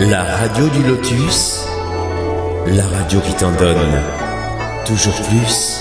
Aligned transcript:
La 0.00 0.22
radio 0.22 0.68
du 0.68 0.80
lotus, 0.86 1.64
la 2.68 2.86
radio 2.86 3.18
qui 3.18 3.34
t'en 3.34 3.50
donne 3.56 4.00
toujours 4.86 5.20
plus. 5.22 5.80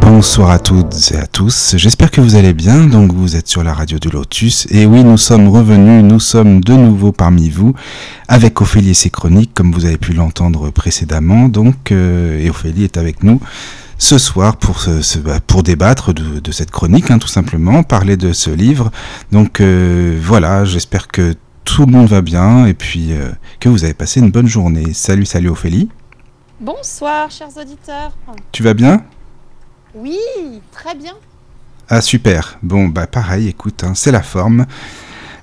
Bonsoir 0.00 0.48
à 0.48 0.58
toutes 0.58 1.12
et 1.12 1.16
à 1.18 1.26
tous, 1.26 1.74
j'espère 1.76 2.10
que 2.10 2.22
vous 2.22 2.36
allez 2.36 2.54
bien, 2.54 2.86
donc 2.86 3.12
vous 3.12 3.36
êtes 3.36 3.48
sur 3.48 3.62
la 3.62 3.74
radio 3.74 3.98
du 3.98 4.08
Lotus, 4.08 4.66
et 4.70 4.86
oui 4.86 5.04
nous 5.04 5.18
sommes 5.18 5.48
revenus, 5.48 6.02
nous 6.02 6.20
sommes 6.20 6.64
de 6.64 6.72
nouveau 6.72 7.12
parmi 7.12 7.50
vous, 7.50 7.74
avec 8.28 8.62
Ophélie 8.62 8.90
et 8.90 8.94
ses 8.94 9.10
chroniques, 9.10 9.52
comme 9.52 9.72
vous 9.72 9.84
avez 9.84 9.98
pu 9.98 10.14
l'entendre 10.14 10.70
précédemment, 10.70 11.50
donc, 11.50 11.92
euh, 11.92 12.40
et 12.40 12.48
Ophélie 12.48 12.84
est 12.84 12.96
avec 12.96 13.22
nous 13.22 13.40
ce 13.98 14.18
soir 14.18 14.56
pour, 14.56 14.80
ce, 14.80 15.18
bah, 15.18 15.40
pour 15.46 15.62
débattre 15.62 16.12
de, 16.12 16.40
de 16.40 16.52
cette 16.52 16.70
chronique, 16.70 17.10
hein, 17.10 17.18
tout 17.18 17.28
simplement, 17.28 17.82
parler 17.82 18.16
de 18.16 18.32
ce 18.32 18.50
livre. 18.50 18.90
Donc 19.32 19.60
euh, 19.60 20.18
voilà, 20.22 20.64
j'espère 20.64 21.08
que 21.08 21.34
tout 21.64 21.86
le 21.86 21.92
monde 21.92 22.08
va 22.08 22.22
bien 22.22 22.66
et 22.66 22.74
puis 22.74 23.12
euh, 23.12 23.30
que 23.58 23.68
vous 23.68 23.84
avez 23.84 23.94
passé 23.94 24.20
une 24.20 24.30
bonne 24.30 24.46
journée. 24.46 24.92
Salut, 24.92 25.26
salut 25.26 25.48
Ophélie. 25.48 25.88
Bonsoir, 26.60 27.30
chers 27.30 27.56
auditeurs. 27.56 28.12
Tu 28.52 28.62
vas 28.62 28.74
bien? 28.74 29.02
Oui, 29.94 30.18
très 30.72 30.94
bien. 30.94 31.12
Ah 31.88 32.00
super. 32.00 32.58
Bon 32.62 32.88
bah 32.88 33.06
pareil, 33.06 33.48
écoute, 33.48 33.84
hein, 33.84 33.92
c'est 33.94 34.12
la 34.12 34.22
forme. 34.22 34.66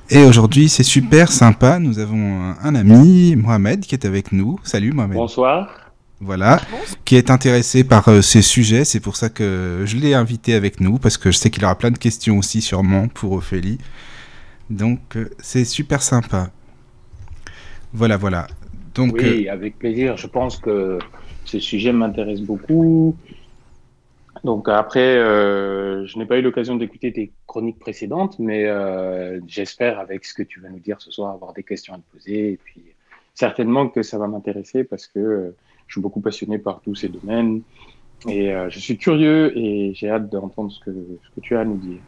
Et 0.09 0.23
aujourd'hui, 0.25 0.69
c'est 0.69 0.83
super 0.83 1.31
sympa. 1.31 1.79
Nous 1.79 1.97
avons 1.97 2.43
un, 2.43 2.57
un 2.61 2.75
ami, 2.75 3.35
Mohamed, 3.35 3.81
qui 3.81 3.95
est 3.95 4.05
avec 4.05 4.31
nous. 4.31 4.59
Salut 4.63 4.91
Mohamed. 4.91 5.17
Bonsoir. 5.17 5.82
Voilà, 6.23 6.61
qui 7.05 7.15
est 7.15 7.29
intéressé 7.29 7.83
par 7.83 8.07
euh, 8.07 8.21
ces 8.21 8.41
sujets. 8.41 8.85
C'est 8.85 8.99
pour 8.99 9.17
ça 9.17 9.29
que 9.29 9.83
je 9.85 9.97
l'ai 9.97 10.13
invité 10.13 10.53
avec 10.53 10.79
nous, 10.79 10.97
parce 10.97 11.17
que 11.17 11.31
je 11.31 11.37
sais 11.37 11.49
qu'il 11.49 11.63
aura 11.65 11.77
plein 11.77 11.91
de 11.91 11.97
questions 11.97 12.37
aussi, 12.37 12.61
sûrement, 12.61 13.07
pour 13.09 13.33
Ophélie. 13.33 13.77
Donc, 14.69 14.99
euh, 15.15 15.29
c'est 15.39 15.65
super 15.65 16.01
sympa. 16.01 16.49
Voilà, 17.91 18.17
voilà. 18.17 18.47
Donc, 18.95 19.15
oui, 19.15 19.49
avec 19.49 19.77
plaisir. 19.77 20.17
Je 20.17 20.27
pense 20.27 20.57
que 20.57 20.99
ce 21.45 21.59
sujet 21.59 21.91
m'intéresse 21.91 22.41
beaucoup. 22.41 23.15
Donc 24.43 24.67
après, 24.67 25.17
euh, 25.17 26.05
je 26.05 26.17
n'ai 26.17 26.25
pas 26.25 26.37
eu 26.37 26.41
l'occasion 26.41 26.75
d'écouter 26.75 27.13
tes 27.13 27.31
chroniques 27.47 27.79
précédentes, 27.79 28.39
mais 28.39 28.65
euh, 28.65 29.39
j'espère 29.47 29.99
avec 29.99 30.25
ce 30.25 30.33
que 30.33 30.43
tu 30.43 30.59
vas 30.59 30.69
nous 30.69 30.79
dire 30.79 30.99
ce 30.99 31.11
soir 31.11 31.31
avoir 31.31 31.53
des 31.53 31.63
questions 31.63 31.93
à 31.93 31.97
te 31.97 32.11
poser. 32.11 32.53
Et 32.53 32.59
puis 32.61 32.81
certainement 33.33 33.87
que 33.87 34.03
ça 34.03 34.17
va 34.17 34.27
m'intéresser 34.27 34.83
parce 34.83 35.07
que 35.07 35.19
euh, 35.19 35.55
je 35.93 35.99
suis 35.99 36.01
beaucoup 36.01 36.21
passionné 36.21 36.57
par 36.57 36.81
tous 36.81 36.95
ces 36.95 37.07
domaines 37.07 37.61
et 38.27 38.51
euh, 38.51 38.67
je 38.71 38.79
suis 38.79 38.97
curieux 38.97 39.55
et 39.55 39.93
j'ai 39.93 40.09
hâte 40.09 40.27
d'entendre 40.27 40.71
ce 40.71 40.79
que, 40.79 40.89
ce 40.91 41.35
que 41.35 41.39
tu 41.39 41.55
as 41.55 41.59
à 41.59 41.65
nous 41.65 41.77
dire. 41.77 41.99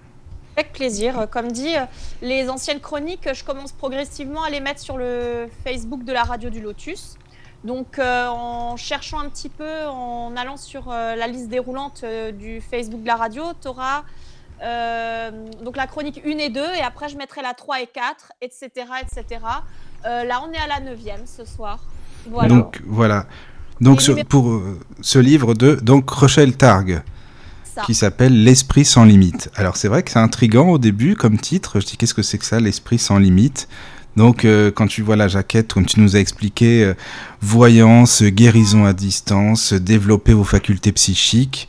Avec 0.58 0.72
plaisir. 0.74 1.28
Comme 1.30 1.52
dit, 1.52 1.76
les 2.24 2.50
anciennes 2.50 2.80
chroniques, 2.80 3.30
je 3.32 3.44
commence 3.44 3.74
progressivement 3.74 4.42
à 4.42 4.50
les 4.50 4.60
mettre 4.60 4.80
sur 4.80 4.98
le 4.98 5.46
Facebook 5.64 6.04
de 6.04 6.14
la 6.14 6.24
radio 6.24 6.50
du 6.50 6.62
Lotus. 6.62 7.20
Donc 7.64 8.00
euh, 8.00 8.28
en 8.28 8.76
cherchant 8.76 9.20
un 9.20 9.30
petit 9.30 9.50
peu, 9.50 9.86
en 9.86 10.36
allant 10.36 10.58
sur 10.58 10.90
euh, 10.90 11.16
la 11.16 11.28
liste 11.28 11.50
déroulante 11.50 12.02
euh, 12.04 12.32
du 12.32 12.62
Facebook 12.62 13.04
de 13.04 13.08
la 13.08 13.18
radio, 13.18 13.44
tu 13.62 13.68
auras 13.68 14.04
donc 15.64 15.76
la 15.76 15.86
chronique 15.86 16.22
1 16.26 16.38
et 16.40 16.50
2, 16.50 16.60
et 16.60 16.82
après 16.82 17.08
je 17.10 17.18
mettrai 17.18 17.44
la 17.44 17.54
3 17.54 17.82
et 17.82 17.88
4, 17.88 18.32
etc. 18.42 18.72
etc. 19.04 19.42
Euh, 20.06 20.24
là, 20.24 20.42
on 20.48 20.52
est 20.52 20.58
à 20.58 20.68
la 20.68 20.80
9e 20.80 21.26
ce 21.26 21.46
soir. 21.46 21.80
Voilà. 22.28 22.50
donc 22.50 22.82
voilà. 22.86 23.26
Donc 23.82 24.02
pour 24.30 24.52
euh, 24.52 24.80
ce 25.02 25.20
livre 25.20 25.54
de 25.54 25.76
donc 25.76 26.10
Rochelle 26.10 26.56
Targ, 26.56 27.02
Ça. 27.76 27.82
qui 27.86 27.94
s'appelle 27.94 28.44
L'esprit 28.44 28.86
sans 28.86 29.04
limite. 29.06 29.50
Alors 29.56 29.78
c'est 29.78 29.88
vrai 29.88 30.04
que 30.04 30.12
c'est 30.12 30.20
intriguant 30.20 30.70
au 30.70 30.78
début 30.78 31.16
comme 31.16 31.38
titre. 31.38 31.80
Je 31.80 31.86
dis 31.86 31.98
qu'est-ce 31.98 32.14
que 32.14 32.22
c'est 32.22 32.38
que 32.38 32.46
ça, 32.46 32.60
l'esprit 32.60 33.00
sans 33.00 33.20
limite? 33.20 33.68
Donc 34.16 34.46
euh, 34.46 34.72
quand 34.72 34.88
tu 34.88 35.02
vois 35.02 35.18
la 35.18 35.28
jaquette, 35.28 35.74
comme 35.74 35.86
tu 35.86 36.00
nous 36.00 36.16
as 36.16 36.20
expliqué, 36.20 36.84
euh, 36.84 36.94
voyance, 37.42 38.24
guérison 38.24 38.86
à 38.86 38.94
distance, 38.94 39.74
développer 39.74 40.34
vos 40.34 40.46
facultés 40.46 40.94
psychiques, 40.94 41.68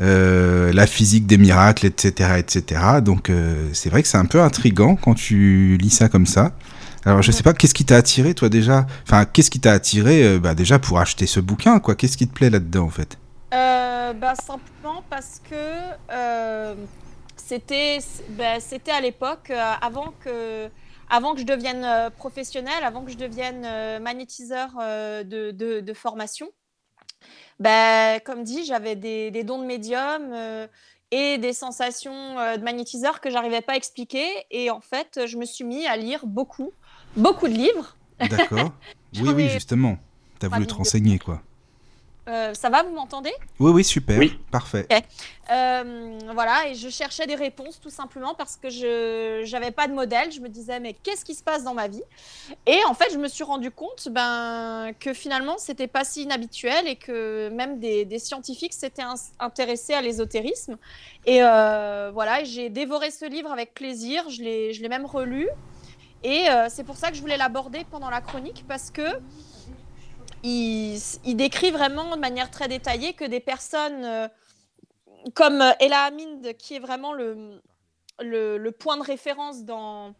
euh, 0.00 0.72
la 0.72 0.88
physique 0.88 1.26
des 1.26 1.38
miracles, 1.38 1.86
etc., 1.86 2.30
etc. 2.38 2.80
Donc 3.02 3.30
euh, 3.30 3.68
c'est 3.72 3.90
vrai 3.90 4.02
que 4.02 4.08
c'est 4.08 4.18
un 4.18 4.24
peu 4.24 4.40
intriguant 4.40 4.96
quand 4.96 5.14
tu 5.14 5.78
lis 5.80 5.90
ça 5.90 6.08
comme 6.08 6.26
ça. 6.26 6.52
Alors 7.06 7.20
je 7.20 7.32
sais 7.32 7.42
pas, 7.42 7.52
qu'est-ce 7.52 7.74
qui 7.74 7.84
t'a 7.84 7.96
attiré 7.96 8.34
toi 8.34 8.48
déjà? 8.48 8.86
Enfin, 9.02 9.26
qu'est-ce 9.26 9.50
qui 9.50 9.60
t'a 9.60 9.72
attiré 9.72 10.24
euh, 10.24 10.38
bah, 10.38 10.54
déjà 10.54 10.78
pour 10.78 10.98
acheter 10.98 11.26
ce 11.26 11.38
bouquin 11.40 11.78
quoi? 11.78 11.94
Qu'est-ce 11.94 12.16
qui 12.16 12.26
te 12.26 12.32
plaît 12.32 12.50
là-dedans 12.50 12.84
en 12.84 12.90
fait? 12.90 13.18
Euh, 13.52 14.14
bah, 14.14 14.34
simplement 14.34 15.02
parce 15.10 15.40
que 15.48 15.90
euh, 16.12 16.74
c'était 17.36 17.98
bah, 18.30 18.58
c'était 18.58 18.90
à 18.90 19.00
l'époque, 19.00 19.50
euh, 19.50 19.72
avant, 19.82 20.12
que, 20.24 20.70
avant 21.10 21.34
que 21.34 21.40
je 21.40 21.46
devienne 21.46 22.10
professionnelle, 22.16 22.82
avant 22.82 23.04
que 23.04 23.12
je 23.12 23.18
devienne 23.18 24.00
magnétiseur 24.02 24.70
de, 24.78 25.50
de- 25.50 25.80
de 25.80 25.94
formation. 25.94 26.48
Bah, 27.60 28.18
comme 28.20 28.44
dit, 28.44 28.64
j'avais 28.64 28.96
des, 28.96 29.30
des 29.30 29.44
dons 29.44 29.60
de 29.60 29.66
médium 29.66 30.34
et 31.10 31.38
des 31.38 31.52
sensations 31.52 32.34
de 32.56 32.62
magnétiseur 32.62 33.20
que 33.20 33.30
j'arrivais 33.30 33.60
pas 33.60 33.74
à 33.74 33.76
expliquer. 33.76 34.26
Et 34.50 34.70
en 34.70 34.80
fait, 34.80 35.20
je 35.26 35.36
me 35.36 35.44
suis 35.44 35.64
mis 35.64 35.86
à 35.86 35.96
lire 35.96 36.26
beaucoup, 36.26 36.72
beaucoup 37.16 37.48
de 37.48 37.54
livres. 37.54 37.96
D'accord. 38.18 38.72
oui, 39.14 39.30
oui, 39.34 39.48
justement. 39.48 39.98
T'as 40.38 40.48
voulu 40.48 40.66
te 40.66 40.74
renseigner 40.74 41.18
quoi. 41.18 41.40
Euh, 42.26 42.54
ça 42.54 42.70
va, 42.70 42.82
vous 42.82 42.94
m'entendez? 42.94 43.32
Oui, 43.60 43.70
oui, 43.70 43.84
super. 43.84 44.18
Oui. 44.18 44.38
Parfait. 44.50 44.86
Euh, 45.52 46.18
voilà, 46.32 46.68
et 46.68 46.74
je 46.74 46.88
cherchais 46.88 47.26
des 47.26 47.34
réponses 47.34 47.78
tout 47.78 47.90
simplement 47.90 48.34
parce 48.34 48.56
que 48.56 48.70
je 48.70 49.50
n'avais 49.52 49.70
pas 49.70 49.88
de 49.88 49.92
modèle. 49.92 50.32
Je 50.32 50.40
me 50.40 50.48
disais, 50.48 50.80
mais 50.80 50.94
qu'est-ce 50.94 51.24
qui 51.24 51.34
se 51.34 51.42
passe 51.42 51.64
dans 51.64 51.74
ma 51.74 51.86
vie? 51.86 52.02
Et 52.66 52.78
en 52.86 52.94
fait, 52.94 53.12
je 53.12 53.18
me 53.18 53.28
suis 53.28 53.44
rendu 53.44 53.70
compte 53.70 54.08
ben, 54.10 54.92
que 54.98 55.12
finalement, 55.12 55.58
c'était 55.58 55.86
pas 55.86 56.04
si 56.04 56.22
inhabituel 56.22 56.88
et 56.88 56.96
que 56.96 57.50
même 57.50 57.78
des, 57.78 58.06
des 58.06 58.18
scientifiques 58.18 58.72
s'étaient 58.72 59.02
intéressés 59.38 59.92
à 59.92 60.00
l'ésotérisme. 60.00 60.78
Et 61.26 61.42
euh, 61.42 62.10
voilà, 62.14 62.42
j'ai 62.44 62.70
dévoré 62.70 63.10
ce 63.10 63.26
livre 63.26 63.52
avec 63.52 63.74
plaisir. 63.74 64.30
Je 64.30 64.42
l'ai 64.42 64.72
je 64.72 64.80
l'ai 64.80 64.88
même 64.88 65.04
relu. 65.04 65.48
Et 66.24 66.48
euh, 66.48 66.68
c'est 66.70 66.84
pour 66.84 66.96
ça 66.96 67.10
que 67.10 67.16
je 67.16 67.20
voulais 67.20 67.36
l'aborder 67.36 67.84
pendant 67.90 68.08
la 68.08 68.22
chronique 68.22 68.64
parce 68.66 68.90
que 68.90 69.20
il, 70.42 70.98
décrit 71.36 71.70
vraiment 71.70 72.16
de 72.16 72.20
manière 72.20 72.50
très 72.50 72.66
détaillée 72.66 73.12
que 73.12 73.24
des 73.24 73.40
personnes 73.40 74.04
euh, 74.04 74.28
comme 75.34 75.62
Ella 75.80 76.02
Hamid, 76.04 76.56
qui 76.56 76.74
est 76.74 76.80
vraiment 76.80 77.12
le, 77.12 77.60
point 78.78 78.96
de 78.96 79.02
référence 79.02 79.64
dans, 79.64 80.14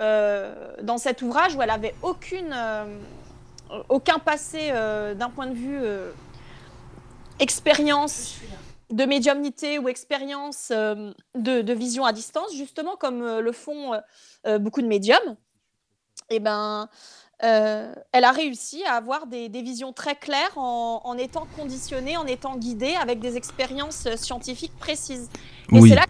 euh, 0.00 0.74
dans 0.82 0.98
cet 0.98 1.22
ouvrage, 1.22 1.54
où 1.56 1.62
elle 1.62 1.70
avait 1.70 1.94
aucune, 2.02 2.54
aucun 3.88 4.20
passé 4.20 4.70
d'un 4.70 5.30
point 5.30 5.48
de 5.48 5.54
vue 5.54 5.82
expérience 7.40 8.36
de 8.90 9.04
médiumnité 9.06 9.80
ou 9.80 9.88
expérience 9.88 10.70
de, 10.70 11.72
vision 11.72 12.04
à 12.04 12.12
distance, 12.12 12.54
justement 12.54 12.94
comme 12.94 13.40
le 13.40 13.52
font 13.52 14.00
beaucoup 14.60 14.82
de 14.82 14.86
médiums. 14.86 15.36
Et 16.30 16.40
ben, 16.40 16.88
euh, 17.42 17.92
elle 18.12 18.24
a 18.24 18.32
réussi 18.32 18.82
à 18.84 18.94
avoir 18.94 19.26
des, 19.26 19.48
des 19.48 19.62
visions 19.62 19.92
très 19.92 20.14
claires 20.14 20.56
en, 20.56 21.00
en 21.04 21.16
étant 21.18 21.46
conditionnée, 21.56 22.16
en 22.16 22.26
étant 22.26 22.56
guidée 22.56 22.94
avec 23.00 23.20
des 23.20 23.36
expériences 23.36 24.08
scientifiques 24.16 24.76
précises. 24.78 25.28
Et 25.72 25.78
oui. 25.80 25.90
c'est 25.90 25.96
là 25.96 26.06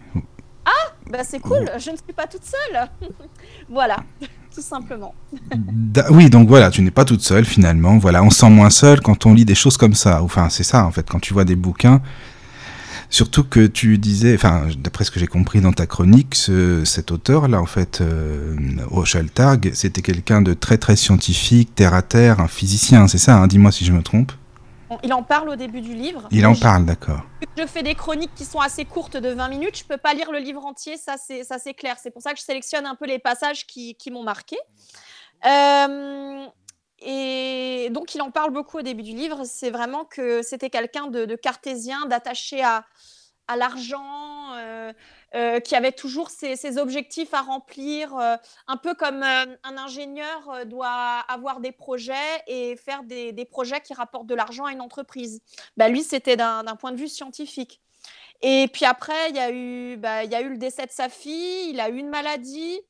Bah, 1.09 1.23
c'est 1.23 1.39
cool, 1.39 1.69
je 1.77 1.91
ne 1.91 1.97
suis 1.97 2.13
pas 2.15 2.25
toute 2.27 2.43
seule. 2.43 2.89
voilà, 3.69 3.97
tout 4.53 4.61
simplement. 4.61 5.13
Da- 5.55 6.11
Oui, 6.11 6.29
donc 6.31 6.47
voilà, 6.47 6.71
tu 6.71 6.81
n'es 6.81 6.89
pas 6.91 7.05
toute 7.05 7.21
seule 7.21 7.45
finalement. 7.45 7.97
Voilà, 7.99 8.23
on 8.23 8.29
se 8.31 8.39
sent 8.39 8.49
moins 8.49 8.71
seul 8.71 9.01
quand 9.01 9.25
on 9.27 9.33
lit 9.33 9.45
des 9.45 9.53
choses 9.55 9.77
comme 9.77 9.93
ça. 9.93 10.23
Enfin, 10.23 10.49
c'est 10.49 10.63
ça 10.63 10.85
en 10.85 10.91
fait, 10.91 11.07
quand 11.09 11.19
tu 11.19 11.33
vois 11.33 11.45
des 11.45 11.55
bouquins. 11.55 12.01
Surtout 13.09 13.43
que 13.43 13.65
tu 13.67 13.97
disais, 13.97 14.35
enfin, 14.35 14.67
d'après 14.77 15.03
ce 15.03 15.11
que 15.11 15.19
j'ai 15.19 15.27
compris 15.27 15.61
dans 15.61 15.71
ta 15.73 15.85
chronique, 15.85 16.35
ce- 16.35 16.83
cet 16.85 17.11
auteur-là, 17.11 17.61
en 17.61 17.65
fait, 17.65 18.01
euh, 18.01 18.55
Targ, 19.33 19.71
c'était 19.73 20.01
quelqu'un 20.01 20.41
de 20.41 20.53
très 20.53 20.77
très 20.77 20.95
scientifique, 20.95 21.73
terre 21.75 21.93
à 21.93 22.01
terre, 22.01 22.39
un 22.39 22.47
physicien, 22.47 23.07
c'est 23.07 23.17
ça 23.17 23.37
hein 23.37 23.47
Dis-moi 23.47 23.71
si 23.71 23.85
je 23.85 23.91
me 23.93 24.01
trompe. 24.01 24.31
Il 25.03 25.11
en 25.13 25.23
parle 25.23 25.49
au 25.49 25.55
début 25.55 25.81
du 25.81 25.93
livre. 25.95 26.27
Il 26.31 26.45
en 26.45 26.53
je- 26.53 26.61
parle, 26.61 26.85
d'accord. 26.85 27.21
je 27.57 27.65
fais 27.65 27.81
des 27.83 27.95
chroniques 27.95 28.31
qui 28.35 28.45
sont 28.45 28.59
assez 28.59 28.85
courtes 28.85 29.17
de 29.17 29.29
20 29.29 29.47
minutes, 29.49 29.77
je 29.79 29.83
peux 29.83 29.97
pas 29.97 30.13
lire 30.13 30.31
le 30.31 30.39
livre 30.39 30.63
entier, 30.65 30.95
ça 30.97 31.15
c'est 31.17 31.43
ça 31.43 31.57
c'est 31.57 31.73
clair. 31.73 31.95
C'est 32.01 32.11
pour 32.11 32.21
ça 32.21 32.33
que 32.33 32.39
je 32.39 32.43
sélectionne 32.43 32.85
un 32.85 32.95
peu 32.95 33.05
les 33.07 33.19
passages 33.19 33.65
qui, 33.65 33.95
qui 33.95 34.11
m'ont 34.11 34.23
marqué. 34.23 34.55
Euh, 35.45 36.45
et 36.99 37.89
donc 37.91 38.15
il 38.15 38.21
en 38.21 38.31
parle 38.31 38.51
beaucoup 38.51 38.79
au 38.79 38.81
début 38.81 39.03
du 39.03 39.11
livre. 39.11 39.43
C'est 39.45 39.69
vraiment 39.69 40.05
que 40.05 40.41
c'était 40.41 40.69
quelqu'un 40.69 41.07
de, 41.07 41.35
cartésien, 41.35 42.05
d'attaché 42.05 42.63
à, 42.63 42.85
l'argent, 43.55 44.53
euh, 44.55 44.93
euh, 45.35 45.59
qui 45.59 45.75
avait 45.75 45.91
toujours 45.91 46.29
ses, 46.29 46.77
objectifs 46.77 47.33
à 47.33 47.41
remplir, 47.41 48.17
euh, 48.17 48.37
un 48.67 48.77
peu 48.77 48.95
comme 48.95 49.21
un 49.21 49.77
ingénieur 49.77 50.65
doit 50.65 51.19
avoir 51.27 51.59
des 51.59 51.71
projets 51.71 52.13
et 52.47 52.75
faire 52.75 53.03
des, 53.03 53.45
projets 53.45 53.81
qui 53.81 53.93
rapportent 53.93 54.27
de 54.27 54.35
l'argent 54.35 54.65
à 54.65 54.71
une 54.71 54.81
entreprise. 54.81 55.41
Bah, 55.77 55.89
lui, 55.89 56.01
c'était 56.01 56.37
d'un 56.37 56.75
point 56.79 56.91
de 56.91 56.97
vue 56.97 57.09
scientifique. 57.09 57.81
Et 58.41 58.67
puis 58.71 58.85
après, 58.85 59.31
bah, 59.97 60.23
il 60.23 60.31
y 60.31 60.35
a 60.35 60.41
eu 60.41 60.49
le 60.49 60.57
décès 60.57 60.85
de 60.85 60.91
sa 60.91 61.09
fille, 61.09 61.69
il 61.69 61.79
a 61.79 61.89
eu 61.89 61.97
une 61.97 62.09
maladie. 62.09 62.81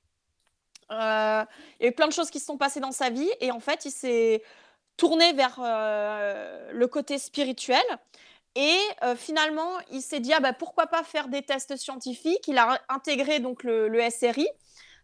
Euh, 0.92 1.44
il 1.80 1.84
y 1.84 1.86
a 1.88 1.90
eu 1.90 1.94
plein 1.94 2.08
de 2.08 2.14
choses 2.14 2.30
qui 2.30 2.40
se 2.40 2.46
sont 2.46 2.58
passées 2.58 2.80
dans 2.80 2.92
sa 2.92 3.10
vie 3.10 3.30
et 3.42 3.52
en 3.52 3.60
fait, 3.60 3.86
il 3.86 3.92
s'est 3.92 4.44
tourné 4.98 5.34
vers 5.34 5.60
euh, 5.60 6.72
le 6.72 6.88
côté 6.88 7.18
spirituel. 7.18 7.84
Et 8.56 8.78
euh, 9.04 9.16
finalement, 9.16 9.70
il 9.92 10.02
s'est 10.02 10.22
dit 10.22 10.34
ah 10.34 10.40
bah, 10.40 10.54
pourquoi 10.54 10.88
pas 10.88 11.04
faire 11.04 11.28
des 11.28 11.42
tests 11.42 11.76
scientifiques? 11.76 12.48
Il 12.48 12.58
a 12.58 12.80
intégré 12.88 13.40
donc 13.40 13.64
le, 13.64 14.00
SRI, 14.10 14.48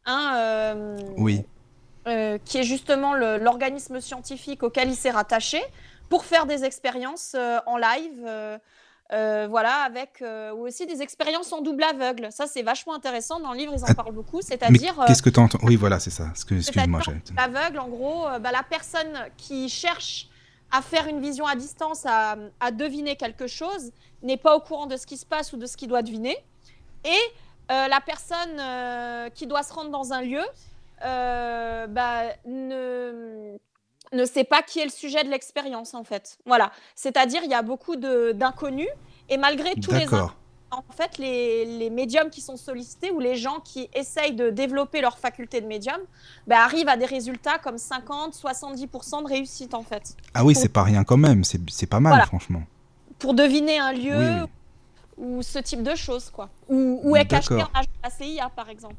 hein, 0.05 0.95
oui. 1.17 1.43
qui 2.45 2.57
est 2.57 2.63
justement 2.63 3.13
l'organisme 3.13 3.99
scientifique 3.99 4.63
auquel 4.63 4.89
il 4.89 4.95
s'est 4.95 5.11
rattaché 5.11 5.61
pour 6.09 6.23
faire 6.23 6.45
des 6.45 6.63
expériences 6.63 7.35
en 7.65 7.77
live 7.77 8.59
euh, 9.13 9.47
voilà, 9.49 9.81
avec 9.81 10.21
euh, 10.21 10.53
ou 10.53 10.67
aussi 10.67 10.85
des 10.85 11.01
expériences 11.01 11.51
en 11.51 11.61
double 11.61 11.83
aveugle. 11.83 12.29
Ça, 12.31 12.47
c'est 12.47 12.61
vachement 12.61 12.93
intéressant. 12.93 13.41
Dans 13.41 13.51
le 13.51 13.57
livre, 13.57 13.73
ils 13.75 13.83
en 13.83 13.87
ah, 13.89 13.93
parlent 13.93 14.13
beaucoup. 14.13 14.41
C'est-à-dire. 14.41 14.95
Qu'est-ce 15.05 15.21
que 15.21 15.29
tu 15.29 15.39
entends 15.39 15.59
Oui, 15.63 15.75
voilà, 15.75 15.99
c'est 15.99 16.11
ça. 16.11 16.27
Excuse-moi. 16.29 17.01
L'aveugle, 17.35 17.79
en 17.79 17.89
gros, 17.89 18.25
euh, 18.27 18.39
bah, 18.39 18.51
la 18.53 18.63
personne 18.63 19.13
qui 19.35 19.67
cherche 19.67 20.29
à 20.71 20.81
faire 20.81 21.07
une 21.07 21.19
vision 21.19 21.45
à 21.45 21.55
distance, 21.55 22.05
à, 22.05 22.37
deviner 22.71 23.17
quelque 23.17 23.47
chose, 23.47 23.91
n'est 24.23 24.37
pas 24.37 24.55
au 24.55 24.61
courant 24.61 24.85
de 24.85 24.95
ce 24.95 25.05
qui 25.05 25.17
se 25.17 25.25
passe 25.25 25.51
ou 25.51 25.57
de 25.57 25.65
ce 25.65 25.75
qu'il 25.75 25.89
doit 25.89 26.01
deviner. 26.01 26.37
Et 27.03 27.19
la 27.69 27.99
personne 27.99 29.31
qui 29.33 29.47
doit 29.47 29.63
se 29.63 29.73
rendre 29.73 29.91
dans 29.91 30.13
un 30.13 30.21
lieu 30.21 30.43
bah, 31.01 32.23
ne 32.45 33.57
ne 34.13 34.25
sait 34.25 34.43
pas 34.43 34.61
qui 34.61 34.79
est 34.79 34.85
le 34.85 34.91
sujet 34.91 35.23
de 35.23 35.29
l'expérience, 35.29 35.93
en 35.93 36.03
fait. 36.03 36.37
Voilà. 36.45 36.71
C'est-à-dire, 36.95 37.41
il 37.43 37.51
y 37.51 37.53
a 37.53 37.61
beaucoup 37.61 37.95
d'inconnus, 37.95 38.89
et 39.29 39.37
malgré 39.37 39.73
tous 39.75 39.91
les 39.91 40.05
en 40.73 40.83
fait, 40.93 41.17
les, 41.17 41.89
médiums 41.89 42.29
qui 42.29 42.39
sont 42.39 42.55
sollicités 42.55 43.11
ou 43.11 43.19
les 43.19 43.35
gens 43.35 43.59
qui 43.59 43.89
essayent 43.93 44.33
de 44.33 44.49
développer 44.49 45.01
leur 45.01 45.17
faculté 45.17 45.59
de 45.59 45.67
médium 45.67 45.99
bah, 46.47 46.63
arrivent 46.63 46.87
à 46.87 46.95
des 46.95 47.05
résultats 47.05 47.57
comme 47.57 47.75
50-70% 47.75 49.23
de 49.23 49.27
réussite, 49.27 49.73
en 49.73 49.83
fait. 49.83 50.15
Ah 50.33 50.45
oui, 50.45 50.55
c'est 50.55 50.69
pas 50.69 50.83
rien 50.83 51.03
quand 51.03 51.17
même, 51.17 51.43
c'est 51.43 51.87
pas 51.87 51.99
mal, 51.99 52.25
franchement. 52.25 52.63
Pour 53.19 53.33
deviner 53.33 53.79
un 53.79 53.91
lieu, 53.91 54.47
ou 55.21 55.43
ce 55.43 55.59
type 55.59 55.83
de 55.83 55.95
choses, 55.95 56.29
quoi. 56.29 56.49
Ou, 56.67 57.15
est 57.15 57.25
caché 57.25 57.53
en 57.53 57.67
la 58.03 58.09
CIA, 58.09 58.49
par 58.55 58.69
exemple. 58.69 58.95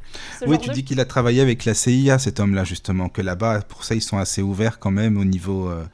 oui, 0.46 0.58
tu 0.58 0.70
dis 0.70 0.84
qu'il 0.84 1.00
a 1.00 1.04
travaillé 1.04 1.42
avec 1.42 1.64
la 1.64 1.74
CIA, 1.74 2.18
cet 2.18 2.38
homme-là, 2.40 2.64
justement, 2.64 3.08
que 3.08 3.20
là-bas, 3.20 3.62
pour 3.62 3.84
ça, 3.84 3.94
ils 3.94 4.02
sont 4.02 4.18
assez 4.18 4.40
ouverts 4.40 4.78
quand 4.78 4.92
même 4.92 5.18
au 5.18 5.24
niveau 5.24 5.68
euh, 5.68 5.84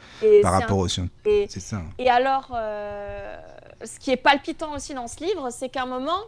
par 0.42 0.52
rapport 0.52 0.78
aux 0.78 0.88
C'est 0.88 1.60
ça. 1.60 1.82
Et 1.98 2.10
alors, 2.10 2.52
euh, 2.54 3.36
ce 3.84 3.98
qui 3.98 4.10
est 4.10 4.16
palpitant 4.16 4.74
aussi 4.74 4.94
dans 4.94 5.08
ce 5.08 5.24
livre, 5.24 5.48
c'est 5.50 5.70
qu'à 5.70 5.82
un 5.82 5.86
moment, 5.86 6.20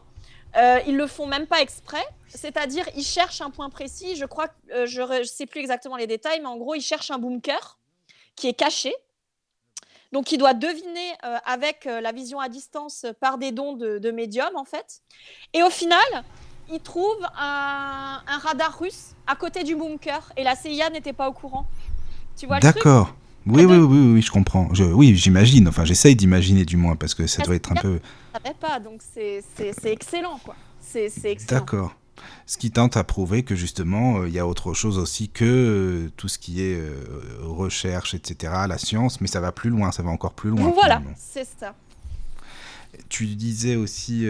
euh, 0.57 0.81
ils 0.87 0.97
le 0.97 1.07
font 1.07 1.27
même 1.27 1.47
pas 1.47 1.61
exprès, 1.61 2.05
c'est-à-dire 2.29 2.85
ils 2.97 3.05
cherchent 3.05 3.41
un 3.41 3.51
point 3.51 3.71
précis. 3.71 4.17
Je 4.17 4.25
crois, 4.25 4.49
euh, 4.73 4.87
je 4.87 5.03
ne 5.03 5.25
sais 5.25 5.47
plus 5.47 5.61
exactement 5.61 5.97
les 5.97 6.07
détails, 6.07 6.41
mais 6.41 6.47
en 6.47 6.57
gros, 6.57 6.75
ils 6.75 6.81
cherchent 6.81 7.11
un 7.11 7.19
bunker 7.19 7.79
qui 8.35 8.49
est 8.49 8.55
caché 8.55 8.93
donc, 10.13 10.33
il 10.33 10.39
doit 10.39 10.55
deviner 10.55 11.13
euh, 11.25 11.37
avec 11.47 11.87
euh, 11.87 12.01
la 12.01 12.13
vision 12.13 12.41
à 12.41 12.49
distance 12.49 13.07
par 13.21 13.39
des 13.39 13.53
dons 13.53 13.75
de, 13.75 13.99
de 13.99 14.11
médium, 14.11 14.51
en 14.57 14.65
fait. 14.65 15.03
Et 15.55 15.63
au 15.63 15.71
final, 15.71 16.01
il 16.73 16.81
trouve 16.81 17.19
un, 17.39 18.21
radar 18.27 18.77
russe 18.79 19.15
à 19.27 19.37
côté 19.37 19.63
du 19.63 19.77
bunker. 19.77 20.33
Et 20.37 20.43
la 20.43 20.57
CIA 20.57 20.91
n'était 20.91 21.13
pas 21.13 21.29
au 21.29 21.33
courant. 21.33 21.67
Tu 22.37 22.47
vois 22.47 22.59
D'accord. 22.59 23.15
Oui, 23.47 23.65
oui, 23.65 23.77
oui, 23.77 24.13
oui, 24.15 24.23
je 24.23 24.31
comprends. 24.31 24.69
Je, 24.75 24.85
oui, 24.85 25.17
j'imagine. 25.17 25.69
Enfin, 25.69 25.85
j'essaye 25.85 26.15
d'imaginer 26.15 26.65
du 26.65 26.77
moins 26.77 26.97
parce 26.97 27.15
que 27.15 27.27
ça 27.27 27.43
doit 27.43 27.55
être 27.55 27.73
un 27.73 27.77
peu. 27.77 28.01
Ça 28.33 28.53
pas, 28.55 28.79
donc 28.81 29.01
c'est 29.03 29.43
excellent, 29.85 30.39
quoi. 30.45 30.57
C'est 30.81 31.11
excellent. 31.25 31.61
D'accord. 31.61 31.95
Ce 32.47 32.59
qui 32.59 32.71
tente 32.71 32.97
à 32.97 33.05
prouver 33.05 33.43
que 33.43 33.55
justement, 33.55 34.19
euh, 34.19 34.29
il 34.29 34.35
y 34.35 34.39
a 34.39 34.47
autre 34.47 34.75
chose 34.75 34.99
aussi 34.99 35.29
que 35.29 35.45
euh, 35.45 36.11
tout 36.17 36.29
ce 36.29 36.39
qui 36.39 36.63
est 36.63 36.79
euh, 36.81 37.05
recherche, 37.43 38.15
etc., 38.15 38.53
la 38.69 38.79
science, 38.79 39.21
mais 39.21 39.29
ça 39.29 39.41
va 39.41 39.53
plus 39.53 39.71
loin, 39.71 39.93
ça 39.93 40.03
va 40.03 40.11
encore 40.11 40.33
plus 40.33 40.51
loin. 40.51 40.73
Voilà, 40.75 41.03
c'est 41.17 41.47
ça. 41.59 41.75
Tu 43.09 43.27
disais 43.27 43.77
aussi 43.77 44.27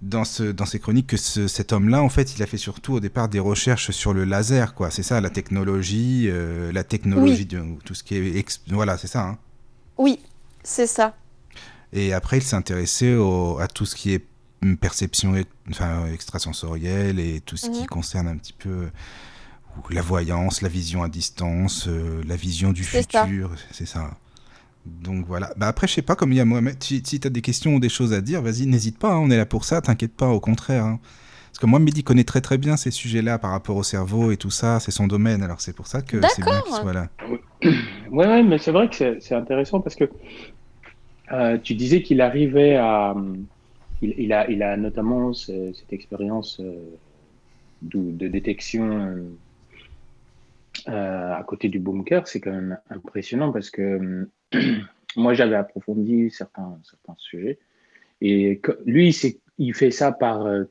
dans, 0.00 0.24
ce, 0.24 0.44
dans 0.44 0.64
ces 0.64 0.80
chroniques 0.80 1.08
que 1.08 1.16
cet 1.18 1.72
homme-là, 1.72 2.02
en 2.02 2.08
fait, 2.08 2.36
il 2.36 2.42
a 2.42 2.46
fait 2.46 2.56
surtout 2.56 2.94
au 2.94 3.00
départ 3.00 3.28
des 3.28 3.38
recherches 3.38 3.90
sur 3.90 4.14
le 4.14 4.24
laser, 4.24 4.74
quoi. 4.74 4.90
C'est 4.90 5.02
ça, 5.02 5.20
la 5.20 5.28
technologie, 5.28 6.30
la 6.72 6.84
technologie 6.84 7.44
de 7.44 7.62
tout 7.84 7.92
ce 7.94 8.02
qui 8.02 8.16
est. 8.16 8.62
Voilà, 8.68 8.96
c'est 8.96 9.08
ça. 9.08 9.24
Hein 9.26 9.38
oui, 9.98 10.20
c'est 10.62 10.86
ça. 10.86 11.14
Et 11.92 12.14
après, 12.14 12.38
il 12.38 12.42
s'est 12.42 12.56
intéressé 12.56 13.12
à 13.60 13.68
tout 13.68 13.84
ce 13.84 13.94
qui 13.94 14.14
est 14.14 14.24
perception 14.76 15.34
enfin, 15.70 16.06
extrasensorielle 16.12 17.18
et 17.18 17.40
tout 17.40 17.56
ce 17.56 17.70
qui 17.70 17.80
mhm. 17.80 17.86
concerne 17.86 18.28
un 18.28 18.36
petit 18.36 18.52
peu 18.52 18.68
euh, 18.68 18.90
la 19.90 20.02
voyance, 20.02 20.62
la 20.62 20.68
vision 20.68 21.02
à 21.02 21.08
distance, 21.08 21.86
euh, 21.88 22.22
la 22.26 22.36
vision 22.36 22.72
du 22.72 22.84
futur, 22.84 23.50
c'est 23.70 23.86
ça. 23.86 24.10
Donc 24.86 25.26
voilà. 25.26 25.52
Bah 25.56 25.68
après, 25.68 25.86
je 25.86 25.94
sais 25.94 26.02
pas, 26.02 26.16
comme 26.16 26.32
il 26.32 26.36
y 26.36 26.40
a 26.40 26.44
Mohamed, 26.44 26.82
si, 26.82 27.02
tu 27.02 27.26
as 27.26 27.30
des 27.30 27.42
questions 27.42 27.74
ou 27.74 27.80
des 27.80 27.88
choses 27.88 28.12
à 28.12 28.20
dire, 28.20 28.42
vas-y, 28.42 28.66
n'hésite 28.66 28.98
pas, 28.98 29.12
hein, 29.12 29.18
on 29.18 29.30
est 29.30 29.36
là 29.36 29.46
pour 29.46 29.64
ça, 29.64 29.80
t'inquiète 29.80 30.14
pas, 30.14 30.28
au 30.28 30.40
contraire. 30.40 30.84
Hein. 30.84 31.00
Parce 31.50 31.58
que 31.58 31.66
moi, 31.66 31.78
Mehdi 31.78 32.04
connaît 32.04 32.24
très 32.24 32.40
très 32.40 32.58
bien 32.58 32.76
ces 32.76 32.90
sujets-là 32.90 33.38
par 33.38 33.50
rapport 33.50 33.76
au 33.76 33.82
cerveau 33.82 34.30
et 34.30 34.36
tout 34.36 34.50
ça, 34.50 34.80
c'est 34.80 34.92
son 34.92 35.06
domaine, 35.06 35.42
alors 35.42 35.60
c'est 35.60 35.74
pour 35.74 35.86
ça 35.86 36.00
que 36.00 36.20
c'est 36.28 36.44
bien 36.44 36.60
qu'il 36.62 36.74
soit 36.74 36.92
là. 36.92 37.08
Ouais, 38.10 38.26
ouais, 38.26 38.42
mais 38.42 38.58
c'est 38.58 38.72
vrai 38.72 38.88
que 38.88 39.20
c'est 39.20 39.34
intéressant 39.34 39.80
parce 39.80 39.94
que 39.94 40.04
euh, 41.32 41.58
tu 41.62 41.74
disais 41.74 42.02
qu'il 42.02 42.20
arrivait 42.20 42.76
à, 42.76 43.14
il, 44.02 44.32
a, 44.32 44.48
il 44.50 44.62
a 44.62 44.76
notamment 44.76 45.32
cette 45.32 45.92
expérience 45.92 46.60
euh, 46.60 46.96
de, 47.82 48.28
détection 48.28 49.28
euh, 50.88 51.34
à 51.34 51.42
côté 51.46 51.68
du 51.68 51.78
bunker. 51.78 52.26
C'est 52.26 52.40
quand 52.40 52.52
même 52.52 52.78
impressionnant 52.88 53.52
parce 53.52 53.70
que 53.70 54.28
moi, 55.16 55.34
j'avais 55.34 55.56
approfondi 55.56 56.30
certains, 56.30 56.78
certains 56.82 57.16
sujets. 57.18 57.58
Et 58.20 58.60
lui, 58.86 59.16
il 59.58 59.74
fait 59.74 59.90
ça 59.90 60.12
par 60.12 60.46
euh, 60.46 60.64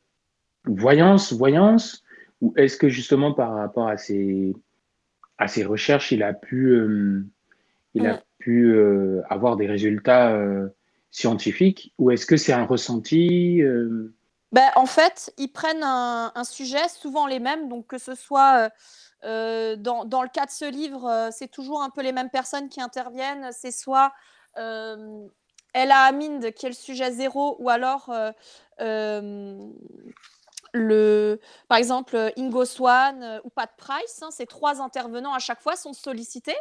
voyance, 0.66 1.34
voyance, 1.34 2.04
ou 2.42 2.54
est-ce 2.58 2.78
que 2.78 2.90
justement 2.90 3.34
par 3.34 3.54
rapport 3.54 3.88
à 3.88 3.98
ses, 3.98 4.56
à 5.38 5.48
ses 5.48 5.64
recherches, 5.64 6.12
il 6.12 6.24
a 6.24 6.34
pu, 6.34 7.28
il 7.96 8.06
a 8.06 8.24
pu 8.38 8.76
avoir 9.30 9.58
des 9.58 9.68
résultats 9.68 10.40
scientifique 11.12 11.94
ou 11.98 12.12
est-ce 12.12 12.26
que 12.26 12.38
c'est 12.38 12.54
un 12.54 12.66
ressenti 12.66 13.62
euh? 13.62 14.14
ben, 14.52 14.70
En 14.76 14.86
fait, 14.86 15.34
ils 15.38 15.52
prennent 15.52 15.84
un, 15.84 16.44
sujet, 16.44 16.88
souvent 16.90 17.28
les 17.28 17.40
mêmes, 17.40 17.70
donc 17.70 17.88
que 17.88 17.98
ce 17.98 18.16
soit 18.16 18.58
euh, 18.58 18.70
euh, 19.26 19.76
dans, 19.76 20.22
le 20.22 20.30
cas 20.30 20.46
de 20.46 20.52
ce 20.52 20.66
livre, 20.70 21.30
c'est 21.32 21.50
toujours 21.50 21.82
un 21.82 21.90
peu 21.90 22.02
les 22.02 22.12
mêmes 22.12 22.30
personnes 22.30 22.70
qui 22.70 22.82
interviennent. 22.82 23.50
C'est 23.52 23.72
soit 23.72 24.14
Ella 24.56 26.00
Aminde 26.04 26.52
qui 26.52 26.66
est 26.66 26.70
le 26.70 26.76
sujet 26.76 27.12
zéro, 27.12 27.56
ou 27.60 27.70
alors 27.70 28.12
le, 30.74 31.40
par 31.68 31.78
exemple, 31.78 32.32
Ingo 32.38 32.66
Swan 32.66 33.42
ou 33.44 33.50
Pat 33.50 33.70
Price, 33.78 34.22
hein, 34.22 34.30
ces 34.32 34.46
trois 34.46 34.82
intervenants 34.82 35.34
à 35.34 35.40
chaque 35.40 35.62
fois 35.62 35.76
sont 35.76 35.94
sollicités. 35.94 36.56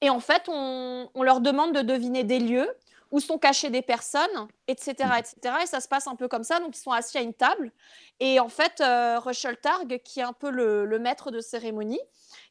Et 0.00 0.10
en 0.10 0.20
fait, 0.20 0.48
on, 0.48 1.08
leur 1.22 1.40
demande 1.40 1.74
de 1.74 1.82
deviner 1.82 2.24
des 2.24 2.38
lieux 2.38 2.68
où 3.12 3.20
sont 3.20 3.38
cachées 3.38 3.70
des 3.70 3.82
personnes, 3.82 4.48
etc., 4.66 4.94
mmh. 5.04 5.18
etc. 5.18 5.56
Et 5.62 5.66
ça 5.66 5.80
se 5.80 5.86
passe 5.86 6.08
un 6.08 6.16
peu 6.16 6.28
comme 6.28 6.44
ça. 6.44 6.58
Donc, 6.58 6.76
ils 6.76 6.80
sont 6.80 6.90
assis 6.90 7.18
à 7.18 7.20
une 7.20 7.34
table. 7.34 7.70
Et 8.18 8.40
en 8.40 8.48
fait, 8.48 8.80
euh, 8.80 9.18
Russell 9.20 9.58
Targ, 9.58 10.00
qui 10.02 10.20
est 10.20 10.24
un 10.24 10.32
peu 10.32 10.50
le, 10.50 10.98
maître 10.98 11.30
de 11.30 11.40
cérémonie, 11.40 12.00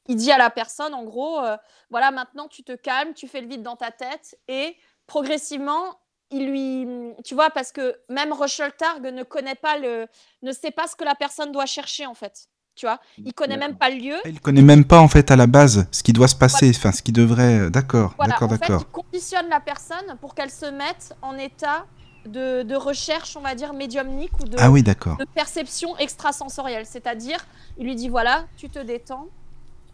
il 0.07 0.15
dit 0.15 0.31
à 0.31 0.37
la 0.37 0.51
personne, 0.51 0.93
en 0.93 1.03
gros, 1.03 1.39
euh, 1.39 1.57
voilà, 1.89 2.11
maintenant 2.11 2.47
tu 2.47 2.63
te 2.63 2.73
calmes, 2.73 3.13
tu 3.13 3.27
fais 3.27 3.41
le 3.41 3.47
vide 3.47 3.63
dans 3.63 3.75
ta 3.75 3.91
tête. 3.91 4.37
Et 4.47 4.77
progressivement, 5.07 5.99
il 6.29 6.47
lui, 6.47 6.87
tu 7.25 7.33
vois, 7.33 7.49
parce 7.49 7.71
que 7.71 7.99
même 8.07 8.31
Russell 8.31 8.71
Targ 8.73 9.03
ne 9.03 9.23
connaît 9.23 9.55
pas 9.55 9.77
le, 9.77 10.07
ne 10.43 10.51
sait 10.51 10.71
pas 10.71 10.87
ce 10.87 10.95
que 10.95 11.03
la 11.03 11.15
personne 11.15 11.51
doit 11.51 11.65
chercher 11.65 12.05
en 12.05 12.13
fait 12.13 12.47
tu 12.81 12.87
vois. 12.87 12.99
Il 13.23 13.31
connaît 13.31 13.57
même 13.57 13.75
pas 13.75 13.91
le 13.91 13.97
lieu. 13.97 14.15
Il 14.25 14.41
connaît 14.41 14.63
même 14.63 14.85
pas 14.85 15.01
en 15.01 15.07
fait 15.07 15.29
à 15.29 15.35
la 15.35 15.45
base 15.45 15.85
ce 15.91 16.01
qui 16.01 16.13
doit 16.13 16.27
se 16.27 16.35
passer, 16.35 16.71
enfin 16.75 16.91
ce 16.91 17.03
qui 17.03 17.11
devrait. 17.11 17.59
Euh, 17.59 17.69
d'accord, 17.69 18.15
d'accord, 18.17 18.47
d'accord. 18.47 18.81
Fait, 18.81 18.87
il 18.87 18.91
conditionne 18.91 19.47
la 19.49 19.59
personne 19.59 20.17
pour 20.19 20.33
qu'elle 20.33 20.49
se 20.49 20.65
mette 20.65 21.15
en 21.21 21.37
état 21.37 21.85
de, 22.25 22.63
de, 22.63 22.75
recherche, 22.75 23.37
on 23.37 23.41
va 23.41 23.53
dire 23.53 23.73
médiumnique 23.73 24.31
ou 24.39 24.45
de, 24.45 24.57
ah 24.59 24.71
oui, 24.71 24.81
de 24.81 24.95
perception 25.35 25.95
extrasensorielle. 25.97 26.87
C'est-à-dire, 26.87 27.45
il 27.77 27.85
lui 27.85 27.93
dit 27.93 28.09
voilà, 28.09 28.45
tu 28.57 28.67
te 28.67 28.79
détends, 28.79 29.27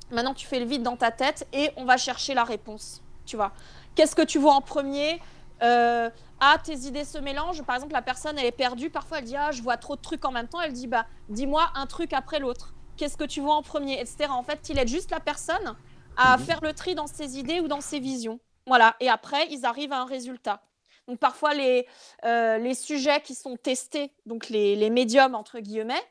maintenant 0.10 0.34
tu 0.34 0.48
fais 0.48 0.62
le 0.62 0.66
vide 0.66 0.84
dans 0.84 0.96
ta 0.96 1.12
tête 1.12 1.46
et 1.52 1.72
on 1.76 1.84
va 1.84 1.98
chercher 1.98 2.36
la 2.36 2.46
réponse. 2.46 3.02
Tu 3.26 3.36
vois. 3.36 3.52
Qu'est-ce 3.96 4.16
que 4.16 4.22
tu 4.22 4.40
vois 4.40 4.54
en 4.54 4.62
premier? 4.62 5.20
Euh, 5.62 6.10
ah, 6.40 6.58
tes 6.64 6.76
idées 6.88 7.04
se 7.04 7.18
mélangent. 7.18 7.64
Par 7.64 7.76
exemple, 7.76 7.94
la 7.94 8.02
personne, 8.02 8.38
elle 8.38 8.46
est 8.46 8.52
perdue. 8.52 8.90
Parfois, 8.90 9.20
elle 9.20 9.26
dit, 9.26 9.36
ah, 9.36 9.52
je 9.52 9.62
vois 9.62 9.78
trop 9.78 9.96
de 9.96 10.02
trucs 10.02 10.24
en 10.24 10.32
même 10.32 10.48
temps. 10.48 10.62
Elle 10.62 10.74
dit, 10.74 10.88
bah, 10.88 11.06
dis-moi 11.30 11.70
un 11.76 11.86
truc 11.88 12.14
après 12.14 12.40
l'autre. 12.40 12.74
Qu'est-ce 12.98 13.18
que 13.18 13.24
tu 13.24 13.42
vois 13.42 13.56
en 13.56 13.62
premier, 13.62 14.00
etc. 14.00 14.30
En 14.30 14.44
fait, 14.44 14.70
il 14.70 14.80
aide 14.80 14.88
juste 14.88 15.12
la 15.12 15.20
personne 15.20 15.76
à 16.18 16.38
mhm. 16.38 16.44
faire 16.44 16.60
le 16.62 16.74
tri 16.74 16.96
dans 16.96 17.08
ses 17.08 17.38
idées 17.38 17.60
ou 17.60 17.68
dans 17.68 17.82
ses 17.82 18.00
visions. 18.00 18.40
Voilà. 18.66 18.96
Et 19.00 19.10
après, 19.10 19.48
ils 19.50 19.66
arrivent 19.66 19.94
à 19.94 20.02
un 20.02 20.06
résultat. 20.06 20.62
Donc, 21.08 21.20
parfois, 21.20 21.54
les, 21.54 21.88
euh, 22.26 22.58
les 22.58 22.74
sujets 22.74 23.22
qui 23.22 23.34
sont 23.34 23.56
testés, 23.56 24.12
donc 24.26 24.50
les, 24.50 24.76
les 24.76 24.90
médiums, 24.90 25.36
entre 25.36 25.60
guillemets, 25.60 26.04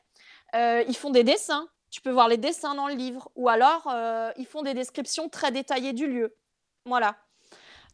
euh, 0.55 0.83
ils 0.87 0.95
font 0.95 1.11
des 1.11 1.23
dessins. 1.23 1.67
Tu 1.91 2.01
peux 2.01 2.09
voir 2.09 2.27
les 2.27 2.37
dessins 2.37 2.73
dans 2.73 2.87
le 2.87 2.95
livre. 2.95 3.29
Ou 3.35 3.47
alors, 3.47 3.87
euh, 3.93 4.31
ils 4.37 4.47
font 4.47 4.63
des 4.63 4.73
descriptions 4.73 5.29
très 5.29 5.51
détaillées 5.51 5.93
du 5.93 6.07
lieu. 6.07 6.35
Voilà. 6.85 7.15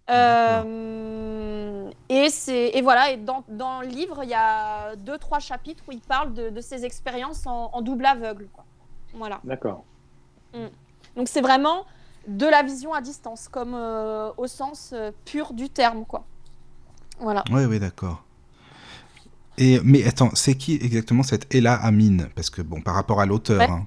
Euh, 0.10 1.90
et, 2.10 2.28
et 2.48 2.82
voilà, 2.82 3.12
et 3.12 3.18
dans, 3.18 3.44
dans 3.48 3.82
le 3.82 3.88
livre, 3.88 4.24
il 4.24 4.30
y 4.30 4.36
a 4.36 4.96
deux, 4.98 5.18
trois 5.18 5.40
chapitres 5.40 5.84
où 5.88 5.92
il 5.92 6.02
parle 6.02 6.34
de, 6.34 6.50
de 6.50 6.62
ses 6.62 6.86
expériences 6.86 7.48
en, 7.48 7.70
en 7.74 7.82
double 7.82 8.06
aveugle. 8.06 8.50
Quoi. 8.50 8.63
Voilà. 9.14 9.40
D'accord. 9.44 9.84
Donc 11.16 11.28
c'est 11.28 11.42
vraiment 11.42 11.86
de 12.28 12.46
la 12.46 12.64
vision 12.64 12.94
à 12.94 13.02
distance, 13.02 13.48
comme 13.48 13.74
euh, 13.74 14.32
au 14.38 14.48
sens 14.48 14.92
euh, 14.94 15.12
pur 15.26 15.54
du 15.54 15.70
terme. 15.70 16.06
Quoi. 16.06 16.26
Voilà. 17.20 17.44
Oui, 17.52 17.66
oui, 17.66 17.80
d'accord. 17.80 18.24
Et, 19.58 19.80
mais 19.84 20.06
attends, 20.08 20.32
c'est 20.34 20.56
qui 20.56 20.76
exactement 20.76 21.24
cette 21.24 21.54
Ella 21.54 21.76
Amin 21.76 22.26
Parce 22.36 22.50
que, 22.50 22.62
bon, 22.62 22.82
par 22.82 22.96
rapport 22.96 23.22
à 23.22 23.26
l'auteur. 23.26 23.60
Ouais. 23.60 23.70
hein. 23.70 23.86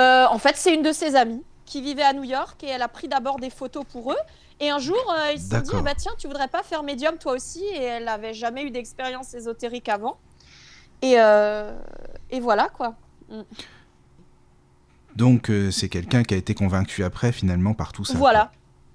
Euh, 0.00 0.26
en 0.26 0.38
fait, 0.38 0.56
c'est 0.56 0.74
une 0.74 0.82
de 0.82 0.92
ses 0.92 1.14
amies 1.14 1.44
qui 1.64 1.82
vivait 1.82 2.02
à 2.02 2.12
New 2.12 2.24
York 2.24 2.62
et 2.64 2.68
elle 2.68 2.82
a 2.82 2.88
pris 2.88 3.06
d'abord 3.06 3.38
des 3.38 3.50
photos 3.50 3.84
pour 3.84 4.12
eux. 4.12 4.18
Et 4.58 4.70
un 4.70 4.78
jour, 4.78 4.98
euh, 5.16 5.32
ils 5.32 5.40
se 5.40 5.48
sont 5.48 5.60
dit, 5.60 5.70
eh 5.78 5.82
bah, 5.82 5.94
tiens, 5.96 6.12
tu 6.18 6.26
voudrais 6.26 6.48
pas 6.48 6.62
faire 6.62 6.82
médium 6.82 7.16
toi 7.18 7.32
aussi? 7.32 7.62
Et 7.64 7.82
elle 7.82 8.04
n'avait 8.04 8.34
jamais 8.34 8.64
eu 8.64 8.70
d'expérience 8.70 9.32
ésotérique 9.34 9.88
avant. 9.88 10.18
Et, 11.02 11.14
euh, 11.16 11.78
et 12.30 12.40
voilà, 12.40 12.68
quoi. 12.68 12.94
Donc, 15.20 15.50
euh, 15.50 15.70
c'est 15.70 15.88
quelqu'un 15.88 16.22
qui 16.22 16.34
a 16.34 16.36
été 16.36 16.54
convaincu 16.54 17.04
après, 17.04 17.30
finalement, 17.32 17.74
par 17.74 17.92
tout 17.92 18.04
ça. 18.04 18.16
voilà. 18.18 18.50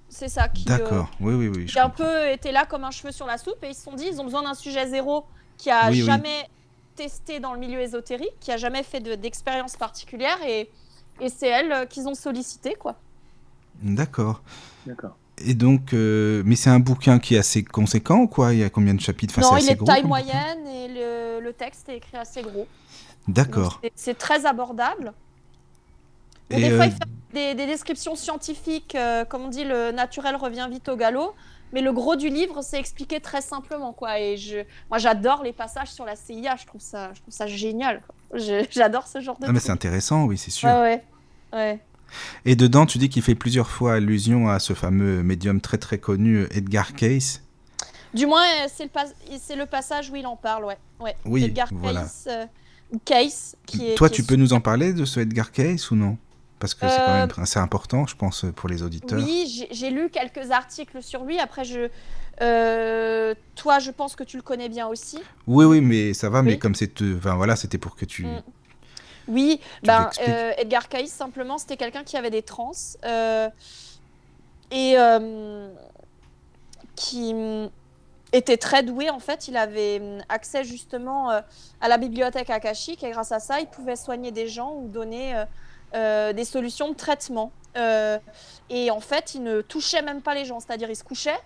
C'est 0.09 0.27
ça 0.29 0.47
qui, 0.47 0.65
quoi. 0.65 0.75
euh, 0.75 0.77
D'accord. 0.79 1.09
Oui, 1.19 1.33
oui, 1.33 1.47
oui. 1.47 1.65
qui 1.65 1.77
a 1.79 1.85
un 1.85 1.89
comprends. 1.89 2.05
peu 2.05 2.29
été 2.31 2.51
là 2.51 2.65
comme 2.65 2.83
un 2.83 2.91
cheveu 2.91 3.11
sur 3.11 3.25
la 3.25 3.37
soupe. 3.37 3.63
Et 3.63 3.69
ils 3.69 3.75
se 3.75 3.83
sont 3.83 3.93
dit, 3.95 4.05
ils 4.11 4.19
ont 4.19 4.23
besoin 4.23 4.43
d'un 4.43 4.53
sujet 4.53 4.87
zéro 4.87 5.25
qui 5.57 5.69
a 5.71 5.89
Oui, 5.89 6.01
oui. 6.01 6.05
jamais 6.05 6.47
testé 6.95 7.39
dans 7.39 7.53
le 7.53 7.59
milieu 7.59 7.79
ésotérique, 7.79 8.33
qui 8.39 8.51
a 8.51 8.57
jamais 8.57 8.83
fait 8.83 8.99
de- 9.01 9.15
d'expérience 9.15 9.75
particulière. 9.75 10.37
Et, 10.47 10.69
et 11.21 11.29
c'est 11.29 11.47
elle 11.47 11.71
euh, 11.71 11.85
qu'ils 11.85 12.07
ont 12.07 12.15
sollicité, 12.15 12.75
quoi. 12.79 12.95
D'accord. 13.81 14.41
D'accord. 14.85 15.17
Et 15.37 15.53
donc, 15.53 15.93
euh, 15.93 16.41
mais 16.45 16.55
c'est 16.55 16.69
un 16.69 16.79
bouquin 16.79 17.19
qui 17.19 17.35
est 17.35 17.39
assez 17.39 17.63
conséquent 17.63 18.19
ou 18.19 18.27
quoi? 18.27 18.53
Il 18.53 18.59
y 18.59 18.63
a 18.63 18.69
combien 18.69 18.93
de 18.93 19.01
chapitres? 19.01 19.33
Enfin, 19.37 19.41
non, 19.41 19.55
c'est 19.55 19.63
il 19.63 19.63
assez 19.65 19.71
est 19.71 19.75
de 19.75 19.79
gros 19.79 19.87
taille 19.87 20.03
moyenne 20.05 20.65
et 20.67 20.87
le, 20.87 21.39
le 21.43 21.53
texte 21.53 21.89
est 21.89 21.97
écrit 21.97 22.15
assez 22.17 22.41
gros. 22.41 22.67
D'accord. 23.27 23.81
C'est 23.95 24.17
très 24.17 24.45
abordable. 24.45 25.11
Bon, 26.49 26.57
des 26.57 26.69
fois, 26.71 26.85
euh, 26.85 26.87
il 26.87 26.91
fait 26.91 26.99
des, 27.33 27.55
des 27.55 27.65
descriptions 27.67 28.15
scientifiques, 28.15 28.95
euh, 28.95 29.25
comme 29.25 29.43
on 29.43 29.49
dit, 29.49 29.63
le 29.63 29.91
naturel 29.91 30.35
revient 30.35 30.67
vite 30.69 30.87
au 30.89 30.95
galop. 30.95 31.33
Mais 31.73 31.81
le 31.81 31.91
gros 31.91 32.15
du 32.15 32.29
livre, 32.29 32.61
c'est 32.61 32.79
expliqué 32.79 33.19
très 33.19 33.41
simplement, 33.41 33.91
quoi. 33.91 34.19
Et 34.19 34.37
je, 34.37 34.57
moi, 34.89 34.97
j'adore 34.97 35.43
les 35.43 35.51
passages 35.51 35.89
sur 35.91 36.05
la 36.05 36.15
CIA. 36.15 36.55
Je 36.55 36.65
trouve 36.65 36.79
ça, 36.79 37.11
je 37.13 37.21
trouve 37.21 37.33
ça 37.33 37.47
génial. 37.47 38.01
J'adore 38.71 39.07
ce 39.07 39.19
genre 39.19 39.37
de. 39.39 39.45
Ah, 39.47 39.51
mais 39.51 39.59
c'est 39.59 39.71
intéressant, 39.71 40.25
oui, 40.25 40.37
c'est 40.37 40.51
sûr. 40.51 40.69
Ouais, 40.69 40.79
ouais, 40.79 41.03
ouais. 41.53 41.79
Et 42.45 42.55
dedans, 42.55 42.85
tu 42.85 42.97
dis 42.97 43.09
qu'il 43.09 43.23
fait 43.23 43.35
plusieurs 43.35 43.69
fois 43.69 43.95
allusion 43.95 44.47
à 44.47 44.59
ce 44.59 44.73
fameux 44.73 45.23
médium 45.23 45.59
très 45.59 45.77
très 45.77 45.97
connu, 45.97 46.45
Edgar 46.51 46.93
Cayce. 46.93 47.41
Du 48.13 48.25
moins, 48.27 48.43
euh, 48.45 48.67
c'est 48.73 48.83
le, 48.85 48.89
pas- 48.89 49.05
c'est 49.41 49.55
le 49.57 49.65
passage 49.65 50.09
où 50.11 50.15
il 50.15 50.25
en 50.27 50.37
parle, 50.37 50.63
ouais. 50.65 50.77
ouais. 51.01 51.15
Oui, 51.25 51.43
Edgar 51.43 51.67
voilà. 51.73 52.01
Cayce, 52.01 52.27
euh, 52.29 52.45
Cayce, 53.03 53.57
qui 53.65 53.89
est. 53.89 53.95
Toi, 53.95 54.07
qui 54.07 54.15
tu 54.17 54.21
est 54.21 54.27
peux 54.27 54.35
nous 54.35 54.53
en 54.53 54.61
parler 54.61 54.93
de 54.93 55.03
ce 55.03 55.19
Edgar 55.19 55.51
Cayce 55.51 55.91
ou 55.91 55.95
non? 55.95 56.17
Parce 56.59 56.73
que 56.73 56.87
c'est 56.87 57.01
quand 57.01 57.11
Euh, 57.13 57.27
même 57.27 57.29
assez 57.37 57.59
important, 57.59 58.07
je 58.07 58.15
pense, 58.15 58.45
pour 58.55 58.69
les 58.69 58.81
auditeurs. 58.81 59.19
Oui, 59.21 59.67
j'ai- 59.71 59.89
lu 59.89 60.09
quelques 60.09 60.51
articles 60.51 61.01
sur 61.03 61.23
lui. 61.23 61.37
Après, 61.39 61.65
je, 61.65 61.89
euh, 62.41 63.35
toi, 63.55 63.79
je 63.79 63.91
pense 63.91 64.15
que 64.15 64.23
tu 64.23 64.37
le 64.37 64.43
connais 64.43 64.69
bien 64.69 64.87
aussi. 64.87 65.21
Oui, 65.47 65.65
oui, 65.65 65.81
mais 65.81 66.13
ça 66.13 66.29
va, 66.29 66.41
mais 66.41 66.57
comme 66.57 66.73
c'est, 66.75 67.01
euh, 67.01 67.17
enfin 67.17 67.35
voilà, 67.35 67.55
c'était 67.55 67.77
pour 67.77 67.95
que 67.95 68.05
tu. 68.05 68.25
Mm. 68.25 68.41
Oui, 69.27 69.59
Tu 69.81 69.87
ben, 69.87 70.09
euh, 70.27 70.51
Edgar 70.57 70.87
Cayce, 70.87 71.11
simplement, 71.11 71.57
c'était 71.57 71.77
quelqu'un 71.77 72.03
qui 72.03 72.15
avait 72.15 72.29
des 72.29 72.43
trans 72.43 72.71
euh, 73.03 73.49
et 74.71 74.93
euh, 74.97 75.67
qui 76.95 77.33
mm, 77.33 77.69
était 78.33 78.57
très 78.57 78.83
doué. 78.83 79.09
En 79.09 79.19
fait, 79.19 79.47
il 79.47 79.57
avait 79.57 79.99
mm, 79.99 80.23
accès 80.29 80.63
justement 80.63 81.31
euh, 81.31 81.41
à 81.81 81.87
la 81.87 81.97
bibliothèque 81.97 82.49
akashique 82.49 83.03
et 83.03 83.11
grâce 83.11 83.31
à 83.31 83.39
ça, 83.39 83.59
il 83.59 83.67
pouvait 83.67 83.95
soigner 83.95 84.31
des 84.31 84.47
gens 84.47 84.73
ou 84.75 84.87
donner 84.87 85.43
euh, 85.95 86.33
des 86.33 86.45
solutions 86.45 86.89
de 86.89 86.95
traitement. 86.95 87.51
Euh, 87.77 88.17
et 88.69 88.91
en 88.91 88.99
fait, 88.99 89.35
il 89.35 89.43
ne 89.43 89.61
touchait 89.61 90.01
même 90.01 90.21
pas 90.21 90.33
les 90.33 90.45
gens, 90.45 90.59
c'est-à-dire 90.59 90.89
il 90.89 90.95
se 90.95 91.03
couchait. 91.03 91.39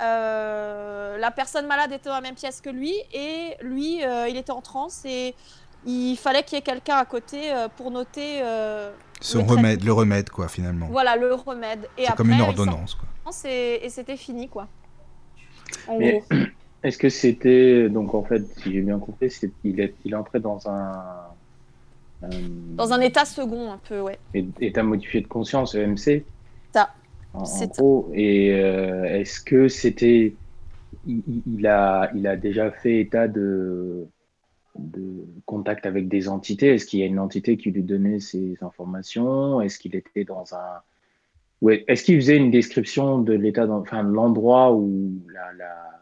euh, 0.00 1.18
la 1.18 1.30
personne 1.30 1.66
malade 1.66 1.92
était 1.92 2.08
dans 2.08 2.14
la 2.14 2.20
même 2.20 2.34
pièce 2.34 2.60
que 2.60 2.70
lui 2.70 2.94
et 3.12 3.54
lui, 3.60 4.04
euh, 4.04 4.28
il 4.28 4.36
était 4.36 4.52
en 4.52 4.60
transe 4.60 5.02
et 5.04 5.34
il 5.86 6.16
fallait 6.16 6.42
qu'il 6.42 6.56
y 6.56 6.58
ait 6.58 6.62
quelqu'un 6.62 6.96
à 6.96 7.04
côté 7.04 7.52
euh, 7.52 7.68
pour 7.76 7.90
noter 7.90 8.40
euh, 8.42 8.92
Son 9.20 9.38
le 9.38 9.44
remède, 9.44 9.64
traitement. 9.78 9.86
le 9.86 9.92
remède, 9.92 10.30
quoi, 10.30 10.48
finalement. 10.48 10.86
voilà 10.90 11.16
le 11.16 11.34
remède. 11.34 11.88
Et 11.96 12.02
c'est 12.02 12.12
après, 12.12 12.16
comme 12.16 12.30
une 12.30 12.40
ordonnance, 12.40 12.94
quoi. 12.94 13.08
et, 13.50 13.84
et 13.84 13.90
c'était 13.90 14.16
fini 14.16 14.48
quoi. 14.48 14.68
En 15.88 15.98
Mais- 15.98 16.22
gros. 16.30 16.36
Est-ce 16.84 16.96
que 16.96 17.08
c'était 17.08 17.88
donc 17.88 18.14
en 18.14 18.22
fait, 18.22 18.42
si 18.58 18.72
j'ai 18.72 18.82
bien 18.82 19.00
compris, 19.00 19.32
c'est 19.32 19.50
il 19.64 19.80
est 19.80 19.94
il 20.04 20.14
entrait 20.14 20.38
dans 20.38 20.68
un, 20.68 21.26
un 22.22 22.28
Dans 22.76 22.92
un 22.92 23.00
état 23.00 23.24
second 23.24 23.70
un 23.72 23.78
peu, 23.78 24.00
ouais. 24.00 24.18
é- 24.34 24.46
état 24.60 24.82
modifié 24.82 25.20
de 25.20 25.26
conscience 25.26 25.74
EMC. 25.74 26.24
Ça. 26.72 26.90
En, 27.34 27.44
en 27.44 27.66
gros, 27.66 28.10
et 28.14 28.54
euh, 28.54 29.04
est-ce 29.04 29.40
que 29.40 29.68
c'était 29.68 30.34
il, 31.06 31.66
a 31.66 32.10
il 32.14 32.26
a 32.26 32.36
déjà 32.36 32.70
fait 32.70 33.00
état 33.00 33.28
de 33.28 34.06
de 34.78 35.26
contact 35.44 35.86
avec 35.86 36.08
des 36.08 36.28
entités? 36.28 36.74
Est-ce 36.74 36.86
qu'il 36.86 37.00
y 37.00 37.02
a 37.02 37.06
une 37.06 37.18
entité 37.18 37.56
qui 37.56 37.70
lui 37.70 37.82
donnait 37.82 38.20
ces 38.20 38.56
informations? 38.62 39.60
Est-ce 39.60 39.78
qu'il 39.78 39.94
était 39.96 40.24
dans 40.24 40.54
un 40.54 40.82
est-ce 41.66 42.04
qu'il 42.04 42.16
faisait 42.16 42.36
une 42.36 42.50
description 42.52 43.18
de 43.18 43.32
l'état, 43.32 43.68
enfin 43.68 44.04
de 44.04 44.10
l'endroit 44.10 44.72
où 44.72 45.12
la, 45.32 45.52
la, 45.54 45.97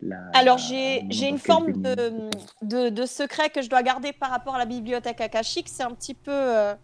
la- 0.00 0.16
Alors 0.34 0.58
j'ai 0.58 1.28
une 1.28 1.38
forme 1.38 1.72
de, 1.82 2.30
de, 2.62 2.88
de 2.90 3.06
secret 3.06 3.50
que 3.50 3.62
je 3.62 3.68
dois 3.68 3.82
garder 3.82 4.12
par 4.12 4.30
rapport 4.30 4.54
à 4.54 4.58
la 4.58 4.66
bibliothèque 4.66 5.20
akashique. 5.20 5.68
C'est 5.68 5.82
un 5.82 5.90
petit 5.92 6.14
peu 6.14 6.30
euh, 6.32 6.74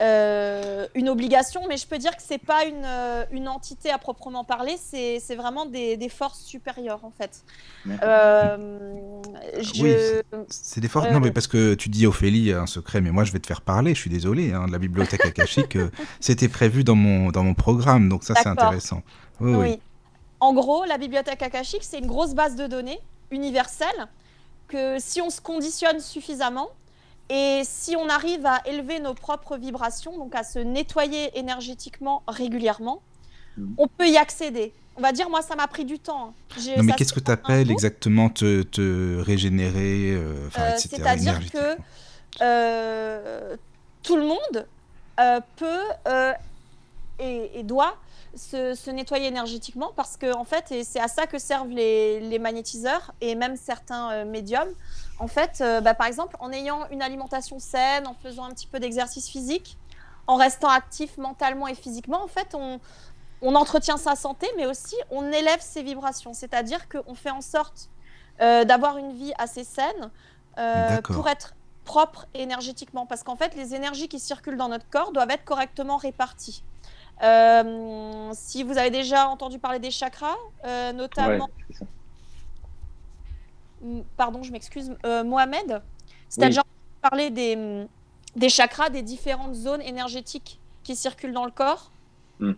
euh, 0.00 0.86
une 0.94 1.10
obligation, 1.10 1.62
mais 1.68 1.76
je 1.76 1.86
peux 1.86 1.98
dire 1.98 2.16
que 2.16 2.22
c'est 2.22 2.38
pas 2.38 2.64
une, 2.64 2.84
euh, 2.86 3.24
une 3.32 3.48
entité 3.48 3.90
à 3.90 3.98
proprement 3.98 4.44
parler, 4.44 4.76
c'est 4.82 5.20
c'est 5.20 5.34
vraiment 5.34 5.66
des, 5.66 5.98
des 5.98 6.08
forces 6.08 6.40
supérieures 6.42 7.04
en 7.04 7.10
fait. 7.10 7.42
Euh, 8.02 8.56
je- 9.60 9.82
Oui, 9.82 9.96
C'est 10.48 10.80
des 10.80 10.88
forces. 10.88 11.10
Non, 11.10 11.20
mais 11.20 11.32
parce 11.32 11.46
que 11.48 11.74
tu 11.74 11.90
dis 11.90 12.06
Ophélie 12.06 12.52
un 12.52 12.66
secret, 12.66 13.00
mais 13.02 13.10
moi 13.10 13.24
je 13.24 13.32
vais 13.32 13.40
te 13.40 13.46
faire 13.46 13.60
parler. 13.60 13.94
Je 13.94 14.00
suis 14.00 14.10
désolé. 14.10 14.52
Hein, 14.54 14.66
la 14.70 14.78
bibliothèque 14.78 15.26
akashique, 15.26 15.76
c'était 16.20 16.48
prévu 16.48 16.82
dans 16.82 16.94
mon 16.94 17.30
dans 17.30 17.44
mon 17.44 17.54
programme, 17.54 18.08
donc 18.08 18.24
ça 18.24 18.34
c'est 18.34 18.48
intéressant. 18.48 19.02
Oui, 19.40 19.52
Oui. 19.52 19.58
oui. 19.58 19.80
En 20.40 20.52
gros, 20.54 20.84
la 20.84 20.96
bibliothèque 20.98 21.42
akashique, 21.42 21.84
c'est 21.84 21.98
une 21.98 22.06
grosse 22.06 22.34
base 22.34 22.56
de 22.56 22.66
données 22.66 22.98
universelle 23.30 24.06
que 24.68 24.98
si 24.98 25.20
on 25.20 25.30
se 25.30 25.40
conditionne 25.40 26.00
suffisamment 26.00 26.68
et 27.28 27.62
si 27.64 27.94
on 27.96 28.08
arrive 28.08 28.46
à 28.46 28.60
élever 28.66 28.98
nos 29.00 29.14
propres 29.14 29.56
vibrations, 29.56 30.16
donc 30.16 30.34
à 30.34 30.42
se 30.42 30.58
nettoyer 30.58 31.38
énergétiquement 31.38 32.22
régulièrement, 32.26 33.02
Mhm. 33.56 33.74
on 33.78 33.88
peut 33.88 34.08
y 34.08 34.16
accéder. 34.16 34.72
On 34.96 35.00
va 35.02 35.12
dire, 35.12 35.28
moi, 35.30 35.42
ça 35.42 35.56
m'a 35.56 35.66
pris 35.66 35.84
du 35.84 35.98
temps. 35.98 36.34
hein. 36.58 36.60
Non, 36.76 36.82
mais 36.84 36.92
qu'est-ce 36.94 37.12
que 37.12 37.20
tu 37.20 37.30
appelles 37.30 37.70
exactement 37.70 38.28
te, 38.28 38.62
te 38.62 39.18
régénérer, 39.20 40.12
euh, 40.12 40.48
Euh, 40.58 40.70
etc. 40.72 40.88
C'est-à-dire 40.96 41.50
que 41.50 41.76
euh, 42.42 43.56
tout 44.02 44.16
le 44.16 44.24
monde 44.24 44.66
peut 45.56 45.82
et, 47.18 47.50
et 47.58 47.62
doit 47.62 47.96
se, 48.36 48.74
se 48.74 48.90
nettoyer 48.90 49.26
énergétiquement 49.26 49.92
parce 49.96 50.16
que 50.16 50.32
en 50.34 50.44
fait, 50.44 50.70
et 50.72 50.84
c'est 50.84 51.00
à 51.00 51.08
ça 51.08 51.26
que 51.26 51.38
servent 51.38 51.70
les, 51.70 52.20
les 52.20 52.38
magnétiseurs 52.38 53.12
et 53.20 53.34
même 53.34 53.56
certains 53.56 54.10
euh, 54.12 54.24
médiums. 54.24 54.72
En 55.18 55.26
fait, 55.26 55.60
euh, 55.60 55.80
bah, 55.80 55.94
par 55.94 56.06
exemple, 56.06 56.36
en 56.40 56.52
ayant 56.52 56.88
une 56.90 57.02
alimentation 57.02 57.58
saine, 57.58 58.06
en 58.06 58.14
faisant 58.14 58.44
un 58.44 58.50
petit 58.50 58.66
peu 58.66 58.80
d'exercice 58.80 59.28
physique, 59.28 59.76
en 60.26 60.36
restant 60.36 60.68
actif 60.68 61.18
mentalement 61.18 61.66
et 61.66 61.74
physiquement, 61.74 62.22
en 62.22 62.28
fait, 62.28 62.54
on, 62.54 62.80
on 63.42 63.54
entretient 63.54 63.96
sa 63.96 64.16
santé, 64.16 64.46
mais 64.56 64.66
aussi 64.66 64.96
on 65.10 65.30
élève 65.32 65.60
ses 65.60 65.82
vibrations. 65.82 66.32
C'est-à-dire 66.32 66.88
qu'on 66.88 67.14
fait 67.14 67.30
en 67.30 67.40
sorte 67.40 67.90
euh, 68.40 68.64
d'avoir 68.64 68.96
une 68.96 69.12
vie 69.12 69.32
assez 69.38 69.64
saine 69.64 70.10
pour 71.04 71.26
être 71.26 71.54
propre 71.84 72.26
énergétiquement. 72.34 73.06
Parce 73.06 73.22
qu'en 73.22 73.36
fait, 73.36 73.54
les 73.54 73.74
énergies 73.74 74.08
qui 74.08 74.20
circulent 74.20 74.58
dans 74.58 74.68
notre 74.68 74.88
corps 74.90 75.10
doivent 75.12 75.30
être 75.30 75.44
correctement 75.44 75.96
réparties. 75.96 76.62
Euh, 77.22 78.30
si 78.32 78.62
vous 78.62 78.78
avez 78.78 78.90
déjà 78.90 79.28
entendu 79.28 79.58
parler 79.58 79.78
des 79.78 79.90
chakras, 79.90 80.36
euh, 80.64 80.92
notamment, 80.92 81.50
ça. 81.70 81.84
Pardon, 84.16 84.42
je 84.42 84.52
m'excuse, 84.52 84.94
euh, 85.04 85.24
Mohamed, 85.24 85.82
si 86.28 86.38
tu 86.38 86.40
Oui. 86.40 86.44
as 86.44 86.48
déjà 86.48 86.60
entendu 86.60 87.00
parler 87.02 87.30
des, 87.30 87.86
des 88.36 88.48
chakras, 88.48 88.90
des 88.90 89.02
différentes 89.02 89.54
zones 89.54 89.82
énergétiques 89.82 90.60
qui 90.82 90.96
circulent 90.96 91.32
dans 91.32 91.44
le 91.44 91.50
corps. 91.50 91.90
Mm. 92.38 92.52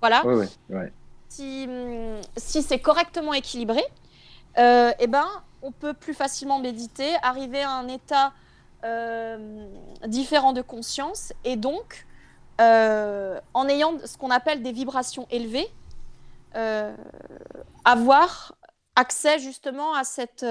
Voilà 0.00 0.22
si, 1.28 1.68
si 2.36 2.62
c'est 2.62 2.78
correctement 2.78 3.34
équilibré, 3.34 3.82
eh 4.56 5.06
ben, 5.06 5.26
on 5.60 5.72
peut 5.72 5.92
plus 5.92 6.14
facilement 6.14 6.58
méditer, 6.58 7.14
arriver 7.22 7.62
à 7.62 7.72
un 7.72 7.88
état 7.88 8.32
différents 10.06 10.54
de 10.54 10.62
conscience 10.62 11.34
et 11.44 11.56
donc 11.56 12.06
en 12.58 13.68
ayant 13.68 13.98
ce 14.04 14.16
qu'on 14.16 14.30
appelle 14.30 14.62
des 14.62 14.72
vibrations 14.72 15.26
élevées, 15.30 15.68
avoir 17.84 18.54
accès 18.96 19.38
justement 19.38 19.94
à 19.94 20.04
cette 20.04 20.44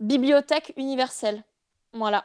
bibliothèque 0.00 0.72
universelle. 0.76 1.42
Voilà. 1.92 2.24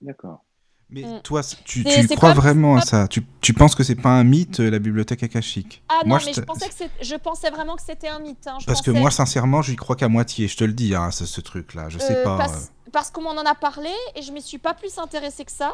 D'accord. 0.00 0.44
Mais 0.90 1.02
mm. 1.02 1.22
toi, 1.22 1.42
tu, 1.64 1.84
crois 2.16 2.34
vraiment 2.34 2.76
à 2.76 2.80
ça? 2.80 3.06
Tu, 3.06 3.24
tu, 3.40 3.54
penses 3.54 3.76
que 3.76 3.84
c'est 3.84 3.94
pas 3.94 4.10
un 4.10 4.24
mythe, 4.24 4.58
la 4.58 4.80
bibliothèque 4.80 5.22
akashique? 5.22 5.84
Ah 5.88 6.00
non, 6.04 6.16
mais 6.24 6.32
je, 6.32 6.40
pensais 6.40 6.68
que 6.68 7.04
je 7.04 7.14
pensais 7.14 7.50
vraiment 7.50 7.76
que 7.76 7.82
c'était 7.82 8.08
un 8.08 8.18
mythe. 8.18 8.46
Hein. 8.46 8.58
parce 8.66 8.82
que 8.82 8.90
moi, 8.90 9.10
sincèrement, 9.10 9.62
je 9.62 9.74
crois 9.74 9.94
qu'à 9.94 10.08
moitié, 10.08 10.48
je 10.48 10.56
te 10.56 10.64
le 10.64 10.72
dis, 10.72 10.94
hein, 10.94 11.12
ce, 11.12 11.26
ce 11.26 11.40
truc-là. 11.40 11.88
Je 11.88 11.98
sais 11.98 12.16
euh, 12.16 12.24
pas. 12.24 12.38
Parce, 12.38 12.64
euh. 12.64 12.90
parce 12.92 13.10
qu'on 13.12 13.22
m'en 13.22 13.30
en 13.30 13.46
a 13.46 13.54
parlé 13.54 13.92
et 14.16 14.22
je 14.22 14.32
m'y 14.32 14.42
suis 14.42 14.58
pas 14.58 14.74
plus 14.74 14.98
intéressée 14.98 15.44
que 15.44 15.52
ça. 15.52 15.72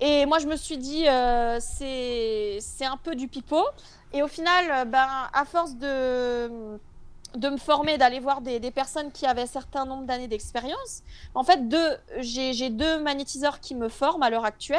Et 0.00 0.26
moi, 0.26 0.38
je 0.38 0.46
me 0.46 0.56
suis 0.56 0.78
dit, 0.78 1.08
euh, 1.08 1.58
c'est 1.60 2.84
un 2.84 2.96
peu 2.96 3.14
du 3.14 3.28
pipeau. 3.28 3.64
Et 4.12 4.22
au 4.22 4.28
final, 4.28 4.88
ben, 4.88 5.06
à 5.32 5.44
force 5.44 5.76
de 5.76 6.78
de 7.36 7.48
me 7.48 7.56
former, 7.56 7.98
d'aller 7.98 8.18
voir 8.20 8.40
des, 8.40 8.58
personnes 8.70 9.12
qui 9.12 9.26
avaient 9.26 9.42
un 9.42 9.46
certain 9.46 9.84
nombre 9.84 10.06
d'années 10.06 10.28
d'expérience. 10.28 11.02
En 11.34 11.44
fait, 11.44 11.60
j'ai 12.20 12.70
deux 12.70 13.02
magnétiseurs 13.02 13.60
qui 13.60 13.74
me 13.74 13.88
forment 13.88 14.22
à 14.22 14.30
l'heure 14.30 14.44
actuelle, 14.44 14.78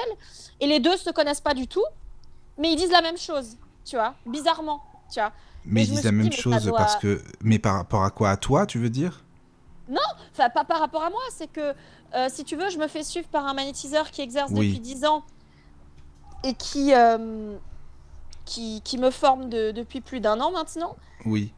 et 0.59 0.67
les 0.67 0.79
deux 0.79 0.97
se 0.97 1.09
connaissent 1.09 1.41
pas 1.41 1.53
du 1.53 1.67
tout, 1.67 1.85
mais 2.57 2.71
ils 2.73 2.75
disent 2.75 2.91
la 2.91 3.01
même 3.01 3.17
chose, 3.17 3.57
tu 3.85 3.95
vois, 3.95 4.15
bizarrement, 4.25 4.81
tu 5.11 5.19
vois. 5.19 5.31
Mais 5.65 5.83
ils 5.83 5.89
disent 5.89 6.03
la 6.03 6.11
même 6.11 6.31
chose 6.31 6.71
parce 6.75 6.95
que, 6.95 7.21
mais 7.41 7.59
par 7.59 7.75
rapport 7.75 8.03
à 8.03 8.09
quoi, 8.09 8.31
à 8.31 8.37
toi, 8.37 8.65
tu 8.65 8.79
veux 8.79 8.89
dire? 8.89 9.23
Non, 9.89 10.01
enfin 10.31 10.49
pas 10.49 10.65
par 10.65 10.79
rapport 10.79 11.03
à 11.03 11.09
moi, 11.09 11.21
c'est 11.31 11.51
que 11.51 11.73
euh, 12.13 12.27
si 12.29 12.43
tu 12.43 12.55
veux, 12.55 12.69
je 12.69 12.77
me 12.77 12.87
fais 12.87 13.03
suivre 13.03 13.27
par 13.27 13.45
un 13.45 13.53
magnétiseur 13.53 14.11
qui 14.11 14.21
exerce 14.21 14.51
depuis 14.51 14.79
10 14.79 15.05
ans 15.05 15.23
et 16.43 16.53
qui, 16.53 16.93
euh, 16.93 17.57
qui, 18.45 18.81
qui, 18.81 18.97
me 18.97 19.11
forme 19.11 19.49
depuis 19.49 20.01
plus 20.01 20.19
d'un 20.19 20.39
an 20.39 20.51
maintenant. 20.51 20.95
Oui. 21.25 21.53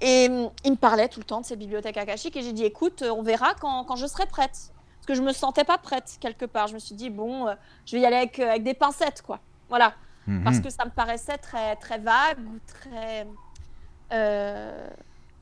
Et 0.00 0.28
mm, 0.28 0.50
il 0.64 0.72
me 0.72 0.76
parlait 0.76 1.08
tout 1.08 1.20
le 1.20 1.24
temps 1.24 1.40
de 1.40 1.46
ces 1.46 1.56
bibliothèques 1.56 1.96
akashiques 1.96 2.36
et 2.36 2.42
j'ai 2.42 2.52
dit 2.52 2.64
écoute, 2.64 3.02
on 3.02 3.22
verra 3.22 3.54
quand, 3.54 3.84
quand, 3.84 3.96
je 3.96 4.06
serai 4.06 4.26
prête. 4.26 4.72
Parce 4.96 5.06
que 5.06 5.14
je 5.14 5.22
me 5.22 5.32
sentais 5.32 5.64
pas 5.64 5.78
prête 5.78 6.18
quelque 6.20 6.44
part. 6.44 6.66
Je 6.66 6.74
me 6.74 6.78
suis 6.78 6.94
dit 6.94 7.10
bon, 7.10 7.48
euh, 7.48 7.54
je 7.86 7.96
vais 7.96 8.02
y 8.02 8.06
aller 8.06 8.16
avec, 8.16 8.38
euh, 8.38 8.50
avec 8.50 8.62
des 8.62 8.74
pincettes 8.74 9.22
quoi. 9.22 9.40
Voilà. 9.68 9.94
Mhm. 10.26 10.44
Parce 10.44 10.60
que 10.60 10.70
ça 10.70 10.84
me 10.84 10.90
paraissait 10.90 11.38
très, 11.38 11.76
très 11.76 11.98
vague 11.98 12.38
ou 12.40 12.58
très. 12.66 13.26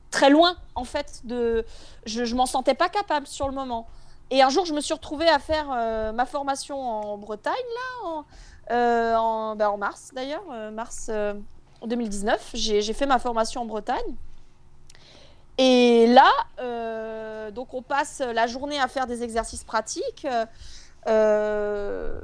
Euh, 0.07 0.11
très 0.11 0.29
loin 0.29 0.55
en 0.75 0.83
fait 0.83 1.21
de. 1.25 1.65
Je, 2.05 2.25
je 2.25 2.35
m'en 2.35 2.45
sentais 2.45 2.75
pas 2.75 2.89
capable 2.89 3.27
sur 3.27 3.47
le 3.47 3.53
moment. 3.53 3.87
Et 4.29 4.41
un 4.41 4.49
jour, 4.49 4.65
je 4.65 4.73
me 4.73 4.81
suis 4.81 4.93
retrouvée 4.93 5.29
à 5.29 5.39
faire 5.39 5.67
ma 6.13 6.25
formation 6.25 6.81
en 6.81 7.17
Bretagne, 7.17 7.53
là, 7.53 8.09
en, 8.09 9.21
en, 9.21 9.55
ben, 9.55 9.69
en 9.69 9.77
mars 9.77 10.11
d'ailleurs, 10.13 10.43
mars 10.73 11.09
2019. 11.85 12.51
J'ai 12.53 12.93
fait 12.93 13.05
ma 13.05 13.19
formation 13.19 13.61
en 13.61 13.65
Bretagne. 13.65 14.15
Et 15.57 16.05
là, 16.07 16.31
euh, 16.59 17.49
donc 17.51 17.73
on 17.73 17.81
passe 17.81 18.19
la 18.19 18.45
journée 18.45 18.79
à 18.79 18.87
faire 18.87 19.07
des 19.07 19.23
exercices 19.23 19.63
pratiques. 19.63 20.27
Euh, 21.07 22.19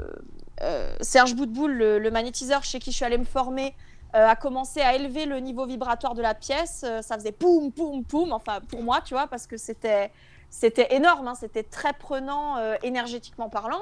euh, 0.61 0.95
Serge 1.01 1.35
Boutboul, 1.35 1.71
le, 1.71 2.11
magnétiseur 2.11 2.63
chez 2.63 2.79
qui 2.79 2.91
je 2.91 2.97
suis 2.97 3.05
allée 3.05 3.17
me 3.17 3.25
former, 3.25 3.75
a 4.13 4.35
commencé 4.35 4.81
à 4.81 4.95
élever 4.95 5.25
le 5.25 5.39
niveau 5.39 5.65
vibratoire 5.65 6.13
de 6.13 6.21
la 6.21 6.33
pièce. 6.35 6.85
ça 7.01 7.15
faisait 7.15 7.31
poum, 7.31 7.71
poum, 7.71 8.03
poum. 8.03 8.31
Enfin, 8.31 8.59
pour 8.69 8.83
moi, 8.83 9.01
tu 9.01 9.13
vois, 9.13 9.27
parce 9.27 9.47
que 9.47 9.57
c'était 9.57 10.11
c'était 10.49 10.95
énorme. 10.95 11.27
Hein. 11.27 11.35
c'était 11.35 11.63
très 11.63 11.93
prenant 11.93 12.57
énergétiquement 12.83 13.49
parlant. 13.49 13.81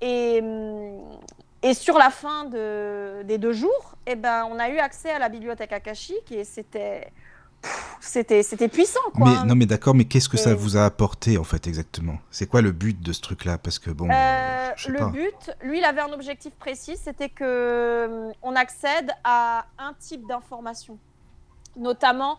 Et, 0.00 0.42
et 1.62 1.74
sur 1.74 1.98
la 1.98 2.10
fin 2.10 2.44
de, 2.44 3.22
des 3.24 3.38
deux 3.38 3.52
jours, 3.52 3.96
eh 4.06 4.14
ben, 4.14 4.46
on 4.50 4.58
a 4.58 4.68
eu 4.68 4.78
accès 4.78 5.10
à 5.10 5.18
la 5.18 5.28
bibliothèque 5.28 5.72
akashique 5.72 6.30
et 6.30 6.44
c'était 6.44 7.12
c'était 8.00 8.42
c'était 8.42 8.68
puissant 8.68 9.00
quoi. 9.14 9.28
Mais 9.28 9.48
non 9.48 9.54
mais 9.54 9.66
d'accord, 9.66 9.94
mais 9.94 10.04
qu'est-ce 10.04 10.28
que 10.28 10.36
ça 10.36 10.54
vous 10.54 10.76
a 10.76 10.84
apporté 10.84 11.38
en 11.38 11.44
fait 11.44 11.66
exactement? 11.66 12.18
C'est 12.30 12.46
quoi 12.46 12.62
le 12.62 12.72
but 12.72 13.00
de 13.00 13.12
ce 13.12 13.20
truc 13.20 13.44
là 13.44 13.58
Parce 13.58 13.78
que 13.78 13.90
bon, 13.90 14.08
euh, 14.10 14.70
le 14.88 15.10
but, 15.10 15.50
lui, 15.62 15.78
il 15.78 15.84
avait 15.84 16.00
un 16.00 16.12
objectif 16.12 16.54
précis, 16.54 16.96
c'était 16.96 17.28
que 17.28 17.44
euh, 17.44 18.32
on 18.42 18.54
accède 18.54 19.10
à 19.24 19.66
un 19.78 19.92
type 19.94 20.26
d'information, 20.26 20.98
notamment 21.76 22.38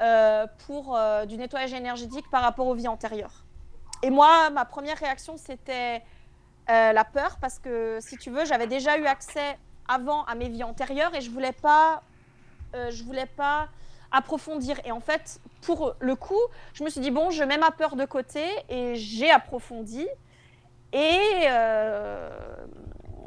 euh, 0.00 0.46
pour 0.66 0.98
du 1.26 1.36
nettoyage 1.36 1.72
énergétique 1.72 2.26
par 2.30 2.42
rapport 2.42 2.66
aux 2.66 2.74
vies 2.74 2.88
antérieures. 2.88 3.44
Et 4.02 4.10
moi, 4.10 4.50
ma 4.50 4.64
première 4.64 4.98
réaction, 4.98 5.36
c'était 5.36 6.02
la 6.68 7.04
peur 7.04 7.38
parce 7.40 7.58
que 7.58 7.98
si 8.00 8.16
tu 8.16 8.30
veux, 8.30 8.44
j'avais 8.44 8.66
déjà 8.66 8.98
eu 8.98 9.06
accès 9.06 9.58
avant 9.88 10.24
à 10.24 10.34
mes 10.34 10.48
vies 10.48 10.64
antérieures 10.64 11.14
et 11.14 11.20
je 11.20 11.30
voulais 11.30 11.52
pas, 11.52 12.02
je 12.74 13.02
voulais 13.04 13.26
pas 13.26 13.68
approfondir. 14.16 14.80
Et 14.84 14.92
en 14.92 15.00
fait, 15.00 15.40
pour 15.62 15.94
le 16.00 16.14
coup, 16.16 16.40
je 16.74 16.82
me 16.82 16.88
suis 16.88 17.00
dit, 17.00 17.10
bon, 17.10 17.30
je 17.30 17.44
mets 17.44 17.58
ma 17.58 17.70
peur 17.70 17.96
de 17.96 18.04
côté 18.04 18.42
et 18.68 18.94
j'ai 18.96 19.30
approfondi. 19.30 20.06
Et 20.92 21.20
euh, 21.48 22.30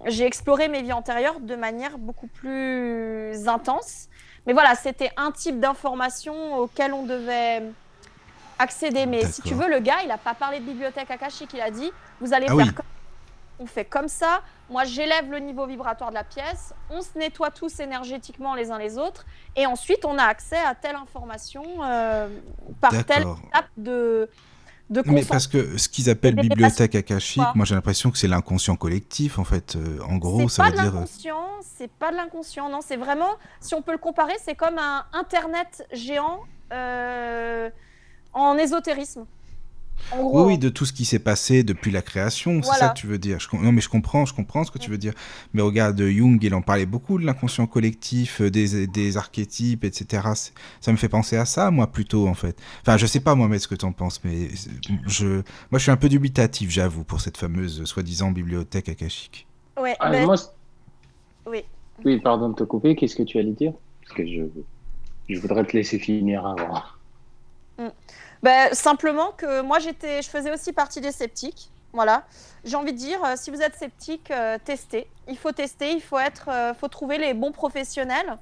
j'ai 0.06 0.26
exploré 0.26 0.68
mes 0.68 0.82
vies 0.82 0.94
antérieures 0.94 1.40
de 1.40 1.56
manière 1.56 1.98
beaucoup 1.98 2.28
plus 2.28 3.48
intense. 3.48 4.08
Mais 4.48 4.54
voilà, 4.54 4.76
c'était 4.76 5.12
un 5.18 5.32
type 5.32 5.60
d'information 5.60 6.56
auquel 6.56 6.94
on 6.94 7.04
devait 7.06 7.64
accéder. 8.58 9.06
Mais 9.06 9.26
si 9.26 9.42
tu 9.42 9.54
veux, 9.54 9.70
le 9.70 9.80
gars, 9.80 10.02
il 10.02 10.08
n'a 10.08 10.18
pas 10.18 10.34
parlé 10.34 10.60
de 10.60 10.66
bibliothèque 10.66 11.12
akashique. 11.12 11.52
Il 11.54 11.62
a 11.62 11.70
dit, 11.70 11.92
vous 12.20 12.34
allez 12.34 12.48
ah 12.50 12.56
faire 12.56 12.74
comme 12.74 12.86
on 13.60 13.66
fait 13.66 13.86
comme 13.86 14.08
ça. 14.08 14.42
Moi, 14.70 14.86
j'élève 14.86 15.30
le 15.30 15.40
niveau 15.40 15.66
vibratoire 15.66 16.10
de 16.10 16.16
la 16.16 16.24
pièce. 16.24 16.74
On 16.90 17.02
se 17.02 17.18
nettoie 17.18 17.52
tous 17.52 17.80
énergétiquement 17.80 18.56
les 18.56 18.72
uns 18.72 18.78
les 18.78 18.98
autres. 18.98 19.26
Et 19.56 19.66
ensuite, 19.66 20.06
on 20.06 20.18
a 20.18 20.24
accès 20.24 20.60
à 20.60 20.76
telle 20.76 20.96
information 20.96 21.64
euh, 21.84 22.30
par 22.82 22.92
telle 23.06 23.24
étape 23.24 23.70
de. 23.78 24.30
De 24.90 25.04
Mais 25.06 25.24
parce 25.24 25.46
que 25.46 25.78
ce 25.78 25.88
qu'ils 25.88 26.10
appellent 26.10 26.34
bibliothèque 26.34 26.96
akashique, 26.96 27.44
moi 27.54 27.64
j'ai 27.64 27.76
l'impression 27.76 28.10
que 28.10 28.18
c'est 28.18 28.28
l'inconscient 28.28 28.76
collectif 28.76 29.38
en 29.38 29.44
fait. 29.44 29.76
Euh, 29.76 30.00
en 30.02 30.16
gros, 30.18 30.50
ça 30.50 30.64
veut 30.64 30.72
dire. 30.72 30.94
C'est 31.62 31.92
pas 31.92 32.10
de 32.10 32.16
l'inconscient, 32.16 32.70
non. 32.70 32.80
C'est 32.82 32.98
vraiment, 32.98 33.30
si 33.62 33.76
on 33.76 33.84
peut 33.84 33.92
le 33.92 34.00
comparer, 34.00 34.34
c'est 34.44 34.56
comme 34.56 34.80
un 34.80 35.06
internet 35.14 35.88
géant 35.94 36.40
euh, 36.74 37.70
en 38.34 38.58
ésotérisme 38.58 39.28
oui, 40.18 40.44
oui, 40.44 40.58
de 40.58 40.70
tout 40.70 40.86
ce 40.86 40.94
qui 40.94 41.06
s'est 41.06 41.20
passé 41.20 41.64
depuis 41.64 41.92
la 41.92 42.02
création, 42.02 42.62
c'est 42.62 42.74
ça 42.74 42.90
que 42.90 43.00
tu 43.00 43.08
veux 43.08 43.18
dire. 43.18 43.38
non, 43.54 43.72
mais 43.72 43.82
je 43.82 43.90
comprends, 43.90 44.26
je 44.26 44.34
comprends 44.34 44.64
ce 44.64 44.72
que 44.72 44.80
tu 44.80 44.90
veux 44.90 44.98
dire. 44.98 45.14
Mais 45.54 45.62
regarde, 45.62 46.02
Jung, 46.02 46.40
il 46.42 46.54
en 46.54 46.62
parlait 46.62 46.86
beaucoup 46.86 47.20
de 47.20 47.26
l'inconscient 47.26 47.68
collectif, 47.68 48.42
euh, 48.42 48.50
des, 48.50 48.88
des, 48.88 49.18
archétypes, 49.18 49.84
etc. 49.84 50.30
Ça 50.82 50.92
me 50.92 50.98
fait 50.98 51.10
penser 51.10 51.38
à 51.38 51.46
ça, 51.46 51.72
moi, 51.72 51.88
plutôt, 51.88 52.28
en 52.28 52.34
fait. 52.34 52.58
Enfin, 52.82 52.98
je 52.98 53.06
sais 53.06 53.20
pas, 53.20 53.36
Mohamed, 53.36 53.60
ce 53.60 53.68
que 53.68 53.76
tu 53.76 53.86
en 53.86 53.92
penses, 53.92 54.24
mais 54.24 54.50
je, 55.08 55.28
moi, 55.72 55.78
je 55.78 55.80
suis 55.80 55.92
un 55.92 55.98
peu 55.98 56.10
dubitatif, 56.10 56.70
j'avoue, 56.70 57.04
pour 57.04 57.22
cette 57.22 57.38
fameuse 57.38 57.84
soi-disant 57.86 58.32
bibliothèque 58.32 58.90
akashique. 58.90 59.48
Ouais, 59.80 59.96
ah, 60.00 60.10
mais... 60.10 60.26
oui. 61.46 61.64
Oui, 62.06 62.20
pardon 62.20 62.50
de 62.50 62.56
te 62.56 62.64
couper, 62.64 62.96
qu'est-ce 62.96 63.16
que 63.16 63.24
tu 63.24 63.40
allais 63.40 63.52
dire? 63.52 63.74
Parce 64.02 64.14
que 64.16 64.26
je, 64.26 64.44
je 65.28 65.40
voudrais 65.40 65.66
te 65.66 65.76
laisser 65.76 66.00
finir 66.00 66.46
avant. 66.46 66.82
Mm. 67.78 67.88
Ben, 68.42 68.74
simplement 68.74 69.32
que 69.32 69.62
moi, 69.62 69.80
j'étais, 69.80 70.22
je 70.22 70.30
faisais 70.30 70.52
aussi 70.52 70.72
partie 70.72 71.02
des 71.02 71.12
sceptiques. 71.12 71.70
Voilà. 71.92 72.24
J'ai 72.64 72.76
envie 72.76 72.94
de 72.94 72.98
dire, 72.98 73.24
euh, 73.24 73.34
si 73.36 73.52
vous 73.52 73.62
êtes 73.62 73.76
sceptique, 73.76 74.32
euh, 74.32 74.58
testez. 74.64 75.08
Il 75.28 75.38
faut 75.38 75.52
tester, 75.52 75.92
il 75.92 76.02
faut, 76.02 76.20
être, 76.20 76.50
euh, 76.50 76.74
faut 76.74 76.88
trouver 76.88 77.18
les 77.18 77.34
bons 77.34 77.52
professionnels 77.52 78.38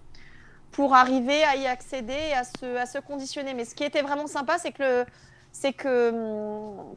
pour 0.71 0.93
arriver 0.93 1.43
à 1.43 1.55
y 1.55 1.65
accéder, 1.65 2.33
à 2.35 2.43
se, 2.43 2.77
à 2.77 2.85
se 2.85 2.99
conditionner. 2.99 3.53
Mais 3.53 3.65
ce 3.65 3.73
qui 3.73 3.83
était 3.83 4.01
vraiment 4.01 4.27
sympa, 4.27 4.57
c'est 4.57 4.71
que, 4.71 5.05
c'est 5.51 5.73
que 5.73 6.09
hum, 6.09 6.95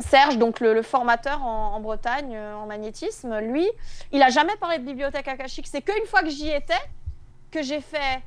Serge, 0.00 0.38
donc 0.38 0.58
le, 0.60 0.82
formateur 0.82 1.42
en, 1.44 1.78
Bretagne 1.80 2.36
en 2.36 2.66
magnétisme, 2.66 3.38
lui, 3.38 3.68
il 4.10 4.18
n'a 4.18 4.30
jamais 4.30 4.56
parlé 4.56 4.78
de 4.78 4.84
bibliothèque 4.84 5.28
akashique. 5.28 5.68
C'est 5.68 5.82
qu'une 5.82 6.06
fois 6.06 6.22
que 6.22 6.30
j'y 6.30 6.48
étais, 6.48 6.74
que 7.50 7.62
j'ai 7.62 7.80
fait 7.80 8.20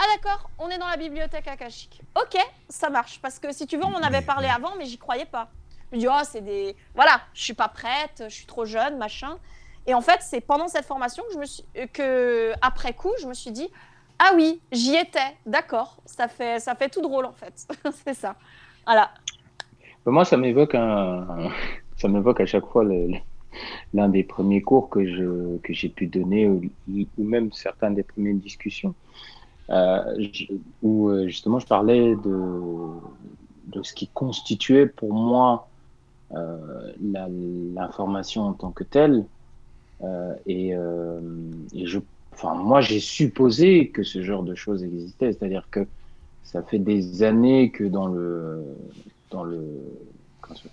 ah 0.00 0.04
d'accord, 0.14 0.48
on 0.58 0.68
est 0.68 0.78
dans 0.78 0.86
la 0.86 0.96
bibliothèque 0.96 1.48
akashique. 1.48 2.02
Ok, 2.14 2.38
ça 2.68 2.88
marche. 2.88 3.20
Parce 3.20 3.38
que 3.38 3.52
si 3.52 3.66
tu 3.66 3.76
veux, 3.76 3.84
on 3.84 3.94
en 3.94 4.02
avait 4.02 4.22
parlé 4.22 4.46
avant, 4.46 4.76
mais 4.78 4.86
j'y 4.86 4.98
croyais 4.98 5.24
pas. 5.24 5.50
Je 5.90 5.96
me 5.96 6.00
dis, 6.00 6.06
oh, 6.08 6.20
c'est 6.24 6.40
des. 6.40 6.76
Voilà, 6.94 7.20
je 7.34 7.42
suis 7.42 7.54
pas 7.54 7.68
prête, 7.68 8.24
je 8.28 8.34
suis 8.34 8.46
trop 8.46 8.64
jeune, 8.64 8.96
machin. 8.96 9.38
Et 9.86 9.94
en 9.94 10.00
fait, 10.00 10.18
c'est 10.20 10.40
pendant 10.40 10.68
cette 10.68 10.84
formation 10.84 11.24
que 11.24 11.32
je 11.32 11.38
me 11.38 11.46
suis. 11.46 11.64
que, 11.92 12.52
après 12.62 12.92
coup, 12.92 13.12
je 13.20 13.26
me 13.26 13.34
suis 13.34 13.50
dit, 13.50 13.68
ah 14.20 14.32
oui, 14.36 14.60
j'y 14.70 14.94
étais, 14.94 15.36
d'accord. 15.46 15.96
Ça 16.04 16.28
fait, 16.28 16.60
ça 16.60 16.74
fait 16.76 16.88
tout 16.88 17.00
drôle, 17.00 17.24
en 17.24 17.32
fait. 17.32 17.66
c'est 18.04 18.14
ça. 18.14 18.36
Voilà. 18.84 19.10
Moi, 20.06 20.24
ça 20.24 20.36
m'évoque 20.36 20.74
un. 20.74 21.50
Ça 21.96 22.06
m'évoque 22.06 22.40
à 22.40 22.46
chaque 22.46 22.66
fois 22.66 22.84
l'un 23.92 24.08
des 24.08 24.22
premiers 24.22 24.62
cours 24.62 24.88
que 24.88 25.04
je 25.04 25.58
que 25.58 25.72
j'ai 25.72 25.88
pu 25.88 26.06
donner 26.06 26.46
ou, 26.46 26.62
ou, 26.88 27.24
même 27.24 27.50
certaines 27.52 27.94
des 27.96 28.04
premières 28.04 28.34
discussions 28.34 28.94
euh, 29.70 30.28
où 30.82 31.08
euh, 31.08 31.26
justement 31.26 31.58
je 31.58 31.66
parlais 31.66 32.16
de, 32.16 32.90
de 33.66 33.82
ce 33.82 33.92
qui 33.92 34.08
constituait 34.08 34.86
pour 34.86 35.12
moi 35.12 35.68
l'information 37.00 38.42
en 38.42 38.52
tant 38.52 38.70
que 38.70 38.84
telle. 38.84 39.24
et, 40.46 40.72
et 40.72 41.86
je, 41.86 41.98
enfin, 42.32 42.54
moi, 42.54 42.80
j'ai 42.82 43.00
supposé 43.00 43.88
que 43.88 44.02
ce 44.02 44.22
genre 44.22 44.42
de 44.42 44.54
choses 44.54 44.84
existait, 44.84 45.32
c'est-à-dire 45.32 45.66
que 45.70 45.86
ça 46.44 46.62
fait 46.62 46.78
des 46.78 47.22
années 47.22 47.70
que 47.70 47.84
dans 47.84 48.06
le, 48.06 48.62
dans 49.30 49.44
le, 49.44 49.64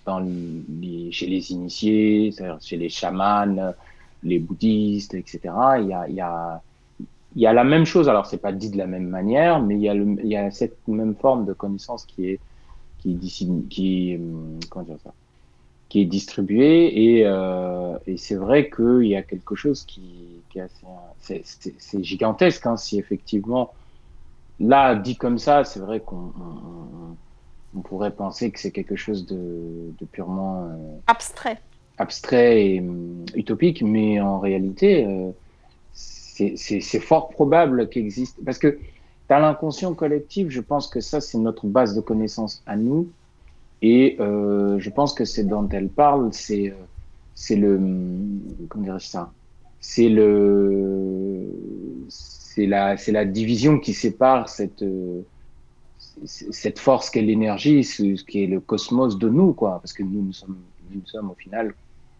dans 0.04 0.20
les, 0.20 1.10
chez 1.12 1.26
les 1.26 1.52
initiés, 1.52 2.32
chez 2.60 2.76
les 2.76 2.88
chamans, 2.88 3.74
les 4.22 4.38
bouddhistes, 4.38 5.14
etc. 5.14 5.40
Il 5.80 5.88
y 5.88 5.92
a, 5.92 6.08
il 6.08 6.14
y 6.14 6.20
a, 6.20 6.62
il 7.36 7.42
y 7.42 7.46
a 7.46 7.52
la 7.52 7.64
même 7.64 7.84
chose. 7.84 8.08
Alors, 8.08 8.26
c'est 8.26 8.38
pas 8.38 8.50
dit 8.50 8.70
de 8.70 8.78
la 8.78 8.86
même 8.86 9.08
manière, 9.08 9.60
mais 9.60 9.74
il 9.74 9.82
y 9.82 9.88
a, 9.90 9.94
le, 9.94 10.16
il 10.24 10.28
y 10.28 10.36
a 10.36 10.50
cette 10.50 10.88
même 10.88 11.14
forme 11.14 11.44
de 11.44 11.52
connaissance 11.52 12.06
qui 12.06 12.30
est, 12.30 12.40
qui 12.98 13.12
est, 13.12 13.68
qui, 13.68 14.18
comment 14.70 14.86
dire 14.86 14.96
ça, 15.04 15.12
qui 15.90 16.00
est 16.00 16.06
distribuée. 16.06 17.18
Et, 17.18 17.26
euh, 17.26 17.98
et 18.06 18.16
c'est 18.16 18.36
vrai 18.36 18.70
qu'il 18.70 19.06
y 19.06 19.16
a 19.16 19.22
quelque 19.22 19.54
chose 19.54 19.84
qui, 19.84 20.40
qui 20.48 20.58
est 20.58 20.62
assez, 20.62 21.42
c'est 21.78 22.02
gigantesque. 22.02 22.66
Hein, 22.66 22.78
si 22.78 22.98
effectivement, 22.98 23.74
là, 24.58 24.94
dit 24.94 25.16
comme 25.16 25.38
ça, 25.38 25.62
c'est 25.64 25.80
vrai 25.80 26.00
qu'on 26.00 26.32
on, 27.74 27.80
pourrait 27.82 28.12
penser 28.12 28.50
que 28.50 28.58
c'est 28.58 28.70
quelque 28.70 28.96
chose 28.96 29.26
de, 29.26 29.92
de 30.00 30.04
purement 30.06 30.70
euh, 30.70 30.96
abstrait, 31.08 31.60
abstrait 31.98 32.64
et 32.64 32.80
um, 32.80 33.26
utopique, 33.34 33.82
mais 33.82 34.18
en 34.22 34.38
réalité. 34.38 35.04
Euh, 36.40 36.50
c'est 36.56 37.00
fort 37.00 37.28
probable 37.28 37.88
qu'il 37.88 38.04
existe. 38.04 38.38
Parce 38.44 38.58
que 38.58 38.78
dans 39.28 39.38
l'inconscient 39.38 39.94
collectif, 39.94 40.48
je 40.50 40.60
pense 40.60 40.88
que 40.88 41.00
ça, 41.00 41.20
c'est 41.20 41.38
notre 41.38 41.66
base 41.66 41.94
de 41.94 42.00
connaissances 42.00 42.62
à 42.66 42.76
nous. 42.76 43.08
Et 43.82 44.16
euh, 44.20 44.78
je 44.78 44.90
pense 44.90 45.12
que 45.12 45.24
c'est 45.24 45.44
dont 45.44 45.68
elle 45.68 45.88
parle, 45.88 46.30
c'est 46.32 46.74
c'est 47.34 47.56
le 47.56 47.78
comment 48.68 48.84
dirais-je 48.84 49.06
ça? 49.06 49.30
C'est 49.80 50.08
le 50.08 51.44
c'est 52.08 52.66
la 52.66 52.96
la 53.08 53.24
division 53.26 53.78
qui 53.78 53.92
sépare 53.92 54.48
cette 54.48 54.84
cette 56.24 56.78
force 56.78 57.10
qu'est 57.10 57.20
l'énergie, 57.20 57.84
ce, 57.84 58.24
qui 58.24 58.44
est 58.44 58.46
le 58.46 58.60
cosmos 58.60 59.18
de 59.18 59.28
nous, 59.28 59.52
quoi. 59.52 59.78
Parce 59.82 59.92
que 59.92 60.02
nous, 60.02 60.22
nous 60.22 60.32
sommes 60.32 60.56
nous 60.90 61.06
sommes 61.06 61.30
au 61.30 61.34
final 61.34 61.74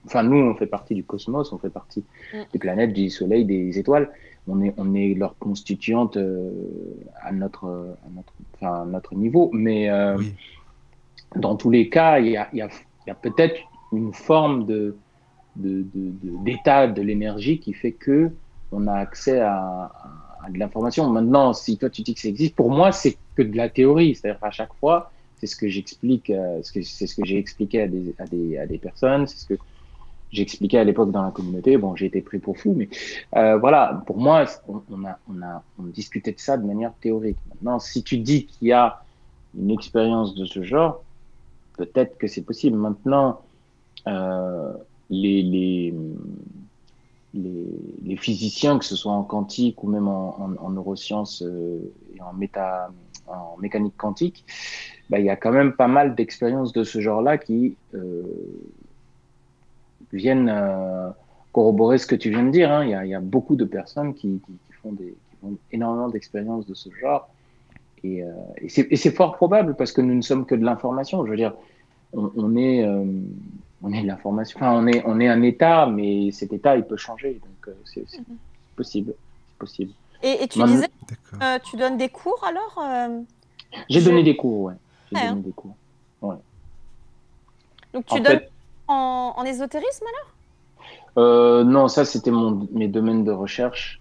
enfin 0.06 0.22
nous 0.22 0.36
on 0.36 0.54
fait 0.54 0.66
partie 0.66 0.94
du 0.94 1.04
cosmos, 1.04 1.52
on 1.52 1.58
fait 1.58 1.70
partie 1.70 2.04
mm. 2.32 2.38
des 2.52 2.58
planètes, 2.58 2.92
du 2.92 3.10
soleil, 3.10 3.44
des 3.44 3.78
étoiles. 3.78 4.10
On 4.48 4.62
est, 4.62 4.72
on 4.76 4.94
est 4.94 5.14
leur 5.14 5.36
constituante 5.38 6.16
euh, 6.16 6.52
à 7.20 7.32
notre, 7.32 7.66
à 7.66 8.08
notre, 8.14 8.32
enfin, 8.54 8.82
à 8.82 8.84
notre 8.84 9.16
niveau. 9.16 9.50
Mais 9.52 9.90
euh, 9.90 10.16
dans 11.34 11.56
tous 11.56 11.68
les 11.68 11.88
cas, 11.88 12.20
il 12.20 12.28
y 12.28 12.36
a, 12.36 12.48
y 12.52 12.60
a, 12.60 12.68
y 13.08 13.10
a 13.10 13.14
peut-être 13.16 13.56
une 13.92 14.12
forme 14.12 14.64
de, 14.64 14.94
d'état 15.56 16.86
de, 16.86 16.92
de, 16.92 17.00
de 17.00 17.02
l'énergie 17.02 17.58
qui 17.58 17.72
fait 17.72 17.90
que 17.90 18.30
on 18.70 18.86
a 18.86 18.94
accès 18.94 19.40
à, 19.40 19.90
à 20.44 20.50
de 20.50 20.58
l'information. 20.60 21.10
Maintenant, 21.10 21.52
si 21.52 21.76
toi 21.76 21.90
tu 21.90 22.02
dis 22.02 22.14
que 22.14 22.20
ça 22.20 22.28
existe, 22.28 22.54
pour 22.54 22.70
moi 22.70 22.92
c'est 22.92 23.16
que 23.34 23.42
de 23.42 23.56
la 23.56 23.68
théorie. 23.68 24.14
C'est-à-dire 24.14 24.38
à 24.44 24.52
chaque 24.52 24.74
fois, 24.74 25.10
c'est 25.38 25.48
ce 25.48 25.56
que 25.56 25.68
j'explique, 25.68 26.30
euh, 26.30 26.60
c'est 26.62 26.82
ce 26.84 27.14
que 27.16 27.24
j'ai 27.24 27.38
expliqué 27.38 27.82
à 27.82 27.88
des, 27.88 28.14
à 28.18 28.24
des, 28.26 28.58
à 28.58 28.66
des 28.66 28.78
personnes, 28.78 29.26
c'est 29.26 29.38
ce 29.38 29.46
que 29.46 29.54
j'expliquais 30.32 30.78
à 30.78 30.84
l'époque 30.84 31.10
dans 31.10 31.22
la 31.22 31.30
communauté. 31.30 31.76
Bon, 31.76 31.96
j'ai 31.96 32.06
été 32.06 32.20
pris 32.20 32.38
pour 32.38 32.58
fou, 32.58 32.74
mais 32.76 32.88
euh, 33.36 33.56
voilà, 33.56 34.02
pour 34.06 34.18
moi, 34.18 34.44
on, 34.68 35.04
a, 35.04 35.18
on, 35.28 35.42
a, 35.42 35.62
on 35.78 35.84
discutait 35.84 36.32
de 36.32 36.40
ça 36.40 36.56
de 36.56 36.66
manière 36.66 36.92
théorique. 37.00 37.38
Maintenant, 37.48 37.78
si 37.78 38.02
tu 38.02 38.18
dis 38.18 38.46
qu'il 38.46 38.68
y 38.68 38.72
a 38.72 39.02
une 39.56 39.70
expérience 39.70 40.34
de 40.34 40.44
ce 40.44 40.62
genre, 40.62 41.02
peut-être 41.76 42.18
que 42.18 42.26
c'est 42.26 42.42
possible. 42.42 42.76
Maintenant, 42.76 43.40
euh, 44.06 44.72
les, 45.10 45.42
les, 45.42 45.94
les, 47.34 47.66
les, 48.04 48.16
physiciens, 48.16 48.78
que 48.78 48.84
ce 48.84 48.96
soit 48.96 49.12
en 49.12 49.22
quantique 49.22 49.82
ou 49.82 49.88
même 49.88 50.08
en, 50.08 50.36
en, 50.60 50.70
neurosciences 50.70 51.42
euh, 51.42 51.78
et 52.14 52.20
en, 52.20 52.32
méta, 52.32 52.90
en 53.26 53.56
mécanique 53.58 53.96
quantique, 53.96 54.44
bah, 55.10 55.18
il 55.18 55.26
y 55.26 55.30
a 55.30 55.36
quand 55.36 55.52
même 55.52 55.72
pas 55.72 55.88
mal 55.88 56.14
d'expériences 56.14 56.72
de 56.72 56.84
ce 56.84 57.00
genre-là 57.00 57.38
qui 57.38 57.76
euh, 57.94 58.22
viennent 60.16 60.48
euh, 60.48 61.10
corroborer 61.52 61.98
ce 61.98 62.06
que 62.06 62.14
tu 62.16 62.30
viens 62.30 62.44
de 62.44 62.50
dire. 62.50 62.70
Hein. 62.70 62.84
Il, 62.84 62.90
y 62.90 62.94
a, 62.94 63.04
il, 63.04 63.10
y 63.10 63.14
a, 63.14 63.20
beaucoup 63.20 63.56
de 63.56 63.64
personnes 63.64 64.14
qui, 64.14 64.40
qui, 64.44 64.52
qui 64.52 64.72
font, 64.82 64.92
des, 64.92 65.14
qui 65.30 65.36
font 65.40 65.56
énormément 65.72 66.08
d'expériences 66.08 66.66
de 66.66 66.74
ce 66.74 66.90
genre. 67.00 67.28
Et, 68.04 68.22
euh, 68.22 68.32
et 68.60 68.96
c'est 68.96 69.10
fort 69.10 69.36
probable 69.36 69.74
parce 69.74 69.92
que 69.92 70.00
nous 70.00 70.14
ne 70.14 70.20
sommes 70.22 70.44
que 70.46 70.54
de 70.54 70.64
l'information. 70.64 71.24
Je 71.24 71.30
veux 71.30 71.36
dire, 71.36 71.54
on, 72.12 72.30
on 72.36 72.56
est, 72.56 72.84
euh, 72.84 73.04
on 73.82 73.92
est 73.92 74.02
de 74.02 74.06
l'information. 74.06 74.58
Enfin, 74.58 74.72
on 74.72 74.86
est, 74.86 75.02
on 75.06 75.18
est 75.20 75.28
un 75.28 75.42
État, 75.42 75.86
mais 75.86 76.30
cet 76.30 76.52
État, 76.52 76.76
il 76.76 76.84
peut 76.84 76.96
changer. 76.96 77.34
Donc, 77.34 77.68
euh, 77.68 77.74
c'est 77.84 78.02
mm 78.02 78.22
-hmm. 78.22 78.76
possible. 78.76 79.14
possible. 79.58 79.92
Et, 80.22 80.42
et 80.42 80.48
tu 80.48 80.62
disais, 80.62 80.88
euh, 81.42 81.58
tu 81.64 81.76
donnes 81.76 81.96
des 81.96 82.08
cours 82.08 82.42
alors 82.50 82.74
J'ai 83.88 84.00
je... 84.00 84.08
donné 84.08 84.22
des 84.22 84.36
cours, 84.36 84.60
ouais. 84.66 84.74
J'ai 85.10 85.18
ouais, 85.18 85.28
donné 85.28 85.40
hein. 85.40 85.42
des 85.44 85.52
cours. 85.52 85.76
Ouais. 86.22 86.40
Donc, 87.92 88.06
tu 88.06 88.14
en 88.14 88.22
donnes 88.24 88.40
fait, 88.40 88.50
en, 88.88 89.34
en 89.36 89.44
ésotérisme 89.44 90.04
alors? 90.06 90.36
Euh, 91.18 91.64
Non, 91.64 91.88
ça 91.88 92.04
c'était 92.04 92.30
mes 92.72 92.88
domaines 92.88 93.24
de 93.24 93.32
recherche. 93.32 94.00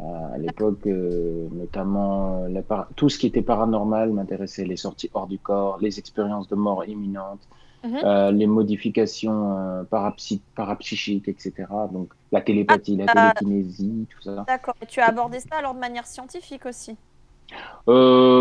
Euh, 0.00 0.34
à 0.34 0.38
l'époque, 0.38 0.86
euh, 0.86 1.48
notamment 1.52 2.46
la 2.48 2.62
tout 2.96 3.10
ce 3.10 3.18
qui 3.18 3.26
était 3.26 3.42
paranormal 3.42 4.10
m'intéressait, 4.12 4.64
les 4.64 4.76
sorties 4.76 5.10
hors 5.12 5.26
du 5.26 5.38
corps, 5.38 5.78
les 5.80 5.98
expériences 5.98 6.48
de 6.48 6.54
mort 6.54 6.86
imminente, 6.86 7.40
mm 7.84 7.88
-hmm. 7.88 8.34
les 8.40 8.46
modifications 8.46 9.84
parapsy 9.90 10.40
parapsychiques, 10.54 11.28
etc. 11.28 11.52
Donc 11.92 12.08
la 12.32 12.40
télépathie, 12.40 12.96
ah, 12.98 13.04
la 13.04 13.32
télékinésie, 13.34 14.06
tout 14.12 14.22
ça. 14.22 14.44
D'accord. 14.46 14.74
Et 14.82 14.86
tu 14.86 15.00
as 15.00 15.08
abordé 15.08 15.38
ça 15.40 15.56
alors 15.60 15.74
de 15.74 15.80
manière 15.80 16.06
scientifique 16.06 16.64
aussi? 16.66 16.96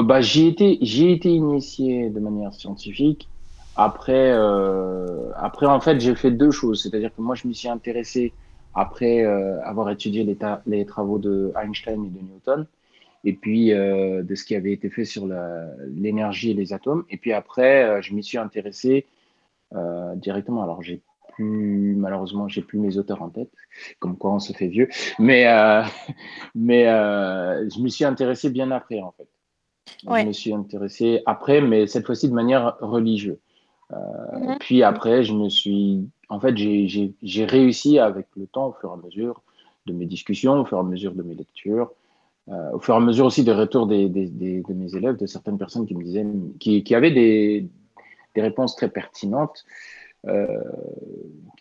Bah, 0.10 0.22
J'ai 0.22 0.48
été, 0.54 0.68
été 1.18 1.30
initié 1.44 2.10
de 2.10 2.20
manière 2.20 2.54
scientifique 2.54 3.29
après, 3.80 4.32
euh, 4.34 5.32
après, 5.38 5.66
en 5.66 5.80
fait, 5.80 6.02
j'ai 6.02 6.14
fait 6.14 6.32
deux 6.32 6.52
choses. 6.52 6.84
C'est-à-dire 6.84 7.16
que 7.16 7.22
moi, 7.22 7.36
je 7.36 7.48
m'y 7.48 7.56
suis 7.56 7.70
intéressé 7.70 8.34
après 8.76 9.24
euh, 9.24 9.62
avoir 9.64 9.90
étudié 9.90 10.26
les, 10.26 10.38
les, 10.68 10.86
travaux 10.86 11.18
de 11.18 11.54
Einstein 11.56 12.04
et 12.04 12.10
de 12.10 12.20
Newton, 12.20 12.68
et 13.24 13.34
puis 13.34 13.72
euh, 13.72 14.22
de 14.22 14.36
ce 14.36 14.44
qui 14.44 14.56
avait 14.56 14.74
été 14.74 14.90
fait 14.90 15.06
sur 15.06 15.28
l'énergie 15.88 16.52
et 16.52 16.54
les 16.54 16.74
atomes. 16.74 17.06
Et 17.10 17.16
puis 17.16 17.32
après, 17.32 18.02
je 18.02 18.14
m'y 18.14 18.22
suis 18.22 18.38
intéressé 18.38 19.08
directement. 20.18 20.62
Alors, 20.62 20.82
j'ai 20.82 21.02
plus, 21.36 21.96
malheureusement, 21.96 22.50
j'ai 22.50 22.62
plus 22.62 22.80
mes 22.80 22.98
auteurs 22.98 23.22
en 23.22 23.30
tête, 23.30 23.52
comme 24.00 24.18
quoi 24.18 24.34
on 24.34 24.40
se 24.40 24.52
fait 24.52 24.68
vieux. 24.68 24.90
Mais, 25.20 25.46
mais 26.54 26.84
je 26.84 27.82
m'y 27.82 27.92
suis 27.92 28.04
intéressé 28.04 28.50
bien 28.50 28.72
après, 28.72 29.00
en 29.00 29.14
fait. 29.14 29.30
Ouais. 30.06 30.24
Je 30.24 30.28
me 30.28 30.34
suis 30.34 30.54
intéressé 30.54 31.22
après, 31.26 31.62
mais 31.62 31.88
cette 31.88 32.06
fois-ci 32.06 32.28
de 32.28 32.34
manière 32.34 32.76
religieuse. 32.82 33.38
Euh, 33.92 33.96
mmh. 33.96 34.58
Puis 34.60 34.84
après, 34.84 35.24
je 35.24 35.34
me 35.34 35.50
suis, 35.50 36.08
en 36.30 36.40
fait, 36.40 36.56
j'ai 36.58 37.46
réussi 37.46 38.00
avec 38.00 38.28
le 38.38 38.48
temps, 38.48 38.68
au 38.68 38.74
fur 38.74 38.90
et 38.90 38.94
à 38.94 39.06
mesure 39.06 39.42
de 39.86 39.94
mes 39.94 40.06
discussions, 40.06 40.62
au 40.62 40.66
fur 40.66 40.78
et 40.78 40.82
à 40.82 40.84
mesure 40.84 41.14
de 41.14 41.24
mes 41.24 41.36
lectures, 41.36 41.92
euh, 42.50 42.72
au 42.74 42.80
fur 42.80 42.94
et 42.94 42.98
à 42.98 43.00
mesure 43.00 43.26
aussi 43.26 43.44
des 43.44 43.54
retours 43.54 43.88
des, 43.88 44.10
des, 44.10 44.28
des, 44.28 44.62
de 44.62 44.74
mes 44.74 44.96
élèves, 44.96 45.18
de 45.18 45.26
certaines 45.26 45.58
personnes 45.58 45.86
qui 45.86 45.96
me 45.96 46.04
disaient, 46.04 46.26
qui, 46.60 46.84
qui 46.84 46.96
avaient 46.96 47.12
des, 47.12 47.68
des 48.36 48.42
réponses 48.42 48.76
très 48.76 48.90
pertinentes, 48.90 49.66
euh, 50.28 50.48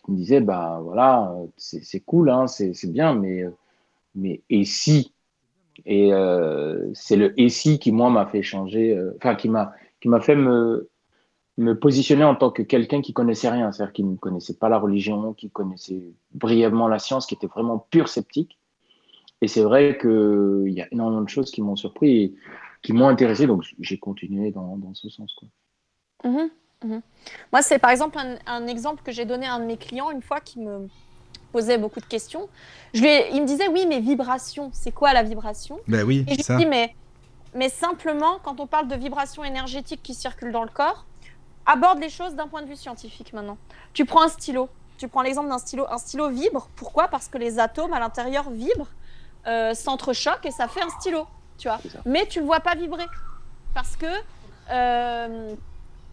qui 0.03 0.11
me 0.11 0.17
disaient, 0.17 0.41
bah 0.41 0.79
voilà, 0.83 1.33
c'est 1.57 2.01
cool, 2.01 2.29
hein, 2.29 2.47
c'est 2.47 2.91
bien, 2.91 3.15
mais, 3.15 3.45
mais 4.15 4.41
et 4.49 4.65
si? 4.65 5.13
Et 5.85 6.13
euh, 6.13 6.89
c'est 6.93 7.15
le 7.15 7.39
et 7.39 7.47
si 7.47 7.79
qui 7.79 7.93
moi 7.93 8.09
m'a 8.09 8.25
fait 8.25 8.41
changer, 8.41 8.99
enfin 9.15 9.35
qui 9.35 9.47
m'a 9.47 9.71
qui 10.01 10.09
m'a 10.09 10.19
fait 10.19 10.35
me 10.35 10.89
me 11.59 11.77
positionner 11.77 12.23
en 12.23 12.35
tant 12.35 12.51
que 12.51 12.61
quelqu'un 12.61 13.01
qui 13.01 13.11
connaissait 13.11 13.49
rien, 13.49 13.71
c'est-à-dire 13.71 13.93
qui 13.93 14.03
ne 14.05 14.15
connaissait 14.15 14.53
pas 14.55 14.69
la 14.69 14.79
religion, 14.79 15.33
qui 15.33 15.49
connaissait 15.49 16.01
brièvement 16.33 16.87
la 16.87 16.99
science, 16.99 17.25
qui 17.25 17.35
était 17.35 17.47
vraiment 17.47 17.85
pur 17.91 18.07
sceptique. 18.07 18.57
Et 19.41 19.47
c'est 19.49 19.61
vrai 19.61 19.97
qu'il 19.99 20.71
y 20.73 20.81
a 20.81 20.87
énormément 20.91 21.21
de 21.21 21.29
choses 21.29 21.51
qui 21.51 21.61
m'ont 21.61 21.75
surpris 21.75 22.17
et 22.17 22.35
qui 22.81 22.93
m'ont 22.93 23.09
intéressé, 23.09 23.45
donc 23.45 23.63
j'ai 23.79 23.97
continué 23.97 24.51
dans, 24.51 24.77
dans, 24.77 24.93
ce 24.93 25.09
sens. 25.09 25.35
Quoi. 25.35 25.49
Mmh, 26.23 26.49
mmh. 26.85 26.99
Moi, 27.51 27.61
c'est 27.61 27.79
par 27.79 27.89
exemple 27.89 28.17
un, 28.17 28.37
un 28.47 28.67
exemple 28.67 29.03
que 29.03 29.11
j'ai 29.11 29.25
donné 29.25 29.45
à 29.45 29.55
un 29.55 29.59
de 29.59 29.65
mes 29.65 29.77
clients 29.77 30.11
une 30.11 30.21
fois 30.21 30.39
qui 30.39 30.59
me 30.59 30.87
posait 31.51 31.77
beaucoup 31.77 31.99
de 31.99 32.05
questions. 32.05 32.47
Je 32.93 33.01
lui 33.01 33.09
ai, 33.09 33.33
il 33.33 33.41
me 33.41 33.45
disait, 33.45 33.67
oui, 33.67 33.85
mais 33.85 33.99
vibration, 33.99 34.69
c'est 34.71 34.93
quoi 34.93 35.11
la 35.11 35.23
vibration? 35.23 35.79
Ben 35.89 36.05
oui, 36.05 36.23
Et 36.29 36.35
je 36.35 36.41
ça. 36.41 36.55
lui 36.55 36.61
ai 36.61 36.65
dit, 36.65 36.69
mais, 36.69 36.95
mais 37.53 37.67
simplement, 37.67 38.39
quand 38.43 38.61
on 38.61 38.67
parle 38.67 38.87
de 38.87 38.95
vibration 38.95 39.43
énergétique 39.43 40.01
qui 40.01 40.13
circule 40.13 40.53
dans 40.53 40.63
le 40.63 40.69
corps, 40.69 41.05
aborde 41.65 41.99
les 41.99 42.09
choses 42.09 42.35
d'un 42.35 42.47
point 42.47 42.61
de 42.61 42.67
vue 42.67 42.75
scientifique 42.75 43.33
maintenant. 43.33 43.57
Tu 43.93 44.05
prends 44.05 44.23
un 44.23 44.27
stylo, 44.29 44.69
tu 44.97 45.07
prends 45.07 45.21
l'exemple 45.21 45.49
d'un 45.49 45.57
stylo. 45.57 45.85
Un 45.89 45.97
stylo 45.97 46.29
vibre, 46.29 46.69
pourquoi? 46.75 47.07
Parce 47.07 47.27
que 47.27 47.37
les 47.37 47.59
atomes 47.59 47.93
à 47.93 47.99
l'intérieur 47.99 48.49
vibrent, 48.49 48.89
euh, 49.47 49.73
s'entrechoquent 49.73 50.45
et 50.45 50.51
ça 50.51 50.67
fait 50.67 50.81
un 50.81 50.89
stylo, 50.89 51.25
tu 51.57 51.67
vois. 51.67 51.79
Mais 52.05 52.27
tu 52.27 52.39
ne 52.39 52.43
le 52.43 52.47
vois 52.47 52.59
pas 52.59 52.75
vibrer. 52.75 53.05
Parce 53.73 53.95
que, 53.95 54.05
euh, 54.71 55.55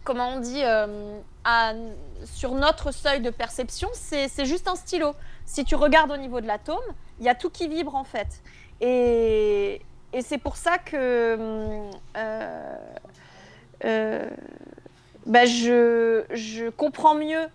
comment 0.03 0.29
on 0.29 0.39
dit, 0.39 0.63
euh, 0.63 1.19
à, 1.43 1.73
sur 2.25 2.53
notre 2.53 2.91
seuil 2.91 3.19
de 3.19 3.29
perception, 3.29 3.89
c'est 3.93 4.45
juste 4.45 4.67
un 4.67 4.75
stylo. 4.75 5.13
Si 5.45 5.65
tu 5.65 5.75
regardes 5.75 6.11
au 6.11 6.17
niveau 6.17 6.39
de 6.39 6.47
l'atome, 6.47 6.83
il 7.19 7.25
y 7.25 7.29
a 7.29 7.35
tout 7.35 7.49
qui 7.49 7.67
vibre 7.67 7.95
en 7.95 8.03
fait. 8.03 8.41
Et, 8.79 9.81
et 10.13 10.21
c'est 10.21 10.37
pour 10.37 10.55
ça 10.55 10.77
que 10.77 11.89
euh, 13.83 14.29
euh, 15.27 15.31
ben 15.31 15.45
je, 15.45 16.23
je, 16.35 16.69
comprends 16.69 17.15
mieux 17.15 17.47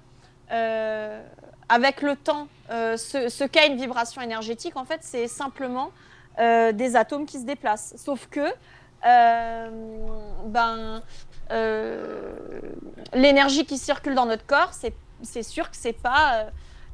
euh, 0.51 1.23
avec 1.69 2.03
le 2.03 2.17
temps 2.17 2.49
ce, 2.69 3.29
ce 3.29 3.45
qu'est 3.45 3.67
une 3.69 3.77
vibration 3.77 4.23
énergétique. 4.23 4.77
En 4.77 4.85
fait, 4.85 5.01
c'est 5.03 5.29
simplement 5.29 5.91
des 6.39 6.97
atomes 6.97 7.27
qui 7.27 7.39
se 7.39 7.45
déplacent. 7.45 7.95
Sauf 7.97 8.29
que 8.31 8.47
ben, 10.47 11.03
l'énergie 13.13 13.67
qui 13.67 13.77
circule 13.77 14.15
dans 14.15 14.27
notre 14.27 14.47
corps, 14.47 14.73
c'est 14.73 15.43
sûr 15.43 15.71
que 15.71 15.77
c'est 15.77 15.93
pas 15.93 16.47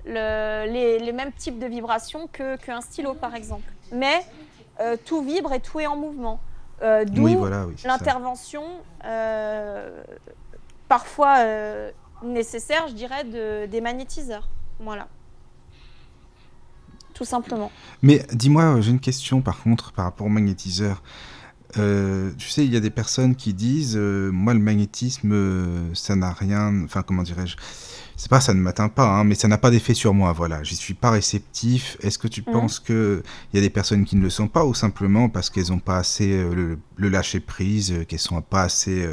le, 0.04 0.66
les, 0.66 0.98
les, 0.98 1.12
mêmes 1.12 1.32
types 1.32 1.58
de 1.58 1.66
vibrations 1.66 2.26
qu'un 2.26 2.56
que 2.56 2.80
stylo, 2.80 3.14
par 3.14 3.36
exemple. 3.36 3.70
Mais 3.92 4.24
euh, 4.80 4.96
tout 5.04 5.22
vibre 5.22 5.52
et 5.52 5.60
tout 5.60 5.80
est 5.80 5.86
en 5.86 5.96
mouvement. 5.96 6.40
Euh, 6.82 7.04
d'où 7.04 7.26
l'intervention 7.84 8.62
euh, 10.90 11.90
parfois 11.90 11.92
nécessaire, 12.22 12.88
je 12.88 12.94
dirais, 12.94 13.24
de, 13.24 13.66
des 13.66 13.80
magnétiseurs. 13.80 14.48
Voilà. 14.80 15.08
Tout 17.14 17.24
simplement. 17.24 17.72
Mais 18.02 18.24
dis-moi, 18.32 18.80
j'ai 18.80 18.90
une 18.90 19.00
question 19.00 19.40
par 19.40 19.62
contre 19.62 19.92
par 19.92 20.04
rapport 20.04 20.26
au 20.26 20.30
magnétiseur. 20.30 21.02
tu 21.74 22.48
sais, 22.48 22.64
il 22.64 22.72
y 22.72 22.76
a 22.76 22.80
des 22.80 22.90
personnes 22.90 23.34
qui 23.34 23.54
disent, 23.54 23.96
moi 23.96 24.54
le 24.54 24.60
magnétisme, 24.60 25.94
ça 25.94 26.14
n'a 26.14 26.32
rien, 26.32 26.84
enfin 26.84 27.02
comment 27.02 27.22
dirais-je, 27.22 27.56
c'est 28.18 28.28
pas 28.28 28.40
ça 28.40 28.52
ne 28.52 28.60
m'atteint 28.60 28.88
pas, 28.88 29.06
hein, 29.06 29.22
mais 29.22 29.36
ça 29.36 29.46
n'a 29.46 29.58
pas 29.58 29.70
d'effet 29.70 29.94
sur 29.94 30.12
moi. 30.12 30.32
Voilà, 30.32 30.64
j'y 30.64 30.74
suis 30.74 30.92
pas 30.92 31.10
réceptif. 31.10 31.96
Est-ce 32.00 32.18
que 32.18 32.26
tu 32.26 32.42
mhm. 32.44 32.52
penses 32.52 32.80
que 32.80 33.22
il 33.52 33.56
y 33.56 33.58
a 33.60 33.62
des 33.62 33.70
personnes 33.70 34.04
qui 34.04 34.16
ne 34.16 34.22
le 34.22 34.28
sont 34.28 34.48
pas, 34.48 34.64
ou 34.64 34.74
simplement 34.74 35.28
parce 35.28 35.50
qu'elles 35.50 35.68
n'ont 35.68 35.78
pas 35.78 35.98
assez 35.98 36.32
euh, 36.32 36.76
le, 36.96 37.08
lâcher 37.08 37.38
prise, 37.38 37.92
euh, 37.92 38.04
qu'elles 38.04 38.18
sont 38.18 38.42
pas 38.42 38.62
assez 38.62 39.06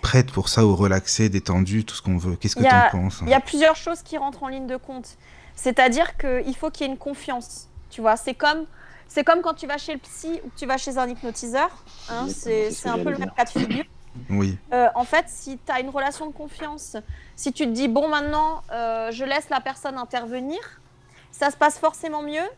prêtes 0.00 0.32
pour 0.32 0.48
ça, 0.48 0.64
ou 0.66 0.74
relaxées, 0.74 1.28
détendues, 1.28 1.84
tout 1.84 1.94
ce 1.94 2.02
qu'on 2.02 2.18
veut. 2.18 2.36
Qu'est-ce 2.36 2.56
que 2.56 2.62
tu 2.62 2.74
en 2.74 2.90
penses 2.90 3.20
Il 3.22 3.28
y 3.28 3.34
a 3.34 3.40
plusieurs 3.40 3.76
choses 3.76 4.02
qui 4.02 4.18
rentrent 4.18 4.42
en 4.42 4.48
ligne 4.48 4.66
de 4.66 4.76
compte. 4.76 5.16
C'est-à-dire 5.54 6.16
qu'il 6.16 6.56
faut 6.56 6.70
qu'il 6.70 6.86
y 6.86 6.88
ait 6.88 6.92
une 6.92 6.98
confiance. 6.98 7.68
Tu 7.90 8.00
vois, 8.00 8.16
c'est 8.16 8.34
comme 8.34 8.66
c'est 9.08 9.24
comme 9.24 9.42
quand 9.42 9.54
tu 9.54 9.66
vas 9.66 9.76
chez 9.76 9.92
le 9.92 9.98
psy 9.98 10.40
ou 10.44 10.48
que 10.50 10.56
tu 10.56 10.66
vas 10.66 10.78
chez 10.78 10.96
un 10.96 11.08
hypnotiseur. 11.08 11.68
Hein, 12.08 12.28
c'est 12.28 12.70
un 12.86 12.98
peu 12.98 13.10
le 13.10 13.18
même 13.18 13.32
cas 13.36 13.44
de 13.44 13.50
figure. 13.50 13.84
Oui. 14.28 14.56
Euh, 14.72 14.88
en 14.94 15.04
fait, 15.04 15.24
si 15.28 15.58
tu 15.58 15.72
as 15.72 15.80
une 15.80 15.90
relation 15.90 16.26
de 16.26 16.32
confiance, 16.32 16.96
si 17.36 17.52
tu 17.52 17.64
te 17.64 17.70
dis, 17.70 17.88
bon, 17.88 18.08
maintenant, 18.08 18.62
euh, 18.70 19.10
je 19.10 19.24
laisse 19.24 19.50
la 19.50 19.60
personne 19.60 19.98
intervenir, 19.98 20.58
ça 21.32 21.50
se 21.50 21.56
passe 21.56 21.78
forcément 21.78 22.22
mieux 22.22 22.48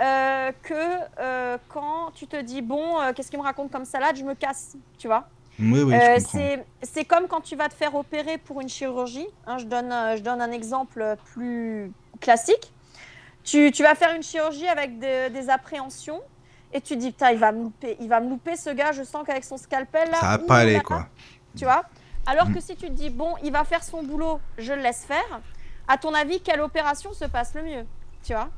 euh, 0.00 0.52
que 0.62 1.58
quand 1.68 2.10
tu 2.14 2.26
te 2.26 2.40
dis, 2.40 2.62
bon, 2.62 2.96
qu'est-ce 3.14 3.30
qu'il 3.30 3.38
me 3.38 3.44
raconte 3.44 3.70
comme 3.70 3.84
salade, 3.84 4.16
je 4.16 4.24
me 4.24 4.34
casse, 4.34 4.76
tu 4.98 5.06
vois. 5.06 5.28
Oui, 5.58 5.82
oui, 5.82 5.94
c'est 6.82 7.04
comme 7.04 7.28
quand 7.28 7.40
tu 7.40 7.56
vas 7.56 7.68
te 7.68 7.74
faire 7.74 7.94
opérer 7.94 8.38
pour 8.38 8.60
une 8.60 8.68
chirurgie. 8.68 9.26
Hein, 9.46 9.58
je, 9.58 9.64
donne, 9.64 9.92
je 10.16 10.22
donne 10.22 10.40
un 10.40 10.50
exemple 10.50 11.16
plus 11.32 11.92
classique. 12.20 12.72
Tu, 13.44 13.70
tu 13.72 13.82
vas 13.82 13.94
faire 13.94 14.14
une 14.14 14.22
chirurgie 14.22 14.68
avec 14.68 14.98
des 14.98 15.50
appréhensions 15.50 16.20
et 16.72 16.80
tu 16.80 16.96
dis, 16.96 17.10
putain, 17.10 17.30
il 17.30 17.38
va 17.38 17.52
me 17.52 17.64
louper, 17.64 17.96
il 18.00 18.08
va 18.08 18.20
me 18.20 18.30
louper 18.30 18.56
ce 18.56 18.70
gars, 18.70 18.92
je 18.92 19.02
sens 19.02 19.24
qu'avec 19.26 19.44
son 19.44 19.56
scalpel 19.56 20.10
là. 20.10 20.18
Ça 20.20 20.26
va 20.26 20.38
pas 20.38 20.58
aller 20.58 20.80
quoi. 20.80 21.08
Tu 21.56 21.64
vois 21.64 21.84
Alors 22.26 22.46
que 22.46 22.58
mm. 22.58 22.62
si 22.62 22.76
tu 22.76 22.86
te 22.86 22.92
dis, 22.92 23.10
bon, 23.10 23.34
il 23.44 23.52
va 23.52 23.64
faire 23.64 23.84
son 23.84 24.02
boulot, 24.02 24.40
je 24.58 24.72
le 24.72 24.80
laisse 24.80 25.04
faire, 25.04 25.40
à 25.86 25.98
ton 25.98 26.14
avis, 26.14 26.40
quelle 26.40 26.60
opération 26.60 27.12
se 27.12 27.26
passe 27.26 27.54
le 27.54 27.62
mieux 27.62 27.84
Tu 28.24 28.32
vois? 28.32 28.48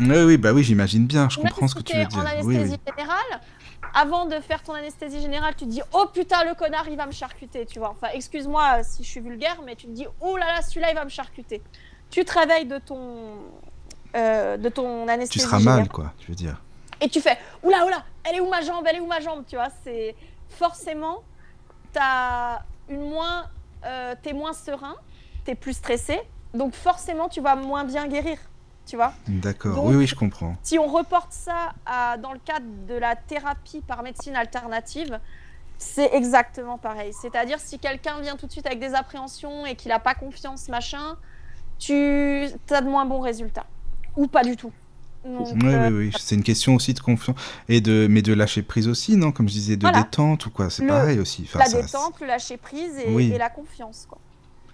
Oui, 0.00 0.22
oui, 0.24 0.36
bah 0.38 0.52
oui, 0.52 0.64
j'imagine 0.64 1.06
bien, 1.06 1.28
je 1.28 1.38
comprends 1.38 1.68
ce 1.68 1.74
que 1.74 1.82
tu 1.82 1.96
veux 1.96 2.04
dire. 2.04 2.18
En 2.18 2.24
anesthésie 2.24 2.78
générale, 2.88 3.40
avant 3.94 4.26
de 4.26 4.38
faire 4.40 4.62
ton 4.62 4.74
anesthésie 4.74 5.20
générale, 5.20 5.54
tu 5.56 5.64
te 5.64 5.70
dis, 5.70 5.82
oh 5.92 6.06
putain, 6.12 6.44
le 6.44 6.54
connard, 6.54 6.88
il 6.88 6.96
va 6.96 7.06
me 7.06 7.12
charcuter, 7.12 7.66
tu 7.66 7.78
vois. 7.78 7.90
Enfin, 7.90 8.08
excuse-moi 8.14 8.78
euh, 8.78 8.82
si 8.84 9.04
je 9.04 9.08
suis 9.08 9.20
vulgaire, 9.20 9.60
mais 9.64 9.76
tu 9.76 9.86
te 9.86 9.92
dis, 9.92 10.06
oh 10.20 10.36
là 10.36 10.46
là, 10.46 10.62
celui-là, 10.62 10.90
il 10.90 10.94
va 10.94 11.04
me 11.04 11.10
charcuter. 11.10 11.62
Tu 12.10 12.24
te 12.24 12.38
réveilles 12.38 12.66
de 12.66 12.78
ton, 12.78 13.36
euh, 14.16 14.56
de 14.56 14.68
ton 14.68 15.08
anesthésie. 15.08 15.44
Tu 15.44 15.50
seras 15.50 15.58
mal, 15.60 15.88
quoi, 15.88 16.12
tu 16.18 16.28
veux 16.28 16.34
dire 16.34 16.60
et 17.02 17.08
tu 17.08 17.20
fais 17.20 17.36
oula 17.62 17.84
oula, 17.84 18.04
elle 18.24 18.36
est 18.36 18.40
où 18.40 18.48
ma 18.48 18.62
jambe, 18.62 18.84
elle 18.88 18.96
est 18.96 19.00
où 19.00 19.06
ma 19.06 19.20
jambe, 19.20 19.44
tu 19.46 19.56
vois, 19.56 19.68
c'est 19.84 20.14
forcément 20.48 21.22
t'as 21.92 22.60
une 22.88 23.10
moins, 23.10 23.46
euh, 23.84 24.14
t'es 24.22 24.32
moins 24.32 24.52
serein, 24.52 24.94
t'es 25.44 25.54
plus 25.54 25.74
stressé, 25.74 26.20
donc 26.54 26.74
forcément 26.74 27.28
tu 27.28 27.40
vas 27.40 27.56
moins 27.56 27.84
bien 27.84 28.06
guérir, 28.06 28.38
tu 28.86 28.96
vois. 28.96 29.12
D'accord, 29.28 29.84
oui 29.84 29.96
oui 29.96 30.06
je 30.06 30.14
comprends. 30.14 30.56
Si 30.62 30.78
on 30.78 30.86
reporte 30.86 31.32
ça 31.32 31.74
à, 31.86 32.16
dans 32.16 32.32
le 32.32 32.40
cadre 32.44 32.66
de 32.88 32.94
la 32.94 33.16
thérapie 33.16 33.80
par 33.80 34.02
médecine 34.02 34.36
alternative, 34.36 35.18
c'est 35.78 36.14
exactement 36.14 36.78
pareil. 36.78 37.12
C'est-à-dire 37.12 37.58
si 37.58 37.78
quelqu'un 37.78 38.20
vient 38.20 38.36
tout 38.36 38.46
de 38.46 38.52
suite 38.52 38.66
avec 38.66 38.78
des 38.78 38.94
appréhensions 38.94 39.66
et 39.66 39.74
qu'il 39.74 39.88
n'a 39.88 39.98
pas 39.98 40.14
confiance, 40.14 40.68
machin, 40.68 41.16
tu 41.78 42.46
as 42.70 42.80
de 42.80 42.88
moins 42.88 43.04
bons 43.04 43.20
résultats. 43.20 43.66
Ou 44.16 44.26
pas 44.26 44.44
du 44.44 44.56
tout 44.56 44.72
oui, 45.24 45.44
oui, 45.62 45.74
euh, 45.74 45.90
oui. 45.90 46.10
C'est 46.18 46.34
une 46.34 46.42
question 46.42 46.74
aussi 46.74 46.94
de 46.94 47.00
confiance. 47.00 47.36
Et 47.68 47.80
de, 47.80 48.06
mais 48.10 48.22
de 48.22 48.32
lâcher 48.32 48.62
prise 48.62 48.88
aussi, 48.88 49.16
non? 49.16 49.32
Comme 49.32 49.48
je 49.48 49.54
disais, 49.54 49.76
de 49.76 49.88
détente 49.88 50.46
ou 50.46 50.50
quoi? 50.50 50.70
C'est 50.70 50.86
pareil 50.86 51.18
aussi. 51.20 51.48
la 51.54 51.68
détente, 51.68 52.20
le 52.20 52.26
lâcher 52.26 52.56
prise 52.56 52.96
et, 52.98 53.38
la 53.38 53.50
confiance. 53.50 54.06
Quoi. 54.08 54.18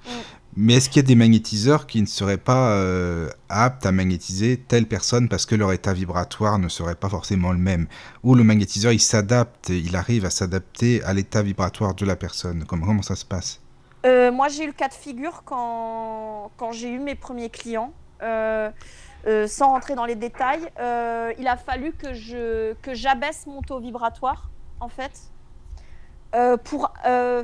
Mm. 0.06 0.10
Mais 0.56 0.74
est-ce 0.74 0.88
qu'il 0.88 0.96
y 0.96 1.04
a 1.04 1.06
des 1.06 1.14
magnétiseurs 1.14 1.86
qui 1.86 2.00
ne 2.00 2.06
seraient 2.06 2.36
pas 2.36 2.72
euh, 2.72 3.30
aptes 3.48 3.86
à 3.86 3.92
magnétiser 3.92 4.56
telle 4.56 4.86
personne 4.86 5.28
parce 5.28 5.46
que 5.46 5.54
leur 5.54 5.72
état 5.72 5.92
vibratoire 5.92 6.58
ne 6.58 6.68
serait 6.68 6.96
pas 6.96 7.08
forcément 7.08 7.52
le 7.52 7.58
même? 7.58 7.86
Ou 8.24 8.34
le 8.34 8.42
magnétiseur, 8.42 8.92
il 8.92 9.00
s'adapte, 9.00 9.68
il 9.68 9.94
arrive 9.94 10.24
à 10.24 10.30
s'adapter 10.30 11.02
à 11.04 11.14
l'état 11.14 11.42
vibratoire 11.42 11.94
de 11.94 12.04
la 12.04 12.16
personne? 12.16 12.64
Comment, 12.66 12.86
comment 12.86 13.02
ça 13.02 13.14
se 13.14 13.24
passe? 13.24 13.60
Euh, 14.04 14.32
Moi, 14.32 14.48
j'ai 14.48 14.64
eu 14.64 14.68
le 14.68 14.72
cas 14.72 14.88
de 14.88 14.94
figure 14.94 15.42
quand, 15.44 16.50
quand 16.56 16.72
j'ai 16.72 16.90
eu 16.90 16.98
mes 16.98 17.14
premiers 17.14 17.50
clients. 17.50 17.92
Euh, 18.22 18.70
sans 19.46 19.68
rentrer 19.68 19.94
dans 19.94 20.06
les 20.06 20.16
détails, 20.16 20.68
il 21.38 21.46
a 21.46 21.56
fallu 21.56 21.92
que 21.92 22.72
que 22.74 22.94
j'abaisse 22.94 23.46
mon 23.46 23.62
taux 23.62 23.78
vibratoire 23.78 24.48
en 24.80 24.88
fait 24.88 25.12
pour 26.64 26.92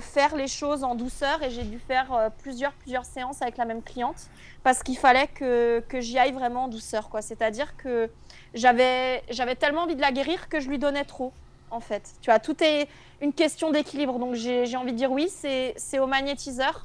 faire 0.00 0.36
les 0.36 0.48
choses 0.48 0.84
en 0.84 0.94
douceur 0.94 1.42
et 1.42 1.50
j'ai 1.50 1.62
dû 1.62 1.78
faire 1.78 2.30
plusieurs 2.42 2.72
plusieurs 2.72 3.04
séances 3.04 3.40
avec 3.40 3.56
la 3.56 3.64
même 3.64 3.82
cliente 3.82 4.28
parce 4.62 4.82
qu'il 4.82 4.98
fallait 4.98 5.28
que, 5.28 5.82
que 5.88 6.00
j'y 6.00 6.18
aille 6.18 6.32
vraiment 6.32 6.64
en 6.64 6.68
douceur 6.68 7.08
quoi. 7.08 7.22
C'est-à-dire 7.22 7.76
que 7.76 8.10
j'avais 8.52 9.22
j'avais 9.30 9.54
tellement 9.54 9.82
envie 9.82 9.96
de 9.96 10.00
la 10.00 10.12
guérir 10.12 10.48
que 10.48 10.60
je 10.60 10.68
lui 10.68 10.78
donnais 10.78 11.04
trop 11.04 11.32
en 11.74 11.80
fait. 11.80 12.14
Tu 12.20 12.30
vois, 12.30 12.38
tout 12.38 12.62
est 12.62 12.88
une 13.20 13.32
question 13.32 13.70
d'équilibre. 13.70 14.18
Donc 14.18 14.34
j'ai 14.34 14.76
envie 14.76 14.92
de 14.92 14.96
dire 14.96 15.10
oui, 15.10 15.28
c'est 15.28 15.98
au 15.98 16.06
magnétiseur 16.06 16.84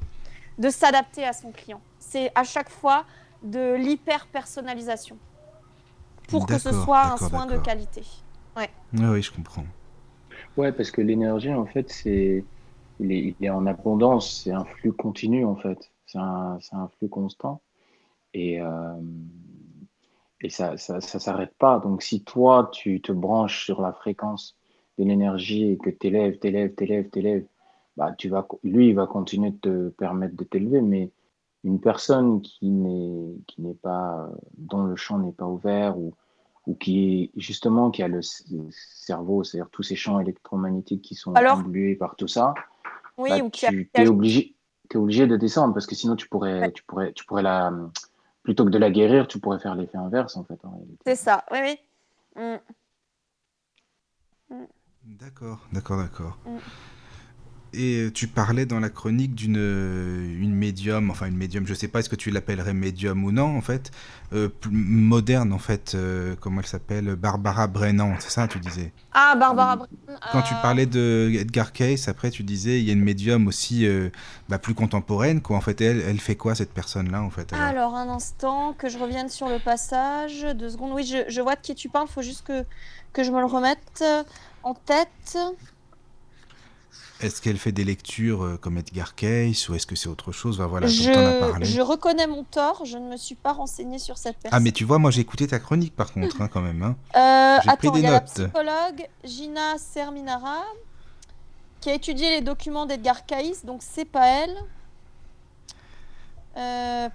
de 0.58 0.68
s'adapter 0.68 1.24
à 1.24 1.32
son 1.32 1.50
client. 1.52 1.80
C'est 1.98 2.30
à 2.34 2.44
chaque 2.44 2.68
fois 2.68 3.04
de 3.42 3.74
l'hyper-personnalisation 3.74 5.16
pour 6.28 6.46
que 6.46 6.58
ce 6.58 6.72
soit 6.72 7.12
un 7.12 7.16
soin 7.16 7.46
de 7.46 7.56
qualité. 7.56 8.02
Ouais. 8.56 8.70
oui, 8.92 9.22
je 9.22 9.32
comprends. 9.32 9.64
Ouais, 10.56 10.72
parce 10.72 10.90
que 10.90 11.00
l'énergie, 11.00 11.52
en 11.52 11.66
fait, 11.66 11.90
c'est 11.90 12.44
il 12.98 13.12
est, 13.12 13.36
il 13.38 13.46
est, 13.46 13.50
en 13.50 13.66
abondance, 13.66 14.42
c'est 14.44 14.52
un 14.52 14.64
flux 14.64 14.92
continu, 14.92 15.44
en 15.44 15.56
fait. 15.56 15.90
C'est 16.06 16.18
un, 16.18 16.58
un, 16.72 16.88
flux 16.88 17.08
constant. 17.08 17.62
Et, 18.34 18.60
euh, 18.60 19.00
et 20.40 20.50
ça 20.50 20.72
ne 20.72 20.76
ça, 20.76 21.00
ça 21.00 21.18
s'arrête 21.18 21.54
pas. 21.58 21.78
Donc, 21.78 22.02
si 22.02 22.22
toi, 22.24 22.70
tu 22.72 23.00
te 23.00 23.12
branches 23.12 23.64
sur 23.64 23.80
la 23.80 23.92
fréquence 23.92 24.56
de 24.98 25.04
l'énergie 25.04 25.70
et 25.70 25.78
que 25.78 25.90
tu 25.90 26.08
élèves, 26.08 26.38
tu 26.40 26.48
élèves, 26.48 26.74
tu 26.76 26.84
élèves, 26.84 27.10
tu 27.10 27.18
élèves, 27.20 27.46
bah, 27.96 28.12
tu 28.16 28.28
vas, 28.28 28.46
lui, 28.62 28.88
il 28.88 28.94
va 28.94 29.06
continuer 29.06 29.50
de 29.52 29.58
te 29.58 29.88
permettre 29.90 30.36
de 30.36 30.44
t'élever, 30.44 30.82
mais 30.82 31.10
une 31.64 31.80
personne 31.80 32.40
qui 32.42 32.70
n'est 32.70 33.74
pas 33.82 34.30
dont 34.56 34.84
le 34.84 34.96
champ 34.96 35.18
n'est 35.18 35.32
pas 35.32 35.46
ouvert 35.46 35.98
ou 35.98 36.14
ou 36.66 36.74
qui 36.74 37.22
est 37.22 37.40
justement 37.40 37.90
qui 37.90 38.02
a 38.02 38.08
le, 38.08 38.20
cerveau, 38.70 39.44
c'est-à-dire 39.44 39.70
tous 39.70 39.82
ces 39.82 39.96
champs 39.96 40.20
électromagnétiques 40.20 41.02
qui 41.02 41.14
sont 41.14 41.34
Alors, 41.34 41.62
par 41.98 42.16
tout 42.16 42.28
ça, 42.28 42.54
oui, 43.16 43.30
bah, 43.30 43.44
ou 43.44 43.50
tu 43.50 43.90
es 43.94 44.08
obligé 44.08 44.54
es 44.92 44.96
obligé 44.96 45.28
de 45.28 45.36
descendre 45.36 45.72
parce 45.72 45.86
que 45.86 45.94
sinon 45.94 46.16
tu 46.16 46.28
pourrais 46.28 46.72
tu 46.72 46.82
pourrais 46.82 47.12
tu 47.12 47.24
pourrais 47.24 47.42
la 47.42 47.72
plutôt 48.42 48.64
que 48.64 48.70
de 48.70 48.78
la 48.78 48.90
guérir, 48.90 49.28
tu 49.28 49.38
pourrais 49.38 49.58
faire 49.58 49.74
l'effet 49.74 49.98
inverse 49.98 50.36
en 50.36 50.44
fait. 50.44 50.58
C'est 51.04 51.16
ça, 51.16 51.44
oui 51.52 51.58
oui. 51.62 51.78
Mm. 52.36 54.54
Mm. 54.54 54.66
D'accord, 55.04 55.66
d'accord, 55.72 55.98
d'accord. 55.98 56.38
Mm. 56.44 56.58
Et 57.72 58.08
tu 58.12 58.26
parlais 58.26 58.66
dans 58.66 58.80
la 58.80 58.90
chronique 58.90 59.34
d'une 59.34 59.56
euh, 59.56 60.40
une 60.40 60.54
médium, 60.54 61.10
enfin 61.10 61.26
une 61.26 61.36
médium, 61.36 61.66
je 61.66 61.74
sais 61.74 61.86
pas, 61.86 62.00
est-ce 62.00 62.08
que 62.08 62.16
tu 62.16 62.30
l'appellerais 62.30 62.74
médium 62.74 63.22
ou 63.24 63.30
non, 63.30 63.56
en 63.56 63.60
fait, 63.60 63.92
euh, 64.32 64.48
plus 64.48 64.70
moderne, 64.72 65.52
en 65.52 65.58
fait, 65.58 65.92
euh, 65.94 66.34
comment 66.40 66.60
elle 66.60 66.66
s'appelle 66.66 67.14
Barbara 67.14 67.66
Brennan, 67.66 68.16
c'est 68.18 68.30
ça, 68.30 68.48
tu 68.48 68.58
disais 68.58 68.92
Ah, 69.12 69.36
Barbara 69.36 69.76
Brennan. 69.76 70.20
Quand 70.32 70.42
tu 70.42 70.54
parlais 70.62 70.86
de 70.86 71.30
Edgar 71.34 71.72
Cayce, 71.72 72.08
après, 72.08 72.30
tu 72.30 72.42
disais, 72.42 72.80
il 72.80 72.84
y 72.84 72.90
a 72.90 72.92
une 72.92 73.04
médium 73.04 73.46
aussi 73.46 73.86
euh, 73.86 74.10
bah, 74.48 74.58
plus 74.58 74.74
contemporaine, 74.74 75.40
quoi. 75.40 75.56
En 75.56 75.60
fait, 75.60 75.80
elle, 75.80 76.00
elle 76.00 76.20
fait 76.20 76.36
quoi, 76.36 76.54
cette 76.54 76.72
personne-là, 76.72 77.22
en 77.22 77.30
fait 77.30 77.52
alors? 77.52 77.64
Alors, 77.64 77.94
un 77.94 78.08
instant, 78.08 78.72
que 78.72 78.88
je 78.88 78.98
revienne 78.98 79.28
sur 79.28 79.48
le 79.48 79.58
passage. 79.58 80.46
Deux 80.54 80.70
secondes. 80.70 80.92
Oui, 80.92 81.04
je, 81.04 81.28
je 81.28 81.40
vois 81.40 81.54
de 81.54 81.60
qui 81.60 81.74
tu 81.74 81.88
parles. 81.88 82.08
faut 82.08 82.22
juste 82.22 82.46
que, 82.46 82.64
que 83.12 83.22
je 83.22 83.30
me 83.30 83.38
le 83.38 83.46
remette 83.46 84.04
en 84.62 84.74
tête. 84.74 85.38
Est-ce 87.20 87.42
qu'elle 87.42 87.58
fait 87.58 87.72
des 87.72 87.84
lectures 87.84 88.42
euh, 88.44 88.56
comme 88.56 88.78
Edgar 88.78 89.14
Cayce, 89.14 89.68
ou 89.68 89.74
est-ce 89.74 89.86
que 89.86 89.94
c'est 89.96 90.08
autre 90.08 90.32
chose? 90.32 90.58
Bah, 90.58 90.66
Voilà, 90.66 90.86
t'en 90.86 90.92
as 90.92 90.96
je, 90.96 91.40
parlé. 91.40 91.66
je 91.66 91.80
reconnais 91.80 92.26
mon 92.26 92.44
tort. 92.44 92.84
Je 92.86 92.96
ne 92.96 93.08
me 93.10 93.16
suis 93.16 93.34
pas 93.34 93.52
renseignée 93.52 93.98
sur 93.98 94.16
cette 94.18 94.38
personne. 94.38 94.56
Ah, 94.56 94.60
mais 94.60 94.72
tu 94.72 94.84
vois, 94.84 94.98
moi, 94.98 95.10
j'ai 95.10 95.20
écouté 95.20 95.46
ta 95.46 95.58
chronique, 95.58 95.94
par 95.94 96.12
contre, 96.12 96.40
hein, 96.40 96.48
quand 96.48 96.62
même. 96.62 96.82
hein. 96.82 96.96
Euh, 97.16 97.60
J'ai 97.64 97.76
pris 97.76 97.90
des 97.92 98.00
y 98.00 98.06
a 98.06 98.10
la 98.12 98.20
psychologue 98.22 99.06
Gina 99.24 99.76
Serminara 99.78 100.62
qui 101.80 101.90
a 101.90 101.94
étudié 101.94 102.30
les 102.30 102.40
documents 102.40 102.86
d'Edgar 102.86 103.24
Cayce, 103.26 103.64
donc 103.64 103.80
c'est 103.82 104.04
pas 104.04 104.26
elle. 104.26 104.56
Euh. 106.56 107.08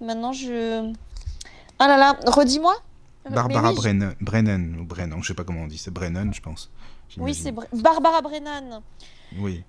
Maintenant, 0.00 0.32
je. 0.32 0.92
Ah 1.78 1.88
là 1.88 1.96
là, 1.96 2.16
redis-moi. 2.26 2.74
Euh, 3.26 3.30
Barbara 3.30 3.68
oui, 3.70 3.74
je- 3.76 3.80
Brennan, 3.80 4.14
Brennan, 4.20 4.76
ou 4.80 4.84
Brennan, 4.84 5.22
je 5.22 5.28
sais 5.28 5.34
pas 5.34 5.44
comment 5.44 5.62
on 5.62 5.66
dit, 5.66 5.78
c'est 5.78 5.92
Brennan, 5.92 6.32
je 6.32 6.40
pense. 6.40 6.70
Oui, 7.18 7.34
c'est 7.34 7.52
Barbara 7.74 8.22
Brennan. 8.22 8.80
Oui. 9.38 9.64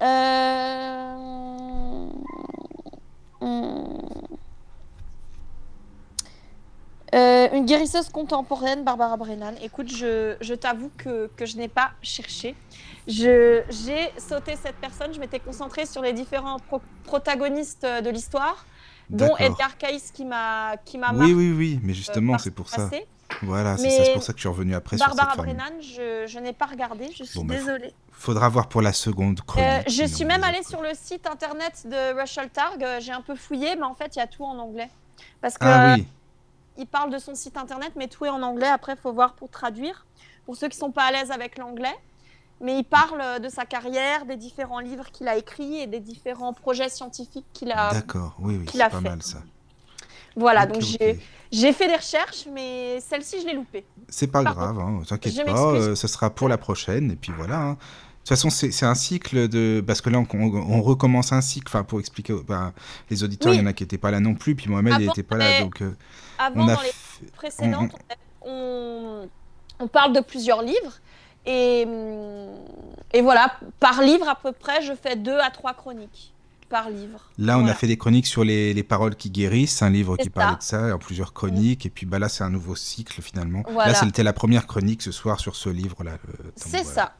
Euh... 0.00 1.14
hum. 3.40 3.98
Euh, 7.14 7.48
une 7.54 7.64
guérisseuse 7.64 8.10
contemporaine, 8.10 8.84
Barbara 8.84 9.16
Brennan. 9.16 9.54
Écoute, 9.62 9.88
je, 9.88 10.36
je 10.42 10.52
t'avoue 10.52 10.90
que, 10.98 11.30
que 11.36 11.46
je 11.46 11.56
n'ai 11.56 11.68
pas 11.68 11.92
cherché. 12.02 12.54
J'ai 13.06 13.64
sauté 14.18 14.56
cette 14.62 14.76
personne, 14.76 15.14
je 15.14 15.18
m'étais 15.18 15.40
concentrée 15.40 15.86
sur 15.86 16.02
les 16.02 16.12
différents 16.12 16.58
pro- 16.58 16.82
protagonistes 17.04 17.86
de 17.86 18.10
l'histoire, 18.10 18.66
dont. 19.08 19.34
Edgar 19.38 19.78
Cayce 19.78 20.10
qui 20.10 20.26
m'a 20.26 20.76
qui 20.84 20.98
m'a 20.98 21.12
Oui, 21.14 21.32
oui, 21.32 21.50
oui, 21.52 21.80
mais 21.82 21.92
euh, 21.92 21.94
justement, 21.94 22.32
par 22.32 22.40
c'est 22.42 22.50
pour 22.50 22.68
ça. 22.68 22.90
Voilà, 23.42 23.78
c'est 23.78 24.12
pour 24.12 24.22
ça 24.22 24.32
que 24.34 24.38
je 24.38 24.42
suis 24.42 24.48
revenu 24.48 24.74
après 24.74 24.98
Barbara 24.98 25.32
sur 25.32 25.44
cette 25.44 25.56
femme. 25.56 25.56
Brennan, 25.56 25.80
je, 25.80 26.26
je 26.26 26.38
n'ai 26.38 26.52
pas 26.52 26.66
regardé, 26.66 27.08
je 27.16 27.24
suis 27.24 27.38
Bon, 27.38 27.46
bah, 27.46 27.54
désolée. 27.54 27.94
Faudra 28.20 28.48
voir 28.48 28.68
pour 28.68 28.82
la 28.82 28.92
seconde 28.92 29.40
chronique. 29.42 29.68
Euh, 29.70 29.82
je 29.86 30.04
suis 30.04 30.24
même 30.24 30.42
allée 30.42 30.64
sur 30.64 30.82
le 30.82 30.90
site 30.94 31.26
internet 31.28 31.86
de 31.86 32.20
Russell 32.20 32.50
Targ. 32.50 32.82
euh, 32.82 32.98
J'ai 33.00 33.12
un 33.12 33.20
peu 33.22 33.36
fouillé, 33.36 33.76
mais 33.76 33.84
en 33.84 33.94
fait, 33.94 34.16
il 34.16 34.18
y 34.18 34.22
a 34.22 34.26
tout 34.26 34.44
en 34.44 34.58
anglais. 34.58 34.90
Parce 35.40 35.54
que 35.56 35.64
Ah 35.64 35.92
euh, 35.92 35.96
oui, 35.96 36.06
il 36.76 36.86
parle 36.86 37.10
de 37.10 37.18
son 37.18 37.36
site 37.36 37.56
internet, 37.56 37.92
mais 37.94 38.08
tout 38.08 38.24
est 38.26 38.28
en 38.30 38.42
anglais. 38.42 38.66
Après, 38.66 38.94
il 38.94 38.98
faut 38.98 39.12
voir 39.12 39.34
pour 39.34 39.48
traduire. 39.50 40.04
Pour 40.46 40.56
ceux 40.56 40.68
qui 40.68 40.76
sont 40.76 40.90
pas 40.90 41.04
à 41.04 41.12
l'aise 41.12 41.30
avec 41.30 41.58
l'anglais. 41.58 41.94
Mais 42.60 42.76
il 42.76 42.84
parle 42.84 43.20
euh, 43.20 43.38
de 43.38 43.48
sa 43.48 43.64
carrière, 43.64 44.26
des 44.26 44.36
différents 44.36 44.80
livres 44.80 45.10
qu'il 45.12 45.28
a 45.28 45.36
écrits 45.36 45.78
et 45.78 45.86
des 45.86 46.00
différents 46.00 46.52
projets 46.52 46.88
scientifiques 46.88 47.46
qu'il 47.52 47.70
a. 47.70 47.92
d'accord, 47.92 48.34
oui, 48.40 48.56
oui, 48.58 48.66
c'est 48.72 48.78
pas 48.78 48.90
fait. 48.90 49.00
mal 49.00 49.22
ça. 49.22 49.38
Voilà, 50.34 50.66
donc 50.66 50.82
ok. 50.82 50.88
j'ai 51.00 51.20
j'ai 51.50 51.72
fait 51.72 51.86
des 51.88 51.96
recherches, 51.96 52.46
mais 52.52 53.00
celle-ci, 53.00 53.40
je 53.40 53.46
l'ai 53.46 53.54
loupée. 53.54 53.86
C'est 54.08 54.26
pas 54.26 54.42
Pardon. 54.42 54.60
grave, 54.60 54.78
hein, 54.80 55.02
t'inquiète 55.08 55.46
pas, 55.46 55.72
euh, 55.72 55.94
ce 55.94 56.06
sera 56.08 56.30
pour 56.30 56.48
la 56.48 56.58
prochaine, 56.58 57.12
et 57.12 57.16
puis 57.16 57.32
voilà. 57.36 57.60
hein. 57.60 57.76
De 58.28 58.34
toute 58.34 58.42
façon, 58.42 58.50
c'est 58.70 58.84
un 58.84 58.94
cycle 58.94 59.48
de. 59.48 59.82
Parce 59.86 60.02
que 60.02 60.10
là, 60.10 60.18
on, 60.18 60.82
recommence 60.82 61.32
un 61.32 61.40
cycle. 61.40 61.66
Enfin, 61.68 61.82
pour 61.82 61.98
expliquer. 61.98 62.34
ben, 62.46 62.74
les 63.08 63.24
auditeurs, 63.24 63.54
il 63.54 63.56
Oui. 63.56 63.62
y 63.62 63.66
en 63.66 63.70
a 63.70 63.72
qui 63.72 63.84
n'étaient 63.84 63.96
pas 63.96 64.10
là 64.10 64.20
non 64.20 64.34
plus. 64.34 64.54
Puis 64.54 64.68
Mohamed, 64.68 64.96
il 65.00 65.06
n'était 65.06 65.22
pas 65.22 65.38
là. 65.38 65.60
Donc, 65.62 65.80
euh, 65.80 65.96
Avant, 66.38 66.64
on 66.66 66.68
a. 66.68 66.74
dans 66.74 66.82
les 66.82 67.28
précédentes, 67.30 67.92
on, 68.42 69.26
on 69.78 69.88
parle 69.88 70.12
de 70.14 70.20
plusieurs 70.20 70.60
livres. 70.60 71.00
Et, 71.46 71.84
hum, 71.86 72.56
et 73.14 73.22
voilà, 73.22 73.54
par 73.80 74.02
livre 74.02 74.28
à 74.28 74.34
peu 74.34 74.52
près, 74.52 74.82
je 74.82 74.92
fais 74.92 75.16
deux 75.16 75.38
à 75.38 75.50
trois 75.50 75.72
chroniques 75.72 76.34
par 76.68 76.90
livre. 76.90 77.30
Là, 77.38 77.54
on 77.56 77.60
Voilà. 77.60 77.72
a 77.72 77.74
fait 77.74 77.86
des 77.86 77.96
chroniques 77.96 78.26
sur 78.26 78.44
les, 78.44 78.74
les 78.74 78.82
paroles 78.82 79.16
qui 79.16 79.30
guérissent, 79.30 79.80
un 79.80 79.88
livre 79.88 80.18
qui 80.18 80.28
parlait 80.28 80.58
ça. 80.60 80.82
de 80.82 80.88
ça, 80.90 80.94
en 80.94 80.98
plusieurs 80.98 81.32
chroniques. 81.32 81.86
Et 81.86 81.88
puis 81.88 82.04
bah, 82.04 82.18
là, 82.18 82.28
c'est 82.28 82.44
un 82.44 82.50
nouveau 82.50 82.76
cycle 82.76 83.22
finalement. 83.22 83.62
Voilà. 83.70 83.92
Là, 83.92 83.98
c'était 83.98 84.22
la 84.22 84.34
première 84.34 84.66
chronique 84.66 85.00
ce 85.00 85.12
soir 85.12 85.40
sur 85.40 85.56
ce 85.56 85.70
livre-là. 85.70 86.10
donc, 86.10 86.52
C'est 86.56 86.82
voilà. 86.82 86.84
ça. 86.92 87.14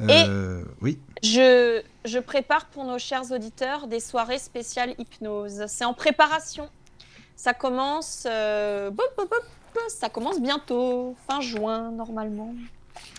Euh, 0.00 0.62
Oui, 0.82 0.98
Je, 1.22 1.82
je 2.04 2.18
prépare 2.18 2.66
pour 2.66 2.84
nos 2.84 2.98
chers 2.98 3.30
auditeurs 3.32 3.86
des 3.86 4.00
soirées 4.00 4.38
spéciales 4.38 4.94
hypnose. 4.98 5.64
C'est 5.68 5.84
en 5.84 5.94
préparation. 5.94 6.68
Ça 7.36 7.52
commence, 7.54 8.26
euh, 8.30 8.90
bop, 8.90 9.06
bop, 9.16 9.28
bop, 9.30 9.42
ça 9.88 10.08
commence 10.08 10.40
bientôt, 10.40 11.14
fin 11.28 11.40
juin 11.40 11.90
normalement. 11.92 12.54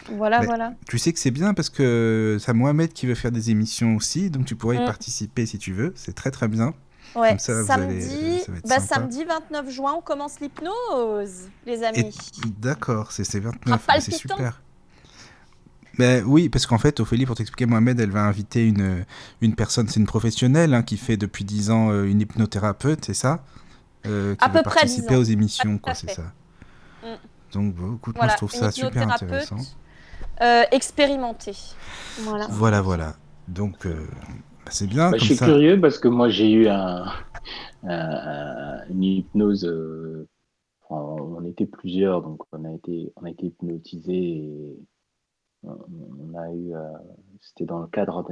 Voilà, 0.10 0.40
voilà. 0.42 0.74
tu 0.88 0.98
sais 0.98 1.14
que 1.14 1.20
c'est 1.20 1.30
bien 1.32 1.54
parce 1.54 1.70
que 1.70 2.38
c'est 2.40 2.54
Mohamed 2.54 2.94
qui 2.94 3.06
veut 3.06 3.14
faire 3.16 3.32
des 3.32 3.52
émissions 3.52 3.96
aussi, 3.96 4.30
donc 4.32 4.46
tu 4.46 4.56
pourrais 4.56 4.78
y 4.78 4.80
Mm. 4.82 4.86
participer 4.86 5.46
si 5.46 5.60
tu 5.60 5.72
veux. 5.74 5.94
C'est 5.96 6.16
très 6.16 6.32
très 6.32 6.48
bien. 6.48 6.74
Ouais, 7.16 7.30
Comme 7.30 7.40
ça, 7.40 7.62
vous 7.62 7.72
allez- 7.72 8.02
samedi, 8.02 8.40
ça 8.40 8.52
bah, 8.66 8.80
samedi 8.80 9.24
29 9.24 9.70
juin, 9.70 9.94
on 9.98 10.02
commence 10.02 10.40
l'hypnose, 10.40 11.50
les 11.66 11.80
Et- 11.82 11.86
amis. 11.86 12.16
D'accord, 12.60 13.12
c'est 13.12 13.24
c'est 13.24 13.40
29, 13.40 13.62
Ah, 13.88 13.94
mais 13.96 14.02
c'est 14.02 14.12
palpitant. 14.12 14.36
super. 14.38 14.62
Ben 16.00 16.24
oui, 16.26 16.50
parce 16.50 16.68
qu'en 16.68 16.78
fait, 16.78 17.00
Ophélie, 17.00 17.26
pour 17.26 17.36
t'expliquer, 17.36 17.66
Mohamed, 17.66 18.00
elle 18.00 18.12
va 18.12 18.24
inviter 18.24 18.68
une, 18.68 19.04
une 19.42 19.56
personne, 19.56 19.88
c'est 19.88 20.00
une 20.00 20.06
professionnelle 20.06 20.74
hein, 20.74 20.84
qui 20.84 20.98
fait 20.98 21.18
depuis 21.18 21.44
10 21.44 21.72
ans 21.72 21.90
euh, 21.92 22.04
une 22.06 22.22
hypnothérapeute, 22.22 23.06
c'est 23.06 23.14
ça? 23.16 23.44
Euh, 24.06 24.36
Qui 24.36 24.46
À 24.46 24.50
va 24.50 24.60
peu 24.60 24.70
près 24.70 24.86
10 24.86 25.04
participer 25.04 25.16
ans. 25.16 25.20
aux 25.20 25.24
émissions, 25.24 25.78
quoi, 25.80 25.94
c'est 25.96 26.10
ça. 26.12 26.34
Mm. 27.04 27.08
Donc, 27.54 27.76
bon, 27.76 27.96
écoute, 27.96 28.16
moi, 28.16 28.26
Voilà, 28.26 28.34
je 28.34 28.38
trouve 28.38 28.52
ça 28.52 28.72
super 28.72 29.10
intéressant. 29.10 29.58
euh, 30.42 30.64
expérimentée. 30.72 31.56
Voilà. 32.20 32.48
Voilà, 32.50 32.82
voilà. 32.82 33.16
Donc, 33.48 33.86
euh, 33.86 34.06
bah, 34.66 34.72
c'est 34.72 34.88
bien, 34.88 35.12
Bah, 35.12 35.18
je 35.18 35.24
suis 35.26 35.36
ça. 35.36 35.46
curieux 35.46 35.80
parce 35.80 35.98
que 36.00 36.08
moi 36.08 36.30
j'ai 36.30 36.52
eu 36.52 36.68
un, 36.68 37.06
un- 37.84 38.80
une 38.90 39.04
hypnose. 39.04 39.66
euh, 39.66 40.28
on 40.90 41.44
était 41.46 41.66
plusieurs, 41.66 42.22
donc 42.22 42.42
on 42.52 42.64
a 42.66 42.72
été, 42.74 43.12
on 43.18 43.26
a 43.26 43.30
été 43.30 43.48
hypnotisés 43.48 44.14
et 44.14 44.78
on, 45.68 46.38
a 46.38 46.52
eu. 46.52 46.74
euh, 46.76 46.94
C'était 47.42 47.66
dans 47.66 47.80
le 47.80 47.88
cadre 47.88 48.24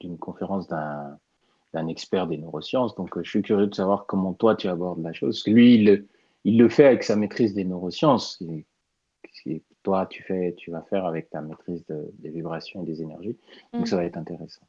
d'une 0.00 0.18
conférence 0.18 0.68
d'un 0.68 1.18
d'un 1.72 1.88
expert 1.88 2.28
des 2.28 2.38
neurosciences. 2.38 2.94
Donc 2.94 3.16
euh, 3.16 3.24
je 3.24 3.30
suis 3.30 3.42
curieux 3.42 3.66
de 3.66 3.74
savoir 3.74 4.06
comment 4.06 4.32
toi 4.32 4.54
tu 4.54 4.68
abordes 4.68 5.02
la 5.02 5.12
chose. 5.12 5.42
Lui, 5.48 5.74
il, 5.74 5.84
le- 5.86 6.06
il 6.44 6.56
le 6.56 6.68
fait 6.68 6.84
avec 6.86 7.02
sa 7.02 7.16
maîtrise 7.16 7.52
des 7.52 7.64
neurosciences. 7.64 8.40
Et, 8.42 8.64
et 9.46 9.60
toi, 9.82 10.06
tu 10.06 10.22
fais, 10.22 10.54
tu 10.56 10.70
vas 10.70 10.82
faire 10.82 11.04
avec 11.04 11.30
ta 11.30 11.40
maîtrise 11.40 11.84
de- 11.86 12.12
des 12.20 12.30
vibrations 12.30 12.82
et 12.82 12.86
des 12.86 13.02
énergies. 13.02 13.36
Donc 13.72 13.82
Mm. 13.82 13.86
ça 13.86 13.96
va 13.96 14.04
être 14.04 14.16
intéressant. 14.16 14.62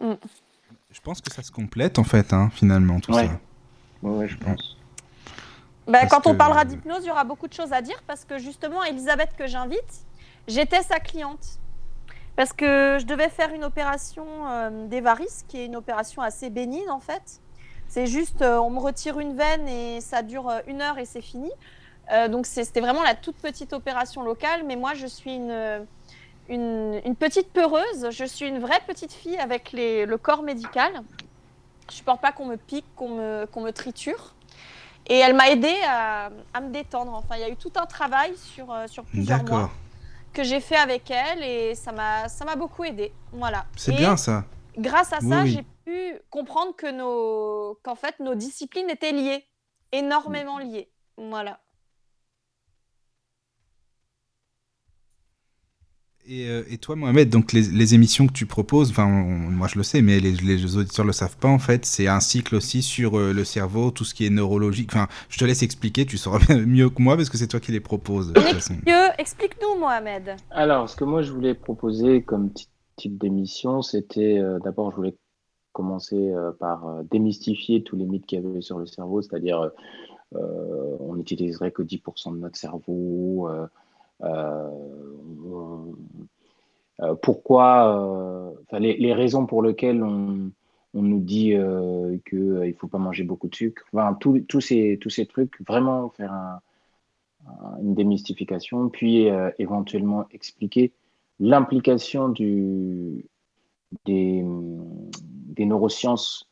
Je 0.00 1.00
pense 1.00 1.20
que 1.22 1.32
ça 1.32 1.42
se 1.42 1.50
complète, 1.50 1.98
en 1.98 2.04
fait, 2.04 2.32
hein, 2.32 2.50
finalement, 2.50 3.00
tout 3.00 3.12
Ouais. 3.12 3.26
ça. 3.26 3.40
Ouais, 4.02 4.10
ouais, 4.18 4.28
je 4.28 4.36
pense. 4.36 4.76
Bah, 5.86 6.06
quand 6.06 6.26
on 6.26 6.34
parlera 6.34 6.64
d'hypnose, 6.64 7.04
il 7.04 7.08
y 7.08 7.10
aura 7.10 7.24
beaucoup 7.24 7.48
de 7.48 7.52
choses 7.54 7.72
à 7.72 7.80
dire 7.82 8.02
parce 8.06 8.24
que 8.24 8.38
justement, 8.38 8.82
Elisabeth 8.84 9.34
que 9.36 9.46
j'invite, 9.46 10.04
j'étais 10.48 10.82
sa 10.82 11.00
cliente. 11.00 11.58
Parce 12.36 12.52
que 12.52 12.98
je 13.00 13.06
devais 13.06 13.28
faire 13.28 13.52
une 13.54 13.62
opération 13.62 14.26
euh, 14.48 14.86
des 14.88 15.00
varices, 15.00 15.44
qui 15.46 15.60
est 15.60 15.66
une 15.66 15.76
opération 15.76 16.20
assez 16.20 16.50
bénigne 16.50 16.90
en 16.90 16.98
fait. 16.98 17.40
C'est 17.94 18.06
juste, 18.06 18.42
euh, 18.42 18.58
on 18.58 18.70
me 18.70 18.80
retire 18.80 19.20
une 19.20 19.36
veine 19.36 19.68
et 19.68 20.00
ça 20.00 20.22
dure 20.22 20.48
euh, 20.48 20.58
une 20.66 20.82
heure 20.82 20.98
et 20.98 21.04
c'est 21.04 21.20
fini. 21.20 21.50
Euh, 22.12 22.26
donc 22.26 22.44
c'était 22.44 22.80
vraiment 22.80 23.04
la 23.04 23.14
toute 23.14 23.36
petite 23.36 23.72
opération 23.72 24.22
locale. 24.22 24.64
Mais 24.66 24.74
moi, 24.74 24.94
je 24.94 25.06
suis 25.06 25.36
une, 25.36 25.86
petite 27.14 27.52
peureuse. 27.52 28.10
Je 28.10 28.24
suis 28.24 28.46
une 28.46 28.58
vraie 28.58 28.80
petite 28.86 29.12
fille 29.12 29.36
avec 29.38 29.70
le 29.72 30.16
corps 30.16 30.42
médical. 30.42 30.90
Je 31.88 31.94
supporte 31.94 32.20
pas 32.20 32.32
qu'on 32.32 32.46
me 32.46 32.56
pique, 32.56 32.86
qu'on 32.96 33.10
me, 33.10 33.70
triture. 33.70 34.34
Et 35.06 35.18
elle 35.18 35.34
m'a 35.34 35.50
aidé 35.50 35.72
à, 35.86 36.30
me 36.60 36.70
détendre. 36.70 37.14
Enfin, 37.14 37.36
il 37.36 37.42
y 37.42 37.44
a 37.44 37.48
eu 37.48 37.56
tout 37.56 37.72
un 37.76 37.86
travail 37.86 38.32
sur, 38.36 38.74
sur 38.88 39.04
plusieurs 39.04 39.44
mois. 39.44 39.70
Que 40.34 40.42
j'ai 40.42 40.60
fait 40.60 40.76
avec 40.76 41.10
elle 41.10 41.42
et 41.42 41.74
ça 41.74 41.92
m'a 41.92 42.28
ça 42.28 42.44
m'a 42.44 42.56
beaucoup 42.56 42.84
aidé. 42.84 43.12
Voilà. 43.32 43.64
C'est 43.76 43.92
bien, 43.92 44.16
ça. 44.16 44.44
Grâce 44.76 45.12
à 45.12 45.18
Oui, 45.22 45.28
ça, 45.30 45.42
oui. 45.42 45.50
j'ai 45.52 45.62
pu 45.84 46.20
comprendre 46.30 46.74
que 46.76 46.90
nos 46.90 47.78
qu'en 47.82 47.94
fait 47.94 48.18
nos 48.20 48.34
disciplines 48.34 48.90
étaient 48.90 49.12
liées, 49.12 49.44
énormément 49.92 50.58
liées. 50.58 50.90
Voilà. 51.16 51.60
Et, 56.26 56.48
euh, 56.48 56.62
et 56.70 56.78
toi, 56.78 56.96
Mohamed, 56.96 57.28
donc 57.28 57.52
les, 57.52 57.60
les 57.60 57.94
émissions 57.94 58.26
que 58.26 58.32
tu 58.32 58.46
proposes, 58.46 58.88
enfin, 58.88 59.06
moi 59.06 59.68
je 59.68 59.76
le 59.76 59.82
sais, 59.82 60.00
mais 60.00 60.20
les, 60.20 60.32
les 60.32 60.76
auditeurs 60.76 61.04
le 61.04 61.12
savent 61.12 61.36
pas 61.36 61.48
en 61.48 61.58
fait, 61.58 61.84
c'est 61.84 62.08
un 62.08 62.20
cycle 62.20 62.54
aussi 62.54 62.80
sur 62.80 63.18
euh, 63.18 63.34
le 63.34 63.44
cerveau, 63.44 63.90
tout 63.90 64.04
ce 64.04 64.14
qui 64.14 64.24
est 64.24 64.30
neurologique. 64.30 64.88
Enfin, 64.90 65.06
je 65.28 65.38
te 65.38 65.44
laisse 65.44 65.62
expliquer, 65.62 66.06
tu 66.06 66.16
sauras 66.16 66.38
mieux 66.66 66.88
que 66.88 67.02
moi 67.02 67.16
parce 67.16 67.28
que 67.28 67.36
c'est 67.36 67.46
toi 67.46 67.60
qui 67.60 67.72
les 67.72 67.80
proposes 67.80 68.32
de 68.32 68.40
explique-nous, 69.18 69.78
Mohamed. 69.78 70.36
Alors, 70.50 70.88
ce 70.88 70.96
que 70.96 71.04
moi 71.04 71.20
je 71.20 71.30
voulais 71.30 71.54
proposer 71.54 72.22
comme 72.22 72.50
type 72.96 73.18
d'émission, 73.18 73.82
c'était 73.82 74.40
d'abord, 74.64 74.92
je 74.92 74.96
voulais 74.96 75.16
commencer 75.72 76.32
par 76.58 77.02
démystifier 77.10 77.82
tous 77.82 77.96
les 77.96 78.06
mythes 78.06 78.24
qu'il 78.24 78.40
y 78.40 78.46
avait 78.46 78.62
sur 78.62 78.78
le 78.78 78.86
cerveau, 78.86 79.20
c'est-à-dire 79.20 79.70
on 80.32 81.16
n'utiliserait 81.16 81.70
que 81.70 81.82
10% 81.82 82.34
de 82.34 82.38
notre 82.38 82.56
cerveau. 82.56 83.50
Pourquoi, 87.22 88.54
les, 88.78 89.12
raisons 89.12 89.46
pour 89.46 89.62
lesquelles 89.62 90.02
on, 90.02 90.50
nous 90.94 91.20
dit 91.20 91.54
euh, 91.54 92.16
qu'il 92.28 92.38
ne 92.38 92.72
faut 92.74 92.86
pas 92.86 92.98
manger 92.98 93.24
beaucoup 93.24 93.48
de 93.48 93.54
sucre. 93.54 93.82
Enfin, 93.92 94.14
tous 94.14 94.60
ces, 94.60 94.98
tous 95.00 95.10
ces 95.10 95.26
trucs, 95.26 95.60
vraiment 95.66 96.10
faire 96.10 96.60
une 97.82 97.94
démystification, 97.94 98.88
puis 98.88 99.28
euh, 99.28 99.50
éventuellement 99.58 100.26
expliquer 100.30 100.92
l'implication 101.40 102.28
des, 102.28 103.24
neurosciences 105.58 106.48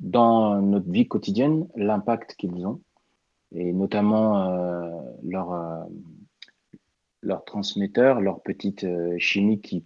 dans 0.00 0.60
notre 0.60 0.90
vie 0.90 1.08
quotidienne, 1.08 1.68
l'impact 1.76 2.34
qu'ils 2.36 2.66
ont, 2.66 2.80
et 3.54 3.72
notamment 3.72 4.48
euh, 4.48 4.90
leur, 5.22 5.86
leur 7.26 7.44
transmetteur, 7.44 8.20
leur 8.20 8.40
petite 8.40 8.84
euh, 8.84 9.16
chimie 9.18 9.60
qui, 9.60 9.82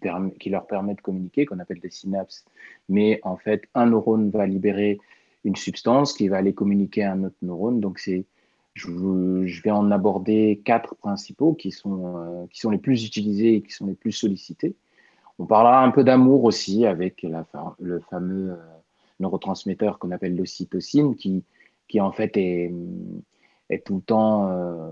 leur 0.47 0.67
permet 0.67 0.95
de 0.95 1.01
communiquer, 1.01 1.47
qu'on 1.47 1.59
appelle 1.59 1.81
des 1.81 1.91
synapses. 1.91 2.45
Mais 2.89 3.19
en 3.23 3.37
fait, 3.37 3.65
un 3.75 3.87
neurone 3.87 4.31
va 4.31 4.47
libérer 4.47 4.99
une 5.45 5.57
substance 5.57 6.13
qui 6.13 6.29
va 6.29 6.37
aller 6.37 6.53
communiquer 6.53 7.03
à 7.05 7.13
un 7.13 7.25
autre 7.25 7.37
neurone. 7.41 7.81
Donc, 7.81 7.99
je, 8.75 9.63
vais 9.63 9.71
en 9.71 9.91
aborder 9.91 10.61
quatre 10.65 10.95
principaux 10.95 11.55
qui 11.55 11.71
sont, 11.71 12.17
euh, 12.19 12.47
qui 12.51 12.61
sont 12.61 12.71
les 12.71 12.79
plus 12.79 13.07
utilisés 13.07 13.57
et 13.57 13.63
qui 13.63 13.73
sont 13.73 13.87
les 13.87 13.95
plus 13.95 14.13
sollicités. 14.13 14.77
On 15.39 15.47
parlera 15.47 15.83
un 15.83 15.91
peu 15.91 16.05
d'amour 16.05 16.45
aussi 16.45 16.85
avec 16.85 17.27
le 17.79 18.01
fameux 18.11 18.51
euh, 18.51 18.57
neurotransmetteur 19.19 19.99
qu'on 19.99 20.11
appelle 20.11 20.37
l'ocytocine, 20.37 21.17
qui 21.17 21.43
en 21.99 22.13
fait 22.13 22.37
est, 22.37 22.71
est 23.71 23.85
tout 23.87 23.97
le 23.97 24.03
temps 24.03 24.51
euh, 24.51 24.91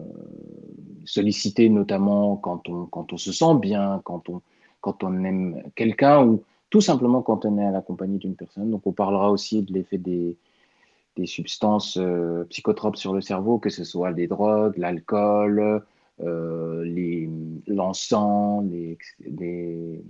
sollicité, 1.05 1.69
notamment 1.69 2.37
quand 2.37 2.69
on, 2.69 2.87
quand 2.87 3.13
on 3.13 3.17
se 3.17 3.33
sent 3.33 3.57
bien, 3.61 4.01
quand 4.05 4.29
on, 4.29 4.41
quand 4.81 5.05
on 5.05 5.25
aime 5.25 5.63
quelqu'un 5.75 6.25
ou 6.25 6.43
tout 6.71 6.81
simplement 6.81 7.23
quand 7.23 7.45
on 7.45 7.59
est 7.59 7.65
à 7.65 7.71
la 7.71 7.83
compagnie 7.83 8.19
d'une 8.19 8.37
personne. 8.37 8.71
Donc 8.71 8.87
on 8.87 8.93
parlera 8.93 9.31
aussi 9.31 9.63
de 9.63 9.73
l'effet 9.73 9.99
des, 9.99 10.37
des 11.17 11.27
substances 11.27 11.99
euh, 11.99 12.45
psychotropes 12.51 12.97
sur 12.97 13.13
le 13.13 13.21
cerveau, 13.21 13.59
que 13.59 13.71
ce 13.71 13.85
soit 13.85 14.13
des 14.13 14.27
drogues, 14.27 14.77
l'alcool, 14.77 15.83
euh, 16.21 17.61
l'encens, 17.67 18.65
les, 18.71 18.99
les, 19.21 20.05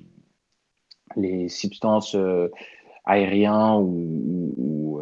les, 1.16 1.48
substances 1.48 2.14
euh, 2.14 2.48
aériennes 3.04 3.80
ou, 3.80 4.54
ou, 4.56 5.00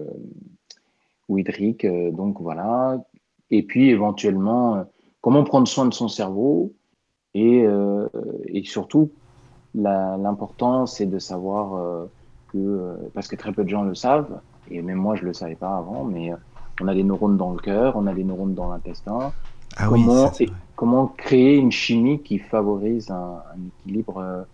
ou 1.28 1.38
hydriques. 1.38 1.86
donc 1.86 2.40
voilà, 2.40 3.04
et 3.50 3.62
puis 3.62 3.90
éventuellement 3.90 4.76
euh, 4.76 4.82
comment 5.20 5.44
prendre 5.44 5.68
soin 5.68 5.86
de 5.86 5.94
son 5.94 6.08
cerveau 6.08 6.72
et, 7.34 7.64
euh, 7.64 8.08
et 8.46 8.64
surtout 8.64 9.10
l'important 9.74 10.86
c'est 10.86 11.06
de 11.06 11.18
savoir 11.18 11.74
euh, 11.74 12.06
que 12.48 13.10
parce 13.14 13.28
que 13.28 13.36
très 13.36 13.52
peu 13.52 13.64
de 13.64 13.68
gens 13.68 13.82
le 13.82 13.94
savent 13.94 14.40
et 14.70 14.80
même 14.82 14.98
moi 14.98 15.16
je 15.16 15.24
le 15.24 15.32
savais 15.32 15.54
pas 15.54 15.76
avant 15.76 16.04
mais 16.04 16.32
on 16.80 16.88
a 16.88 16.94
des 16.94 17.04
neurones 17.04 17.36
dans 17.36 17.52
le 17.52 17.58
cœur 17.58 17.96
on 17.96 18.06
a 18.06 18.14
des 18.14 18.24
neurones 18.24 18.54
dans 18.54 18.70
l'intestin. 18.70 19.32
Ah 19.78 19.88
comment, 19.88 20.32
oui, 20.40 20.50
comment 20.74 21.06
créer 21.06 21.56
une 21.56 21.72
chimie 21.72 22.22
qui 22.22 22.38
favorise 22.38 23.10
un, 23.10 23.42
équilibre 23.84 24.46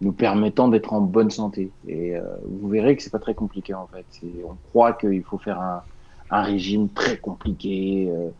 nous 0.00 0.12
permettant 0.12 0.68
d'être 0.68 0.92
en 0.92 1.00
bonne 1.00 1.30
santé. 1.30 1.70
Et 1.86 2.14
vous 2.44 2.68
verrez 2.68 2.96
que 2.96 3.02
c'est 3.02 3.10
pas 3.10 3.20
très 3.20 3.34
compliqué 3.34 3.74
en 3.74 3.86
fait. 3.86 4.04
On 4.44 4.56
croit 4.70 4.94
qu'il 4.94 5.22
faut 5.22 5.38
faire 5.38 5.60
un 5.60 5.82
un 6.30 6.42
régime 6.42 6.88
très 6.88 7.16
compliqué, 7.18 8.08
euh, 8.10 8.30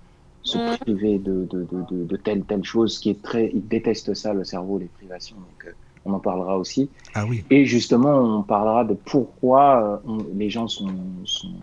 se 0.43 0.59
mm. 0.59 0.79
priver 0.79 1.19
de, 1.19 1.47
de, 1.51 1.67
de, 1.71 2.05
de, 2.05 2.17
telle, 2.17 2.43
telle 2.45 2.65
chose 2.65 2.99
qui 2.99 3.11
est 3.11 3.23
très. 3.23 3.51
Il 3.53 3.67
déteste 3.67 4.15
ça, 4.15 4.33
le 4.33 4.45
cerveau, 4.45 4.79
les 4.79 4.87
privations. 4.87 5.37
Donc, 5.37 5.67
euh, 5.67 5.73
on 6.05 6.13
en 6.13 6.21
parlera 6.21 6.59
aussi. 6.59 6.89
Ah 7.15 7.25
oui. 7.29 7.45
Et 7.51 7.65
justement, 7.65 8.39
on 8.39 8.43
parlera 8.43 8.85
de 8.85 8.95
pourquoi 8.95 10.01
euh, 10.09 10.19
les 10.35 10.51
gens 10.51 10.69
sont, 10.69 10.89
sont, 11.25 11.55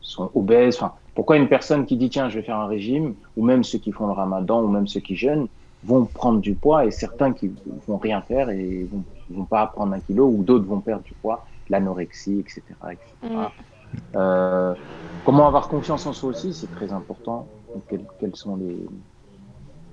sont 0.00 0.30
obèses. 0.34 0.76
Enfin, 0.76 0.92
pourquoi 1.14 1.36
une 1.36 1.48
personne 1.48 1.86
qui 1.86 1.96
dit 1.96 2.10
tiens, 2.10 2.28
je 2.28 2.38
vais 2.38 2.44
faire 2.44 2.58
un 2.58 2.66
régime, 2.66 3.14
ou 3.36 3.44
même 3.44 3.64
ceux 3.64 3.78
qui 3.78 3.92
font 3.92 4.06
le 4.06 4.12
ramadan, 4.12 4.62
ou 4.62 4.68
même 4.68 4.86
ceux 4.88 5.00
qui 5.00 5.16
jeûnent, 5.16 5.46
vont 5.84 6.04
prendre 6.06 6.40
du 6.40 6.54
poids, 6.54 6.86
et 6.86 6.90
certains 6.90 7.32
qui 7.32 7.52
vont 7.86 7.98
rien 7.98 8.20
faire 8.20 8.50
et 8.50 8.86
vont, 8.90 9.04
vont 9.30 9.44
pas 9.44 9.66
prendre 9.68 9.92
un 9.92 10.00
kilo, 10.00 10.26
ou 10.26 10.42
d'autres 10.42 10.66
vont 10.66 10.80
perdre 10.80 11.04
du 11.04 11.14
poids, 11.14 11.46
l'anorexie, 11.68 12.40
etc. 12.40 12.62
etc. 12.90 13.34
Euh, 14.16 14.74
comment 15.24 15.46
avoir 15.46 15.68
confiance 15.68 16.06
en 16.06 16.12
soi 16.12 16.30
aussi, 16.30 16.52
c'est 16.52 16.70
très 16.74 16.92
important. 16.92 17.46
quelles, 17.88 18.34
sont 18.34 18.56
les, 18.56 18.76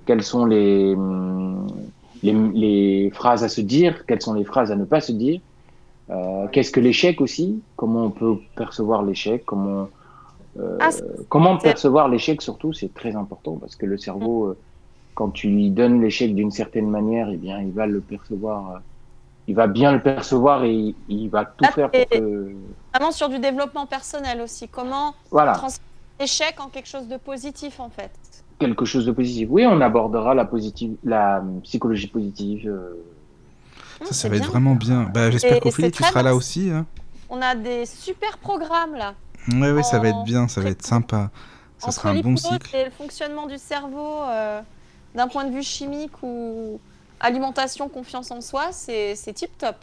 quelles 0.06 0.22
sont 0.22 0.46
les, 0.46 0.96
les, 2.22 3.10
phrases 3.12 3.44
à 3.44 3.48
se 3.48 3.60
dire, 3.60 4.06
quelles 4.06 4.22
sont 4.22 4.34
les 4.34 4.44
phrases 4.44 4.70
à 4.70 4.76
ne 4.76 4.84
pas 4.84 5.00
se 5.00 5.12
dire. 5.12 5.40
Euh, 6.08 6.46
qu'est-ce 6.52 6.70
que 6.70 6.80
l'échec 6.80 7.20
aussi 7.20 7.60
Comment 7.74 8.04
on 8.04 8.10
peut 8.10 8.36
percevoir 8.54 9.02
l'échec 9.02 9.44
Comment 9.44 9.88
euh, 10.58 10.78
ah, 10.80 10.88
comment 11.28 11.58
percevoir 11.58 12.08
l'échec 12.08 12.40
surtout 12.40 12.72
C'est 12.72 12.94
très 12.94 13.14
important 13.14 13.56
parce 13.56 13.76
que 13.76 13.84
le 13.84 13.98
cerveau, 13.98 14.54
quand 15.14 15.28
tu 15.30 15.48
lui 15.48 15.70
donnes 15.70 16.00
l'échec 16.00 16.34
d'une 16.34 16.50
certaine 16.50 16.88
manière, 16.88 17.28
eh 17.30 17.36
bien, 17.36 17.60
il 17.60 17.72
va 17.72 17.86
le 17.86 18.00
percevoir 18.00 18.80
il 19.48 19.54
va 19.54 19.66
bien 19.66 19.92
le 19.92 20.00
percevoir 20.00 20.64
et 20.64 20.94
il, 21.08 21.28
va 21.28 21.44
tout 21.44 21.64
faire 21.72 21.90
pour 21.90 22.08
que. 22.08 22.54
Vraiment 22.92 23.12
sur 23.12 23.28
du 23.28 23.38
développement 23.38 23.86
personnel 23.86 24.40
aussi. 24.40 24.68
Comment 24.68 25.14
voilà. 25.30 25.52
transformer 25.52 25.86
l'échec 26.18 26.56
en 26.58 26.68
quelque 26.68 26.88
chose 26.88 27.08
de 27.08 27.16
positif 27.16 27.78
en 27.78 27.90
fait? 27.90 28.10
Quelque 28.58 28.84
chose 28.84 29.04
de 29.06 29.12
positif. 29.12 29.48
Oui, 29.50 29.66
on 29.66 29.80
abordera 29.80 30.34
la, 30.34 30.46
positive, 30.46 30.96
la 31.04 31.42
psychologie 31.62 32.08
positive. 32.08 32.68
Euh. 32.68 33.04
Ça, 34.04 34.14
ça 34.14 34.28
va 34.28 34.36
être 34.36 34.48
vraiment 34.48 34.74
bien. 34.74 35.04
Bah, 35.14 35.30
J'espère 35.30 35.60
qu'Ophélie, 35.60 35.90
tu 35.90 36.02
seras 36.02 36.22
là 36.22 36.34
aussi. 36.34 36.70
Hein. 36.70 36.86
On 37.28 37.40
a 37.40 37.54
des 37.54 37.86
super 37.86 38.38
programmes 38.38 38.94
là. 38.94 39.14
Oui, 39.48 39.70
oui, 39.70 39.84
ça 39.84 39.98
va 39.98 40.08
être 40.08 40.24
bien, 40.24 40.48
ça 40.48 40.60
va 40.60 40.70
être 40.70 40.84
sympa. 40.84 41.30
Ça 41.78 41.92
sera 41.92 42.10
un 42.10 42.20
bon 42.20 42.36
cycle. 42.36 42.74
Et 42.74 42.84
le 42.86 42.90
fonctionnement 42.90 43.46
du 43.46 43.58
cerveau 43.58 44.22
euh, 44.22 44.60
d'un 45.14 45.28
point 45.28 45.44
de 45.44 45.52
vue 45.52 45.62
chimique 45.62 46.22
ou 46.22 46.80
alimentation, 47.20 47.88
confiance 47.88 48.30
en 48.30 48.40
soi, 48.40 48.70
c'est 48.72 49.16
tip 49.34 49.56
top. 49.58 49.76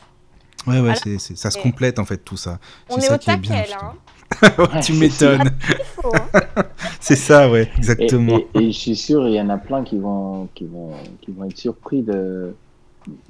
Ouais, 0.68 0.80
ouais, 0.80 0.96
c'est 0.96 1.18
ça 1.20 1.52
se 1.52 1.58
complète 1.58 2.00
en 2.00 2.06
fait 2.06 2.18
tout 2.18 2.38
ça. 2.38 2.60
On 2.90 2.98
est, 2.98 3.12
au 3.12 3.18
taquet 3.18 3.68
là. 3.70 3.94
Hein. 4.42 4.80
tu 4.82 4.94
m'étonnes. 4.94 5.52
Hein. 6.06 6.64
c'est 7.00 7.16
ça, 7.16 7.50
ouais, 7.50 7.72
exactement. 7.78 8.38
Et, 8.56 8.74
je 8.74 8.78
suis 8.78 8.96
sûr, 8.98 9.26
il 9.26 9.36
y 9.36 9.40
en 9.40 9.48
a 9.48 9.58
plein 9.58 9.86
qui 9.86 9.98
vont, 9.98 10.50
qui 10.54 10.66
vont, 10.66 10.92
qui 11.22 11.32
vont 11.32 11.46
être 11.46 11.58
surpris 11.58 12.02
de. 12.02 12.54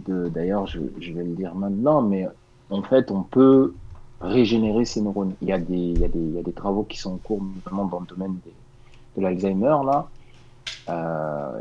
D'ailleurs, 0.08 0.66
je, 0.66 0.80
je, 1.00 1.12
vais 1.12 1.24
le 1.24 1.36
dire 1.36 1.54
maintenant, 1.54 2.02
mais 2.02 2.28
en 2.72 2.82
fait, 2.82 3.12
on 3.12 3.22
peut 3.22 3.76
régénérer 4.22 4.86
ces 4.86 5.02
neurones. 5.02 5.34
Il 5.44 5.50
y 5.50 5.52
a 5.52 5.60
des, 5.60 5.76
il 5.76 6.00
y 6.00 6.04
a 6.04 6.08
des, 6.08 6.18
il 6.18 6.34
y 6.34 6.40
a 6.40 6.42
des 6.42 6.52
travaux 6.52 6.84
qui 6.84 6.98
sont 6.98 7.14
en 7.14 7.18
cours, 7.18 7.44
notamment 7.44 7.86
dans 7.86 8.00
le 8.00 8.08
domaine 8.08 8.38
de 9.16 9.22
l'Alzheimer, 9.22 9.78
là, 9.86 10.08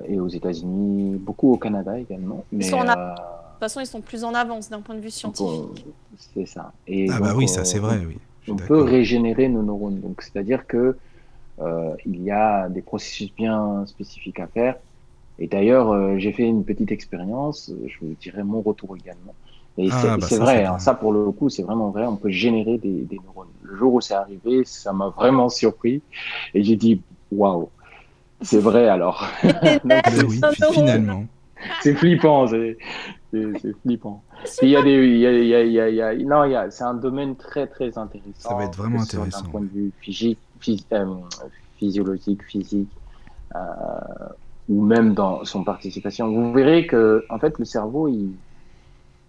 et 0.09 0.21
aux 0.21 0.29
États-Unis, 0.29 1.17
beaucoup 1.17 1.53
au 1.53 1.57
Canada 1.57 1.99
également. 1.99 2.45
Mais, 2.53 2.73
euh, 2.73 2.77
De 2.77 2.85
toute 2.85 3.61
façon, 3.61 3.81
ils 3.81 3.87
sont 3.87 4.01
plus 4.01 4.25
en 4.25 4.35
avance 4.35 4.69
d'un 4.69 4.81
point 4.81 4.95
de 4.95 5.01
vue 5.01 5.11
scientifique. 5.11 5.87
C'est 6.35 6.47
ça. 6.47 6.73
Et 6.87 7.09
ah 7.11 7.21
bah 7.21 7.35
oui, 7.37 7.49
ça 7.49 7.65
c'est 7.65 7.79
vrai, 7.79 8.01
oui. 8.07 8.19
On 8.49 8.57
peut 8.57 8.83
régénérer 8.83 9.49
nos 9.49 9.63
neurones. 9.63 10.01
Donc, 10.01 10.23
c'est-à-dire 10.23 10.67
que 10.67 10.97
euh, 11.61 11.95
il 12.05 12.23
y 12.23 12.31
a 12.31 12.69
des 12.69 12.83
processus 12.83 13.33
bien 13.35 13.85
spécifiques 13.87 14.41
à 14.41 14.49
faire. 14.49 14.77
Et 15.39 15.47
d'ailleurs, 15.47 16.19
j'ai 16.19 16.33
fait 16.33 16.45
une 16.45 16.65
petite 16.65 16.93
expérience. 16.93 17.73
Je 17.87 17.95
vous 18.01 18.15
dirai 18.21 18.43
mon 18.43 18.61
retour 18.61 18.97
également. 18.97 19.35
Et 19.79 19.89
ah, 19.91 20.19
c'est 20.21 20.39
bah 20.39 20.45
vrai, 20.45 20.65
hein, 20.65 20.79
ça 20.79 20.93
pour 20.93 21.13
le 21.13 21.31
coup, 21.31 21.49
c'est 21.49 21.63
vraiment 21.63 21.91
vrai. 21.91 22.05
On 22.05 22.17
peut 22.17 22.31
générer 22.31 22.77
des, 22.77 23.03
des 23.03 23.19
neurones. 23.25 23.49
Le 23.63 23.77
jour 23.77 23.95
où 23.95 24.01
c'est 24.01 24.15
arrivé, 24.15 24.65
ça 24.65 24.93
m'a 24.93 25.09
vraiment 25.09 25.49
surpris. 25.49 26.03
Et 26.53 26.63
j'ai 26.63 26.77
dit, 26.77 27.01
waouh, 27.31 27.71
c'est 28.43 28.61
vrai 28.61 28.89
alors. 28.89 29.27
oui, 30.29 30.41
finalement. 30.73 31.25
C'est 31.81 31.95
flippant, 31.95 32.49
c'est 32.49 32.77
flippant. 33.83 34.23
Il 34.63 34.71
y 34.71 34.77
a 34.77 34.83
des, 34.83 34.95
il 34.95 35.19
y 35.19 35.27
a, 35.27 35.33
il 35.33 35.47
y 35.47 35.55
a, 35.81 35.89
il 35.89 35.95
y 35.95 36.03
a, 36.03 36.15
non, 36.17 36.45
il 36.45 36.53
y 36.53 36.57
a, 36.57 36.71
c'est 36.71 36.83
un 36.83 36.95
domaine 36.95 37.37
très 37.37 37.69
très 37.69 37.97
intéressant. 37.97 38.51
Ça 38.51 38.55
va 38.55 38.65
être 38.65 38.77
vraiment 38.77 39.03
intéressant. 39.03 39.43
D'un 39.43 39.49
point 39.49 39.61
de 39.61 39.69
vue 39.69 39.93
physique, 40.01 40.39
euh, 40.93 41.07
physiologique, 41.79 42.43
physique, 42.43 42.91
euh, 43.55 43.59
ou 44.69 44.85
même 44.85 45.15
dans 45.15 45.45
son 45.45 45.63
participation. 45.63 46.33
Vous 46.33 46.53
verrez 46.53 46.87
que, 46.87 47.25
en 47.31 47.39
fait, 47.39 47.59
le 47.61 47.65
cerveau, 47.65 48.09
il, 48.09 48.33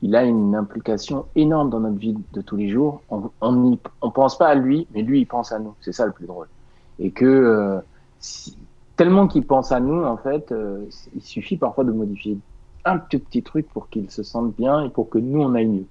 il 0.01 0.15
a 0.15 0.23
une 0.23 0.55
implication 0.55 1.25
énorme 1.35 1.69
dans 1.69 1.79
notre 1.79 1.97
vie 1.97 2.15
de 2.33 2.41
tous 2.41 2.57
les 2.57 2.69
jours. 2.69 3.03
On, 3.11 3.29
on, 3.41 3.77
on 4.01 4.11
pense 4.11 4.37
pas 4.39 4.47
à 4.47 4.55
lui, 4.55 4.87
mais 4.93 5.03
lui, 5.03 5.19
il 5.21 5.25
pense 5.27 5.51
à 5.51 5.59
nous. 5.59 5.75
C'est 5.81 5.93
ça 5.93 6.07
le 6.07 6.11
plus 6.11 6.25
drôle. 6.25 6.47
Et 6.99 7.11
que 7.11 7.25
euh, 7.25 7.79
si, 8.19 8.57
tellement 8.95 9.27
qu'ils 9.27 9.45
pensent 9.45 9.71
à 9.71 9.79
nous, 9.79 10.03
en 10.03 10.17
fait, 10.17 10.51
euh, 10.51 10.85
il 11.15 11.21
suffit 11.21 11.57
parfois 11.57 11.83
de 11.83 11.91
modifier 11.91 12.37
un 12.85 12.97
tout 12.99 13.19
petit 13.19 13.41
truc 13.43 13.67
pour 13.69 13.89
qu'ils 13.89 14.11
se 14.11 14.23
sentent 14.23 14.55
bien 14.55 14.83
et 14.85 14.89
pour 14.89 15.09
que 15.09 15.17
nous, 15.17 15.41
on 15.41 15.53
aille 15.55 15.67
mieux. 15.67 15.85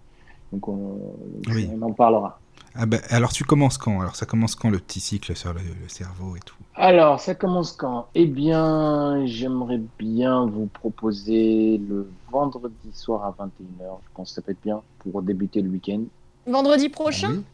Donc 0.52 0.68
on, 0.68 0.98
Oui. 1.48 1.68
on 1.72 1.82
en 1.82 1.92
parlera. 1.92 2.38
Ah 2.74 2.86
ben, 2.86 3.00
alors 3.10 3.32
tu 3.32 3.44
commences 3.44 3.76
quand? 3.76 4.00
Alors 4.00 4.16
ça 4.16 4.24
commence 4.24 4.54
quand 4.54 4.70
le 4.70 4.78
petit 4.78 5.00
cycle 5.00 5.36
sur 5.36 5.52
le, 5.52 5.60
le 5.60 5.88
cerveau 5.88 6.36
et 6.36 6.40
tout? 6.40 6.54
Alors, 6.74 7.20
ça 7.20 7.34
commence 7.34 7.72
quand? 7.72 8.06
Eh 8.14 8.24
bien, 8.26 9.26
j'aimerais 9.26 9.80
bien 9.98 10.46
vous 10.46 10.66
proposer 10.66 11.76
le 11.78 12.10
vendredi 12.30 12.90
soir 12.94 13.24
à 13.24 13.30
21h. 13.44 13.98
Je 14.02 14.08
pense 14.14 14.30
que 14.30 14.34
ça 14.36 14.42
peut 14.42 14.52
être 14.52 14.62
bien 14.62 14.80
pour 15.00 15.20
débuter 15.22 15.60
le 15.60 15.68
week-end. 15.68 16.00
Vendredi 16.46 16.88
prochain? 16.88 17.28
Ah 17.30 17.36
Oui. 17.36 17.44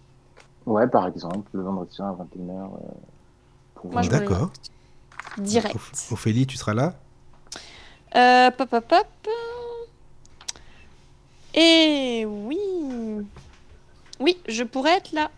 Ouais, 0.67 0.87
par 0.87 1.07
exemple, 1.09 1.49
le 1.53 1.63
vendredi 1.63 1.95
soir 1.95 2.11
à 2.11 2.25
21h. 2.25 2.51
euh, 2.51 2.67
pour 3.75 3.91
D'accord. 3.91 4.51
Direct. 5.39 5.75
Oph- 5.77 6.13
Ophélie, 6.13 6.47
tu 6.47 6.57
seras 6.57 6.75
là 6.75 6.95
Euh, 8.17 8.51
pop, 8.51 8.69
pop, 8.71 8.85
pop. 8.89 9.07
Et 11.55 12.25
oui. 12.27 12.59
Oui, 14.21 14.37
je 14.49 14.63
pourrais 14.65 14.97
être 14.97 15.13
là. 15.13 15.31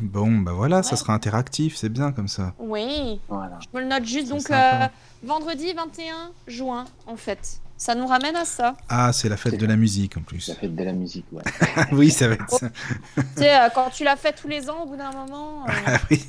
Bon, 0.00 0.30
bah 0.38 0.52
voilà, 0.52 0.82
ça 0.82 0.96
sera 0.96 1.12
interactif, 1.14 1.76
c'est 1.76 1.88
bien 1.88 2.10
comme 2.10 2.26
ça. 2.28 2.52
Oui. 2.58 3.20
Voilà. 3.28 3.58
Je 3.60 3.76
me 3.76 3.82
le 3.82 3.88
note 3.88 4.04
juste. 4.04 4.28
Donc, 4.28 4.50
euh, 4.50 4.86
vendredi 5.22 5.72
21 5.72 6.32
juin, 6.48 6.84
en 7.06 7.16
fait. 7.16 7.60
Ça 7.76 7.94
nous 7.94 8.06
ramène 8.06 8.36
à 8.36 8.44
ça. 8.44 8.76
Ah, 8.88 9.12
c'est 9.12 9.28
la 9.28 9.36
fête 9.36 9.58
de 9.58 9.66
la 9.66 9.76
musique 9.76 10.16
en 10.16 10.20
La 10.20 10.26
plus. 10.26 10.52
fête 10.58 10.74
de 10.76 10.84
la 10.84 10.92
musique, 10.92 11.26
ouais. 11.32 11.42
oui, 11.92 12.10
ça 12.10 12.28
va 12.28 12.34
être 12.34 12.48
ça. 12.50 12.70
tu 13.16 13.22
sais, 13.36 13.54
euh, 13.54 13.68
quand 13.74 13.90
tu 13.90 14.04
l'as 14.04 14.16
fait 14.16 14.32
tous 14.32 14.46
les 14.48 14.70
ans, 14.70 14.84
au 14.84 14.86
bout 14.86 14.96
d'un 14.96 15.10
moment. 15.10 15.66
euh, 15.68 15.72
Ah 15.86 15.98
oui, 16.10 16.22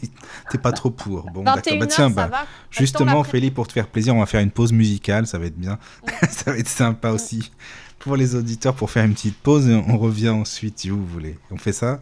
t'es 0.50 0.58
pas 0.58 0.72
trop 0.72 0.90
pour. 0.90 1.30
Bon, 1.32 1.44
d'accord. 1.44 1.62
21 1.64 1.80
Bah 1.80 1.86
tiens, 1.88 2.10
bah, 2.10 2.28
va. 2.28 2.46
justement, 2.72 3.20
Ophélie, 3.20 3.52
pour 3.52 3.68
te 3.68 3.74
faire 3.74 3.88
plaisir, 3.88 4.16
on 4.16 4.20
va 4.20 4.26
faire 4.26 4.42
une 4.42 4.52
pause 4.52 4.74
musicale, 4.74 5.28
ça 5.28 5.38
va 5.38 5.46
être 5.46 5.58
bien. 5.58 5.78
ça 6.30 6.52
va 6.52 6.58
être 6.58 6.68
sympa 6.68 7.12
aussi 7.12 7.52
pour 8.00 8.16
les 8.16 8.36
auditeurs 8.36 8.74
pour 8.76 8.90
faire 8.92 9.06
une 9.06 9.14
petite 9.14 9.38
pause 9.38 9.70
et 9.70 9.76
on 9.76 9.98
revient 9.98 10.30
ensuite 10.30 10.80
si 10.80 10.90
vous 10.90 11.06
voulez. 11.06 11.38
On 11.52 11.58
fait 11.58 11.74
ça? 11.74 12.02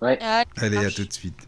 Allez, 0.00 0.18
Allez, 0.56 0.76
à 0.78 0.90
tout 0.90 1.04
de 1.04 1.12
suite. 1.12 1.46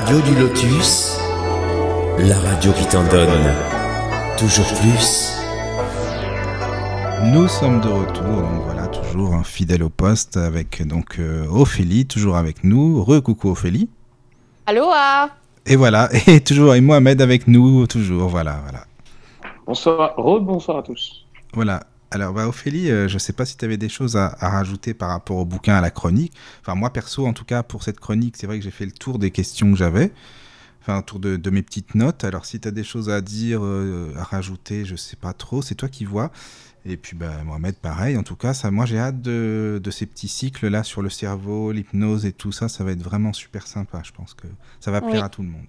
Radio 0.00 0.20
du 0.22 0.34
lotus, 0.34 1.18
la 2.18 2.38
radio 2.38 2.72
qui 2.72 2.86
t'en 2.86 3.04
donne 3.08 3.54
toujours 4.38 4.66
plus. 4.80 5.36
Nous 7.24 7.46
sommes 7.48 7.82
de 7.82 7.88
retour, 7.88 8.24
donc 8.24 8.62
voilà, 8.64 8.88
toujours 8.88 9.34
un 9.34 9.44
fidèle 9.44 9.82
au 9.82 9.90
poste 9.90 10.38
avec 10.38 10.86
donc 10.86 11.18
euh, 11.18 11.46
Ophélie, 11.50 12.06
toujours 12.06 12.36
avec 12.36 12.64
nous. 12.64 13.04
Re-coucou 13.04 13.50
Ophélie. 13.50 13.90
Aloha 14.66 15.28
Et 15.66 15.76
voilà, 15.76 16.08
et 16.26 16.40
toujours, 16.40 16.74
et 16.74 16.80
Mohamed 16.80 17.20
avec 17.20 17.46
nous, 17.46 17.86
toujours, 17.86 18.28
voilà, 18.28 18.60
voilà. 18.62 18.84
Bonsoir, 19.66 20.14
rebonsoir 20.16 20.78
à 20.78 20.82
tous. 20.82 21.26
Voilà. 21.52 21.82
Alors, 22.12 22.32
bah, 22.34 22.48
Ophélie, 22.48 22.90
euh, 22.90 23.06
je 23.08 23.18
sais 23.18 23.32
pas 23.32 23.44
si 23.46 23.56
tu 23.56 23.64
avais 23.64 23.76
des 23.76 23.88
choses 23.88 24.16
à, 24.16 24.36
à 24.40 24.48
rajouter 24.50 24.94
par 24.94 25.10
rapport 25.10 25.36
au 25.36 25.44
bouquin, 25.44 25.76
à 25.76 25.80
la 25.80 25.90
chronique. 25.90 26.32
Enfin, 26.60 26.74
moi, 26.74 26.92
perso, 26.92 27.26
en 27.26 27.32
tout 27.32 27.44
cas, 27.44 27.62
pour 27.62 27.82
cette 27.84 28.00
chronique, 28.00 28.36
c'est 28.36 28.46
vrai 28.46 28.58
que 28.58 28.64
j'ai 28.64 28.72
fait 28.72 28.86
le 28.86 28.92
tour 28.92 29.18
des 29.20 29.30
questions 29.30 29.70
que 29.70 29.76
j'avais. 29.76 30.12
Enfin, 30.82 30.96
un 30.96 31.02
tour 31.02 31.20
de, 31.20 31.36
de 31.36 31.50
mes 31.50 31.62
petites 31.62 31.94
notes. 31.94 32.24
Alors, 32.24 32.46
si 32.46 32.58
tu 32.58 32.66
as 32.66 32.72
des 32.72 32.82
choses 32.82 33.10
à 33.10 33.20
dire, 33.20 33.60
euh, 33.62 34.12
à 34.16 34.24
rajouter, 34.24 34.84
je 34.84 34.96
sais 34.96 35.14
pas 35.16 35.32
trop, 35.32 35.62
c'est 35.62 35.76
toi 35.76 35.88
qui 35.88 36.04
vois. 36.04 36.32
Et 36.84 36.96
puis, 36.96 37.14
bah, 37.16 37.44
Mohamed, 37.44 37.76
pareil. 37.76 38.16
En 38.16 38.22
tout 38.24 38.34
cas, 38.36 38.54
ça, 38.54 38.70
moi, 38.72 38.86
j'ai 38.86 38.98
hâte 38.98 39.20
de, 39.22 39.80
de 39.82 39.90
ces 39.92 40.06
petits 40.06 40.28
cycles-là 40.28 40.82
sur 40.82 41.02
le 41.02 41.10
cerveau, 41.10 41.70
l'hypnose 41.70 42.26
et 42.26 42.32
tout 42.32 42.50
ça. 42.50 42.68
Ça 42.68 42.82
va 42.82 42.90
être 42.92 43.02
vraiment 43.02 43.32
super 43.32 43.66
sympa. 43.68 44.00
Je 44.02 44.10
pense 44.12 44.34
que 44.34 44.48
ça 44.80 44.90
va 44.90 45.00
plaire 45.00 45.12
Oui. 45.20 45.20
à 45.20 45.28
tout 45.28 45.42
le 45.42 45.48
monde. 45.48 45.66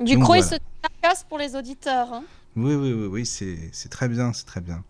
Du 0.00 0.18
coup, 0.18 0.34
il 0.34 0.42
se 0.42 0.54
casse 1.02 1.24
pour 1.28 1.38
les 1.38 1.54
auditeurs. 1.54 2.12
hein? 2.12 2.24
Oui, 2.56 2.74
oui, 2.74 2.92
oui, 2.92 3.06
oui 3.06 3.26
c'est 3.26 3.68
c'est 3.72 3.88
très 3.90 4.08
bien, 4.08 4.32
c'est 4.32 4.46
très 4.46 4.60
bien. 4.60 4.82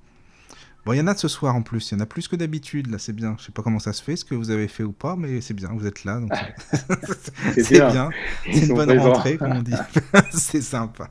Bon, 0.88 0.94
il 0.94 0.96
y 0.96 1.02
en 1.02 1.06
a 1.06 1.12
de 1.12 1.18
ce 1.18 1.28
soir 1.28 1.54
en 1.54 1.60
plus, 1.60 1.90
il 1.90 1.96
y 1.96 1.98
en 1.98 2.00
a 2.00 2.06
plus 2.06 2.28
que 2.28 2.34
d'habitude, 2.36 2.90
là, 2.90 2.98
c'est 2.98 3.12
bien. 3.12 3.36
Je 3.38 3.44
sais 3.44 3.52
pas 3.52 3.62
comment 3.62 3.78
ça 3.78 3.92
se 3.92 4.02
fait, 4.02 4.16
ce 4.16 4.24
que 4.24 4.34
vous 4.34 4.48
avez 4.48 4.68
fait 4.68 4.84
ou 4.84 4.92
pas, 4.92 5.16
mais 5.16 5.42
c'est 5.42 5.52
bien, 5.52 5.68
vous 5.74 5.86
êtes 5.86 6.04
là. 6.04 6.18
donc 6.18 6.32
C'est 7.56 7.72
bien. 7.72 7.90
bien, 7.90 8.10
c'est 8.50 8.60
une 8.68 8.74
bonne 8.74 8.86
présents. 8.88 9.12
rentrée, 9.12 9.36
comme 9.36 9.52
on 9.52 9.60
dit. 9.60 9.74
c'est 10.32 10.62
sympa. 10.62 11.10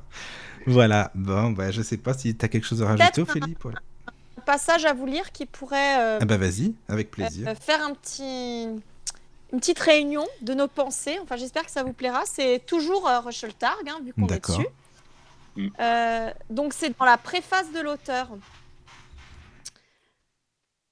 Voilà, 0.66 1.12
bon, 1.14 1.52
bah, 1.52 1.70
je 1.70 1.84
sais 1.84 1.98
pas 1.98 2.16
si 2.16 2.36
tu 2.36 2.44
as 2.44 2.48
quelque 2.48 2.66
chose 2.66 2.82
à 2.82 2.88
rajouter, 2.88 3.24
Peut-être 3.24 3.68
un- 3.68 4.42
passage 4.48 4.84
à 4.86 4.94
vous 4.94 5.06
lire 5.06 5.32
qui 5.32 5.46
pourrait 5.46 6.00
euh, 6.00 6.20
Ah 6.24 6.26
bah 6.26 6.38
vas-y, 6.38 6.74
avec 6.90 7.12
plaisir. 7.12 7.48
euh, 7.48 7.54
faire 7.54 7.86
un 7.86 7.94
petit, 7.94 8.64
une 9.54 9.60
petite 9.60 9.78
réunion 9.78 10.26
de 10.42 10.56
nos 10.56 10.68
pensées. 10.68 11.20
Enfin, 11.22 11.36
j'espère 11.36 11.64
que 11.64 11.72
ça 11.72 11.84
vous 11.84 11.94
plaira. 11.94 12.24
C'est 12.26 12.66
toujours 12.66 13.08
euh, 13.08 13.20
Russell 13.20 13.54
Targ, 13.54 13.88
hein, 13.88 14.00
vu 14.04 14.12
qu'on 14.14 14.26
est 14.28 14.44
dessus. 14.44 14.68
Mm. 15.56 15.68
Euh, 15.80 16.32
donc, 16.50 16.74
c'est 16.74 16.98
dans 16.98 17.06
la 17.06 17.18
préface 17.18 17.72
de 17.72 17.80
l'auteur. 17.82 18.30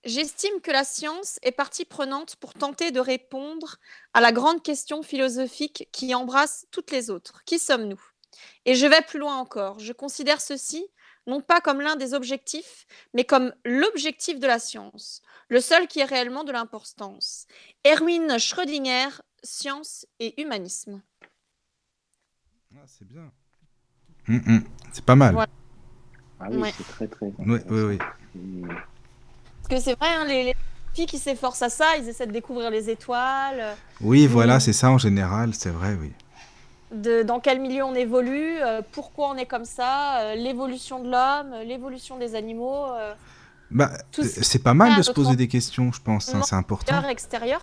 J'estime 0.05 0.61
que 0.61 0.69
la 0.71 0.83
science 0.83 1.39
est 1.41 1.51
partie 1.51 1.83
prenante 1.83 2.35
pour 2.35 2.53
tenter 2.53 2.91
de 2.91 2.99
répondre 2.99 3.77
à 4.13 4.21
la 4.21 4.31
grande 4.31 4.61
question 4.61 5.01
philosophique 5.01 5.89
qui 5.91 6.13
embrasse 6.13 6.67
toutes 6.69 6.91
les 6.91 7.09
autres. 7.09 7.43
Qui 7.45 7.57
sommes-nous? 7.57 7.99
Et 8.65 8.75
je 8.75 8.85
vais 8.85 9.01
plus 9.01 9.17
loin 9.17 9.37
encore. 9.37 9.79
Je 9.79 9.93
considère 9.93 10.41
ceci 10.41 10.85
non 11.27 11.41
pas 11.41 11.59
comme 11.59 11.81
l'un 11.81 11.95
des 11.95 12.13
objectifs, 12.13 12.85
mais 13.15 13.23
comme 13.23 13.51
l'objectif 13.65 14.39
de 14.39 14.45
la 14.45 14.59
science, 14.59 15.23
le 15.49 15.59
seul 15.59 15.87
qui 15.87 15.99
est 15.99 16.05
réellement 16.05 16.43
de 16.43 16.51
l'importance. 16.51 17.47
Erwin 17.83 18.37
Schrödinger, 18.37 19.09
Science 19.41 20.05
et 20.19 20.39
Humanisme. 20.39 21.01
Ah, 22.75 22.83
c'est 22.85 23.07
bien. 23.07 23.31
Hum, 24.29 24.43
hum. 24.47 24.63
C'est 24.93 25.05
pas 25.05 25.15
mal. 25.15 25.33
Voilà. 25.33 25.51
Ah 26.39 26.47
oui, 26.51 26.57
Ouais. 26.57 26.73
c'est 26.77 26.83
très 26.83 27.07
très. 27.07 27.33
Oui, 27.39 27.59
oui, 27.69 27.97
oui. 28.35 28.67
Parce 29.67 29.81
que 29.83 29.89
c'est 29.89 29.97
vrai, 29.99 30.09
hein, 30.15 30.25
les, 30.27 30.43
les 30.43 30.55
filles 30.93 31.05
qui 31.07 31.17
s'efforcent 31.17 31.61
à 31.63 31.69
ça, 31.69 31.97
ils 31.97 32.07
essaient 32.07 32.27
de 32.27 32.31
découvrir 32.31 32.69
les 32.69 32.89
étoiles, 32.89 33.75
Oui, 34.01 34.27
voilà, 34.27 34.57
Mm. 34.57 34.59
c'est 34.59 34.73
ça 34.73 34.89
en 34.91 34.97
général, 34.97 35.53
c'est 35.53 35.69
vrai, 35.71 35.97
oui. 35.99 36.11
de, 36.91 37.23
dans 37.23 37.39
quel 37.39 37.59
milieu 37.59 37.83
on 37.83 37.95
évolue, 37.95 38.57
euh, 38.61 38.81
pourquoi 38.91 39.29
on 39.29 39.35
est 39.37 39.47
comme 39.47 39.65
ça, 39.65 40.19
euh, 40.19 40.35
l'évolution 40.35 40.99
de 41.03 41.09
l'homme, 41.09 41.51
euh, 41.53 41.63
l'évolution 41.63 42.17
des 42.17 42.35
animaux, 42.35 42.85
euh, 42.93 43.13
Bah, 43.71 43.89
c'est 44.11 44.61
pas 44.61 44.75
mal 44.75 44.95
de 44.95 45.01
se 45.01 45.11
poser 45.11 45.35
des 45.35 45.47
questions, 45.47 45.91
je 45.91 45.99
pense, 46.01 46.33
hein, 46.33 46.41
c'est 46.45 46.55
important. 46.55 46.93
intérieur, 46.93 47.09
extérieur. 47.09 47.61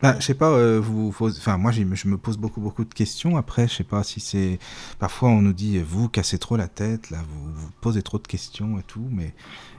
Bah, 0.00 0.14
je 0.20 0.24
sais 0.26 0.34
pas, 0.34 0.50
euh, 0.52 0.78
vous, 0.80 1.12
enfin, 1.20 1.58
moi, 1.58 1.72
je 1.72 1.82
me 1.82 2.16
pose 2.16 2.36
beaucoup, 2.36 2.60
beaucoup 2.60 2.84
de 2.84 2.94
questions. 2.94 3.36
Après, 3.36 3.66
je 3.66 3.74
sais 3.74 3.84
pas 3.84 4.04
si 4.04 4.20
c'est. 4.20 4.60
Parfois, 5.00 5.30
on 5.30 5.42
nous 5.42 5.52
dit, 5.52 5.78
vous 5.80 6.08
cassez 6.08 6.38
trop 6.38 6.56
la 6.56 6.68
tête, 6.68 7.10
là, 7.10 7.18
vous, 7.28 7.52
vous 7.52 7.68
posez 7.80 8.02
trop 8.02 8.18
de 8.18 8.26
questions 8.26 8.78
et 8.78 8.84
tout. 8.84 9.04
Mais 9.10 9.34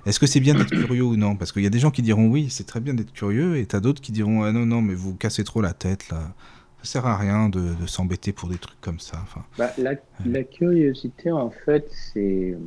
est-ce 0.06 0.20
que 0.20 0.28
c'est 0.28 0.42
bien 0.42 0.56
d'être 0.56 0.72
curieux 0.72 1.04
ou 1.04 1.16
non? 1.16 1.38
Parce 1.38 1.54
qu'il 1.54 1.64
y 1.64 1.68
a 1.68 1.70
des 1.70 1.80
gens 1.80 1.92
qui 1.92 2.02
diront 2.02 2.28
oui, 2.28 2.50
c'est 2.50 2.66
très 2.66 2.82
bien 2.82 2.94
d'être 2.94 3.14
curieux, 3.14 3.58
et 3.58 3.66
t'as 3.66 3.80
d'autres 3.80 4.02
qui 4.02 4.12
diront 4.12 4.44
ah, 4.44 4.52
non, 4.52 4.66
non, 4.66 4.82
mais 4.82 4.94
vous 4.94 5.16
cassez 5.16 5.44
trop 5.46 5.62
la 5.62 5.74
tête, 5.74 6.10
là. 6.10 6.34
Ça 6.82 6.94
sert 6.94 7.06
à 7.08 7.18
rien 7.18 7.50
de, 7.50 7.74
de 7.76 7.86
s'embêter 7.88 8.32
pour 8.32 8.48
des 8.50 8.58
trucs 8.58 8.80
comme 8.82 9.00
ça. 9.00 9.20
Enfin, 9.24 9.46
Bah, 9.58 9.72
la, 9.78 9.96
la 10.26 10.44
curiosité, 10.44 11.32
en 11.32 11.50
fait, 11.50 11.90
c'est. 11.92 12.58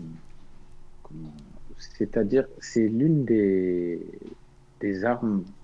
C'est-à-dire, 1.78 2.44
c'est 2.60 2.88
l'une 2.88 3.24
des, 3.24 4.00
des 4.80 5.04
armes, 5.04 5.44
euh, 5.44 5.61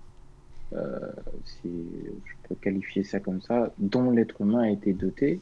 je 0.71 2.47
peux 2.47 2.55
qualifier 2.55 3.03
ça 3.03 3.19
comme 3.19 3.41
ça, 3.41 3.73
dont 3.77 4.11
l'être 4.11 4.41
humain 4.41 4.63
a 4.63 4.69
été 4.69 4.93
doté 4.93 5.41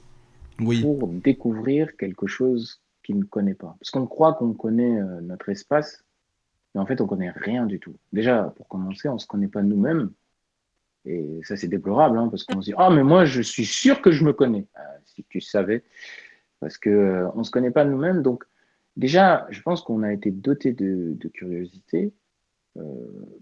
oui, 0.59 0.81
pour 0.81 1.07
découvrir 1.07 1.95
quelque 1.97 2.27
chose 2.27 2.81
qu'il 3.03 3.19
ne 3.19 3.23
connaît 3.23 3.53
pas. 3.53 3.75
Parce 3.79 3.91
qu'on 3.91 4.05
croit 4.05 4.33
qu'on 4.33 4.53
connaît 4.53 4.99
euh, 4.99 5.21
notre 5.21 5.49
espace, 5.49 6.03
mais 6.73 6.81
en 6.81 6.85
fait, 6.85 6.99
on 7.01 7.07
connaît 7.07 7.31
rien 7.31 7.65
du 7.65 7.79
tout. 7.79 7.95
Déjà, 8.11 8.53
pour 8.55 8.67
commencer, 8.67 9.07
on 9.07 9.15
ne 9.15 9.19
se 9.19 9.27
connaît 9.27 9.47
pas 9.47 9.63
nous-mêmes. 9.63 10.11
Et 11.05 11.39
ça, 11.43 11.55
c'est 11.55 11.69
déplorable, 11.69 12.17
hein, 12.17 12.27
parce 12.29 12.43
qu'on 12.43 12.61
se 12.61 12.71
dit 12.71 12.73
Ah, 12.77 12.89
mais 12.89 13.03
moi, 13.03 13.23
je 13.23 13.41
suis 13.41 13.65
sûr 13.65 14.01
que 14.01 14.11
je 14.11 14.25
me 14.25 14.33
connais. 14.33 14.67
Ah, 14.75 14.81
si 15.05 15.23
tu 15.29 15.39
savais. 15.39 15.83
Parce 16.59 16.77
qu'on 16.77 16.89
euh, 16.89 17.29
on 17.35 17.39
ne 17.39 17.43
se 17.43 17.51
connaît 17.51 17.71
pas 17.71 17.85
nous-mêmes. 17.85 18.21
Donc, 18.21 18.43
déjà, 18.97 19.47
je 19.49 19.61
pense 19.61 19.81
qu'on 19.81 20.03
a 20.03 20.11
été 20.11 20.31
doté 20.31 20.73
de, 20.73 21.13
de 21.15 21.27
curiosité 21.29 22.05
euh, 22.05 22.26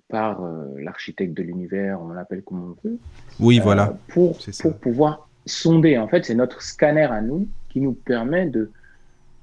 par 0.07 0.43
euh, 0.43 0.65
l'architecte 0.77 1.33
de 1.33 1.43
l'univers, 1.43 1.99
on 2.01 2.09
l'appelle 2.09 2.43
comme 2.43 2.75
on 2.83 2.87
veut 2.87 2.97
oui, 3.39 3.59
euh, 3.59 3.63
voilà. 3.63 3.97
pour, 4.07 4.37
pouvoir 4.81 5.27
sonder. 5.45 5.97
En 5.97 6.07
fait, 6.07 6.25
c'est 6.25 6.35
notre 6.35 6.61
scanner 6.61 7.03
à 7.03 7.21
nous 7.21 7.47
qui 7.69 7.81
nous 7.81 7.93
permet 7.93 8.45
de, 8.45 8.71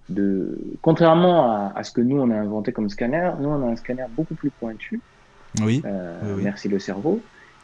de 0.08 0.58
contrairement 0.80 1.50
à, 1.50 1.72
à 1.74 1.82
ce 1.82 1.90
que 1.90 2.00
nous 2.00 2.18
on 2.18 2.30
a 2.30 2.36
inventé 2.36 2.72
comme 2.72 2.88
scanner, 2.88 3.32
nous 3.40 3.48
on 3.48 3.68
a 3.68 3.72
un 3.72 3.76
scanner 3.76 4.06
beaucoup 4.10 4.34
plus 4.34 4.50
pointu, 4.50 5.00
Oui, 5.62 5.82
euh, 5.84 6.36
merci 6.40 6.68
le 6.68 6.78
cerveau, 6.78 7.20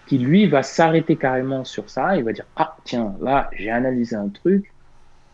qui 0.06 0.18
lui 0.18 0.46
va 0.46 0.62
s'arrêter 0.62 1.16
carrément 1.16 1.64
sur 1.64 1.88
ça. 1.88 2.16
Il 2.16 2.24
va 2.24 2.32
dire 2.32 2.46
ah 2.56 2.76
tiens 2.84 3.14
là 3.20 3.48
j'ai 3.52 3.70
analysé 3.70 4.16
un 4.16 4.28
truc. 4.28 4.72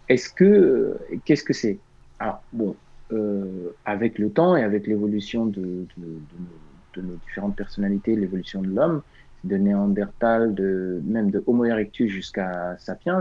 Est-ce 0.09 0.29
que 0.29 0.45
euh, 0.45 1.01
qu'est-ce 1.25 1.45
que 1.45 1.55
c'est? 1.55 1.79
Alors 2.19 2.43
bon, 2.53 2.77
euh, 3.13 3.75
avec 3.85 4.19
le 4.19 4.31
temps 4.31 4.55
et 4.55 4.63
avec 4.63 4.87
l'évolution 4.87 5.47
de, 5.47 5.61
de, 5.61 5.87
de 5.97 6.37
nos, 6.39 6.64
de 6.97 7.03
nos 7.03 7.15
différentes 7.17 7.57
personnalités, 7.57 8.17
l'évolution 8.17 8.63
de 8.63 8.69
l'homme, 8.69 9.03
de 9.45 9.57
Néandertal, 9.57 10.55
de 10.55 11.01
même 11.05 11.31
de 11.31 11.43
Homo 11.47 11.65
erectus 11.65 12.11
jusqu'à 12.11 12.77
Sapiens, 12.79 13.21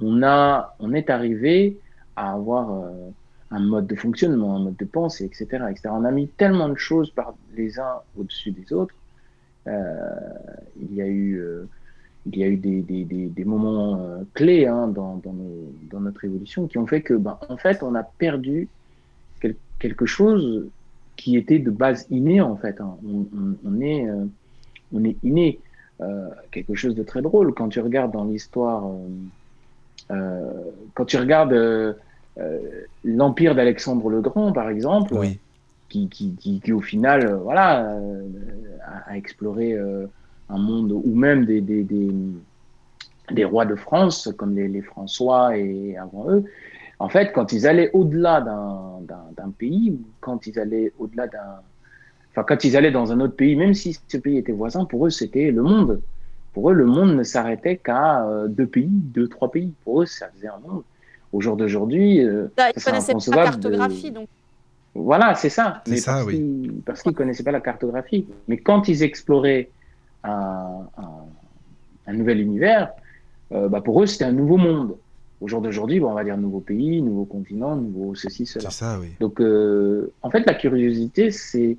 on 0.00 0.22
a, 0.22 0.74
on 0.78 0.92
est 0.94 1.10
arrivé 1.10 1.78
à 2.16 2.32
avoir 2.32 2.72
euh, 2.72 3.10
un 3.50 3.60
mode 3.60 3.86
de 3.86 3.94
fonctionnement, 3.94 4.56
un 4.56 4.60
mode 4.60 4.76
de 4.76 4.84
pensée, 4.84 5.24
etc., 5.24 5.64
etc. 5.70 5.88
On 5.90 6.04
a 6.04 6.10
mis 6.10 6.28
tellement 6.28 6.68
de 6.68 6.76
choses 6.76 7.10
par 7.10 7.34
les 7.56 7.78
uns 7.78 7.96
au-dessus 8.18 8.52
des 8.52 8.72
autres. 8.72 8.94
Euh, 9.66 9.94
il 10.80 10.94
y 10.94 11.02
a 11.02 11.06
eu, 11.06 11.38
euh, 11.38 11.68
il 12.26 12.38
y 12.38 12.44
a 12.44 12.46
eu 12.46 12.56
des, 12.56 12.80
des, 12.80 13.04
des, 13.04 13.44
moments 13.44 14.24
clés 14.34 14.66
hein, 14.66 14.88
dans, 14.88 15.20
dans, 15.22 16.00
notre 16.00 16.24
évolution 16.24 16.66
qui 16.66 16.78
ont 16.78 16.86
fait 16.86 17.02
que, 17.02 17.14
ben, 17.14 17.38
en 17.48 17.56
fait, 17.56 17.82
on 17.82 17.94
a 17.94 18.02
perdu 18.02 18.68
quel, 19.40 19.56
quelque 19.78 20.06
chose 20.06 20.70
qui 21.20 21.36
était 21.36 21.58
de 21.58 21.70
base 21.70 22.06
innée 22.10 22.40
en 22.40 22.56
fait. 22.56 22.80
Hein. 22.80 22.96
On, 23.06 23.26
on, 23.36 23.56
on, 23.66 23.80
est, 23.80 24.08
euh, 24.08 24.24
on 24.92 25.04
est 25.04 25.16
inné. 25.22 25.60
Euh, 26.00 26.28
quelque 26.50 26.74
chose 26.74 26.94
de 26.94 27.02
très 27.02 27.20
drôle 27.20 27.52
quand 27.52 27.68
tu 27.68 27.78
regardes 27.78 28.12
dans 28.12 28.24
l'histoire, 28.24 28.90
euh, 30.10 30.50
quand 30.94 31.04
tu 31.04 31.18
regardes 31.18 31.54
l'empire 33.04 33.54
d'Alexandre 33.54 34.08
le 34.08 34.22
Grand 34.22 34.50
par 34.52 34.70
exemple, 34.70 35.12
oui. 35.12 35.38
qui, 35.90 36.08
qui, 36.08 36.34
qui, 36.36 36.58
qui, 36.60 36.72
au 36.72 36.80
final, 36.80 37.34
voilà, 37.44 37.98
a, 38.86 39.10
a, 39.10 39.16
exploré 39.18 39.78
un 40.48 40.58
monde 40.58 40.92
ou 40.92 41.14
même 41.14 41.44
des, 41.44 41.60
des, 41.60 41.82
des, 41.82 42.10
des, 43.30 43.44
rois 43.44 43.66
de 43.66 43.74
France 43.74 44.32
comme 44.38 44.56
les, 44.56 44.68
les 44.68 44.80
François 44.80 45.54
et 45.58 45.98
avant 45.98 46.30
eux. 46.30 46.44
En 47.00 47.08
fait, 47.08 47.32
quand 47.32 47.52
ils 47.52 47.66
allaient 47.66 47.90
au-delà 47.92 48.40
d'un 48.40 49.50
pays, 49.58 49.98
quand 50.20 50.46
ils 50.46 50.56
allaient 50.60 50.92
au-delà 51.00 51.26
d'un, 51.26 51.60
enfin 52.30 52.44
quand 52.46 52.62
ils 52.62 52.76
allaient 52.76 52.92
dans 52.92 53.10
un 53.10 53.18
autre 53.18 53.34
pays, 53.34 53.56
même 53.56 53.74
si 53.74 53.98
ce 54.06 54.18
pays 54.18 54.38
était 54.38 54.52
voisin, 54.52 54.84
pour 54.84 55.06
eux 55.06 55.10
c'était 55.10 55.50
le 55.50 55.62
monde. 55.62 56.00
Pour 56.52 56.70
eux, 56.70 56.74
le 56.74 56.84
monde 56.84 57.14
ne 57.14 57.22
s'arrêtait 57.22 57.76
qu'à 57.76 58.26
euh, 58.26 58.48
deux 58.48 58.66
pays, 58.66 58.88
deux, 58.90 59.28
trois 59.28 59.52
pays. 59.52 59.72
Pour 59.84 60.02
eux, 60.02 60.06
ça 60.06 60.26
faisait 60.34 60.48
un 60.48 60.58
monde. 60.66 60.82
Au 61.32 61.40
jour 61.40 61.56
d'aujourd'hui, 61.56 62.24
euh, 62.24 62.48
ça, 62.58 62.70
ils 62.74 62.82
connaissaient 62.82 63.30
pas 63.30 63.44
la 63.44 63.50
cartographie, 63.50 64.10
de... 64.10 64.16
donc. 64.16 64.28
Voilà, 64.96 65.36
c'est 65.36 65.48
ça. 65.48 65.80
C'est 65.86 65.98
ça, 65.98 66.14
parce 66.14 66.26
oui. 66.26 66.34
Qu'ils, 66.34 66.72
parce 66.84 67.02
qu'ils 67.02 67.14
connaissaient 67.14 67.44
pas 67.44 67.52
la 67.52 67.60
cartographie. 67.60 68.26
Mais 68.48 68.56
quand 68.56 68.88
ils 68.88 69.04
exploraient 69.04 69.70
un, 70.24 70.80
un, 70.98 72.08
un 72.08 72.12
nouvel 72.12 72.40
univers, 72.40 72.90
euh, 73.52 73.68
bah 73.68 73.80
pour 73.80 74.02
eux, 74.02 74.06
c'était 74.06 74.24
un 74.24 74.32
nouveau 74.32 74.56
monde. 74.56 74.96
Au 75.40 75.48
jour 75.48 75.62
d'aujourd'hui, 75.62 76.00
bon, 76.00 76.10
on 76.10 76.14
va 76.14 76.24
dire 76.24 76.36
nouveau 76.36 76.60
pays, 76.60 77.00
nouveau 77.00 77.24
continent, 77.24 77.74
nouveau 77.74 78.14
ceci, 78.14 78.44
cela. 78.44 78.70
C'est 78.70 78.84
ça, 78.84 78.98
oui. 79.00 79.08
Donc, 79.20 79.40
euh, 79.40 80.12
en 80.22 80.30
fait, 80.30 80.44
la 80.46 80.54
curiosité, 80.54 81.30
c'est, 81.30 81.78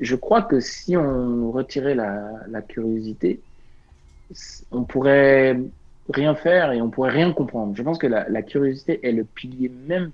je 0.00 0.16
crois 0.16 0.42
que 0.42 0.60
si 0.60 0.96
on 0.96 1.50
retirait 1.50 1.94
la, 1.94 2.32
la, 2.48 2.60
curiosité, 2.60 3.40
on 4.70 4.84
pourrait 4.84 5.58
rien 6.10 6.34
faire 6.34 6.72
et 6.72 6.82
on 6.82 6.90
pourrait 6.90 7.10
rien 7.10 7.32
comprendre. 7.32 7.74
Je 7.74 7.82
pense 7.82 7.98
que 7.98 8.06
la, 8.06 8.28
la 8.28 8.42
curiosité 8.42 9.00
est 9.06 9.12
le 9.12 9.24
pilier 9.24 9.72
même 9.86 10.10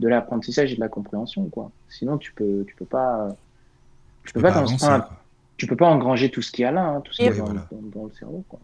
de 0.00 0.08
l'apprentissage 0.08 0.72
et 0.72 0.74
de 0.74 0.80
la 0.80 0.88
compréhension, 0.88 1.48
quoi. 1.48 1.70
Sinon, 1.88 2.18
tu 2.18 2.32
peux, 2.32 2.64
tu 2.66 2.74
peux 2.74 2.84
pas, 2.84 3.28
tu 4.24 4.32
peux, 4.32 4.40
peux 4.40 4.48
pas, 4.48 4.56
avancer, 4.56 4.74
enfin, 4.74 5.06
tu 5.56 5.66
peux 5.68 5.76
pas 5.76 5.88
engranger 5.88 6.28
tout 6.28 6.42
ce 6.42 6.50
qu'il 6.50 6.62
y 6.62 6.66
a 6.66 6.72
là, 6.72 6.84
hein, 6.84 7.00
tout 7.02 7.12
ce 7.12 7.18
qu'il 7.18 7.26
y 7.26 7.28
a 7.28 7.34
dans, 7.34 7.44
voilà. 7.44 7.68
dans, 7.70 8.00
dans, 8.00 8.06
le 8.06 8.12
cerveau, 8.12 8.44
quoi. 8.48 8.58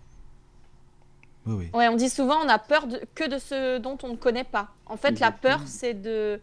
Oui, 1.49 1.55
oui. 1.55 1.70
Ouais, 1.72 1.88
on 1.88 1.96
dit 1.96 2.11
souvent 2.11 2.36
on 2.44 2.49
a 2.49 2.59
peur 2.59 2.86
de, 2.86 3.01
que 3.14 3.28
de 3.28 3.38
ce 3.38 3.78
dont 3.78 3.96
on 4.03 4.11
ne 4.11 4.16
connaît 4.16 4.44
pas. 4.44 4.68
En 4.86 4.96
fait, 4.96 5.09
Exactement. 5.09 5.51
la 5.51 5.57
peur, 5.57 5.66
c'est 5.66 5.94
de 5.94 6.40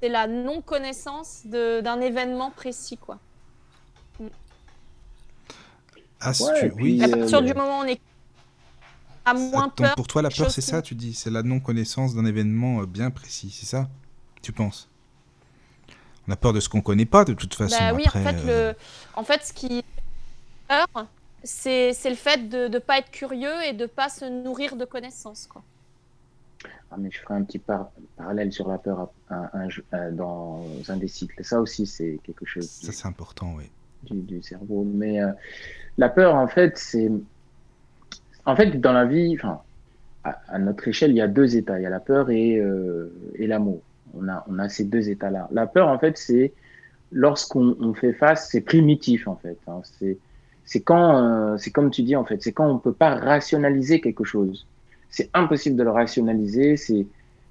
c'est 0.00 0.08
la 0.08 0.26
non 0.26 0.62
connaissance 0.62 1.42
d'un 1.44 2.00
événement 2.00 2.50
précis, 2.50 2.96
quoi. 2.96 3.18
Ouais, 4.18 4.30
tu... 6.60 6.72
oui. 6.76 7.02
À 7.02 7.08
partir 7.08 7.38
euh, 7.38 7.42
du 7.42 7.54
moment 7.54 7.80
où 7.80 7.82
on 7.82 7.86
est 7.86 8.00
à 9.24 9.34
moins 9.34 9.64
Donc, 9.64 9.76
peur. 9.76 9.94
Pour 9.94 10.06
toi, 10.06 10.22
la 10.22 10.30
peur, 10.30 10.50
c'est 10.50 10.60
ça, 10.60 10.80
tu 10.82 10.94
dis, 10.94 11.14
c'est 11.14 11.30
la 11.30 11.42
non 11.42 11.60
connaissance 11.60 12.14
d'un 12.14 12.24
événement 12.24 12.80
euh, 12.80 12.86
bien 12.86 13.10
précis, 13.10 13.50
c'est 13.50 13.66
ça 13.66 13.88
Tu 14.42 14.52
penses? 14.52 14.88
On 16.28 16.32
a 16.32 16.36
peur 16.36 16.52
de 16.52 16.60
ce 16.60 16.68
qu'on 16.68 16.80
connaît 16.80 17.06
pas, 17.06 17.24
de 17.24 17.34
toute 17.34 17.54
façon. 17.54 17.76
Bah, 17.78 17.92
oui, 17.94 18.04
Après, 18.06 18.20
en 18.20 18.24
fait, 18.24 18.36
euh... 18.46 18.72
le... 18.72 18.78
en 19.14 19.24
fait, 19.24 19.44
ce 19.44 19.52
qui 19.52 19.84
peur, 20.68 20.86
c'est 21.42 21.92
le 22.04 22.14
fait 22.14 22.48
de 22.48 22.68
ne 22.68 22.78
pas 22.78 22.98
être 22.98 23.10
curieux 23.10 23.62
et 23.66 23.72
de 23.72 23.82
ne 23.82 23.86
pas 23.86 24.08
se 24.08 24.24
nourrir 24.24 24.76
de 24.76 24.84
connaissances. 24.84 25.46
Quoi. 25.46 25.62
Ah, 26.90 26.96
mais 26.98 27.10
je 27.10 27.20
ferai 27.20 27.34
un 27.34 27.44
petit 27.44 27.58
par 27.58 27.90
parallèle 28.16 28.52
sur 28.52 28.68
la 28.68 28.78
peur 28.78 29.10
dans 30.12 30.64
un 30.88 30.96
des 30.96 31.08
cycles. 31.08 31.42
Ça 31.44 31.60
aussi, 31.60 31.86
c'est 31.86 32.18
quelque 32.24 32.44
chose. 32.44 32.68
Ça, 32.68 32.92
c'est 32.92 33.06
important, 33.06 33.54
oui. 33.56 33.64
Du, 34.02 34.20
du, 34.22 34.42
cerveau. 34.42 34.84
Mais 34.84 35.22
euh, 35.22 35.30
la 35.98 36.08
peur, 36.08 36.34
en 36.34 36.48
fait, 36.48 36.76
c'est. 36.78 37.10
En 38.46 38.56
fait, 38.56 38.80
dans 38.80 38.92
la 38.92 39.04
vie, 39.04 39.36
à, 40.24 40.58
notre 40.58 40.88
échelle, 40.88 41.10
il 41.10 41.18
y 41.18 41.20
a 41.20 41.28
deux 41.28 41.56
états. 41.56 41.78
Il 41.78 41.82
y 41.82 41.86
a 41.86 41.90
la 41.90 42.00
peur 42.00 42.30
et, 42.30 42.56
euh, 42.56 43.12
et 43.34 43.46
l'amour. 43.46 43.82
On 44.14 44.28
a, 44.28 44.44
on 44.48 44.58
a 44.58 44.68
ces 44.68 44.84
deux 44.84 45.08
états-là. 45.10 45.48
La 45.52 45.66
peur, 45.66 45.88
en 45.88 45.98
fait, 45.98 46.18
c'est 46.18 46.52
lorsqu'on 47.12 47.94
fait 47.94 48.12
face, 48.12 48.48
c'est 48.50 48.60
primitif 48.60 49.26
en 49.28 49.36
fait. 49.36 49.58
Hein. 49.66 49.80
c'est 49.98 50.18
c'est 50.64 50.80
quand, 50.80 51.16
euh, 51.16 51.56
c'est 51.58 51.70
comme 51.70 51.90
tu 51.90 52.02
dis 52.02 52.16
en 52.16 52.24
fait, 52.24 52.42
c'est 52.42 52.52
quand 52.52 52.68
on 52.68 52.78
peut 52.78 52.92
pas 52.92 53.14
rationaliser 53.14 54.00
quelque 54.00 54.24
chose. 54.24 54.66
C'est 55.08 55.28
impossible 55.34 55.76
de 55.76 55.82
le 55.82 55.90
rationaliser. 55.90 56.76
C'est 56.76 57.06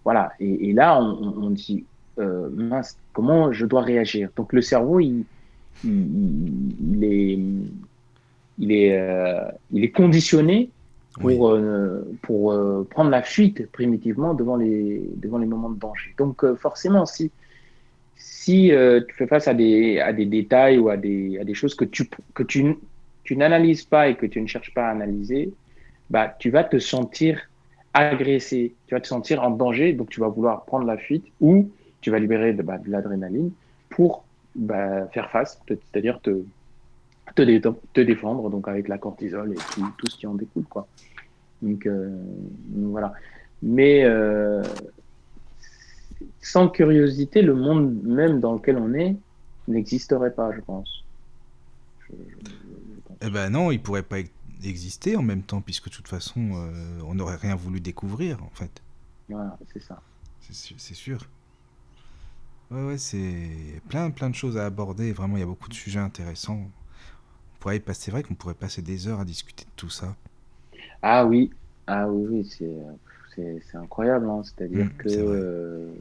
voilà. 0.05 0.31
Et, 0.39 0.69
et 0.69 0.73
là, 0.73 1.01
on, 1.01 1.45
on 1.45 1.49
dit 1.49 1.83
euh, 2.17 2.49
mince, 2.53 2.97
comment 3.11 3.51
je 3.51 3.65
dois 3.65 3.81
réagir? 3.81 4.29
Donc 4.35 4.53
le 4.53 4.61
cerveau, 4.61 5.01
il, 5.01 5.25
il, 5.83 6.73
il 6.93 7.03
est, 7.03 7.39
il 8.59 8.71
est, 8.71 8.97
euh, 8.97 9.41
il 9.71 9.83
est 9.83 9.91
conditionné 9.91 10.69
pour, 11.19 11.49
euh, 11.49 12.09
pour 12.21 12.53
euh, 12.53 12.87
prendre 12.89 13.09
la 13.09 13.23
fuite 13.23 13.69
primitivement 13.71 14.33
devant 14.33 14.55
les, 14.55 15.03
devant 15.17 15.37
les 15.37 15.47
moments 15.47 15.69
de 15.69 15.79
danger. 15.79 16.13
Donc 16.17 16.43
euh, 16.43 16.55
forcément, 16.55 17.05
si, 17.05 17.31
si 18.15 18.71
tu 19.07 19.15
fais 19.15 19.27
face 19.27 19.47
à 19.47 19.53
des, 19.53 19.99
à 19.99 20.13
des 20.13 20.25
détails 20.25 20.77
ou 20.77 20.89
à 20.89 20.95
des, 20.95 21.39
à 21.39 21.43
des 21.43 21.53
choses 21.53 21.75
que 21.75 21.85
tu, 21.85 22.09
que 22.33 22.43
tu, 22.43 22.77
tu 23.29 23.37
n'analyses 23.37 23.83
pas 23.83 24.07
et 24.09 24.15
que 24.15 24.25
tu 24.25 24.41
ne 24.41 24.47
cherches 24.47 24.73
pas 24.73 24.87
à 24.87 24.89
analyser, 24.89 25.53
bah, 26.09 26.35
tu 26.39 26.49
vas 26.49 26.63
te 26.63 26.79
sentir 26.79 27.39
agressé, 27.93 28.73
tu 28.87 28.95
vas 28.95 29.01
te 29.01 29.07
sentir 29.07 29.43
en 29.43 29.51
danger, 29.51 29.93
donc 29.93 30.09
tu 30.09 30.19
vas 30.19 30.29
vouloir 30.29 30.65
prendre 30.65 30.87
la 30.87 30.97
fuite 30.97 31.27
ou 31.39 31.69
tu 32.01 32.09
vas 32.09 32.17
libérer 32.17 32.53
de, 32.53 32.63
bah, 32.63 32.79
l'adrénaline 32.87 33.51
pour 33.91 34.25
bah, 34.55 35.07
faire 35.09 35.29
face, 35.29 35.61
c'est-à-dire 35.67 36.19
te, 36.21 36.41
te, 37.35 38.01
défendre, 38.01 38.49
donc 38.49 38.67
avec 38.67 38.87
la 38.87 38.97
cortisol 38.97 39.51
et 39.51 39.57
tout, 39.75 39.85
tout, 39.99 40.07
ce 40.07 40.17
qui 40.17 40.25
en 40.25 40.33
découle. 40.33 40.65
Quoi. 40.65 40.87
Donc, 41.61 41.85
euh, 41.85 42.09
voilà. 42.77 43.13
Mais 43.61 44.05
euh, 44.05 44.63
sans 46.41 46.67
curiosité, 46.67 47.43
le 47.43 47.53
monde 47.53 48.01
même 48.01 48.39
dans 48.39 48.53
lequel 48.53 48.79
on 48.79 48.91
est 48.95 49.15
n'existerait 49.67 50.33
pas, 50.33 50.51
je 50.51 50.61
pense. 50.61 51.03
Eh 53.21 53.29
ben 53.29 53.49
non, 53.49 53.71
il 53.71 53.81
pourrait 53.81 54.03
pas 54.03 54.17
exister 54.63 55.15
en 55.15 55.21
même 55.21 55.43
temps, 55.43 55.61
puisque 55.61 55.89
de 55.89 55.93
toute 55.93 56.07
façon, 56.07 56.51
euh, 56.53 56.99
on 57.05 57.15
n'aurait 57.15 57.35
rien 57.35 57.55
voulu 57.55 57.79
découvrir, 57.79 58.43
en 58.43 58.49
fait. 58.49 58.81
Voilà, 59.29 59.57
c'est 59.73 59.81
ça. 59.81 60.01
C'est 60.41 60.95
sûr. 60.95 61.19
Ouais, 62.71 62.83
ouais, 62.83 62.97
c'est 62.97 63.81
plein, 63.87 64.09
plein 64.09 64.29
de 64.29 64.35
choses 64.35 64.57
à 64.57 64.65
aborder. 64.65 65.11
Vraiment, 65.11 65.37
il 65.37 65.41
y 65.41 65.43
a 65.43 65.45
beaucoup 65.45 65.69
de 65.69 65.73
sujets 65.73 65.99
intéressants. 65.99 66.59
On 66.59 67.59
pourrait 67.59 67.77
y 67.77 67.79
passer, 67.79 68.05
c'est 68.05 68.11
vrai 68.11 68.23
qu'on 68.23 68.35
pourrait 68.35 68.53
passer 68.53 68.81
des 68.81 69.07
heures 69.07 69.19
à 69.19 69.25
discuter 69.25 69.65
de 69.65 69.71
tout 69.75 69.89
ça. 69.89 70.15
Ah 71.01 71.25
oui, 71.25 71.51
ah 71.87 72.07
oui, 72.07 72.27
oui, 72.29 72.49
c'est, 73.37 73.77
incroyable. 73.77 74.29
Hein. 74.29 74.41
C'est-à-dire 74.43 74.85
mmh, 74.85 74.93
que 74.97 75.09
euh, 75.09 75.91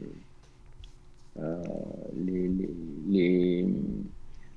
euh, 1.39 1.63
les, 2.17 2.47
les, 2.47 2.69
les, 3.07 3.67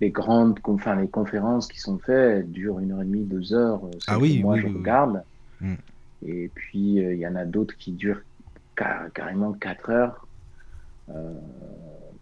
les, 0.03 0.11
grandes 0.11 0.59
enfin, 0.65 0.97
les 0.97 1.09
conférences 1.09 1.69
qui 1.69 1.79
sont 1.79 1.99
faites 1.99 2.51
durent 2.51 2.79
une 2.81 2.93
heure 2.93 3.03
et 3.03 3.05
demie, 3.05 3.25
deux 3.25 3.55
heures. 3.55 3.81
Ah 4.07 4.19
oui, 4.19 4.41
moi 4.43 4.55
oui, 4.55 4.61
je 4.61 4.67
oui, 4.67 4.75
regarde. 4.75 5.23
Mmh. 5.61 5.75
Et 6.27 6.51
puis 6.55 6.95
il 6.95 7.19
y 7.19 7.27
en 7.27 7.37
a 7.37 7.45
d'autres 7.45 7.77
qui 7.77 7.93
durent 7.93 8.23
car, 8.77 9.13
carrément 9.13 9.53
quatre 9.53 9.91
heures. 9.91 10.27
Euh, 11.11 11.33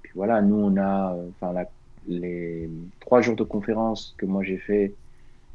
puis 0.02 0.12
voilà, 0.14 0.42
nous 0.42 0.56
on 0.56 0.76
a, 0.76 1.16
enfin 1.30 1.54
les 2.08 2.70
trois 3.00 3.20
jours 3.20 3.36
de 3.36 3.44
conférence 3.44 4.14
que 4.18 4.26
moi 4.26 4.42
j'ai 4.42 4.58
fait, 4.58 4.94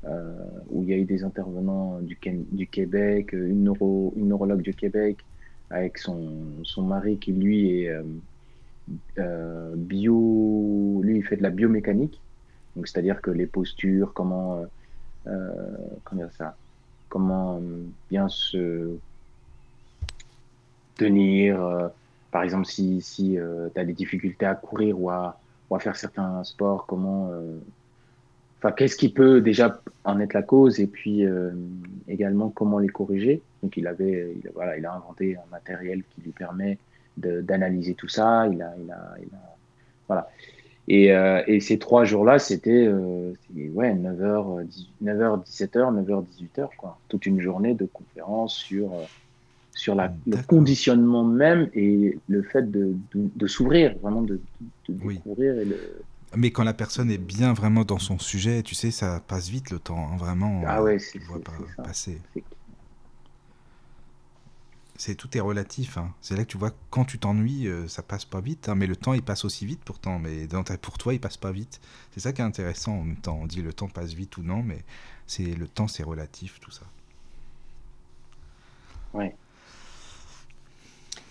euh, 0.06 0.36
où 0.70 0.84
il 0.84 0.90
y 0.90 0.94
a 0.94 0.98
eu 0.98 1.06
des 1.06 1.24
intervenants 1.24 2.00
du, 2.02 2.18
du 2.52 2.68
Québec, 2.68 3.34
une, 3.34 3.64
neuro, 3.64 4.14
une 4.16 4.28
neurologue 4.28 4.62
du 4.62 4.74
Québec, 4.74 5.18
avec 5.70 5.98
son, 5.98 6.32
son 6.64 6.84
mari 6.84 7.18
qui 7.18 7.32
lui 7.32 7.82
est 7.82 7.90
euh, 7.90 8.02
euh, 8.02 8.04
bio, 9.76 11.02
lui 11.04 11.18
il 11.18 11.24
fait 11.24 11.38
de 11.38 11.44
la 11.44 11.50
biomécanique, 11.50 12.22
donc 12.76 12.88
c'est-à-dire 12.88 13.22
que 13.22 13.32
les 13.32 13.48
postures, 13.48 14.14
comment, 14.14 14.66
euh, 15.28 15.78
comment 16.04 16.22
dire 16.22 16.34
ça, 16.34 16.56
comment 17.10 17.62
bien 18.10 18.28
se 18.30 18.98
tenir, 20.96 21.64
euh, 21.64 21.88
par 22.32 22.44
exemple 22.44 22.66
si, 22.66 23.02
si 23.02 23.38
euh, 23.38 23.70
tu 23.74 23.80
as 23.80 23.86
des 23.86 23.94
difficultés 23.94 24.46
à 24.46 24.56
courir 24.56 25.00
ou 25.00 25.10
à, 25.10 25.38
faire 25.80 25.96
certains 25.96 26.44
sports, 26.44 26.86
comment 26.86 27.30
euh, 27.32 27.58
enfin 28.58 28.72
qu'est-ce 28.72 28.96
qui 28.98 29.10
peut 29.10 29.42
déjà 29.42 29.82
en 30.04 30.20
être 30.20 30.34
la 30.34 30.42
cause 30.42 30.80
et 30.80 30.88
puis 30.88 31.26
euh, 31.26 31.52
également 32.08 32.50
comment 32.50 32.80
les 32.80 32.90
corriger. 32.90 33.42
Donc 33.62 33.78
il 33.78 33.88
avait 33.88 34.36
il, 34.36 34.50
voilà, 34.54 34.78
il 34.78 34.86
a 34.86 34.94
inventé 34.94 35.38
un 35.38 35.50
matériel 35.50 36.04
qui 36.10 36.22
lui 36.22 36.32
permet 36.32 36.78
d'analyser 37.18 37.94
tout 37.94 38.08
ça, 38.08 38.48
il 38.48 38.62
a 38.62 38.74
il 38.82 38.92
a, 38.92 39.16
il 39.20 39.34
a 39.34 39.56
voilà. 40.08 40.30
Et, 40.88 41.12
euh, 41.12 41.42
et 41.48 41.60
ces 41.62 41.80
trois 41.80 42.06
jours-là, 42.06 42.38
c'était 42.38 42.86
euh, 42.86 43.34
ouais, 43.74 43.94
9h, 43.94 44.68
9h, 45.04 45.44
17h, 45.44 46.06
9h, 46.06 46.26
18h, 46.40 46.70
quoi. 46.78 47.00
Toute 47.10 47.26
une 47.26 47.42
journée 47.42 47.74
de 47.74 47.86
conférences 47.86 48.56
sur, 48.56 48.94
euh, 48.94 49.04
sur 49.74 49.96
la, 49.96 50.14
le 50.28 50.38
conditionnement 50.46 51.24
même 51.24 51.70
et 51.74 52.20
le 52.28 52.44
fait 52.44 52.70
de, 52.70 52.96
de, 53.16 53.30
de 53.36 53.48
s'ouvrir, 53.48 53.96
vraiment 54.00 54.22
de, 54.22 54.40
de 54.88 54.94
découvrir 54.94 55.56
oui. 55.56 55.62
et 55.62 55.66
le, 55.66 55.78
mais 56.38 56.52
quand 56.52 56.64
la 56.64 56.74
personne 56.74 57.10
est 57.12 57.18
bien 57.18 57.54
vraiment 57.54 57.86
dans 57.86 58.00
son 58.00 58.20
sujet, 58.20 58.62
tu 58.62 58.76
sais, 58.76 58.92
ça 58.92 59.22
passe 59.26 59.50
vite 59.50 59.72
le 59.72 59.80
temps, 59.80 60.10
hein, 60.12 60.18
vraiment. 60.18 60.64
Ah 60.68 60.84
ouais, 60.84 61.00
c'est 61.00 61.20
vois 61.20 61.40
pas 61.40 61.54
passer. 61.82 62.20
C'est 64.98 65.16
tout 65.16 65.36
est 65.38 65.42
relatif. 65.42 65.98
Hein. 65.98 66.14
C'est 66.22 66.38
là 66.38 66.46
que 66.46 66.50
tu 66.50 66.58
vois 66.58 66.72
quand 66.90 67.04
tu 67.04 67.20
t'ennuies, 67.20 67.68
euh, 67.68 67.88
ça 67.88 68.02
passe 68.02 68.24
pas 68.24 68.40
vite, 68.40 68.70
hein, 68.70 68.76
mais 68.76 68.88
le 68.88 68.96
temps 68.96 69.14
il 69.14 69.24
passe 69.24 69.44
aussi 69.44 69.66
vite 69.66 69.82
pourtant. 69.84 70.20
Mais 70.20 70.48
dans 70.48 70.64
ta, 70.64 70.78
pour 70.78 70.98
toi, 70.98 71.14
il 71.14 71.20
passe 71.20 71.38
pas 71.38 71.52
vite. 71.52 71.82
C'est 72.12 72.22
ça 72.22 72.32
qui 72.32 72.42
est 72.42 72.46
intéressant 72.46 72.94
en 72.94 73.04
même 73.04 73.18
temps. 73.18 73.38
On 73.42 73.46
dit 73.46 73.62
le 73.62 73.74
temps 73.74 73.90
passe 73.90 74.14
vite 74.14 74.38
ou 74.38 74.44
non, 74.44 74.64
mais 74.64 74.84
c'est 75.28 75.44
le 75.44 75.68
temps 75.68 75.88
c'est 75.88 76.04
relatif 76.04 76.60
tout 76.62 76.72
ça. 76.72 76.86
Ouais. 79.14 79.36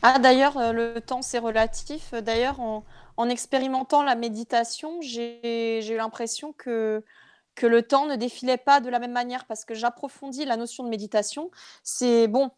Ah 0.03 0.19
d'ailleurs, 0.19 0.59
euh, 0.59 0.73
le 0.73 1.01
temps 1.01 1.23
c'est 1.23 1.39
relatif. 1.39 2.13
D'ailleurs, 2.13 2.61
en, 2.61 2.85
en, 3.17 3.29
expérimentant 3.31 4.03
la 4.03 4.15
méditation, 4.15 5.01
j'ai 5.01 5.81
eu 5.91 5.97
l'impression 5.97 6.53
que, 6.53 7.03
que 7.55 7.67
le 7.67 7.83
temps 7.83 8.07
ne 8.07 8.17
défilait 8.17 8.59
pas 8.59 8.81
de 8.81 8.91
la 8.91 8.99
même 8.99 9.13
manière 9.13 9.47
parce 9.47 9.65
que 9.65 9.75
j'approfondis 9.75 10.45
la 10.45 10.59
notion 10.59 10.85
de 10.85 10.91
méditation. 10.91 11.51
C'est 11.83 12.29
bon, 12.29 12.51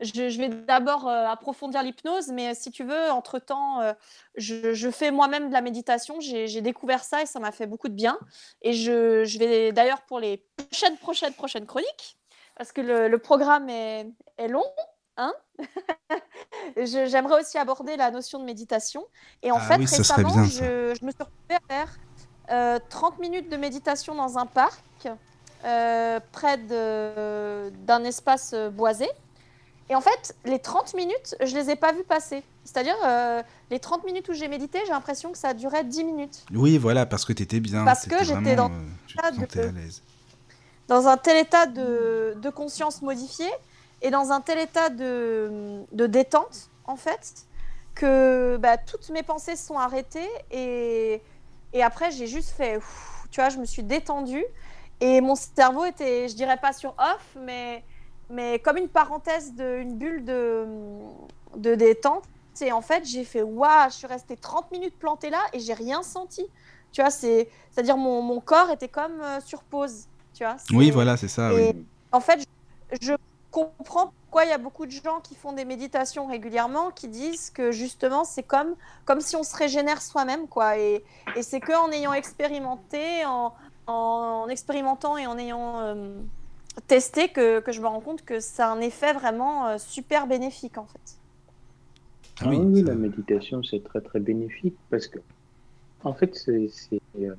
je, 0.00 0.28
je 0.28 0.38
vais 0.38 0.48
d'abord 0.48 1.08
euh, 1.08 1.26
approfondir 1.26 1.82
l'hypnose, 1.82 2.28
mais 2.28 2.54
si 2.54 2.70
tu 2.70 2.84
veux, 2.84 3.10
entre-temps, 3.10 3.80
euh, 3.80 3.92
je, 4.36 4.74
je, 4.74 4.90
fais 4.90 5.10
moi-même 5.10 5.48
de 5.48 5.52
la 5.52 5.60
méditation. 5.60 6.20
J'ai 6.20 6.60
découvert 6.60 7.04
ça 7.04 7.22
et 7.22 7.26
ça 7.26 7.40
m'a 7.40 7.52
fait 7.52 7.66
beaucoup 7.66 7.88
de 7.88 7.94
bien. 7.94 8.18
Et 8.62 8.72
je, 8.72 9.24
je 9.24 9.38
vais 9.38 9.72
d'ailleurs 9.72 10.02
pour 10.02 10.20
les 10.20 10.44
prochaines, 10.56 10.96
prochaines, 10.98 11.34
prochaines 11.34 11.66
chroniques, 11.66 12.16
parce 12.56 12.72
que 12.72 12.80
le, 12.80 13.08
le 13.08 13.18
programme 13.18 13.68
est, 13.68 14.06
est 14.38 14.48
long, 14.48 14.64
Hein 15.16 15.32
J'aimerais 16.76 17.40
aussi 17.40 17.56
aborder 17.58 17.96
la 17.96 18.10
notion 18.10 18.40
de 18.40 18.44
méditation. 18.44 19.06
Et 19.42 19.52
en 19.52 19.56
ah 19.56 19.60
fait, 19.60 19.76
oui, 19.76 19.86
récemment, 19.86 20.34
bien, 20.34 20.44
je, 20.44 20.96
je, 20.98 21.04
me 21.04 21.10
suis 21.12 21.22
retrouvée 21.22 21.54
à 21.54 21.60
faire 21.68 21.96
euh, 22.50 22.78
30 22.90 23.18
minutes 23.20 23.48
de 23.48 23.56
méditation 23.56 24.14
dans 24.14 24.38
un 24.38 24.46
parc, 24.46 24.82
euh, 25.64 26.20
près 26.32 26.58
d'un 26.58 28.04
espace 28.04 28.54
boisé. 28.72 29.08
Et 29.90 29.94
en 29.94 30.00
fait, 30.00 30.34
les 30.44 30.58
30 30.58 30.94
minutes, 30.94 31.36
je 31.42 31.54
les 31.54 31.70
ai 31.70 31.76
pas 31.76 31.92
vues 31.92 32.04
passer. 32.04 32.42
C'est-à-dire, 32.64 32.96
euh, 33.04 33.42
les 33.70 33.78
30 33.78 34.04
minutes 34.04 34.28
où 34.28 34.32
j'ai 34.32 34.48
médité, 34.48 34.78
j'ai 34.86 34.92
l'impression 34.92 35.30
que 35.30 35.38
ça 35.38 35.52
durait 35.52 35.84
10 35.84 36.04
minutes. 36.04 36.44
Oui, 36.54 36.78
voilà, 36.78 37.04
parce 37.04 37.24
que 37.24 37.32
tu 37.34 37.42
étais 37.42 37.60
bien. 37.60 37.84
Parce 37.84 38.06
que 38.06 38.24
j'étais 38.24 38.56
dans, 38.56 38.70
euh, 38.70 39.30
de, 39.30 39.90
dans 40.88 41.06
un 41.06 41.16
tel 41.18 41.36
état 41.36 41.66
de, 41.66 42.34
de 42.40 42.50
conscience 42.50 43.02
modifié 43.02 43.46
et 44.00 44.10
dans 44.10 44.32
un 44.32 44.40
tel 44.40 44.58
état 44.58 44.88
de, 44.88 45.82
de 45.92 46.06
détente, 46.06 46.70
en 46.86 46.96
fait, 46.96 47.44
que 47.94 48.56
bah, 48.56 48.78
toutes 48.78 49.10
mes 49.10 49.22
pensées 49.22 49.56
sont 49.56 49.78
arrêtées 49.78 50.28
et, 50.50 51.20
et 51.74 51.82
après, 51.82 52.10
j'ai 52.10 52.26
juste 52.26 52.50
fait, 52.50 52.78
ouf, 52.78 53.26
tu 53.30 53.40
vois, 53.40 53.50
je 53.50 53.58
me 53.58 53.66
suis 53.66 53.82
détendue 53.82 54.44
et 55.00 55.20
mon 55.20 55.34
cerveau 55.34 55.84
était, 55.84 56.28
je 56.28 56.34
dirais 56.34 56.56
pas 56.56 56.72
sur 56.72 56.94
off, 56.98 57.36
mais, 57.38 57.82
mais 58.30 58.58
comme 58.58 58.76
une 58.76 58.88
parenthèse, 58.88 59.54
de, 59.54 59.78
une 59.78 59.96
bulle 59.96 60.24
de, 60.24 60.66
de 61.56 61.74
détente. 61.74 62.24
Et 62.60 62.72
en 62.72 62.82
fait, 62.82 63.04
j'ai 63.04 63.24
fait, 63.24 63.42
waouh, 63.42 63.88
je 63.88 63.94
suis 63.94 64.06
restée 64.06 64.36
30 64.36 64.70
minutes 64.70 64.96
plantée 64.98 65.30
là 65.30 65.40
et 65.52 65.58
j'ai 65.58 65.74
rien 65.74 66.02
senti. 66.02 66.46
Tu 66.92 67.00
vois, 67.00 67.10
c'est-à-dire 67.10 67.96
mon, 67.96 68.22
mon 68.22 68.40
corps 68.40 68.70
était 68.70 68.88
comme 68.88 69.20
euh, 69.20 69.40
sur 69.40 69.62
pause. 69.64 70.06
Tu 70.32 70.44
vois, 70.44 70.56
oui, 70.72 70.90
voilà, 70.90 71.16
c'est 71.16 71.28
ça. 71.28 71.52
Et 71.52 71.72
oui. 71.72 71.86
En 72.12 72.20
fait, 72.20 72.46
je, 72.92 73.08
je 73.08 73.14
comprends 73.54 74.12
pourquoi 74.34 74.44
il 74.44 74.50
y 74.50 74.52
a 74.52 74.58
beaucoup 74.58 74.84
de 74.84 74.90
gens 74.90 75.20
qui 75.22 75.36
font 75.36 75.52
des 75.52 75.64
méditations 75.64 76.26
régulièrement 76.26 76.90
qui 76.90 77.06
disent 77.06 77.50
que 77.50 77.70
justement 77.70 78.24
c'est 78.24 78.42
comme, 78.42 78.74
comme 79.04 79.20
si 79.20 79.36
on 79.36 79.44
se 79.44 79.56
régénère 79.56 80.02
soi-même 80.02 80.48
quoi 80.48 80.76
et, 80.76 81.04
et 81.36 81.42
c'est 81.44 81.60
que 81.60 81.72
en 81.72 81.92
ayant 81.92 82.12
expérimenté 82.12 83.24
en, 83.24 83.54
en, 83.86 84.48
expérimentant 84.48 85.16
et 85.16 85.28
en 85.28 85.38
ayant 85.38 85.78
euh, 85.78 86.16
testé 86.86 87.28
que, 87.28 87.60
que, 87.60 87.72
je 87.72 87.80
me 87.80 87.86
rends 87.86 88.00
compte 88.00 88.24
que 88.24 88.40
ça 88.40 88.70
a 88.70 88.74
un 88.74 88.80
effet 88.80 89.12
vraiment 89.12 89.68
euh, 89.68 89.78
super 89.78 90.26
bénéfique 90.26 90.78
en 90.78 90.86
fait. 90.86 91.18
Ah 92.40 92.48
oui, 92.48 92.56
oui 92.56 92.82
la 92.82 92.94
méditation 92.94 93.62
c'est 93.62 93.82
très 93.84 94.00
très 94.00 94.20
bénéfique 94.20 94.74
parce 94.90 95.06
que 95.06 95.18
en 96.04 96.12
fait, 96.12 96.34
c'est 96.34 96.70
euh, 97.20 97.34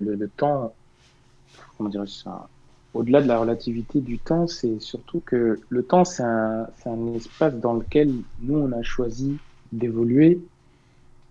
le, 0.00 0.14
le, 0.14 0.28
temps, 0.28 0.74
comment 1.76 1.90
dire 1.90 2.08
ça 2.08 2.48
Au-delà 2.94 3.20
de 3.20 3.28
la 3.28 3.38
relativité 3.38 4.00
du 4.00 4.18
temps, 4.18 4.46
c'est 4.46 4.80
surtout 4.80 5.20
que 5.20 5.60
le 5.68 5.82
temps, 5.82 6.04
c'est 6.04 6.22
un, 6.22 6.66
un, 6.86 7.14
espace 7.14 7.54
dans 7.56 7.74
lequel 7.74 8.14
nous, 8.40 8.58
on 8.58 8.72
a 8.72 8.82
choisi 8.82 9.36
d'évoluer, 9.72 10.40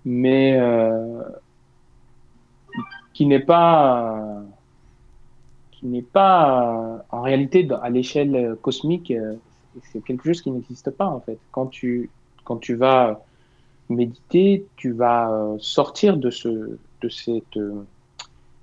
mais 0.06 0.60
euh, 0.60 1.24
qui 3.14 3.26
n'est 3.26 3.40
pas, 3.40 4.44
qui 5.86 5.92
n'est 5.92 6.02
pas 6.02 7.06
en 7.12 7.22
réalité 7.22 7.68
à 7.84 7.92
l'échelle 7.92 8.58
cosmique, 8.64 9.12
euh, 9.12 9.36
c'est 9.92 10.04
quelque 10.04 10.26
chose 10.26 10.42
qui 10.42 10.50
n'existe 10.50 10.90
pas 10.90 11.06
en 11.06 11.20
fait. 11.20 11.38
Quand 11.52 11.68
tu, 11.68 12.10
quand 12.44 12.58
tu 12.58 12.74
vas 12.74 13.22
méditer, 13.90 14.66
tu 14.78 14.94
vas 14.94 15.30
euh, 15.30 15.58
sortir 15.60 16.18
de, 16.18 16.32
ce, 16.32 16.50
de 16.50 17.10
cette 17.10 17.58
euh, 17.58 17.86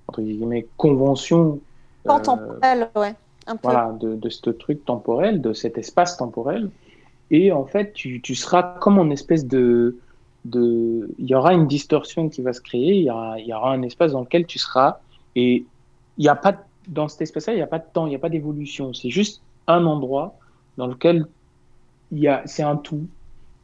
entre 0.07 0.21
guillemets, 0.21 0.67
convention. 0.75 1.61
Euh, 2.09 2.19
temporelle, 2.19 2.89
ouais. 2.97 3.15
Un 3.47 3.55
peu. 3.55 3.69
Voilà, 3.69 3.95
de, 3.97 4.15
de 4.15 4.29
ce 4.29 4.49
truc 4.49 4.83
temporel, 4.83 5.39
de 5.39 5.53
cet 5.53 5.77
espace 5.77 6.17
temporel. 6.17 6.69
Et 7.31 7.53
en 7.53 7.65
fait, 7.65 7.93
tu, 7.93 8.19
tu 8.19 8.35
seras 8.35 8.63
comme 8.81 8.99
en 8.99 9.09
espèce 9.09 9.47
de, 9.47 9.97
de. 10.43 11.09
Il 11.19 11.29
y 11.29 11.35
aura 11.35 11.53
une 11.53 11.67
distorsion 11.67 12.27
qui 12.27 12.41
va 12.41 12.51
se 12.51 12.59
créer, 12.59 12.95
il 12.95 13.03
y 13.03 13.09
aura, 13.09 13.39
il 13.39 13.47
y 13.47 13.53
aura 13.53 13.71
un 13.71 13.81
espace 13.81 14.11
dans 14.11 14.21
lequel 14.21 14.45
tu 14.45 14.59
seras. 14.59 14.97
Et 15.37 15.65
il 16.17 16.21
n'y 16.21 16.27
a 16.27 16.35
pas, 16.35 16.57
dans 16.87 17.07
cet 17.07 17.21
espace-là, 17.21 17.53
il 17.53 17.57
n'y 17.57 17.61
a 17.61 17.67
pas 17.67 17.79
de 17.79 17.85
temps, 17.91 18.05
il 18.05 18.09
n'y 18.09 18.15
a 18.15 18.19
pas 18.19 18.29
d'évolution. 18.29 18.93
C'est 18.93 19.09
juste 19.09 19.41
un 19.67 19.85
endroit 19.85 20.37
dans 20.77 20.87
lequel 20.87 21.27
il 22.11 22.19
y 22.19 22.27
a, 22.27 22.43
c'est 22.45 22.63
un 22.63 22.75
tout. 22.75 23.07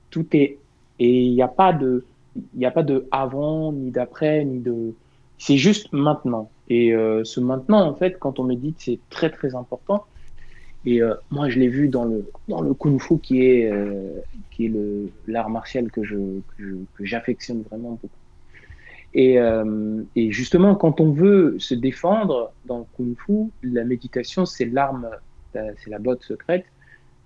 Tout 0.09 0.26
est 0.36 0.57
et 0.99 1.22
il 1.24 1.34
n'y 1.34 1.41
a 1.41 1.47
pas 1.47 1.74
de, 1.74 2.05
il 2.36 2.59
n'y 2.59 2.65
a 2.65 2.72
pas 2.72 2.84
de 2.84 3.07
avant, 3.11 3.72
ni 3.72 3.91
d'après, 3.91 4.43
ni 4.43 4.59
de, 4.59 4.93
c'est 5.38 5.57
juste 5.57 5.91
maintenant. 5.93 6.49
Et 6.70 6.93
euh, 6.93 7.24
ce 7.24 7.39
maintenant, 7.39 7.88
en 7.88 7.95
fait, 7.95 8.20
quand 8.20 8.39
on 8.39 8.43
médite, 8.43 8.76
c'est 8.80 8.99
très 9.09 9.30
très 9.30 9.55
important. 9.55 10.05
Et 10.86 11.01
euh, 11.01 11.15
moi, 11.32 11.49
je 11.49 11.59
l'ai 11.59 11.67
vu 11.67 11.88
dans 11.89 12.05
le 12.05 12.30
dans 12.47 12.61
le 12.61 12.74
kung-fu, 12.74 13.20
qui 13.20 13.45
est 13.45 13.72
euh, 13.72 14.20
qui 14.51 14.67
est 14.67 14.74
l'art 15.28 15.49
martial 15.49 15.91
que 15.91 16.03
je 16.03 16.17
que 16.57 17.05
j'affectionne 17.05 17.63
vraiment 17.63 17.91
beaucoup. 17.91 18.09
Et, 19.14 19.39
euh, 19.39 20.03
et 20.16 20.32
justement, 20.32 20.76
quand 20.76 21.01
on 21.01 21.12
veut 21.12 21.55
se 21.60 21.74
défendre 21.74 22.51
dans 22.66 22.80
le 22.80 22.86
kung-fu, 22.95 23.49
la 23.64 23.84
méditation, 23.84 24.45
c'est 24.45 24.66
l'arme, 24.66 25.10
euh, 25.55 25.72
c'est 25.84 25.89
la 25.89 25.99
botte 25.99 26.24
secrète. 26.24 26.66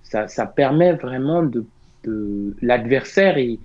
Ça, 0.03 0.27
ça 0.27 0.45
permet 0.45 0.93
vraiment 0.93 1.43
de 1.43 1.65
de 2.03 2.55
l'adversaire 2.61 3.37
et 3.37 3.59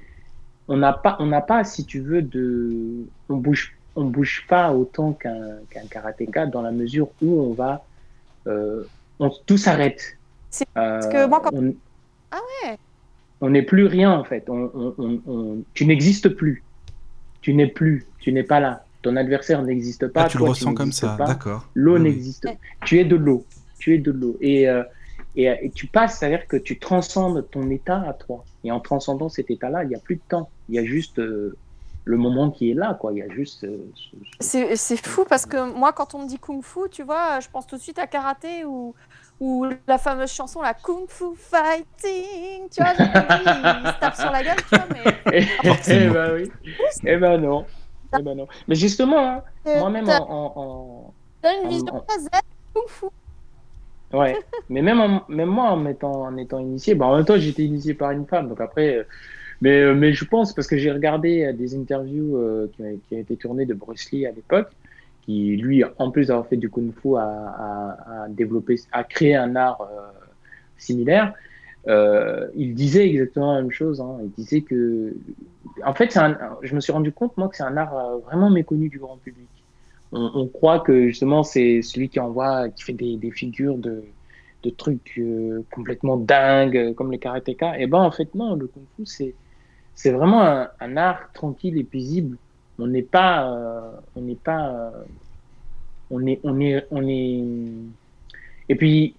on 0.68 0.76
n'a 0.76 0.92
pas, 0.92 1.16
on 1.18 1.26
n'a 1.26 1.40
pas, 1.40 1.64
si 1.64 1.84
tu 1.84 2.00
veux, 2.00 2.22
de, 2.22 3.04
on 3.28 3.36
bouge, 3.36 3.74
on 3.96 4.04
bouge 4.04 4.44
pas 4.48 4.72
autant 4.72 5.12
qu'un 5.12 5.86
karatéka 5.90 6.46
dans 6.46 6.62
la 6.62 6.72
mesure 6.72 7.08
où 7.22 7.40
on 7.40 7.52
va, 7.52 7.84
euh, 8.46 8.84
on, 9.18 9.30
tout 9.46 9.56
s'arrête. 9.56 10.16
parce 10.74 11.06
que 11.08 11.26
moi, 11.26 11.40
quand... 11.42 11.50
on, 11.54 11.74
ah 12.30 12.40
ouais. 12.64 12.78
On 13.40 13.50
n'est 13.50 13.62
plus 13.62 13.86
rien 13.86 14.12
en 14.12 14.24
fait. 14.24 14.48
On, 14.48 14.94
on, 14.98 15.58
tu 15.72 15.86
n'existes 15.86 16.28
plus. 16.28 16.62
Tu 17.40 17.54
n'es 17.54 17.66
plus. 17.66 18.06
Tu 18.18 18.32
n'es 18.32 18.42
pas 18.42 18.60
là. 18.60 18.84
Ton 19.02 19.16
adversaire 19.16 19.62
n'existe 19.62 20.08
pas. 20.08 20.24
Ah, 20.24 20.28
tu 20.28 20.38
le 20.38 20.44
ressens 20.44 20.74
comme 20.74 20.92
ça, 20.92 21.16
d'accord. 21.18 21.68
L'eau 21.74 21.98
n'existe. 21.98 22.44
pas. 22.44 22.54
Tu 22.84 22.98
es 22.98 23.04
de 23.04 23.16
l'eau. 23.16 23.44
Tu 23.78 23.94
es 23.94 23.98
de 23.98 24.10
l'eau. 24.10 24.36
Et 24.40 24.68
euh, 24.68 24.82
et, 25.36 25.70
tu 25.72 25.86
passes, 25.86 26.18
c'est-à-dire 26.18 26.46
que 26.48 26.56
tu 26.56 26.78
transcendes 26.78 27.48
ton 27.50 27.70
état 27.70 28.02
à 28.08 28.12
toi. 28.12 28.44
Et 28.64 28.72
en 28.72 28.80
transcendant 28.80 29.28
cet 29.28 29.50
état-là, 29.52 29.84
il 29.84 29.88
n'y 29.88 29.94
a 29.94 30.00
plus 30.00 30.16
de 30.16 30.22
temps. 30.28 30.50
Il 30.68 30.74
y 30.74 30.78
a 30.80 30.84
juste 30.84 31.20
euh, 31.20 31.56
le 32.04 32.16
moment 32.16 32.50
qui 32.50 32.72
est 32.72 32.74
là, 32.74 32.94
quoi. 33.00 33.12
Il 33.12 33.18
y 33.18 33.22
a 33.22 33.28
juste. 33.28 33.62
Euh, 33.62 33.78
c'est 34.40 34.96
fou 34.96 35.24
parce 35.28 35.46
que 35.46 35.72
moi, 35.72 35.92
quand 35.92 36.14
on 36.14 36.24
me 36.24 36.28
dit 36.28 36.38
kung 36.38 36.62
fu, 36.62 36.80
tu 36.90 37.04
vois, 37.04 37.38
je 37.38 37.48
pense 37.48 37.68
tout 37.68 37.76
de 37.76 37.80
suite 37.80 38.00
à 38.00 38.08
karaté 38.08 38.64
ou, 38.64 38.94
ou 39.40 39.66
la 39.86 39.98
fameuse 39.98 40.32
chanson, 40.32 40.62
la 40.62 40.74
kung 40.74 41.06
fu 41.08 41.26
fighting. 41.36 42.68
Tu 42.70 42.82
vois, 42.82 42.92
il 42.92 43.04
se 43.04 44.00
tape 44.00 44.16
sur 44.16 44.30
la 44.30 44.42
gueule, 44.42 44.56
tu 44.56 44.76
vois, 44.76 44.86
mais. 44.92 45.46
eh 45.88 46.08
ben 46.08 46.34
oui. 46.34 46.50
Eh 47.04 47.16
ben 47.16 47.38
non. 47.38 47.64
Eh 48.18 48.22
ben 48.22 48.34
non. 48.36 48.48
Mais 48.66 48.74
justement, 48.74 49.18
hein, 49.18 49.42
moi-même 49.64 50.08
en. 50.08 50.30
en, 50.30 51.12
en... 51.44 51.62
une 51.62 51.68
vision 51.68 52.02
très 52.06 52.40
kung 52.74 52.88
fu. 52.88 53.06
Ouais, 54.12 54.36
mais 54.70 54.82
même, 54.82 55.20
même 55.28 55.48
moi, 55.48 55.70
en, 55.70 55.84
étant, 55.86 56.22
en 56.22 56.36
étant 56.36 56.58
initié, 56.58 56.94
bah, 56.94 57.06
en 57.06 57.16
même 57.16 57.24
temps, 57.24 57.36
j'étais 57.36 57.64
initié 57.64 57.94
par 57.94 58.10
une 58.10 58.26
femme, 58.26 58.48
donc 58.48 58.60
après, 58.60 58.96
euh, 58.96 59.02
mais, 59.60 59.80
euh, 59.82 59.94
mais 59.94 60.12
je 60.12 60.24
pense, 60.24 60.54
parce 60.54 60.66
que 60.66 60.78
j'ai 60.78 60.90
regardé 60.90 61.44
euh, 61.44 61.52
des 61.52 61.76
interviews 61.76 62.68
qui, 62.72 62.82
qui, 63.08 63.14
ont, 63.14 63.18
été 63.18 63.36
tournées 63.36 63.66
de 63.66 63.74
Bruce 63.74 64.10
Lee 64.12 64.26
à 64.26 64.30
l'époque, 64.30 64.70
qui, 65.28 65.56
lui, 65.56 65.84
en 65.98 66.10
plus 66.10 66.28
d'avoir 66.28 66.46
fait 66.46 66.56
du 66.56 66.70
kung 66.70 66.92
fu, 66.92 67.16
a, 67.16 68.26
développé, 68.30 68.76
a 68.92 69.04
créé 69.04 69.36
un 69.36 69.56
art 69.56 69.86
similaire. 70.78 71.34
il 71.86 72.74
disait 72.74 73.06
exactement 73.08 73.54
la 73.54 73.60
même 73.60 73.70
chose. 73.70 74.00
Hein. 74.00 74.16
Il 74.22 74.30
disait 74.30 74.62
que, 74.62 75.14
en 75.84 75.92
fait, 75.92 76.18
je 76.62 76.74
me 76.74 76.80
suis 76.80 76.92
rendu 76.92 77.12
compte, 77.12 77.36
moi, 77.36 77.48
que 77.48 77.56
c'est 77.56 77.62
un 77.62 77.76
art 77.76 78.18
vraiment 78.26 78.48
méconnu 78.48 78.88
du 78.88 78.98
grand 78.98 79.18
public 79.18 79.48
on, 80.12 80.46
croit 80.46 80.80
que 80.80 81.08
justement 81.08 81.42
c'est 81.42 81.82
celui 81.82 82.08
qui 82.08 82.20
envoie, 82.20 82.68
qui 82.70 82.82
fait 82.84 82.92
des, 82.92 83.30
figures 83.30 83.76
de, 83.76 84.04
trucs 84.76 85.14
euh, 85.18 85.64
complètement 85.72 86.18
dingues 86.18 86.94
comme 86.94 87.10
les 87.10 87.18
karatéka. 87.18 87.78
Et 87.78 87.86
ben 87.86 88.00
en 88.00 88.10
fait 88.10 88.34
non, 88.34 88.54
le 88.54 88.66
kung 88.66 88.84
fu 88.96 89.06
c'est 89.06 89.34
c'est 89.94 90.12
vraiment 90.12 90.66
un, 90.80 90.96
art 90.96 91.32
tranquille 91.32 91.78
et 91.78 91.84
paisible. 91.84 92.36
On 92.78 92.86
n'est 92.86 93.02
pas, 93.02 93.50
euh, 93.50 93.90
on 94.16 94.20
n'est 94.22 94.34
pas, 94.34 94.70
euh, 94.70 94.90
on 96.10 96.26
est, 96.26 96.40
on 96.44 96.60
est, 96.60 96.86
on 96.90 97.06
est. 97.06 97.44
Et 98.68 98.74
puis 98.74 99.14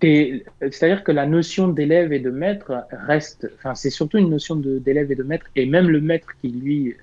c'est-à-dire 0.00 1.04
que 1.04 1.12
la 1.12 1.26
notion 1.26 1.68
d'élève 1.68 2.12
et 2.14 2.20
de 2.20 2.30
maître 2.30 2.86
reste, 2.90 3.50
enfin, 3.56 3.74
c'est 3.74 3.90
surtout 3.90 4.16
une 4.16 4.30
notion 4.30 4.56
d'élève 4.56 5.12
et 5.12 5.14
de 5.14 5.22
maître, 5.22 5.44
et 5.56 5.66
même 5.66 5.90
le 5.90 6.00
maître 6.00 6.28
qui, 6.40 6.48
lui, 6.48 6.96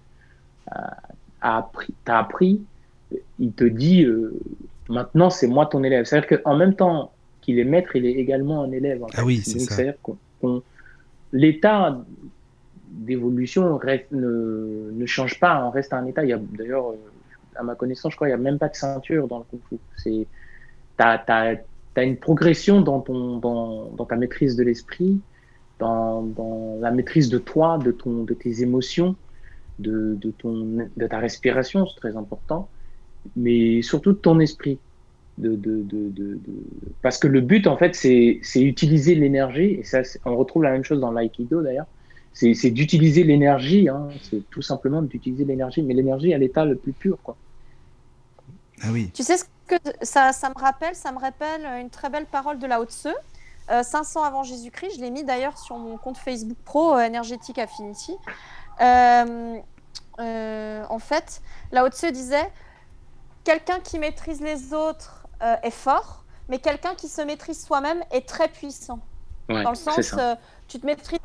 a 0.71 1.57
appris, 1.57 1.93
t'a 2.05 2.19
appris, 2.19 2.61
il 3.39 3.51
te 3.51 3.63
dit 3.63 4.03
euh, 4.03 4.33
maintenant 4.89 5.29
c'est 5.29 5.47
moi 5.47 5.65
ton 5.65 5.83
élève. 5.83 6.05
C'est-à-dire 6.05 6.41
qu'en 6.41 6.55
même 6.55 6.73
temps 6.73 7.11
qu'il 7.41 7.59
est 7.59 7.63
maître, 7.63 7.95
il 7.95 8.05
est 8.05 8.13
également 8.13 8.63
un 8.63 8.71
élève. 8.71 9.03
Ah 9.13 9.23
oui, 9.23 9.37
c'est 9.37 9.59
ça. 9.59 9.75
C'est-à-dire 9.75 9.95
qu'on 10.41 10.61
l'état 11.33 12.03
d'évolution 12.89 13.79
ne, 14.11 14.91
ne, 14.91 15.05
change 15.05 15.39
pas, 15.39 15.63
on 15.65 15.69
reste 15.69 15.93
à 15.93 15.97
un 15.97 16.05
état. 16.05 16.23
Il 16.23 16.29
y 16.29 16.33
a 16.33 16.39
d'ailleurs, 16.39 16.91
euh, 16.91 16.95
à 17.55 17.63
ma 17.63 17.75
connaissance, 17.75 18.11
je 18.11 18.15
crois, 18.15 18.27
il 18.27 18.31
n'y 18.31 18.35
a 18.35 18.37
même 18.37 18.59
pas 18.59 18.69
de 18.69 18.75
ceinture 18.75 19.27
dans 19.27 19.39
le 19.39 19.43
kung 19.45 19.59
fu. 19.69 19.77
C'est, 19.97 20.27
t'as, 20.97 21.17
t'as, 21.17 21.55
as 21.95 22.03
une 22.03 22.17
progression 22.17 22.81
dans 22.81 23.01
ton, 23.01 23.37
dans, 23.37 23.89
dans 23.89 24.05
ta 24.05 24.15
maîtrise 24.15 24.55
de 24.55 24.63
l'esprit, 24.63 25.19
dans, 25.79 26.21
dans, 26.21 26.77
la 26.79 26.91
maîtrise 26.91 27.29
de 27.29 27.37
toi, 27.37 27.77
de 27.77 27.91
ton, 27.91 28.23
de 28.23 28.33
tes 28.33 28.61
émotions, 28.61 29.15
de, 29.79 30.15
de 30.15 30.31
ton, 30.31 30.87
de 30.95 31.07
ta 31.07 31.19
respiration, 31.19 31.85
c'est 31.87 31.99
très 31.99 32.15
important 32.15 32.69
mais 33.35 33.81
surtout 33.81 34.13
de 34.13 34.17
ton 34.17 34.39
esprit. 34.39 34.79
De, 35.37 35.55
de, 35.55 35.83
de, 35.83 36.39
Parce 37.03 37.19
que 37.19 37.27
le 37.27 37.41
but, 37.41 37.67
en 37.67 37.77
fait, 37.77 37.93
c'est 37.93 38.41
utiliser 38.55 39.13
l'énergie, 39.13 39.77
et 39.79 39.83
ça, 39.83 40.01
on 40.25 40.35
retrouve 40.35 40.63
la 40.63 40.71
même 40.71 40.83
chose 40.83 40.99
dans 40.99 41.11
l'aïkido 41.11 41.61
d'ailleurs, 41.61 41.85
c'est 42.39 42.71
d'utiliser 42.71 43.23
l'énergie, 43.23 43.89
hein. 43.89 44.09
c'est 44.29 44.47
tout 44.49 44.61
simplement 44.61 45.01
d'utiliser 45.01 45.45
l'énergie, 45.45 45.81
mais 45.81 45.93
l'énergie 45.93 46.33
à 46.33 46.37
l'état 46.37 46.65
le 46.65 46.75
plus 46.75 46.93
pur. 46.93 47.17
Quoi. 47.23 47.35
Ah 48.83 48.87
oui. 48.91 49.09
Tu 49.13 49.23
sais 49.23 49.37
ce 49.37 49.45
que 49.65 49.75
ça, 50.03 50.31
ça, 50.33 50.49
me 50.49 50.59
rappelle? 50.59 50.93
Ça 50.95 51.11
me 51.11 51.19
rappelle 51.19 51.65
une 51.81 51.89
très 51.89 52.09
belle 52.09 52.25
parole 52.25 52.59
de 52.59 52.67
Lao 52.67 52.85
Tse, 52.85 53.07
euh, 53.71 53.83
500 53.83 54.23
avant 54.23 54.43
Jésus-Christ, 54.43 54.97
je 54.97 55.01
l'ai 55.01 55.09
mis 55.09 55.23
d'ailleurs 55.23 55.57
sur 55.57 55.77
mon 55.77 55.97
compte 55.97 56.17
Facebook 56.17 56.57
pro, 56.63 56.93
euh, 56.93 57.07
Energetic 57.07 57.57
Affinity. 57.57 58.13
Euh, 58.81 59.57
euh, 60.19 60.83
en 60.89 60.99
fait, 60.99 61.41
Lao 61.71 61.89
Tse 61.89 62.11
disait 62.11 62.51
quelqu'un 63.43 63.79
qui 63.79 63.99
maîtrise 63.99 64.41
les 64.41 64.73
autres 64.73 65.27
euh, 65.41 65.55
est 65.63 65.71
fort, 65.71 66.23
mais 66.49 66.59
quelqu'un 66.59 66.95
qui 66.95 67.07
se 67.07 67.21
maîtrise 67.21 67.63
soi-même 67.63 68.03
est 68.11 68.27
très 68.27 68.47
puissant. 68.47 68.99
Dans 69.47 69.69
le 69.69 69.75
sens, 69.75 70.13
euh, 70.17 70.35
tu 70.67 70.79
te 70.79 70.85
maîtrises, 70.85 71.19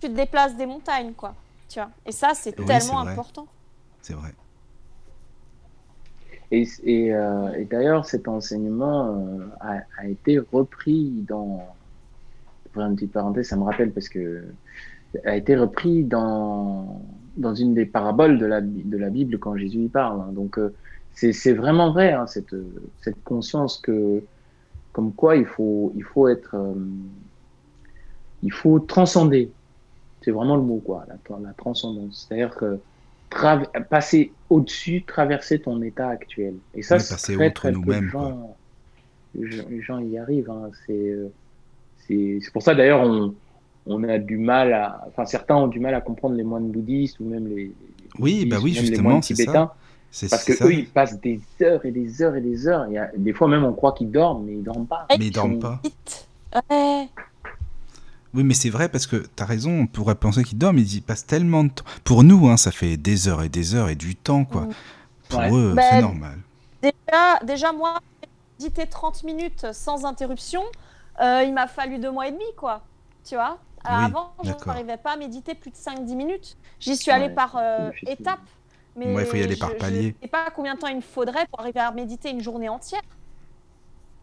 tu 0.00 0.08
te 0.08 0.14
déplaces 0.14 0.56
des 0.56 0.66
montagnes, 0.66 1.12
quoi. 1.12 1.34
Tu 1.68 1.78
vois. 1.78 1.90
Et 2.06 2.12
ça, 2.12 2.32
c'est 2.34 2.52
tellement 2.52 3.00
important. 3.00 3.46
C'est 4.00 4.14
vrai. 4.14 4.30
Et, 6.50 6.66
et, 6.84 7.14
euh, 7.14 7.52
et 7.54 7.64
d'ailleurs, 7.66 8.06
cet 8.06 8.26
enseignement 8.26 9.48
a, 9.60 9.80
a, 9.98 10.06
été 10.06 10.38
repris 10.38 11.24
dans. 11.28 11.62
Pour 12.72 12.82
une 12.82 12.94
petite 12.94 13.12
parenthèse, 13.12 13.48
ça 13.48 13.56
me 13.56 13.64
rappelle 13.64 13.92
parce 13.92 14.08
que 14.08 14.44
a 15.24 15.36
été 15.36 15.56
repris 15.56 16.04
dans 16.04 17.02
dans 17.36 17.54
une 17.54 17.74
des 17.74 17.86
paraboles 17.86 18.38
de 18.38 18.46
la 18.46 18.60
de 18.60 18.96
la 18.96 19.10
Bible 19.10 19.38
quand 19.38 19.56
Jésus 19.56 19.84
y 19.84 19.88
parle. 19.88 20.20
Hein. 20.20 20.32
Donc 20.32 20.58
c'est 21.18 21.52
vraiment 21.52 21.90
vrai, 21.90 22.12
hein, 22.12 22.26
cette, 22.26 22.54
cette, 23.00 23.22
conscience 23.24 23.78
que, 23.78 24.22
comme 24.92 25.12
quoi 25.12 25.36
il 25.36 25.46
faut, 25.46 25.92
il 25.96 26.04
faut 26.04 26.28
être, 26.28 26.54
euh, 26.54 26.74
il 28.42 28.52
faut 28.52 28.78
transcender. 28.78 29.50
C'est 30.22 30.30
vraiment 30.30 30.56
le 30.56 30.62
mot, 30.62 30.82
quoi, 30.84 31.06
la, 31.08 31.16
la 31.38 31.52
transcendance. 31.54 32.26
C'est-à-dire 32.28 32.54
que 32.54 32.78
passer 33.90 34.32
au-dessus, 34.50 35.04
traverser 35.06 35.60
ton 35.60 35.80
état 35.82 36.08
actuel. 36.08 36.54
Et 36.74 36.82
ça, 36.82 36.98
c'est 36.98 37.34
très, 37.34 37.50
très 37.50 37.72
nous-mêmes. 37.72 38.10
Les 39.34 39.80
gens 39.82 39.98
y 39.98 40.18
arrivent. 40.18 40.50
Hein. 40.50 40.70
Euh, 40.90 41.28
c'est 42.06 42.38
c'est 42.40 42.52
pour 42.52 42.62
ça 42.62 42.74
d'ailleurs 42.74 43.02
on, 43.02 43.34
on 43.86 44.02
a 44.04 44.16
du 44.16 44.38
mal 44.38 44.72
à, 44.72 45.04
enfin 45.08 45.26
certains 45.26 45.56
ont 45.56 45.66
du 45.66 45.78
mal 45.78 45.94
à 45.94 46.00
comprendre 46.00 46.34
les 46.36 46.42
moines 46.42 46.70
bouddhistes 46.70 47.20
ou 47.20 47.28
même 47.28 47.46
les, 47.46 47.70
oui, 48.18 48.46
bah 48.46 48.58
oui, 48.62 48.72
justement, 48.74 49.22
c'est 49.22 49.34
ça. 49.34 49.74
Parce 50.30 50.44
que 50.44 50.64
eux, 50.64 50.72
ils 50.72 50.88
passent 50.88 51.20
des 51.20 51.40
heures 51.62 51.84
et 51.84 51.90
des 51.90 52.22
heures 52.22 52.34
et 52.34 52.40
des 52.40 52.66
heures. 52.66 52.86
Il 52.88 52.94
y 52.94 52.98
a, 52.98 53.10
des 53.16 53.32
fois 53.32 53.48
même, 53.48 53.64
on 53.64 53.72
croit 53.72 53.92
qu'ils 53.92 54.10
dorment, 54.10 54.44
mais 54.46 54.54
ils 54.54 54.62
dorment 54.62 54.86
pas. 54.86 55.06
Mais 55.10 55.26
ils 55.26 55.30
dorment 55.30 55.58
pas. 55.58 55.80
Oui, 58.34 58.44
mais 58.44 58.54
c'est 58.54 58.70
vrai 58.70 58.88
parce 58.88 59.06
que 59.06 59.16
tu 59.16 59.42
as 59.42 59.46
raison, 59.46 59.80
on 59.80 59.86
pourrait 59.86 60.14
penser 60.14 60.44
qu'ils 60.44 60.58
dorment, 60.58 60.78
ils 60.78 60.96
y 60.96 61.00
passent 61.00 61.26
tellement 61.26 61.64
de 61.64 61.70
temps. 61.70 61.84
Pour 62.04 62.24
nous, 62.24 62.48
hein, 62.48 62.56
ça 62.56 62.70
fait 62.70 62.96
des 62.96 63.28
heures 63.28 63.42
et 63.42 63.48
des 63.48 63.74
heures 63.74 63.88
et 63.88 63.94
du 63.94 64.16
temps, 64.16 64.44
quoi. 64.44 64.62
Mm. 64.62 64.74
Pour 65.28 65.56
eux, 65.56 65.74
c'est 65.76 65.90
bah, 65.90 66.00
normal. 66.00 66.38
Déjà, 66.82 67.38
déjà 67.44 67.72
moi, 67.72 67.98
méditer 68.58 68.86
30 68.86 69.24
minutes 69.24 69.66
sans 69.72 70.04
interruption, 70.04 70.62
euh, 71.20 71.42
il 71.44 71.52
m'a 71.52 71.66
fallu 71.66 71.98
deux 71.98 72.10
mois 72.10 72.28
et 72.28 72.32
demi, 72.32 72.44
quoi. 72.56 72.82
Tu 73.24 73.34
vois? 73.34 73.58
Avant, 73.84 74.32
je 74.44 74.50
n'arrivais 74.66 74.96
pas 74.96 75.12
à 75.12 75.16
méditer 75.16 75.54
plus 75.54 75.70
de 75.70 75.76
5-10 75.76 76.14
minutes. 76.14 76.56
J'y 76.80 76.96
suis 76.96 77.10
allée 77.10 77.30
par 77.30 77.56
euh, 77.56 77.90
étapes. 78.06 78.40
Mais 78.96 79.14
il 79.14 79.26
faut 79.26 79.36
y 79.36 79.42
aller 79.42 79.56
par 79.56 79.76
palier. 79.76 80.02
Je 80.02 80.06
ne 80.08 80.12
sais 80.22 80.28
pas 80.28 80.50
combien 80.54 80.74
de 80.74 80.80
temps 80.80 80.88
il 80.88 80.96
me 80.96 81.00
faudrait 81.00 81.46
pour 81.46 81.60
arriver 81.60 81.80
à 81.80 81.90
méditer 81.92 82.30
une 82.30 82.42
journée 82.42 82.68
entière. 82.68 83.02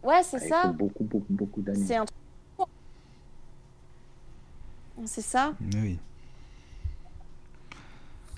Ouais, 0.02 0.22
c'est 0.22 0.38
ça. 0.38 0.62
Il 0.64 0.68
faut 0.68 0.74
beaucoup, 0.74 1.04
beaucoup, 1.04 1.26
beaucoup 1.30 1.62
d'années. 1.62 1.84
C'est 1.84 1.96
un 1.96 2.04
truc. 2.04 2.16
C'est 5.04 5.22
ça? 5.22 5.52
Oui. 5.74 5.98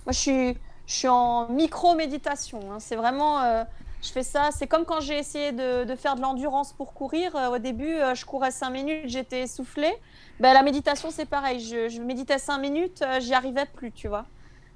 Moi, 0.05 0.13
je 0.13 0.19
suis, 0.19 0.55
je 0.87 0.93
suis 0.93 1.09
en 1.09 1.49
micro-méditation. 1.49 2.61
Hein. 2.73 2.79
C'est 2.81 2.97
vraiment. 2.97 3.43
Euh, 3.43 3.65
je 4.03 4.11
fais 4.11 4.23
ça. 4.23 4.51
C'est 4.53 4.67
comme 4.67 4.85
quand 4.85 5.01
j'ai 5.01 5.19
essayé 5.19 5.53
de, 5.53 5.95
faire 5.97 6.17
de 6.17 6.21
l'endurance 6.21 6.73
pour 6.73 6.95
courir. 6.95 7.37
Euh, 7.37 7.51
au 7.51 7.59
début, 7.59 7.95
euh, 7.95 8.15
je 8.15 8.25
courais 8.25 8.51
5 8.51 8.71
minutes, 8.71 9.05
j'étais 9.07 9.43
essoufflée. 9.43 9.95
Ben, 10.41 10.53
la 10.53 10.63
méditation, 10.63 11.11
c'est 11.11 11.27
pareil. 11.27 11.61
Je, 11.61 12.01
méditais 12.01 12.39
5 12.39 12.59
minutes, 12.59 13.05
j'y 13.21 13.35
arrivais 13.35 13.67
plus, 13.67 13.93
tu 13.93 14.09
vois. 14.09 14.27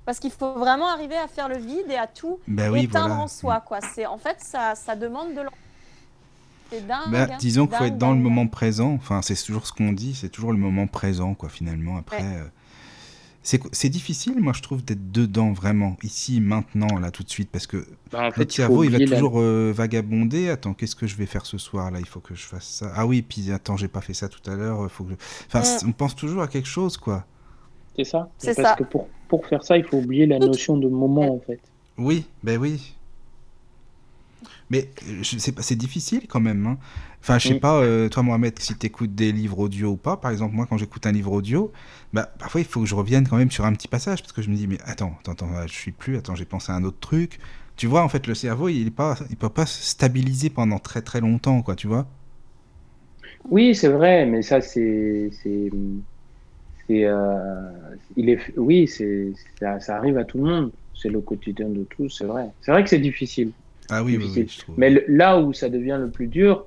Parce 0.05 0.19
qu'il 0.19 0.33
faut 0.33 0.53
vraiment 0.55 0.89
arriver 0.89 1.17
à 1.17 1.29
faire 1.29 1.49
le 1.49 1.57
vide 1.57 1.89
et 1.89 1.97
à 1.97 2.09
tout 2.09 2.41
ben 2.49 2.75
éteindre 2.75 3.15
en 3.15 3.29
soi. 3.29 3.61
Quoi. 3.61 3.79
En 4.09 4.19
fait, 4.19 4.41
ça, 4.41 4.75
ça 4.75 4.97
demande 4.97 5.31
de 5.31 5.43
l'endurance 5.43 5.59
bah, 6.89 7.29
hein. 7.31 7.37
disons 7.39 7.67
qu'il 7.67 7.77
faut 7.77 7.85
être 7.85 7.99
dans 7.99 8.13
le 8.13 8.19
moment 8.19 8.47
présent. 8.47 8.93
Enfin, 8.95 9.23
c'est 9.23 9.35
toujours 9.35 9.67
ce 9.67 9.73
qu'on 9.73 9.93
dit, 9.93 10.15
c'est 10.15 10.29
toujours 10.29 10.53
le 10.53 10.59
moment 10.59 10.87
présent, 10.87 11.35
quoi, 11.35 11.49
finalement. 11.49 11.97
Après, 11.97 12.23
euh, 12.23 12.45
c'est 13.43 13.89
difficile, 13.89 14.41
moi, 14.41 14.53
je 14.53 14.63
trouve, 14.63 14.85
d'être 14.85 15.11
dedans, 15.11 15.53
vraiment, 15.53 15.97
ici, 16.03 16.41
maintenant, 16.41 16.99
là, 16.99 17.11
tout 17.11 17.25
de 17.25 17.31
suite, 17.31 17.51
parce 17.51 17.67
que 17.67 17.87
bah, 18.13 18.31
le 18.37 18.49
cerveau, 18.49 18.85
il 18.85 18.91
va 18.91 18.99
toujours 18.99 19.41
euh, 19.41 19.73
vagabonder. 19.75 20.49
Attends, 20.49 20.75
qu'est-ce 20.75 20.95
que 20.95 21.07
je 21.07 21.17
vais 21.17 21.27
faire 21.27 21.45
ce 21.45 21.59
soir, 21.59 21.91
là 21.91 21.99
Il 21.99 22.07
faut 22.07 22.21
que 22.21 22.35
je 22.35 22.45
fasse 22.45 22.67
ça. 22.67 22.93
Ah 22.95 23.07
oui, 23.07 23.23
puis 23.23 23.51
attends, 23.51 23.77
j'ai 23.77 23.89
pas 23.89 24.01
fait 24.01 24.15
ça 24.15 24.29
tout 24.29 24.49
à 24.51 24.55
l'heure. 24.55 24.91
Faut 24.91 25.05
que 25.05 25.15
Enfin, 25.53 25.63
on 25.87 25.93
pense 25.93 26.15
toujours 26.15 26.43
à 26.43 26.49
quelque 26.49 26.69
chose, 26.69 26.97
quoi. 26.97 27.27
C'est 27.97 28.05
ça. 28.05 28.31
C'est 28.39 28.55
parce 28.55 28.79
que 28.79 28.85
pour, 28.85 29.09
pour 29.29 29.47
faire 29.47 29.65
ça, 29.65 29.77
il 29.77 29.85
faut 29.85 29.99
oublier 29.99 30.27
la 30.27 30.39
notion 30.39 30.77
de 30.77 30.89
moment, 30.89 31.35
en 31.35 31.41
fait. 31.41 31.61
Oui, 31.99 32.27
ben 32.43 32.59
oui. 32.59 32.95
Mais 34.73 34.89
euh, 35.07 35.23
c'est 35.23 35.77
difficile 35.77 36.27
quand 36.27 36.41
même. 36.41 36.67
Hein. 36.67 36.79
Enfin, 37.21 37.39
je 37.39 37.49
sais 37.49 37.61
pas, 37.61 37.81
euh, 37.83 38.09
toi 38.09 38.23
Mohamed, 38.23 38.59
si 38.59 38.75
tu 38.75 38.87
écoutes 38.87 39.15
des 39.15 39.31
livres 39.31 39.59
audio 39.59 39.91
ou 39.91 39.97
pas. 39.97 40.17
Par 40.17 40.31
exemple, 40.31 40.57
moi, 40.57 40.67
quand 40.67 40.79
j'écoute 40.79 41.07
un 41.07 41.13
livre 41.13 41.31
audio, 41.31 41.71
bah, 42.15 42.33
parfois 42.39 42.63
il 42.63 42.67
faut 42.67 42.81
que 42.81 42.87
je 42.87 42.95
revienne 42.95 43.29
quand 43.29 43.37
même 43.37 43.51
sur 43.51 43.67
un 43.67 43.75
petit 43.75 43.87
passage 43.87 44.23
parce 44.23 44.33
que 44.33 44.41
je 44.41 44.49
me 44.49 44.57
dis, 44.57 44.67
mais 44.67 44.79
attends, 44.85 45.15
attends, 45.21 45.33
attends 45.33 45.67
je 45.67 45.73
suis 45.73 45.93
plus, 45.93 46.17
attends, 46.17 46.35
j'ai 46.35 46.47
pensé 46.47 46.73
à 46.73 46.75
un 46.75 46.85
autre 46.85 46.99
truc. 47.01 47.39
Tu 47.77 47.87
vois, 47.87 48.03
en 48.03 48.09
fait, 48.09 48.27
le 48.27 48.35
cerveau, 48.35 48.69
il 48.69 48.87
ne 48.87 48.91
pas, 48.91 49.17
il 49.31 49.37
peut 49.37 49.51
pas 49.51 49.67
se 49.67 49.83
stabiliser 49.85 50.51
pendant 50.51 50.79
très 50.79 51.03
très 51.03 51.21
longtemps, 51.21 51.63
quoi, 51.63 51.77
tu 51.77 51.87
vois. 51.87 52.07
Oui, 53.51 53.75
c'est 53.75 53.89
vrai, 53.89 54.25
mais 54.27 54.43
ça, 54.43 54.61
c'est. 54.61 55.31
Euh, 56.91 57.71
il 58.17 58.29
est, 58.31 58.39
oui, 58.57 58.87
c'est, 58.89 59.33
ça, 59.59 59.81
ça 59.81 59.97
arrive 59.97 60.19
à 60.19 60.25
tout 60.25 60.39
le 60.39 60.45
monde. 60.45 60.73
C'est 60.95 61.09
le 61.09 61.21
quotidien 61.21 61.69
de 61.69 61.85
tous, 61.85 62.09
c'est 62.09 62.25
vrai. 62.25 62.49
C'est 62.61 62.71
vrai 62.73 62.83
que 62.83 62.91
c'est 62.91 62.99
difficile. 62.99 63.53
Ah 63.91 64.03
oui, 64.03 64.17
oui, 64.17 64.47
Mais 64.77 65.05
là 65.09 65.39
où 65.39 65.53
ça 65.53 65.69
devient 65.69 65.99
le 66.01 66.11
plus 66.11 66.27
dur, 66.27 66.67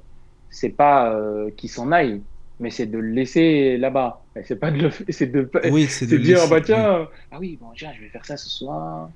c'est 0.49 0.69
pas 0.69 1.13
euh, 1.13 1.49
qu'il 1.55 1.69
s'en 1.69 1.91
aille, 1.91 2.21
mais 2.59 2.69
c'est 2.69 2.85
de 2.85 2.97
le 2.97 3.09
laisser 3.09 3.77
là-bas. 3.77 4.21
C'est 4.43 4.59
pas 4.59 4.71
de 4.71 4.83
le, 4.83 4.91
c'est 5.09 5.31
de, 5.31 5.49
oui, 5.71 5.87
c'est 5.87 6.07
de, 6.07 6.17
dire 6.17 6.39
bah 6.49 6.61
tiens, 6.61 7.07
ah 7.31 7.37
oui 7.39 7.57
bon 7.59 7.67
tiens, 7.75 7.91
je 7.95 8.01
vais 8.01 8.09
faire 8.09 8.25
ça 8.25 8.37
ce 8.37 8.49
soir. 8.49 9.09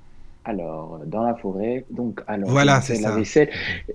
Alors 0.44 1.00
dans 1.04 1.22
la 1.22 1.34
forêt, 1.34 1.84
donc 1.90 2.22
alors 2.26 2.50
voilà, 2.50 2.80
c'est 2.80 3.00
la 3.00 3.12
vaisselle. 3.12 3.50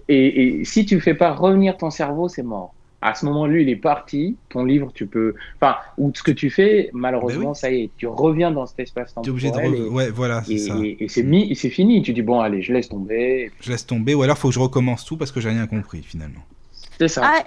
Et, 0.07 0.59
et 0.59 0.65
si 0.65 0.85
tu 0.85 0.99
fais 0.99 1.15
pas 1.15 1.33
revenir 1.33 1.75
ton 1.75 1.89
cerveau, 1.89 2.27
c'est 2.29 2.43
mort 2.43 2.73
à 3.01 3.13
ce 3.13 3.25
moment, 3.25 3.45
lui, 3.45 3.61
il 3.61 3.69
est 3.69 3.75
parti. 3.75 4.35
Ton 4.49 4.63
livre, 4.63 4.91
tu 4.93 5.05
peux. 5.05 5.35
Enfin, 5.57 5.77
ou 5.97 6.11
ce 6.15 6.23
que 6.23 6.31
tu 6.31 6.49
fais, 6.49 6.89
malheureusement, 6.93 7.49
ben 7.49 7.53
ça 7.53 7.71
y 7.71 7.83
est, 7.83 7.89
tu 7.97 8.07
reviens 8.07 8.51
dans 8.51 8.65
cet 8.65 8.79
espace 8.79 9.13
temporel. 9.13 9.31
obligé 9.31 9.51
de. 9.51 9.85
Et, 9.85 9.89
ouais, 9.89 10.09
voilà, 10.09 10.41
et, 10.49 10.57
ça. 10.57 10.75
et 10.81 11.07
c'est 11.07 11.55
c'est 11.55 11.69
fini. 11.69 12.01
Tu 12.01 12.13
dis, 12.13 12.21
bon, 12.21 12.39
allez, 12.39 12.61
je 12.61 12.73
laisse 12.73 12.89
tomber. 12.89 13.51
Je 13.61 13.71
laisse 13.71 13.85
tomber, 13.85 14.15
ou 14.15 14.23
alors, 14.23 14.37
il 14.37 14.39
faut 14.39 14.47
que 14.49 14.55
je 14.55 14.59
recommence 14.59 15.05
tout 15.05 15.17
parce 15.17 15.31
que 15.31 15.39
j'ai 15.39 15.49
rien 15.49 15.67
compris, 15.67 16.01
finalement. 16.01 16.41
C'est 16.97 17.07
ça. 17.07 17.21
Ah, 17.23 17.43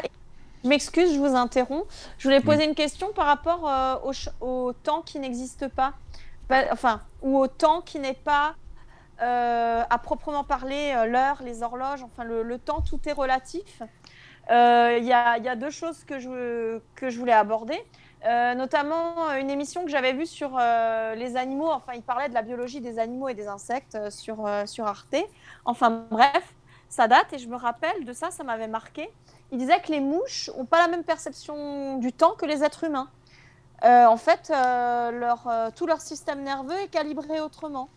je 0.62 0.68
m'excuse, 0.68 1.14
je 1.14 1.18
vous 1.18 1.34
interromps. 1.34 1.86
Je 2.18 2.28
voulais 2.28 2.40
poser 2.40 2.64
une 2.64 2.74
question 2.74 3.08
par 3.14 3.26
rapport 3.26 3.68
euh, 3.68 4.12
au, 4.40 4.72
temps 4.72 5.02
qui 5.02 5.18
n'existe 5.18 5.68
pas. 5.68 5.94
Enfin, 6.70 7.00
ou 7.22 7.38
au 7.38 7.48
temps 7.48 7.80
qui 7.80 7.98
n'est 7.98 8.14
pas. 8.14 8.54
Euh, 9.20 9.82
à 9.90 9.98
proprement 9.98 10.44
parler, 10.44 10.94
euh, 10.96 11.06
l'heure, 11.06 11.42
les 11.44 11.64
horloges, 11.64 12.04
enfin 12.04 12.22
le, 12.22 12.44
le, 12.44 12.56
temps, 12.56 12.82
tout 12.88 13.00
est 13.04 13.12
relatif. 13.12 13.82
Il 14.48 14.54
euh, 14.54 14.98
y, 14.98 15.12
a 15.12 15.56
deux 15.56 15.70
choses 15.70 16.04
que 16.04 16.18
je, 16.18 17.18
voulais 17.18 17.32
aborder. 17.32 17.78
Euh, 18.24 18.54
notamment 18.54 19.32
une 19.34 19.48
émission 19.48 19.84
que 19.84 19.90
j'avais 19.90 20.12
vue 20.12 20.26
sur 20.26 20.56
euh, 20.58 21.14
les 21.14 21.36
animaux. 21.36 21.70
Enfin, 21.70 21.92
il 21.94 22.02
parlait 22.02 22.28
de 22.28 22.34
la 22.34 22.42
biologie 22.42 22.80
des 22.80 22.98
animaux 22.98 23.28
et 23.28 23.34
des 23.34 23.46
insectes 23.46 23.98
sur, 24.10 24.46
Arte. 24.46 25.16
Enfin, 25.66 26.06
bref, 26.10 26.54
ça 26.88 27.08
date 27.08 27.32
et 27.34 27.38
je 27.38 27.48
me 27.48 27.56
rappelle 27.56 28.04
de 28.04 28.12
ça, 28.14 28.30
ça 28.30 28.42
m'avait 28.42 28.68
marqué. 28.68 29.10
Il 29.52 29.58
disait 29.58 29.80
que 29.80 29.92
les 29.92 30.00
mouches 30.00 30.50
n'ont 30.56 30.64
pas 30.64 30.78
la 30.78 30.88
même 30.88 31.04
perception 31.04 31.98
du 31.98 32.12
temps 32.12 32.32
que 32.32 32.46
les 32.46 32.64
êtres 32.64 32.84
humains. 32.84 33.10
en 33.82 34.16
fait, 34.16 34.50
tout 35.76 35.86
leur 35.86 36.00
système 36.00 36.42
nerveux 36.42 36.80
est 36.80 36.88
calibré 36.88 37.40
autrement. 37.40 37.90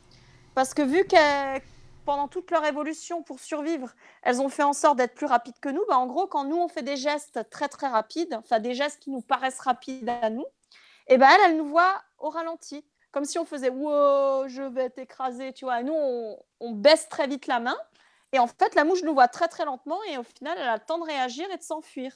Parce 0.54 0.74
que 0.74 0.82
vu 0.82 1.06
qu'elles 1.06 1.62
pendant 2.06 2.28
toute 2.28 2.52
leur 2.52 2.66
évolution 2.66 3.24
pour 3.24 3.40
survivre, 3.40 3.94
elles 4.24 4.42
ont 4.42 4.50
fait 4.50 4.64
en 4.64 4.74
sorte 4.74 4.98
d'être 4.98 5.16
plus 5.16 5.26
rapides 5.26 5.60
que 5.62 5.70
nous. 5.70 5.84
Bah, 5.88 5.98
en 5.98 6.08
gros, 6.08 6.28
quand 6.28 6.44
nous, 6.44 6.58
on 6.58 6.68
fait 6.68 6.84
des 6.84 6.98
gestes 6.98 7.50
très, 7.50 7.68
très 7.68 7.88
rapides, 7.88 8.34
enfin 8.34 8.60
des 8.60 8.74
gestes 8.74 9.00
qui 9.00 9.12
nous 9.12 9.22
paraissent 9.22 9.60
rapides 9.60 10.10
à 10.10 10.30
nous, 10.30 10.46
et 11.08 11.16
eh 11.16 11.18
ben 11.18 11.30
elles, 11.46 11.58
nous 11.58 11.66
voient 11.66 12.02
au 12.20 12.30
ralenti. 12.30 12.86
Comme 13.12 13.26
si 13.26 13.38
on 13.38 13.46
faisait 13.46 13.70
«Wow, 13.72 14.48
je 14.48 14.62
vais 14.62 14.90
t'écraser», 14.90 15.52
tu 15.54 15.66
vois. 15.66 15.84
Nous, 15.84 15.94
on, 15.94 16.72
baisse 16.72 17.10
très 17.10 17.28
vite 17.28 17.48
la 17.48 17.60
main. 17.60 17.76
Et 18.32 18.40
en 18.40 18.48
fait, 18.48 18.74
la 18.76 18.86
mouche 18.86 19.04
nous 19.04 19.14
voit 19.14 19.28
très, 19.28 19.50
très 19.50 19.66
lentement. 19.66 20.00
Et 20.10 20.18
au 20.18 20.24
final, 20.24 20.58
elle 20.58 20.70
a 20.70 20.76
le 20.76 20.86
temps 20.86 21.00
de 21.00 21.04
réagir 21.04 21.50
et 21.52 21.58
de 21.58 21.64
s'enfuir. 21.64 22.14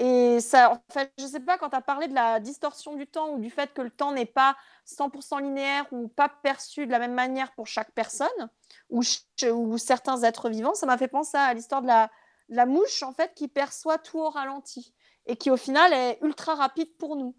Et 0.00 0.38
ça, 0.40 0.72
en 0.72 0.92
fait, 0.92 1.12
je 1.18 1.24
ne 1.24 1.28
sais 1.28 1.40
pas, 1.40 1.58
quand 1.58 1.70
tu 1.70 1.76
as 1.76 1.80
parlé 1.80 2.06
de 2.06 2.14
la 2.14 2.38
distorsion 2.38 2.94
du 2.94 3.06
temps 3.06 3.30
ou 3.30 3.40
du 3.40 3.50
fait 3.50 3.72
que 3.74 3.82
le 3.82 3.90
temps 3.90 4.12
n'est 4.12 4.26
pas 4.26 4.56
100% 4.86 5.42
linéaire 5.42 5.86
ou 5.90 6.06
pas 6.06 6.28
perçu 6.28 6.86
de 6.86 6.92
la 6.92 7.00
même 7.00 7.14
manière 7.14 7.52
pour 7.52 7.66
chaque 7.66 7.90
personne 7.92 8.28
ou, 8.90 9.02
ou 9.52 9.78
certains 9.78 10.22
êtres 10.22 10.50
vivants, 10.50 10.74
ça 10.74 10.86
m'a 10.86 10.98
fait 10.98 11.08
penser 11.08 11.36
à 11.36 11.52
l'histoire 11.52 11.82
de 11.82 11.88
la, 11.88 12.10
la, 12.48 12.64
mouche, 12.64 13.02
en 13.02 13.12
fait, 13.12 13.34
qui 13.34 13.48
perçoit 13.48 13.98
tout 13.98 14.18
au 14.18 14.30
ralenti 14.30 14.94
et 15.26 15.36
qui, 15.36 15.50
au 15.50 15.56
final, 15.56 15.92
est 15.92 16.18
ultra 16.22 16.54
rapide 16.54 16.96
pour 16.96 17.16
nous. 17.16 17.34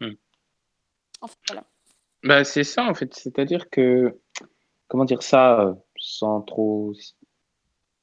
Hmm. 0.00 0.14
voilà. 1.48 1.64
Bah, 2.22 2.44
c'est 2.44 2.64
ça, 2.64 2.84
en 2.84 2.94
fait. 2.94 3.12
C'est-à-dire 3.14 3.68
que, 3.70 4.20
comment 4.86 5.04
dire 5.04 5.22
ça 5.22 5.60
euh, 5.60 5.74
sans 5.96 6.42
trop 6.42 6.94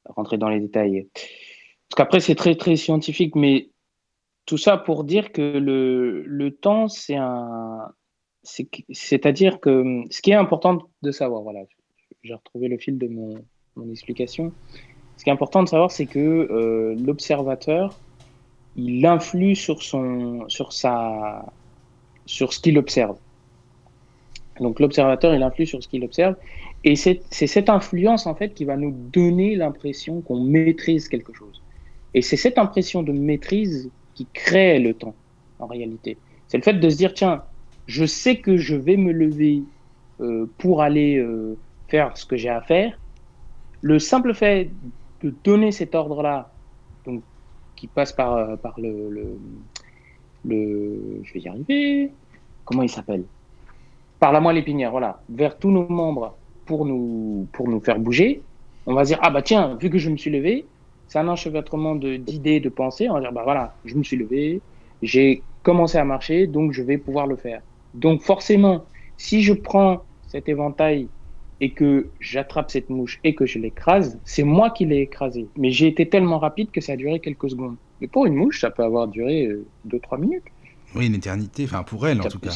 rentrer 0.05 0.37
dans 0.37 0.49
les 0.49 0.59
détails 0.59 1.09
parce 1.89 1.97
qu'après, 1.97 2.19
c'est 2.19 2.35
très, 2.35 2.55
très 2.55 2.75
scientifique, 2.75 3.35
mais 3.35 3.69
tout 4.45 4.57
ça 4.57 4.77
pour 4.77 5.03
dire 5.03 5.31
que 5.31 5.41
le, 5.41 6.23
le 6.23 6.51
temps, 6.51 6.87
c'est 6.87 7.15
un. 7.15 7.91
C'est-à-dire 8.43 9.59
que 9.59 10.03
ce 10.09 10.21
qui 10.21 10.31
est 10.31 10.35
important 10.35 10.79
de 11.01 11.11
savoir, 11.11 11.41
voilà, 11.41 11.61
j'ai 12.23 12.33
retrouvé 12.33 12.67
le 12.67 12.77
fil 12.77 12.97
de 12.97 13.07
mon, 13.07 13.35
mon, 13.75 13.89
explication. 13.91 14.53
Ce 15.17 15.23
qui 15.23 15.29
est 15.29 15.33
important 15.33 15.63
de 15.63 15.69
savoir, 15.69 15.91
c'est 15.91 16.05
que 16.05 16.19
euh, 16.19 16.95
l'observateur, 16.95 17.99
il 18.75 19.05
influe 19.05 19.55
sur, 19.55 19.83
son, 19.83 20.47
sur, 20.47 20.71
sa, 20.71 21.45
sur 22.25 22.53
ce 22.53 22.59
qu'il 22.59 22.77
observe. 22.77 23.17
Donc 24.59 24.79
l'observateur, 24.79 25.35
il 25.35 25.43
influe 25.43 25.65
sur 25.65 25.83
ce 25.83 25.87
qu'il 25.87 26.03
observe. 26.05 26.35
Et 26.83 26.95
c'est 26.95 27.21
cette 27.29 27.69
influence, 27.69 28.25
en 28.25 28.35
fait, 28.35 28.53
qui 28.53 28.63
va 28.63 28.77
nous 28.77 28.91
donner 28.91 29.55
l'impression 29.55 30.21
qu'on 30.21 30.39
maîtrise 30.39 31.09
quelque 31.09 31.33
chose. 31.33 31.61
Et 32.13 32.21
c'est 32.21 32.37
cette 32.37 32.57
impression 32.57 33.03
de 33.03 33.11
maîtrise 33.11 33.89
qui 34.15 34.27
crée 34.33 34.79
le 34.79 34.93
temps, 34.93 35.15
en 35.59 35.67
réalité. 35.67 36.17
C'est 36.47 36.57
le 36.57 36.63
fait 36.63 36.73
de 36.73 36.89
se 36.89 36.97
dire, 36.97 37.13
tiens, 37.13 37.43
je 37.87 38.05
sais 38.05 38.37
que 38.37 38.57
je 38.57 38.75
vais 38.75 38.97
me 38.97 39.11
lever 39.11 39.63
euh, 40.21 40.49
pour 40.57 40.81
aller 40.81 41.17
euh, 41.17 41.57
faire 41.87 42.17
ce 42.17 42.25
que 42.25 42.35
j'ai 42.35 42.49
à 42.49 42.61
faire, 42.61 42.97
le 43.81 43.99
simple 43.99 44.33
fait 44.33 44.69
de 45.21 45.33
donner 45.43 45.71
cet 45.71 45.95
ordre-là, 45.95 46.51
donc 47.05 47.21
qui 47.75 47.87
passe 47.87 48.11
par, 48.11 48.35
euh, 48.35 48.55
par 48.57 48.79
le, 48.79 49.09
le, 50.45 51.21
je 51.23 51.33
vais 51.33 51.39
y 51.39 51.47
arriver, 51.47 52.11
comment 52.65 52.83
il 52.83 52.89
s'appelle? 52.89 53.23
Par 54.19 54.31
la 54.31 54.41
moelle 54.41 54.57
épinière, 54.57 54.91
voilà, 54.91 55.21
vers 55.29 55.57
tous 55.57 55.71
nos 55.71 55.87
membres 55.87 56.35
pour 56.65 56.85
nous, 56.85 57.47
pour 57.53 57.69
nous 57.69 57.79
faire 57.79 57.99
bouger, 57.99 58.41
on 58.85 58.93
va 58.93 59.03
dire, 59.03 59.19
ah 59.21 59.29
bah 59.29 59.41
tiens, 59.41 59.75
vu 59.75 59.89
que 59.89 59.97
je 59.97 60.09
me 60.09 60.17
suis 60.17 60.31
levé, 60.31 60.65
c'est 61.09 61.19
un 61.19 61.27
enchevêtrement 61.27 61.95
de- 61.95 62.15
d'idées, 62.17 62.61
de 62.61 62.69
pensées, 62.69 63.09
on 63.09 63.15
va 63.15 63.19
dire, 63.21 63.33
bah 63.33 63.43
voilà, 63.43 63.75
je 63.85 63.95
me 63.95 64.03
suis 64.03 64.15
levé, 64.17 64.61
j'ai 65.01 65.43
commencé 65.63 65.97
à 65.97 66.05
marcher, 66.05 66.47
donc 66.47 66.71
je 66.71 66.81
vais 66.83 66.97
pouvoir 66.97 67.27
le 67.27 67.35
faire. 67.35 67.61
Donc 67.93 68.21
forcément, 68.21 68.85
si 69.17 69.43
je 69.43 69.53
prends 69.53 70.03
cet 70.27 70.47
éventail 70.47 71.09
et 71.61 71.73
que 71.73 72.07
j'attrape 72.21 72.71
cette 72.71 72.89
mouche 72.89 73.19
et 73.25 73.35
que 73.35 73.45
je 73.45 73.59
l'écrase, 73.59 74.17
c'est 74.23 74.43
moi 74.43 74.69
qui 74.69 74.85
l'ai 74.85 75.01
écrasé. 75.01 75.47
Mais 75.57 75.71
j'ai 75.71 75.87
été 75.87 76.07
tellement 76.07 76.39
rapide 76.39 76.71
que 76.71 76.79
ça 76.79 76.93
a 76.93 76.95
duré 76.95 77.19
quelques 77.19 77.49
secondes. 77.49 77.75
Mais 77.99 78.07
pour 78.07 78.25
une 78.25 78.35
mouche, 78.35 78.61
ça 78.61 78.71
peut 78.71 78.83
avoir 78.83 79.09
duré 79.09 79.49
2-3 79.85 80.17
minutes. 80.17 80.45
Oui, 80.95 81.07
une 81.07 81.15
éternité, 81.15 81.65
enfin 81.65 81.83
pour 81.83 82.07
elle 82.07 82.21
en 82.21 82.25
tout 82.27 82.39
peut- 82.39 82.47
cas. 82.47 82.55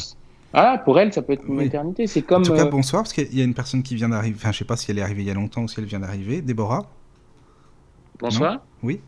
Ah, 0.53 0.81
pour 0.85 0.99
elle, 0.99 1.11
ça 1.11 1.21
peut 1.23 1.33
être 1.33 1.45
une 1.47 1.57
Oui. 1.57 1.65
éternité. 1.65 2.07
C'est 2.07 2.21
En 2.21 2.27
comme. 2.27 2.43
tout 2.43 2.53
cas, 2.53 2.65
euh, 2.67 2.69
bonsoir, 2.69 3.03
parce 3.03 3.13
qu'il 3.13 3.35
y 3.35 3.41
a 3.41 3.43
une 3.43 3.55
personne 3.55 3.83
qui 3.83 3.95
vient 3.95 4.09
d'arriver. 4.09 4.35
Enfin, 4.37 4.51
je 4.51 4.59
sais 4.59 4.65
pas 4.65 4.77
si 4.77 4.91
elle 4.91 4.99
est 4.99 5.01
arrivée 5.01 5.23
il 5.23 5.27
y 5.27 5.31
a 5.31 5.33
longtemps 5.33 5.63
ou 5.63 5.67
si 5.67 5.79
elle 5.79 5.85
vient 5.85 5.99
d'arriver. 5.99 6.41
Déborah? 6.41 6.85
Bonsoir. 8.19 8.59
Oui 8.81 9.01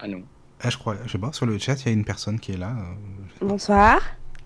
Ah 0.00 0.08
non. 0.08 0.22
Ah, 0.60 0.70
je 0.70 0.78
crois, 0.78 0.96
je 1.06 1.10
sais 1.12 1.18
pas, 1.18 1.32
sur 1.32 1.46
le 1.46 1.58
chat, 1.58 1.74
il 1.82 1.86
y 1.86 1.88
a 1.88 1.92
une 1.92 2.04
personne 2.04 2.38
qui 2.38 2.52
est 2.52 2.56
là. 2.56 2.70
euh. 2.70 3.46
Bonsoir. 3.46 3.98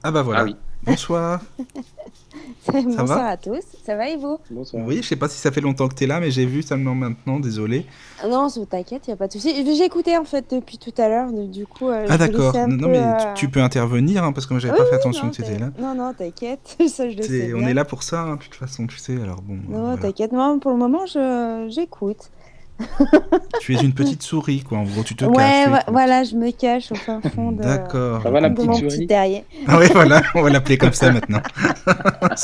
Ah 0.03 0.11
bah 0.11 0.23
voilà. 0.23 0.41
Ah 0.41 0.45
oui. 0.45 0.57
Bonsoir. 0.83 1.41
Bonsoir 2.73 3.07
va 3.07 3.27
à 3.29 3.37
tous. 3.37 3.61
Ça 3.85 3.97
va 3.97 4.09
et 4.09 4.17
vous 4.17 4.39
Bonsoir. 4.51 4.85
Oui, 4.87 4.99
je 5.03 5.09
sais 5.09 5.17
pas 5.17 5.29
si 5.29 5.39
ça 5.39 5.51
fait 5.51 5.61
longtemps 5.61 5.89
que 5.89 5.95
tu 5.95 6.05
es 6.05 6.07
là, 6.07 6.21
mais 6.21 6.31
j'ai 6.31 6.47
vu 6.47 6.63
seulement 6.63 6.95
maintenant, 6.95 7.39
désolé. 7.41 7.87
Ah 8.23 8.29
Non, 8.29 8.49
t'inquiète, 8.71 9.07
y 9.09 9.13
a 9.13 9.17
pas 9.17 9.27
de 9.27 9.33
souci. 9.33 9.65
J'ai 9.77 9.85
écouté 9.85 10.17
en 10.17 10.25
fait 10.25 10.55
depuis 10.55 10.79
tout 10.79 10.93
à 10.99 11.09
l'heure, 11.09 11.33
du 11.33 11.67
coup. 11.67 11.89
euh, 11.89 12.07
Ah 12.09 12.19
d'accord. 12.19 12.55
Non, 12.69 12.79
peu, 12.79 12.87
mais 12.89 12.99
euh, 12.99 13.35
tu, 13.35 13.47
tu 13.47 13.49
peux 13.49 13.61
intervenir, 13.63 14.25
hein, 14.25 14.33
parce 14.33 14.47
que 14.47 14.55
moi 14.55 14.61
j'avais 14.61 14.75
oui, 14.75 14.81
pas 14.85 14.87
fait 14.91 14.97
attention 14.97 15.25
non, 15.27 15.31
que 15.31 15.37
tu 15.37 15.43
étais 15.43 15.59
là. 15.59 15.71
Non, 15.79 15.95
non, 15.95 16.13
t'inquiète, 16.15 16.77
ça 16.89 17.09
je 17.11 17.17
le 17.17 17.23
sais. 17.23 17.53
on 17.55 17.59
bien. 17.59 17.69
est 17.69 17.75
là 17.75 17.85
pour 17.85 18.03
ça, 18.03 18.21
hein, 18.23 18.37
de 18.37 18.43
toute 18.43 18.55
façon, 18.55 18.87
tu 18.87 18.99
sais. 18.99 19.21
Alors 19.21 19.43
bon. 19.43 19.55
euh, 19.55 19.73
Non, 19.73 19.81
voilà. 19.83 19.97
t'inquiète, 19.99 20.33
moi 20.33 20.57
pour 20.61 20.71
le 20.73 20.79
moment 20.79 21.05
je 21.07 21.67
j'écoute. 21.71 22.31
Tu 23.61 23.75
es 23.75 23.81
une 23.81 23.93
petite 23.95 24.23
souris, 24.23 24.63
quoi. 24.63 24.79
En 24.79 24.85
gros, 24.85 25.03
tu 25.03 25.17
te 25.17 25.25
Ouais, 25.25 25.35
caches. 25.37 25.73
ouais, 25.73 25.81
voilà, 25.89 26.25
je 26.25 26.35
me 26.37 26.51
cache 26.53 26.93
au 26.93 26.95
fin 26.95 27.21
fond 27.35 27.53
de, 27.53 27.63
D'accord. 27.63 28.23
Ça 28.23 28.31
va, 28.31 28.41
la 28.41 28.49
de 28.51 28.55
petite 28.55 28.69
mon 28.69 28.75
souris 28.77 28.89
petit 28.89 29.07
terrier. 29.07 29.45
Ah 29.67 29.79
ouais, 29.79 29.89
voilà, 29.93 30.23
on 30.35 30.43
va 30.43 30.51
l'appeler 30.51 30.79
comme 30.79 30.93
ça 30.93 31.11
maintenant. 31.11 31.41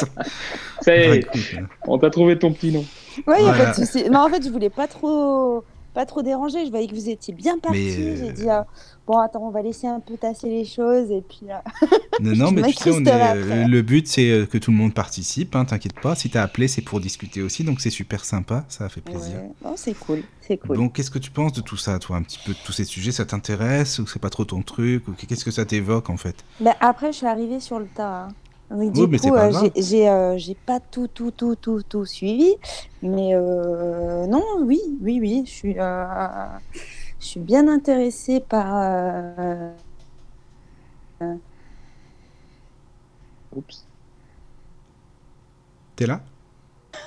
Ça 0.80 0.96
y 0.96 1.00
est, 1.00 1.26
euh, 1.36 1.60
on 1.86 1.98
t'a 1.98 2.10
trouvé 2.10 2.38
ton 2.38 2.52
petit 2.52 2.72
nom. 2.72 2.84
Ouais, 3.26 3.40
y 3.42 3.46
a 3.46 3.52
Voilà. 3.52 3.64
pas 3.66 3.70
de 3.70 3.76
souci. 3.86 4.04
Mais 4.10 4.16
en 4.16 4.28
fait, 4.28 4.42
je 4.44 4.50
voulais 4.50 4.70
pas 4.70 4.86
trop 4.88 5.62
pas 5.94 6.06
trop 6.06 6.22
déranger. 6.22 6.64
Je 6.66 6.70
voyais 6.70 6.86
que 6.88 6.94
vous 6.94 7.08
étiez 7.08 7.34
bien 7.34 7.58
partis. 7.58 7.78
Mais, 7.98 8.02
euh, 8.04 8.16
J'ai 8.16 8.32
dit 8.32 8.48
ah, 8.48 8.66
bon 9.06 9.18
attends, 9.18 9.42
on 9.46 9.50
va 9.50 9.62
laisser 9.62 9.86
un 9.86 10.00
peu 10.00 10.16
tasser 10.16 10.48
les 10.48 10.64
choses 10.64 11.10
et 11.10 11.22
puis 11.22 11.48
euh, 11.50 12.34
Non, 12.34 12.50
mais 12.52 12.62
tu 12.62 12.74
sais, 12.74 12.90
on 12.90 13.04
est, 13.04 13.66
le 13.68 13.82
but 13.82 14.06
c'est 14.06 14.30
euh, 14.30 14.46
que 14.46 14.58
tout 14.58 14.70
le 14.70 14.76
monde 14.76 14.94
participe, 14.94 15.54
hein, 15.56 15.64
t'inquiète 15.64 15.98
pas. 16.00 16.14
Si 16.14 16.30
t'as 16.30 16.42
appelé, 16.42 16.68
c'est 16.68 16.82
pour 16.82 17.00
discuter 17.00 17.42
aussi, 17.42 17.64
donc 17.64 17.80
c'est 17.80 17.90
super 17.90 18.24
sympa, 18.24 18.64
ça 18.68 18.88
fait 18.88 19.00
plaisir. 19.00 19.36
ouais. 19.64 19.72
C'est 19.76 19.94
cool, 19.94 20.22
c'est 20.40 20.56
cool. 20.58 20.76
Donc, 20.76 20.94
qu'est-ce 20.94 21.10
que 21.10 21.18
tu 21.18 21.30
penses 21.30 21.52
de 21.52 21.60
tout 21.60 21.76
ça, 21.76 21.98
toi, 21.98 22.16
un 22.16 22.22
petit 22.22 22.38
peu 22.44 22.52
de 22.52 22.58
tous 22.64 22.72
ces 22.72 22.84
sujets? 22.84 23.12
Ça 23.12 23.24
t'intéresse 23.24 23.98
ou 23.98 24.06
c'est 24.06 24.18
pas 24.20 24.30
trop 24.30 24.44
ton 24.44 24.62
truc? 24.62 25.08
Ou 25.08 25.12
qu'est-ce 25.12 25.44
que 25.44 25.50
ça 25.50 25.64
t'évoque 25.64 26.10
en 26.10 26.16
fait? 26.16 26.36
Bah, 26.60 26.74
après, 26.80 27.12
je 27.12 27.18
suis 27.18 27.26
arrivée 27.26 27.58
sur 27.60 27.78
le 27.78 27.86
tas. 27.86 28.24
hein. 28.24 28.28
Donc, 28.72 28.92
du 28.92 29.08
Oui, 29.08 29.08
coup, 29.08 29.34
pas 29.34 29.50
euh, 29.50 29.52
j'ai- 29.76 30.08
euh, 30.08 30.36
j'ai 30.38 30.54
pas 30.54 30.80
tout, 30.80 31.08
tout, 31.08 31.30
tout, 31.32 31.56
tout, 31.56 31.82
tout 31.82 32.04
suivi. 32.06 32.54
Mais 33.02 33.34
euh, 33.34 34.26
non, 34.26 34.42
oui, 34.62 34.80
oui, 35.00 35.20
oui. 35.20 35.42
Je 35.46 35.50
suis, 35.52 35.78
euh, 35.78 36.04
je 37.20 37.26
suis 37.26 37.40
bien 37.40 37.68
intéressée 37.68 38.40
par. 38.40 38.76
euh, 38.76 39.74
Oups, 43.50 43.86
T'es 45.96 46.06
là? 46.06 46.22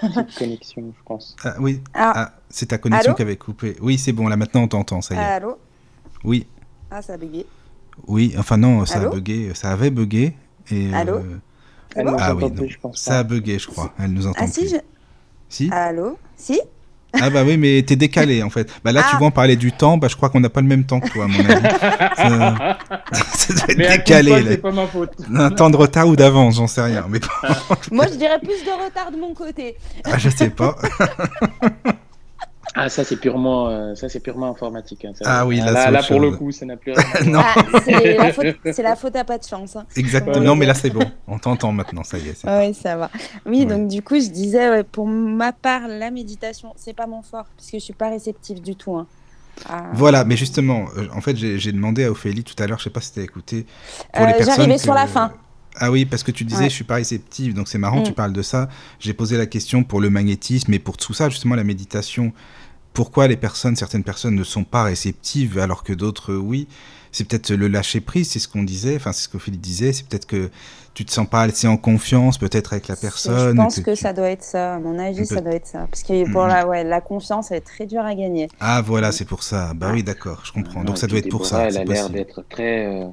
Petite 0.04 0.34
connexion, 0.34 0.94
je 0.98 1.04
pense. 1.04 1.40
Ah 1.44 1.56
oui, 1.60 1.82
Ah, 1.94 2.14
ah, 2.14 2.34
c'est 2.50 2.68
ta 2.68 2.78
connexion 2.78 3.14
qui 3.14 3.22
avait 3.22 3.38
coupé. 3.38 3.76
Oui, 3.82 3.98
c'est 3.98 4.14
bon, 4.14 4.28
là 4.28 4.38
maintenant 4.38 4.64
on 4.64 4.68
t'entend, 4.68 5.02
ça 5.02 5.16
y 5.16 5.24
est. 5.24 5.34
allô? 5.36 5.60
Oui, 6.24 6.48
Ah, 6.90 7.02
ça 7.02 7.14
a 7.14 7.18
bugué. 7.18 7.52
oui, 8.08 8.36
enfin 8.38 8.58
non, 8.58 8.86
ça 8.86 9.02
a 9.02 9.06
bugué, 9.06 9.54
ça 9.54 9.72
avait 9.72 9.92
bugué. 9.92 10.34
Et, 10.70 10.88
Allô? 10.92 11.18
euh, 11.18 11.40
Elle 11.96 12.06
bon 12.06 12.12
nous 12.12 12.18
Ah 12.20 12.34
entend 12.34 12.46
oui, 12.46 12.52
plus, 12.52 12.62
non, 12.64 12.70
je 12.70 12.78
pense 12.80 12.98
ça 12.98 13.12
pas. 13.12 13.18
a 13.20 13.24
bugué, 13.24 13.60
je 13.60 13.68
crois. 13.68 13.94
Elle 14.00 14.12
nous 14.14 14.28
entend 14.28 14.40
Ah, 14.42 14.48
si, 14.48 14.68
je... 14.70 14.76
Si 15.50 15.70
Allô? 15.72 16.18
Si? 16.38 16.60
Ah 17.18 17.30
bah 17.30 17.44
oui, 17.46 17.56
mais 17.56 17.82
t'es 17.88 17.96
décalé 17.96 18.44
en 18.44 18.50
fait. 18.50 18.70
Bah 18.84 18.92
là, 18.92 19.02
tu 19.02 19.08
Ah. 19.14 19.18
vois, 19.18 19.28
on 19.28 19.32
parlait 19.32 19.56
du 19.56 19.72
temps, 19.72 19.98
bah 19.98 20.10
je 20.10 20.18
crois 20.18 20.28
qu'on 20.30 20.42
n'a 20.42 20.50
pas 20.50 20.60
le 20.60 20.68
même 20.68 20.84
temps 20.84 21.00
que 21.00 21.08
toi, 21.10 21.24
à 21.24 21.28
mon 21.28 21.40
avis. 21.40 21.62
ça... 22.18 22.78
ça 23.34 23.54
doit 23.54 23.64
être 23.70 23.78
Mais 23.78 23.98
décalé. 23.98 24.32
bol, 24.32 24.44
là. 24.44 24.52
c'est 24.52 24.58
pas 24.58 24.72
ma 24.72 24.86
faute. 24.88 25.12
Un 25.34 25.50
temps 25.52 25.70
de 25.70 25.78
retard 25.78 26.10
ou 26.10 26.18
d'avance, 26.18 26.56
j'en 26.58 26.68
sais 26.68 26.82
rien. 26.82 27.06
Mais 27.10 27.20
bon, 27.70 27.76
Moi, 27.92 28.08
je 28.12 28.16
dirais 28.18 28.38
plus 28.40 28.66
de 28.66 28.84
retard 28.84 29.12
de 29.12 29.18
mon 29.18 29.34
côté. 29.34 29.78
ah, 30.04 30.18
je 30.18 30.30
sais 30.30 30.50
pas. 30.50 30.76
Ah, 32.78 32.90
ça 32.90 33.04
c'est 33.06 33.16
purement, 33.16 33.70
euh, 33.70 33.96
ça 33.96 34.10
c'est 34.10 34.20
purement 34.20 34.52
informatique. 34.52 35.06
hein, 35.06 35.12
ça. 35.16 35.24
Ah 35.26 35.46
oui, 35.48 35.58
là, 35.58 35.72
là, 35.72 35.92
là, 35.92 36.04
pour 36.04 36.20
le 36.20 36.32
coup, 36.32 36.52
ça 36.52 36.66
n'a 36.66 36.76
plus 36.76 36.92
rien. 36.92 37.04
à 37.14 37.24
voir. 37.24 37.56
Ah, 37.76 37.80
c'est 37.86 38.18
la, 38.18 38.34
faute- 38.34 38.56
c'est 38.74 38.84
la 38.84 38.96
faute 38.98 39.16
à 39.16 39.24
pas 39.24 39.38
de 39.38 39.44
chance. 39.46 39.76
hein. 39.78 39.86
exactement. 39.96 40.36
Ouais. 40.40 40.42
Non, 40.46 40.56
mais 40.56 40.66
là, 40.66 40.74
c'est 40.74 40.90
bon. 40.90 41.10
On 41.28 41.40
t'entend 41.40 41.72
maintenant, 41.72 42.04
ça 42.04 42.18
y 42.18 42.28
est. 42.28 42.34
c'est- 42.34 42.48
Oui, 42.50 42.74
ça 42.74 42.98
va. 42.98 43.10
Oui, 43.46 43.60
Ouais. 43.60 43.66
donc 43.66 43.88
du 43.88 44.02
coup, 44.02 44.16
je 44.16 44.28
disais, 44.30 44.70
ouais, 44.70 44.84
pour 44.84 45.08
ma 45.08 45.54
part, 45.54 45.88
la 45.88 46.12
méditation, 46.12 46.74
c'est 46.76 46.94
pas 46.94 47.08
mon 47.08 47.22
fort, 47.22 47.46
parce 47.56 47.72
que 47.72 47.80
je 47.80 47.84
suis 47.84 47.94
pas 47.94 48.10
réceptive 48.10 48.62
du 48.62 48.76
tout. 48.76 48.96
hein. 48.98 49.08
Ah. 49.70 49.84
Voilà, 49.94 50.26
mais 50.26 50.36
justement, 50.36 50.88
euh, 50.98 51.08
en 51.16 51.22
fait, 51.22 51.38
j'ai 51.38 51.58
j'ai 51.58 51.72
demandé 51.72 52.04
à 52.04 52.12
Ophélie 52.12 52.44
tout 52.44 52.62
à 52.62 52.68
l'heure, 52.68 52.78
je 52.80 52.84
sais 52.84 52.90
pas 52.90 53.00
si 53.00 53.14
t'as 53.14 53.22
écouté, 53.22 53.66
pour 54.14 54.24
Euh, 54.24 54.28
les 54.28 54.34
personnes 54.34 54.56
j'arrivais 54.58 54.76
que- 54.76 54.82
sur 54.82 54.94
la 54.94 55.08
fin. 55.08 55.32
Ah 55.78 55.92
oui, 55.92 56.06
parce 56.06 56.24
que 56.24 56.32
tu 56.32 56.44
disais, 56.46 56.64
Ouais. 56.64 56.70
je 56.70 56.76
suis 56.76 56.84
pas 56.86 56.96
réceptive, 56.96 57.54
donc 57.54 57.68
c'est 57.70 57.78
marrant, 57.78 58.00
Mm. 58.02 58.04
tu 58.04 58.12
parles 58.14 58.32
de 58.34 58.42
ça. 58.42 58.68
J'ai 59.00 59.14
posé 59.14 59.38
la 59.38 59.46
question 59.46 59.84
pour 59.84 60.00
le 60.02 60.10
magnétisme 60.10 60.74
et 60.74 60.80
pour 60.80 60.96
tout 60.98 61.14
ça, 61.14 61.30
justement, 61.30 61.56
la 61.56 61.64
méditation. 61.66 62.32
Pourquoi 62.96 63.28
les 63.28 63.38
personnes, 63.38 63.76
certaines 63.76 64.04
personnes 64.04 64.34
ne 64.36 64.44
sont 64.44 64.64
pas 64.64 64.84
réceptives 64.84 65.60
alors 65.60 65.84
que 65.84 65.94
d'autres, 65.94 66.32
euh, 66.32 66.38
oui 66.38 66.68
C'est 67.12 67.26
peut-être 67.28 67.52
le 67.52 67.68
lâcher 67.68 68.02
prise, 68.02 68.30
c'est 68.32 68.40
ce 68.40 68.48
qu'on 68.48 68.64
disait, 68.64 68.96
enfin, 68.96 69.12
c'est 69.14 69.24
ce 69.24 69.30
qu'Ophélie 69.30 69.58
disait, 69.58 69.94
c'est 69.94 70.08
peut-être 70.08 70.26
que 70.26 70.50
tu 70.94 71.04
te 71.06 71.12
sens 71.12 71.28
pas 71.30 71.42
assez 71.44 71.68
en 71.68 71.76
confiance, 71.78 72.38
peut-être 72.38 72.72
avec 72.74 72.88
la 72.88 72.96
personne. 72.96 73.50
Je 73.58 73.62
pense 73.64 73.80
que, 73.82 73.92
tu- 73.92 73.98
ça 74.02 74.14
doit 74.14 74.30
être 74.30 74.44
ça. 74.44 74.76
À 74.76 74.80
mon 74.80 74.98
avis, 74.98 75.26
ça 75.26 75.42
doit 75.42 75.54
être 75.54 75.68
ça. 75.68 75.88
Parce 75.92 76.04
que 76.04 76.30
pour 76.32 76.44
Mhm. 76.44 76.48
la, 76.48 76.68
ouais, 76.68 76.84
la 76.86 77.02
confiance, 77.02 77.52
elle 77.52 77.58
est 77.58 77.62
très 77.62 77.86
dure 77.86 78.04
à 78.06 78.16
gagner. 78.16 78.48
Ah 78.62 78.82
voilà, 78.82 79.12
c'est 79.12 79.26
pour 79.26 79.44
ça. 79.44 79.74
Bah 79.76 79.90
oui, 79.94 80.04
d'accord, 80.04 80.42
je 80.46 80.52
comprends. 80.54 80.80
Non, 80.80 80.86
Donc 80.88 80.98
ça 80.98 81.08
doit 81.08 81.20
être 81.20 81.30
pour 81.30 81.46
ça. 81.46 81.68
Elle 81.68 81.78
a 81.78 81.84
l'air 81.84 82.10
d'être 82.10 82.44
très. 82.50 82.86
euh, 82.86 83.06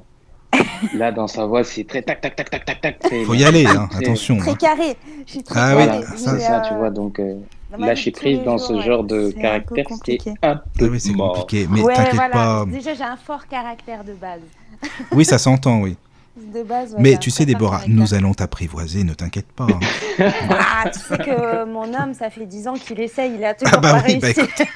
Là, 0.93 1.11
dans 1.11 1.27
sa 1.27 1.45
voix, 1.45 1.63
c'est 1.63 1.83
très 1.83 2.01
tac 2.03 2.21
tac 2.21 2.35
tac 2.35 2.49
tac 2.49 2.65
tac 2.65 2.81
tac. 2.81 2.99
Faut 3.25 3.33
y 3.33 3.43
aller, 3.43 3.65
hein, 3.65 3.89
attention. 3.93 4.37
Très 4.37 4.51
hein. 4.51 4.55
carré. 4.55 4.97
Je 5.25 5.31
suis 5.31 5.43
très 5.43 5.59
Ah 5.59 5.75
oui, 5.75 6.17
ça, 6.17 6.39
ça, 6.39 6.61
tu 6.67 6.73
vois. 6.75 6.89
Donc, 6.91 7.19
euh, 7.19 7.23
ma 7.33 7.33
vie 7.33 7.62
lâcher 7.77 8.11
prise 8.11 8.43
dans 8.43 8.57
jours, 8.57 8.67
ce 8.67 8.73
ouais, 8.73 8.81
genre 8.83 9.03
de 9.03 9.31
c'est 9.35 9.45
un 9.47 9.59
peu 9.59 9.75
caractère, 9.75 9.75
c'est 9.75 9.83
compliqué. 9.83 10.33
un 10.41 10.55
peu 10.77 10.87
oui, 10.89 10.99
c'est 10.99 11.11
mort. 11.13 11.33
compliqué. 11.33 11.67
Mais 11.69 11.81
ouais, 11.81 11.93
t'inquiète 11.95 12.15
voilà. 12.15 12.29
pas. 12.33 12.65
Déjà, 12.67 12.93
j'ai 12.93 13.03
un 13.03 13.17
fort 13.17 13.47
caractère 13.47 14.03
de 14.03 14.13
base. 14.13 14.41
Oui, 15.11 15.23
ça 15.25 15.37
s'entend, 15.37 15.81
oui. 15.81 15.95
De 16.35 16.63
base, 16.63 16.93
ouais, 16.93 16.99
Mais 16.99 17.17
tu 17.17 17.29
sais, 17.29 17.45
Déborah, 17.45 17.81
nous 17.87 18.15
allons 18.15 18.33
t'apprivoiser, 18.33 19.03
ne 19.03 19.13
t'inquiète 19.13 19.51
pas. 19.51 19.67
hein. 19.69 19.79
Ah, 20.49 20.89
tu 20.89 20.99
sais 20.99 21.17
que 21.17 21.63
mon 21.65 21.93
homme, 21.93 22.13
ça 22.15 22.29
fait 22.31 22.45
10 22.47 22.67
ans 22.67 22.73
qu'il 22.73 22.99
essaye, 22.99 23.35
il 23.35 23.45
a 23.45 23.53
toujours 23.53 23.77
Ah 23.77 23.79
bah 23.81 23.93
pas 24.01 24.03
oui, 24.07 24.17
bah 24.17 24.27
réussi. 24.27 24.41
écoute. 24.41 24.67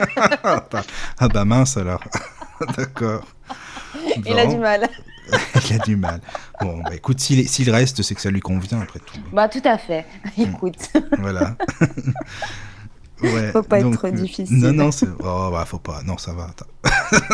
ah 0.44 0.64
bah- 0.72 0.84
ah 1.18 1.28
bah 1.28 1.46
mince 1.46 1.76
alors. 1.78 2.04
D'accord. 2.78 3.22
il 4.26 4.38
a 4.38 4.46
du 4.46 4.58
mal. 4.58 4.88
Il 5.70 5.76
a 5.76 5.80
du 5.80 5.96
mal. 5.96 6.22
Bon, 6.62 6.78
bah 6.84 6.96
écoute, 6.96 7.20
s'il 7.20 7.40
est- 7.40 7.48
s'il 7.48 7.70
reste, 7.72 8.02
c'est 8.04 8.14
que 8.16 8.22
ça 8.22 8.30
lui 8.30 8.40
convient 8.40 8.80
après 8.80 9.00
tout. 9.00 9.18
Bah, 9.34 9.50
tout 9.50 9.62
à 9.66 9.78
fait. 9.80 10.06
Écoute. 10.38 10.90
Voilà. 11.20 11.56
Ouais, 13.22 13.52
Faut 13.52 13.64
pas 13.64 13.80
être 13.80 13.92
trop 13.92 14.08
euh, 14.08 14.12
difficile. 14.12 14.58
Non, 14.58 14.74
non, 14.74 14.92
c'est... 14.92 15.08
Oh, 15.20 15.50
bah, 15.52 15.64
faut 15.66 15.80
pas. 15.80 16.02
Non, 16.04 16.18
ça 16.18 16.34
va. 16.34 16.48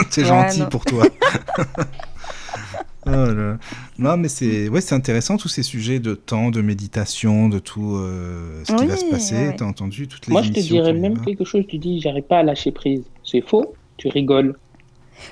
c'est 0.09 0.21
Ouais, 0.21 0.27
gentil 0.27 0.61
non. 0.61 0.69
pour 0.69 0.85
toi. 0.85 1.05
Oh 3.05 3.09
là. 3.11 3.57
Non, 3.99 4.15
mais 4.15 4.29
c'est 4.29 4.69
ouais, 4.69 4.79
c'est 4.79 4.95
intéressant 4.95 5.35
tous 5.35 5.49
ces 5.49 5.61
sujets 5.63 5.99
de 5.99 6.15
temps, 6.15 6.51
de 6.51 6.61
méditation, 6.61 7.49
de 7.49 7.59
tout 7.59 7.97
euh, 7.97 8.63
ce 8.63 8.73
qui 8.73 8.85
va 8.85 8.95
se 8.95 9.05
passer. 9.05 9.35
ouais. 9.47 9.55
T'as 9.57 9.65
entendu 9.65 10.07
toutes 10.07 10.27
les 10.27 10.31
Moi, 10.31 10.41
je 10.41 10.51
te 10.53 10.59
dirais 10.61 10.93
même 10.93 11.17
a 11.19 11.25
quelque 11.25 11.43
chose. 11.43 11.65
Tu 11.67 11.77
dis, 11.79 11.99
j'arrive 11.99 12.23
pas 12.23 12.39
à 12.39 12.43
lâcher 12.43 12.71
prise. 12.71 13.03
C'est 13.25 13.41
faux. 13.41 13.73
Tu 13.97 14.07
rigoles. 14.07 14.57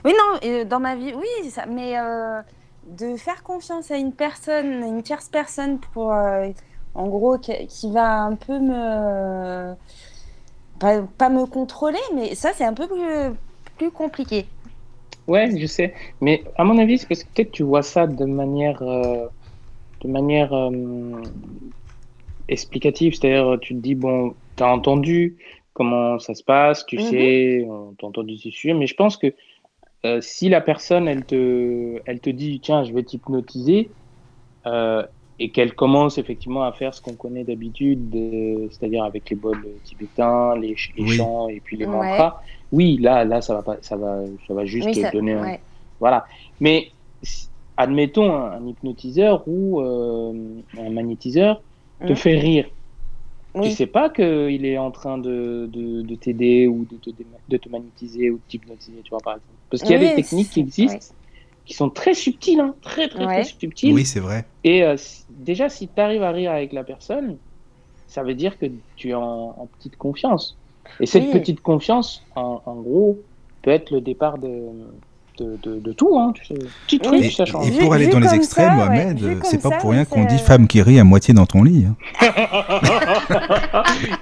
Oui, 0.03 0.11
non, 0.11 0.39
euh, 0.43 0.65
dans 0.65 0.79
ma 0.81 0.95
vie, 0.97 1.13
oui, 1.15 1.49
ça, 1.49 1.65
mais 1.65 1.97
euh, 1.97 2.41
de 2.89 3.15
faire 3.15 3.41
confiance 3.43 3.89
à 3.89 3.97
une 3.97 4.11
personne, 4.13 4.83
une 4.83 5.01
tierce 5.01 5.29
personne 5.29 5.79
pour, 5.93 6.13
euh, 6.13 6.47
en 6.93 7.07
gros, 7.07 7.37
qui, 7.37 7.53
qui 7.67 7.89
va 7.91 8.23
un 8.23 8.35
peu 8.35 8.59
me. 8.59 9.73
Pas, 10.81 11.01
pas 11.03 11.29
me 11.29 11.45
contrôler, 11.45 11.99
mais 12.13 12.35
ça, 12.35 12.51
c'est 12.53 12.65
un 12.65 12.73
peu 12.73 12.87
plus, 12.87 13.37
plus 13.77 13.91
compliqué. 13.91 14.53
Ouais, 15.27 15.57
je 15.57 15.65
sais. 15.65 15.95
Mais 16.19 16.43
à 16.57 16.63
mon 16.63 16.77
avis, 16.77 16.97
c'est 16.99 17.07
parce 17.07 17.23
que 17.23 17.29
peut-être 17.33 17.51
tu 17.51 17.63
vois 17.63 17.83
ça 17.83 18.07
de 18.07 18.25
manière, 18.25 18.81
euh, 18.81 19.27
de 20.01 20.09
manière 20.09 20.53
euh, 20.53 20.71
explicatif, 22.47 23.15
c'est-à-dire 23.15 23.59
tu 23.61 23.75
te 23.75 23.79
dis, 23.79 23.95
bon, 23.95 24.35
tu 24.57 24.63
as 24.63 24.67
entendu 24.67 25.37
comment 25.73 26.19
ça 26.19 26.33
se 26.33 26.43
passe, 26.43 26.85
tu 26.85 26.97
Mhm. 26.97 26.99
sais, 26.99 27.65
on 27.69 27.93
t'a 27.95 28.07
entendu 28.07 28.37
ces 28.37 28.51
sujets, 28.51 28.73
mais 28.73 28.87
je 28.87 28.95
pense 28.95 29.17
que 29.17 29.33
euh, 30.05 30.21
si 30.21 30.49
la 30.49 30.61
personne, 30.61 31.07
elle 31.07 31.25
te, 31.25 32.01
elle 32.05 32.21
te 32.21 32.29
dit, 32.31 32.61
tiens, 32.61 32.83
je 32.83 32.93
vais 32.93 33.03
t'hypnotiser, 33.03 33.95
et 35.43 35.49
qu'elle 35.49 35.73
commence 35.73 36.19
effectivement 36.19 36.63
à 36.63 36.71
faire 36.71 36.93
ce 36.93 37.01
qu'on 37.01 37.15
connaît 37.15 37.43
d'habitude, 37.43 38.09
de- 38.11 38.67
c'est-à-dire 38.69 39.03
avec 39.03 39.29
les 39.31 39.35
bols 39.35 39.65
tibétains, 39.83 40.55
les, 40.55 40.75
ch- 40.75 40.91
les 40.95 41.03
Oui. 41.03 41.09
chants 41.17 41.49
et 41.49 41.59
puis 41.59 41.77
les 41.77 41.85
Ouais. 41.85 41.91
mantras, 41.91 42.41
oui, 42.71 42.97
là, 42.97 43.25
là, 43.25 43.41
ça 43.41 43.55
va 43.55 43.63
pas, 43.63 43.77
ça 43.81 43.97
va, 43.97 44.19
ça 44.47 44.53
va 44.53 44.65
juste 44.65 44.87
Oui, 44.89 45.01
ça- 45.01 45.09
donner 45.11 45.33
un, 45.33 45.57
voilà. 45.99 46.25
Mais 46.59 46.91
admettons 47.77 48.31
un, 48.35 48.51
un 48.51 48.67
hypnotiseur 48.67 49.43
ou 49.47 49.81
euh, 49.81 50.33
un 50.77 50.89
magnétiseur 50.91 51.63
te 52.05 52.13
Mhm. 52.13 52.15
fait 52.15 52.37
rire. 52.37 52.69
Oui. 53.55 53.69
Tu 53.69 53.75
sais 53.75 53.87
pas 53.87 54.09
qu'il 54.09 54.65
est 54.65 54.77
en 54.77 54.91
train 54.91 55.17
de, 55.17 55.67
de, 55.73 56.03
de 56.03 56.15
t'aider 56.15 56.67
ou 56.67 56.85
de 56.85 56.95
te, 56.97 57.09
de 57.49 57.57
te 57.57 57.69
magnétiser 57.69 58.29
ou 58.29 58.35
de 58.37 58.41
t'hypnotiser, 58.47 59.01
tu 59.03 59.09
vois, 59.09 59.19
par 59.19 59.33
exemple. 59.33 59.57
Parce 59.69 59.83
qu'il 59.83 59.91
y 59.91 59.95
a 59.95 59.99
Oui, 59.99 60.07
des 60.09 60.15
techniques 60.21 60.49
qui 60.51 60.59
existent 60.61 61.15
qui 61.65 61.73
sont 61.75 61.89
très 61.89 62.13
subtiles, 62.13 62.59
hein, 62.59 62.75
très, 62.81 63.07
très, 63.07 63.25
Ouais. 63.25 63.33
très 63.41 63.43
subtiles. 63.43 63.93
Oui, 63.93 64.05
c'est 64.05 64.19
vrai. 64.19 64.45
Et 64.63 64.83
euh, 64.83 64.95
déjà, 65.41 65.69
si 65.69 65.87
tu 65.87 66.01
arrives 66.01 66.23
à 66.23 66.31
rire 66.31 66.51
avec 66.51 66.71
la 66.73 66.83
personne, 66.83 67.37
ça 68.07 68.23
veut 68.23 68.33
dire 68.35 68.57
que 68.57 68.65
tu 68.95 69.09
es 69.09 69.13
en, 69.13 69.21
en 69.57 69.69
petite 69.77 69.95
confiance. 69.97 70.57
Et 70.99 71.05
cette 71.05 71.23
Oui. 71.25 71.31
petite 71.31 71.61
confiance, 71.61 72.23
en, 72.35 72.61
en 72.65 72.75
gros, 72.75 73.19
peut 73.61 73.71
être 73.71 73.91
le 73.91 74.01
départ 74.01 74.37
de, 74.37 74.49
de, 75.39 75.57
de, 75.63 75.79
de 75.79 75.93
tout. 75.93 76.17
Hein, 76.17 76.33
tu 76.33 76.45
sais. 76.45 76.55
Petit 76.87 76.99
truc, 76.99 77.21
Et, 77.21 77.29
ça 77.29 77.45
change. 77.45 77.67
et 77.69 77.79
pour 77.79 77.93
aller 77.93 78.05
vu 78.05 78.11
dans 78.11 78.19
les 78.19 78.33
extrêmes, 78.33 78.69
ça, 78.69 78.77
ouais, 78.77 78.89
Mohamed, 78.89 79.23
euh, 79.23 79.33
comme 79.35 79.43
c'est 79.43 79.61
pas 79.61 79.69
ça, 79.69 79.77
pour 79.77 79.91
rien 79.91 80.05
qu'on 80.05 80.25
dit 80.25 80.39
femme 80.39 80.67
qui 80.67 80.81
rit 80.81 80.99
à 80.99 81.03
moitié 81.03 81.33
dans 81.33 81.45
ton 81.45 81.63
lit. 81.63 81.85
hein. 81.85 81.95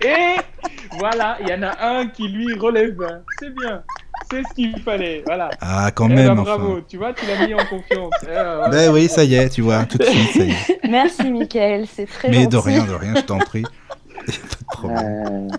Et 0.04 0.36
voilà, 1.00 1.38
il 1.42 1.48
y 1.50 1.54
en 1.54 1.64
a 1.64 1.76
un 1.82 2.08
qui 2.08 2.28
lui 2.28 2.54
relève. 2.60 2.98
C'est 3.40 3.54
bien. 3.56 3.84
C'est 4.32 4.44
ce 4.44 4.54
qu'il 4.54 4.80
fallait. 4.82 5.24
Voilà. 5.26 5.50
Ah, 5.62 5.90
quand 5.94 6.08
Eh 6.10 6.14
même, 6.16 6.36
ben, 6.36 6.44
bravo, 6.44 6.74
enfin. 6.74 6.82
tu 6.88 6.98
vois, 6.98 7.14
tu 7.14 7.26
l'as 7.26 7.48
mis 7.48 7.54
en 7.54 7.66
confiance. 7.66 8.14
Eh, 8.24 8.28
ouais. 8.28 8.70
Ben 8.70 8.92
oui, 8.94 9.08
ça 9.10 9.24
y 9.24 9.36
est, 9.36 9.50
tu 9.50 9.62
vois, 9.62 9.86
tout 9.86 9.98
de 9.98 10.04
suite, 10.04 10.32
ça 10.34 10.44
y 10.44 10.52
est. 10.52 10.80
Merci, 10.90 11.30
Michael, 11.32 11.86
c'est 11.94 12.06
très 12.06 12.30
Mais 12.30 12.36
gentil. 12.44 12.48
de 12.50 12.58
rien, 12.58 12.86
de 12.86 12.94
rien, 12.94 13.14
je 13.16 13.22
t'en 13.22 13.40
prie. 13.40 13.64
Pas 14.26 14.32
de 14.32 14.66
problème. 14.68 15.50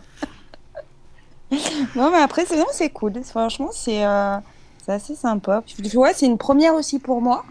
Euh, 1.53 1.57
Non, 1.97 2.11
mais 2.13 2.19
après, 2.19 2.45
c'est 2.47 2.57
non, 2.57 2.67
c'est 2.73 2.91
cool. 2.91 3.13
Franchement, 3.25 3.71
c'est 3.73 4.05
euh, 4.05 4.37
c'est 4.87 4.93
assez 4.93 5.15
sympa. 5.17 5.63
Tu 5.67 5.97
vois, 5.97 6.13
c'est 6.15 6.27
une 6.27 6.39
première 6.39 6.75
aussi 6.75 6.99
pour 7.01 7.21
moi. 7.21 7.45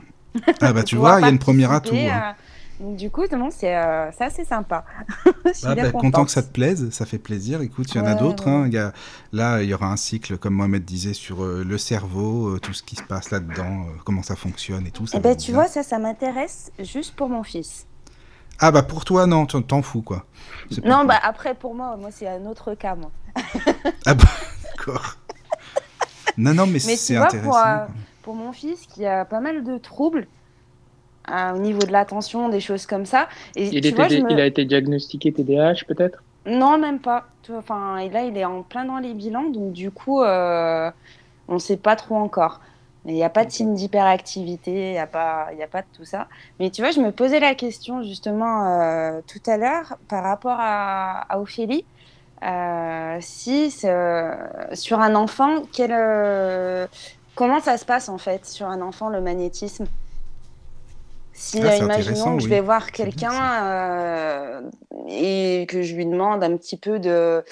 Ah 0.62 0.72
bah 0.74 0.84
tu 0.84 0.96
vois, 0.96 1.20
il 1.20 1.24
y 1.24 1.26
a 1.26 1.30
une 1.30 1.40
première 1.40 1.72
atout. 1.72 1.90
participer, 1.90 2.12
hein. 2.12 2.36
Donc, 2.80 2.96
du 2.96 3.10
coup, 3.12 3.24
c'est 3.52 3.76
euh, 3.76 4.12
c'est 4.18 4.24
assez 4.24 4.46
sympa. 4.46 4.86
Je 5.46 5.52
suis 5.54 5.68
Ah 5.68 5.76
bien 5.76 5.86
bah, 5.86 5.92
content 5.92 6.26
que 6.26 6.32
ça 6.32 6.42
te 6.44 6.52
plaise, 6.52 6.90
ça 6.92 7.06
fait 7.06 7.18
plaisir. 7.18 7.62
Écoute, 7.62 7.94
il 7.94 7.98
y 7.98 8.02
en 8.02 8.06
a 8.06 8.16
d'autres. 8.16 8.46
ouais. 8.48 8.52
hein. 8.52 8.64
Il 8.68 8.74
y 8.74 8.78
a, 8.78 8.94
là, 9.34 9.62
il 9.62 9.70
y 9.70 9.74
aura 9.74 9.88
un 9.88 9.98
cycle, 9.98 10.38
comme 10.38 10.54
Mohamed 10.56 10.84
disait, 10.86 11.14
sur 11.14 11.44
euh, 11.44 11.64
le 11.68 11.78
cerveau, 11.78 12.56
euh, 12.56 12.60
tout 12.60 12.74
ce 12.74 12.84
qui 12.84 12.96
se 12.96 13.04
passe 13.04 13.32
là-dedans, 13.32 13.86
comment 14.06 14.24
ça 14.24 14.36
fonctionne 14.36 14.88
et 14.88 14.92
tout. 14.92 15.08
Ça 15.08 15.18
Eh 15.18 15.22
va 15.22 15.30
ben, 15.30 15.38
tu 15.38 15.52
bien. 15.52 15.62
vois, 15.62 15.68
ça, 15.70 15.84
ça 15.84 16.00
m'intéresse 16.00 16.72
juste 16.80 17.16
pour 17.16 17.30
mon 17.30 17.44
fils. 17.44 17.86
Ah 18.62 18.72
bah 18.72 18.84
pour 18.84 19.06
toi, 19.06 19.26
non, 19.26 19.46
t'en 19.46 19.62
t'en 19.62 19.82
fous 19.82 20.02
quoi. 20.02 20.26
Non, 20.84 20.98
cool. 21.00 21.08
bah 21.08 21.20
après, 21.24 21.56
pour 21.56 21.74
moi, 21.76 21.96
moi, 21.98 22.10
c'est 22.12 22.28
un 22.28 22.46
autre 22.46 22.74
cas, 22.76 22.96
moi. 22.96 23.12
Ah 24.06 24.14
bah 24.14 24.26
d'accord. 24.66 25.16
Non, 26.38 26.54
non, 26.54 26.66
mais, 26.66 26.74
Mais 26.86 26.96
c'est 26.96 27.16
intéressant. 27.18 27.50
pour. 27.52 27.60
Pour 28.22 28.36
mon 28.36 28.52
fils 28.52 28.86
qui 28.86 29.06
a 29.06 29.24
pas 29.26 29.40
mal 29.40 29.64
de 29.64 29.78
troubles 29.78 30.28
au 31.56 31.60
niveau 31.60 31.86
de 31.86 31.92
l'attention, 31.92 32.50
des 32.50 32.60
choses 32.60 32.86
comme 32.86 33.06
ça. 33.06 33.28
Et 33.56 33.68
il, 33.68 33.72
tu 33.72 33.78
était- 33.78 33.92
vois, 33.96 34.08
je 34.08 34.20
me- 34.20 34.32
il 34.34 34.40
a 34.40 34.46
été 34.46 34.66
diagnostiqué 34.66 35.34
TDAH 35.34 35.86
peut-être? 35.88 36.24
Non, 36.46 36.78
même 36.78 37.00
pas. 37.02 37.28
Enfin, 37.50 37.98
et 37.98 38.10
là, 38.10 38.24
il 38.24 38.38
est 38.38 38.46
en 38.46 38.64
plein 38.64 38.86
dans 38.86 38.98
les 39.00 39.14
bilans, 39.14 39.50
donc 39.50 39.74
du 39.74 39.92
coup, 39.92 40.22
euh, 40.24 40.92
on 41.48 41.56
ne 41.56 41.60
sait 41.60 41.78
pas 41.78 41.96
trop 41.96 42.16
encore. 42.16 42.62
Mais 43.06 43.14
il 43.14 43.16
n'y 43.16 43.24
a 43.24 43.30
pas 43.30 43.46
de 43.46 43.52
signe 43.52 43.74
d'hyperactivité, 43.76 44.72
il 44.72 44.92
n'y 44.94 44.98
a, 45.00 45.08
pas- 45.08 45.54
y 45.54 45.64
a 45.64 45.68
pas 45.68 45.82
de 45.82 45.88
tout 45.94 46.06
ça. 46.06 46.28
Mais 46.60 46.70
tu 46.72 46.82
vois, 46.82 46.92
je 46.92 47.00
me 47.02 47.12
posais 47.12 47.40
la 47.40 47.56
question 47.56 48.04
justement 48.04 48.68
euh, 48.82 49.22
tout 49.28 49.42
à 49.50 49.58
l'heure 49.58 49.98
par 50.08 50.24
rapport 50.24 50.58
à, 50.60 51.22
à 51.34 51.40
Ophélie. 51.40 51.88
Euh, 52.44 53.18
si 53.22 53.72
sur 53.72 55.00
un 55.00 55.16
enfant, 55.16 55.64
quel, 55.74 55.92
comment 57.36 57.60
ça 57.60 57.78
se 57.78 57.86
passe 57.86 58.10
en 58.10 58.18
fait 58.18 58.46
sur 58.46 58.68
un 58.68 58.82
enfant 58.82 59.10
le 59.10 59.22
magnétisme? 59.22 59.86
Si, 61.40 61.60
Ah, 61.64 61.68
euh, 61.68 61.78
imaginons 61.78 62.36
que 62.36 62.42
je 62.42 62.46
oui. 62.46 62.50
vais 62.52 62.62
voir 62.62 62.92
quelqu'un 62.92 63.64
euh, 63.66 64.70
et 65.08 65.66
que 65.70 65.82
je 65.82 65.96
lui 65.96 66.06
demande 66.06 66.44
un 66.44 66.58
petit 66.58 66.78
peu 66.78 67.00
de, 67.00 67.44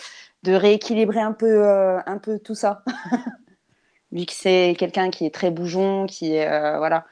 de 0.43 0.53
rééquilibrer 0.53 1.21
un 1.21 1.31
peu, 1.33 1.47
euh, 1.65 1.99
un 2.05 2.17
peu 2.17 2.37
tout 2.39 2.55
ça. 2.55 2.83
Vu 4.11 4.25
que 4.25 4.33
c'est 4.33 4.75
quelqu'un 4.77 5.09
qui 5.09 5.25
est 5.25 5.33
très 5.33 5.51
bougeon, 5.51 6.05
qui 6.05 6.33
est. 6.35 6.47
euh, 6.47 6.77
voilà. 6.77 7.05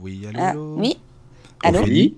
Oui, 0.00 0.26
allô, 0.26 0.38
Ah, 0.40 0.50
allô 0.50 0.78
oui 0.80 0.98
Allô 1.62 1.78
Ophélie 1.80 2.16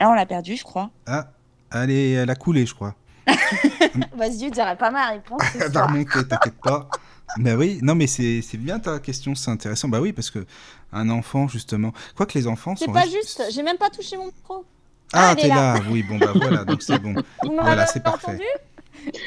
Là, 0.00 0.10
on 0.10 0.14
l'a 0.14 0.26
perdu, 0.26 0.56
je 0.56 0.64
crois. 0.64 0.90
Ah, 1.06 1.30
allez, 1.70 2.12
elle 2.12 2.30
a 2.30 2.34
coulé, 2.34 2.66
je 2.66 2.74
crois. 2.74 2.94
Vas-y, 4.16 4.46
je 4.46 4.50
dirais 4.50 4.76
pas 4.76 4.90
ma 4.90 5.08
réponse. 5.10 5.42
ce 5.52 5.58
Elle 5.60 5.70
va 5.72 5.80
soir. 5.80 5.86
remonter, 5.86 6.26
t'inquiète 6.26 6.60
pas. 6.62 6.88
Mais 7.38 7.54
oui, 7.54 7.78
non, 7.82 7.94
mais 7.94 8.06
c'est 8.06 8.42
c'est 8.42 8.58
bien 8.58 8.78
ta 8.78 8.98
question, 9.00 9.34
c'est 9.34 9.50
intéressant. 9.50 9.88
Bah 9.88 10.00
oui, 10.00 10.12
parce 10.12 10.30
que 10.30 10.44
un 10.92 11.08
enfant, 11.10 11.48
justement. 11.48 11.92
Quoi 12.16 12.26
que 12.26 12.38
les 12.38 12.46
enfants 12.46 12.74
C'est 12.76 12.86
pas 12.92 13.06
juste, 13.06 13.42
j'ai 13.50 13.62
même 13.62 13.78
pas 13.78 13.90
touché 13.90 14.16
mon 14.16 14.26
micro. 14.26 14.64
Ah, 15.12 15.30
Ah, 15.30 15.36
t'es 15.36 15.48
là. 15.48 15.74
là. 15.74 15.80
Oui, 15.90 16.02
bon, 16.02 16.18
bah 16.18 16.32
voilà, 16.34 16.64
donc 16.64 16.82
c'est 16.82 16.98
bon. 16.98 17.14
Vous 17.42 17.54
Voilà, 17.60 17.86
c'est 17.86 18.02
parfait. 18.02 18.32
entendu 18.32 18.44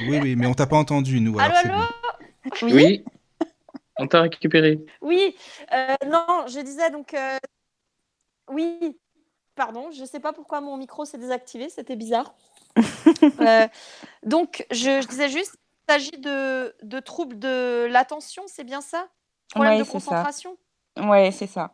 Oui, 0.09 0.19
oui, 0.21 0.35
mais 0.35 0.45
on 0.47 0.53
t'a 0.53 0.67
pas 0.67 0.77
entendu, 0.77 1.19
nous. 1.21 1.39
Allô, 1.39 1.55
alors 1.55 1.57
c'est 1.61 1.69
allô 1.69 1.77
bon. 1.79 2.75
Oui. 2.75 3.03
On 3.97 4.07
t'a 4.07 4.21
récupéré. 4.21 4.79
Oui, 5.01 5.35
euh, 5.73 5.95
non, 6.07 6.45
je 6.47 6.59
disais 6.59 6.89
donc. 6.91 7.13
euh, 7.13 7.37
Oui, 8.51 8.97
pardon, 9.55 9.89
je 9.91 10.05
sais 10.05 10.19
pas 10.19 10.33
pourquoi 10.33 10.61
mon 10.61 10.77
micro 10.77 11.05
s'est 11.05 11.17
désactivé, 11.17 11.69
c'était 11.69 11.95
bizarre. 11.95 12.35
Euh, 13.41 13.67
donc, 14.25 14.65
je, 14.71 15.01
je 15.01 15.07
disais 15.07 15.29
juste, 15.29 15.55
s'agit 15.87 16.11
de, 16.11 16.75
de 16.83 16.99
troubles 16.99 17.39
de 17.39 17.87
l'attention, 17.89 18.43
c'est 18.47 18.63
bien 18.63 18.81
ça? 18.81 19.07
Problème 19.51 19.73
Ouais, 19.73 19.79
de 19.79 19.83
concentration? 19.89 20.57
Ouais, 20.97 21.31
c'est 21.31 21.47
ça. 21.47 21.73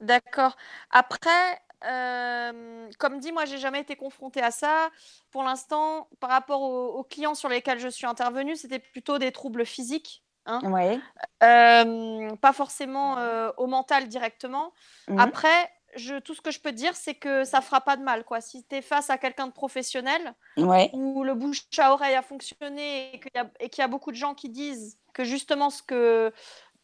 D'accord. 0.00 0.56
Après, 0.90 1.60
euh, 1.84 2.90
comme 2.98 3.18
dit, 3.20 3.32
moi, 3.32 3.44
j'ai 3.44 3.58
jamais 3.58 3.80
été 3.80 3.96
confrontée 3.96 4.42
à 4.42 4.50
ça. 4.50 4.90
Pour 5.30 5.44
l'instant, 5.44 6.08
par 6.20 6.30
rapport 6.30 6.60
aux, 6.62 6.88
aux 6.98 7.04
clients 7.04 7.34
sur 7.34 7.48
lesquels 7.48 7.78
je 7.78 7.88
suis 7.88 8.06
intervenue, 8.06 8.56
c'était 8.56 8.78
plutôt 8.80 9.18
des 9.18 9.30
troubles 9.32 9.64
physiques. 9.64 10.24
hein. 10.46 10.60
Ouais. 10.64 10.98
Euh, 11.44 12.34
pas 12.36 12.52
forcément 12.52 13.18
euh, 13.18 13.50
au 13.56 13.66
mental 13.66 14.08
directement. 14.08 14.72
Mhm. 15.08 15.20
Après, 15.20 15.70
je, 15.96 16.16
tout 16.18 16.34
ce 16.34 16.40
que 16.40 16.50
je 16.50 16.60
peux 16.60 16.72
dire, 16.72 16.94
c'est 16.96 17.14
que 17.14 17.44
ça 17.44 17.60
fera 17.60 17.80
pas 17.80 17.96
de 17.96 18.02
mal. 18.02 18.24
Quoi. 18.24 18.40
Si 18.40 18.64
tu 18.64 18.76
es 18.76 18.82
face 18.82 19.10
à 19.10 19.18
quelqu'un 19.18 19.46
de 19.46 19.52
professionnel, 19.52 20.34
Ouais. 20.56 20.90
où 20.92 21.22
le 21.24 21.34
bouche 21.34 21.60
à 21.78 21.92
oreille 21.92 22.14
a 22.14 22.22
fonctionné 22.22 23.14
et 23.14 23.20
qu'il 23.20 23.30
y, 23.34 23.38
a- 23.82 23.86
y 23.86 23.88
beaucoup 23.88 24.10
de 24.10 24.16
gens 24.16 24.34
qui 24.34 24.48
disent 24.48 24.98
que 25.12 25.24
justement 25.24 25.70
ce 25.70 25.82
que 25.82 26.32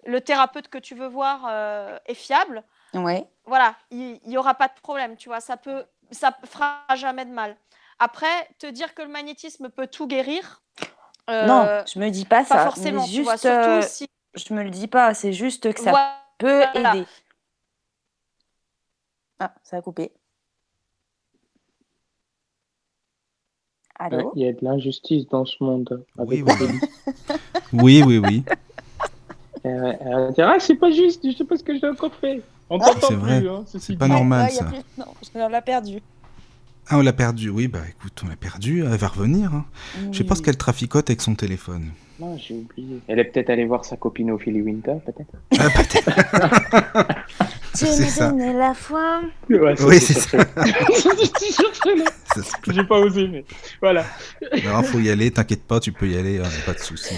le 0.04 0.20
thérapeute 0.20 0.68
que 0.68 0.78
tu 0.78 0.94
veux 0.94 1.08
voir 1.08 1.46
euh, 1.48 1.98
est 2.06 2.14
fiable, 2.14 2.62
Ouais. 2.94 3.26
voilà, 3.44 3.74
il 3.90 4.20
n'y 4.26 4.36
aura 4.38 4.54
pas 4.54 4.68
de 4.68 4.80
problème, 4.82 5.16
tu 5.16 5.28
vois, 5.28 5.40
ça 5.40 5.56
peut, 5.56 5.84
ça 6.10 6.36
fera 6.44 6.84
jamais 6.94 7.24
de 7.24 7.30
mal. 7.32 7.56
Après, 7.98 8.48
te 8.58 8.66
dire 8.66 8.94
que 8.94 9.02
le 9.02 9.08
magnétisme 9.08 9.68
peut 9.70 9.86
tout 9.88 10.06
guérir, 10.06 10.62
euh, 11.28 11.46
non, 11.46 11.84
je 11.92 11.98
me 11.98 12.08
dis 12.10 12.24
pas, 12.24 12.38
pas 12.38 12.44
ça. 12.44 12.64
forcément, 12.64 13.02
mais 13.02 13.08
tu 13.12 13.22
vois, 13.22 13.32
juste, 13.32 13.42
surtout 13.42 13.68
euh, 13.68 13.82
si... 13.82 14.08
je 14.34 14.54
me 14.54 14.62
le 14.62 14.70
dis 14.70 14.86
pas. 14.88 15.12
C'est 15.14 15.32
juste 15.34 15.72
que 15.74 15.82
ça 15.82 15.90
Voilà. 15.90 16.16
peut 16.38 16.62
aider. 16.74 17.04
Ah, 19.40 19.54
ça 19.62 19.76
a 19.78 19.82
coupé. 19.82 20.10
Allô? 24.00 24.32
Il 24.36 24.42
y 24.42 24.48
a 24.48 24.52
de 24.52 24.58
l'injustice 24.62 25.26
dans 25.28 25.44
ce 25.44 25.56
monde. 25.62 26.04
Oui, 26.18 26.42
oui. 26.42 26.52
Oui, 27.72 28.02
oui, 28.06 28.18
oui. 28.18 28.44
Elle 29.64 29.98
elle 30.00 30.10
va 30.12 30.30
dire, 30.32 30.48
ah, 30.48 30.58
c'est 30.60 30.76
pas 30.76 30.90
juste, 30.90 31.28
je 31.28 31.36
sais 31.36 31.44
pas 31.44 31.56
ce 31.56 31.64
que 31.64 31.76
j'ai 31.78 31.88
encore 31.88 32.14
fait. 32.14 32.42
On 32.70 32.78
Ah, 32.78 32.86
t'entend 32.92 33.08
c'est 33.08 33.14
vrai. 33.14 33.40
plus, 33.40 33.48
hein, 33.50 33.64
C'est 33.66 33.92
dit. 33.92 33.96
pas 33.96 34.08
normal, 34.08 34.50
ça. 34.50 34.64
plus- 34.64 34.78
Non, 34.96 35.06
on 35.34 35.48
l'a 35.48 35.62
perdu. 35.62 36.00
Ah, 36.88 36.98
on 36.98 37.02
l'a 37.02 37.12
perdu. 37.12 37.50
Oui, 37.50 37.68
bah 37.68 37.80
écoute, 37.88 38.18
on 38.24 38.28
l'a 38.28 38.36
perdu. 38.36 38.82
Elle 38.82 38.96
va 38.96 39.08
revenir. 39.08 39.52
hein. 39.52 39.66
Je 40.12 40.18
sais 40.18 40.24
pas 40.24 40.36
ce 40.36 40.42
qu'elle 40.42 40.56
traficote 40.56 41.10
avec 41.10 41.20
son 41.20 41.34
téléphone. 41.34 41.90
Non, 42.18 42.36
j'ai 42.38 42.54
oublié. 42.54 43.00
Elle 43.08 43.18
est 43.18 43.24
peut-être 43.24 43.50
allée 43.50 43.66
voir 43.66 43.84
sa 43.84 43.96
copine 43.96 44.30
Ophélie 44.30 44.62
Winter, 44.62 44.94
peut-être. 45.04 45.32
Ah, 45.58 45.68
peut-être. 45.74 47.18
C'est 47.86 48.08
ça. 48.08 48.32
la 48.32 48.74
foi. 48.74 49.22
Ouais, 49.48 49.74
Oui, 49.82 50.00
c'est 50.00 50.14
ça. 50.18 50.38
C'est. 52.34 52.72
J'ai 52.72 52.84
pas 52.84 52.98
osé, 53.00 53.28
mais 53.28 53.44
voilà. 53.80 54.04
Non, 54.64 54.82
faut 54.82 54.98
y 55.00 55.10
aller. 55.10 55.30
T'inquiète 55.30 55.64
pas, 55.64 55.80
tu 55.80 55.92
peux 55.92 56.08
y 56.08 56.16
aller. 56.16 56.38
hein, 56.38 56.48
pas 56.66 56.74
de 56.74 56.78
souci. 56.80 57.14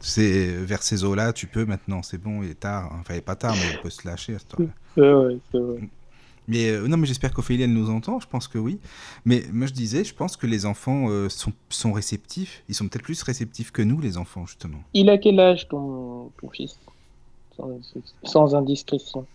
c'est 0.00 0.46
vers 0.48 0.82
ces 0.82 1.04
eaux-là, 1.04 1.32
tu 1.32 1.46
peux 1.46 1.64
maintenant, 1.64 2.02
c'est 2.02 2.18
bon, 2.18 2.42
il 2.42 2.50
est 2.50 2.60
tard. 2.60 2.90
Enfin, 3.00 3.14
il 3.14 3.18
est 3.18 3.22
pas 3.22 3.36
tard, 3.36 3.54
mais 3.54 3.78
on 3.78 3.82
peut 3.82 3.90
se 3.90 4.06
lâcher 4.06 4.34
à 4.34 4.38
ce 4.38 4.44
temps-là. 4.46 4.68
Ouais, 5.02 5.36
c'est 5.52 5.58
vrai. 5.58 5.80
Mais 6.50 6.70
euh, 6.70 6.88
non, 6.88 6.96
mais 6.96 7.06
j'espère 7.06 7.32
qu'Ophélie, 7.34 7.62
elle 7.62 7.74
nous 7.74 7.90
entend, 7.90 8.20
je 8.20 8.26
pense 8.26 8.48
que 8.48 8.56
oui. 8.56 8.78
Mais 9.26 9.44
moi, 9.52 9.66
je 9.66 9.74
disais, 9.74 10.02
je 10.02 10.14
pense 10.14 10.36
que 10.38 10.46
les 10.46 10.64
enfants 10.64 11.10
euh, 11.10 11.28
sont, 11.28 11.52
sont 11.68 11.92
réceptifs. 11.92 12.62
Ils 12.70 12.74
sont 12.74 12.88
peut-être 12.88 13.02
plus 13.04 13.22
réceptifs 13.22 13.70
que 13.70 13.82
nous, 13.82 14.00
les 14.00 14.16
enfants, 14.16 14.46
justement. 14.46 14.78
Il 14.94 15.10
a 15.10 15.18
quel 15.18 15.38
âge, 15.40 15.68
ton, 15.68 16.32
ton 16.40 16.48
fils? 16.48 16.78
Sans, 17.58 17.76
sans 18.24 18.54
indiscrétion. 18.54 19.26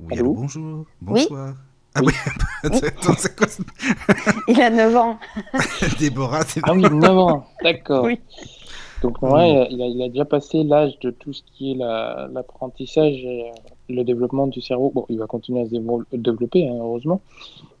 Oui, 0.00 0.12
Allô 0.12 0.24
allô, 0.26 0.34
bonjour, 0.34 0.84
bonsoir. 1.00 1.54
Ah 1.94 2.00
oui, 2.04 2.12
attends, 2.62 3.14
c'est 3.16 3.34
quoi 3.34 3.48
ce- 3.48 3.62
Il 4.48 4.60
a 4.60 4.68
9 4.70 4.94
ans. 4.96 5.18
Déborah, 5.98 6.42
c'est 6.42 6.60
Ah 6.64 6.74
oui, 6.74 6.82
9 6.82 7.16
ans, 7.18 7.46
d'accord. 7.62 8.04
Oui. 8.04 8.20
Donc, 9.02 9.20
ouais, 9.22 9.66
il, 9.70 9.82
a, 9.82 9.86
il 9.86 10.02
a 10.02 10.08
déjà 10.08 10.24
passé 10.24 10.62
l'âge 10.64 10.98
de 11.00 11.10
tout 11.10 11.32
ce 11.32 11.42
qui 11.42 11.72
est 11.72 11.74
la- 11.74 12.28
l'apprentissage 12.32 13.14
et 13.14 13.48
euh, 13.48 13.52
le 13.88 14.04
développement 14.04 14.46
du 14.46 14.60
cerveau. 14.60 14.90
Bon, 14.94 15.06
il 15.08 15.18
va 15.18 15.26
continuer 15.26 15.62
à 15.62 15.64
se 15.66 15.70
dévo- 15.70 16.04
développer, 16.12 16.68
hein, 16.68 16.76
heureusement. 16.78 17.20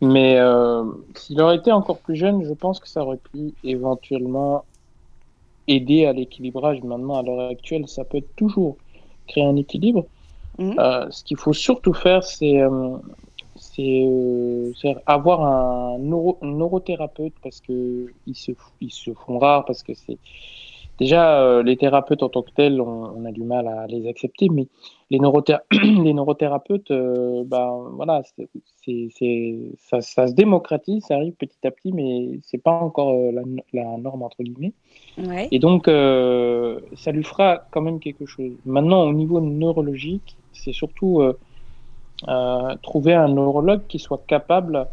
Mais 0.00 0.38
euh, 0.38 0.84
s'il 1.14 1.40
aurait 1.40 1.56
été 1.56 1.72
encore 1.72 1.98
plus 1.98 2.16
jeune, 2.16 2.42
je 2.44 2.52
pense 2.54 2.80
que 2.80 2.88
ça 2.88 3.02
aurait 3.02 3.18
pu 3.32 3.52
éventuellement 3.64 4.64
aider 5.68 6.06
à 6.06 6.12
l'équilibrage. 6.12 6.82
Maintenant, 6.82 7.18
à 7.18 7.22
l'heure 7.22 7.50
actuelle, 7.50 7.88
ça 7.88 8.04
peut 8.04 8.22
toujours 8.36 8.76
créer 9.26 9.44
un 9.44 9.56
équilibre. 9.56 10.06
Mhm. 10.58 10.76
Euh, 10.78 11.10
ce 11.10 11.24
qu'il 11.24 11.36
faut 11.38 11.52
surtout 11.52 11.92
faire, 11.92 12.22
c'est 12.24 12.60
euh, 12.60 12.96
euh, 13.78 14.72
avoir 15.06 15.42
un 15.42 15.98
neuro- 15.98 16.38
neurothérapeute 16.42 17.34
parce 17.42 17.60
que 17.60 18.06
ils 18.26 18.34
se, 18.34 18.52
ils 18.80 18.92
se 18.92 19.12
font 19.14 19.38
rares 19.38 19.64
parce 19.64 19.82
que 19.82 19.94
c'est 19.94 20.18
déjà 20.98 21.40
euh, 21.40 21.62
les 21.62 21.76
thérapeutes 21.76 22.22
en 22.22 22.28
tant 22.28 22.42
que 22.42 22.50
tels, 22.50 22.80
on, 22.80 23.12
on 23.16 23.24
a 23.24 23.32
du 23.32 23.42
mal 23.42 23.68
à 23.68 23.86
les 23.86 24.08
accepter, 24.08 24.48
mais 24.48 24.66
les, 25.10 25.18
les 25.72 26.12
neurothérapeutes, 26.12 26.90
euh, 26.90 27.44
ben 27.44 27.90
voilà, 27.92 28.22
c'est 28.84 29.08
ça, 29.78 30.00
ça 30.00 30.26
se 30.26 30.34
démocratise, 30.34 31.04
ça 31.04 31.16
arrive 31.16 31.34
petit 31.34 31.66
à 31.66 31.70
petit, 31.70 31.92
mais 31.92 32.40
c'est 32.42 32.62
pas 32.62 32.72
encore 32.72 33.10
euh, 33.10 33.32
la, 33.32 33.42
la 33.72 33.96
norme 33.98 34.22
entre 34.22 34.42
guillemets. 34.42 34.72
Ouais. 35.18 35.48
Et 35.50 35.58
donc, 35.58 35.86
ça 35.86 37.12
lui 37.12 37.24
fera 37.24 37.62
quand 37.70 37.80
même 37.80 38.00
quelque 38.00 38.26
chose. 38.26 38.52
Maintenant, 38.64 39.04
au 39.04 39.12
niveau 39.12 39.40
neurologique, 39.40 40.36
c'est 40.52 40.72
surtout 40.72 41.22
trouver 42.82 43.14
un 43.14 43.28
neurologue 43.28 43.82
qui 43.88 43.98
soit 43.98 44.22
capable 44.26 44.86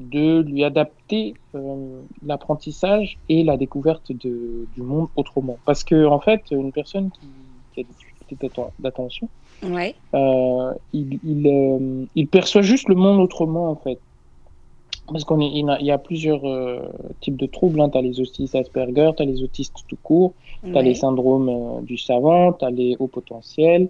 de 0.00 0.40
lui 0.40 0.64
adapter 0.64 1.34
euh, 1.54 2.00
l'apprentissage 2.24 3.18
et 3.28 3.44
la 3.44 3.56
découverte 3.56 4.10
de, 4.12 4.66
du 4.74 4.82
monde 4.82 5.08
autrement. 5.16 5.58
Parce 5.64 5.84
que, 5.84 6.06
en 6.06 6.20
fait, 6.20 6.42
une 6.50 6.72
personne 6.72 7.10
qui, 7.10 7.28
qui 7.74 7.80
a 7.80 7.82
des 7.84 7.88
difficultés 7.92 8.36
d'atten- 8.36 8.70
d'attention, 8.78 9.28
Ouais. 9.62 9.94
euh, 10.14 10.72
il, 10.92 11.18
il, 11.22 11.46
euh, 11.46 12.06
il 12.14 12.26
perçoit 12.28 12.62
juste 12.62 12.88
le 12.88 12.94
monde 12.94 13.20
autrement, 13.20 13.70
en 13.70 13.76
fait. 13.76 14.00
Parce 15.08 15.24
qu'on 15.24 15.40
est- 15.40 15.50
il 15.52 15.86
y 15.86 15.90
a- 15.90 15.98
plusieurs 15.98 16.42
types 17.20 17.36
de 17.36 17.46
troubles. 17.46 17.80
Hein. 17.80 17.90
Tu 17.90 17.98
as 17.98 18.02
les 18.02 18.20
autistes 18.20 18.54
Asperger, 18.54 19.10
tu 19.16 19.22
as 19.22 19.26
les 19.26 19.42
autistes 19.42 19.74
tout 19.88 19.98
court, 20.02 20.34
tu 20.64 20.76
as 20.76 20.82
les 20.82 20.94
syndromes 20.94 21.84
du 21.84 21.98
savant, 21.98 22.52
tu 22.52 22.64
as 22.64 22.70
les 22.70 22.96
hauts 23.00 23.08
potentiels, 23.08 23.88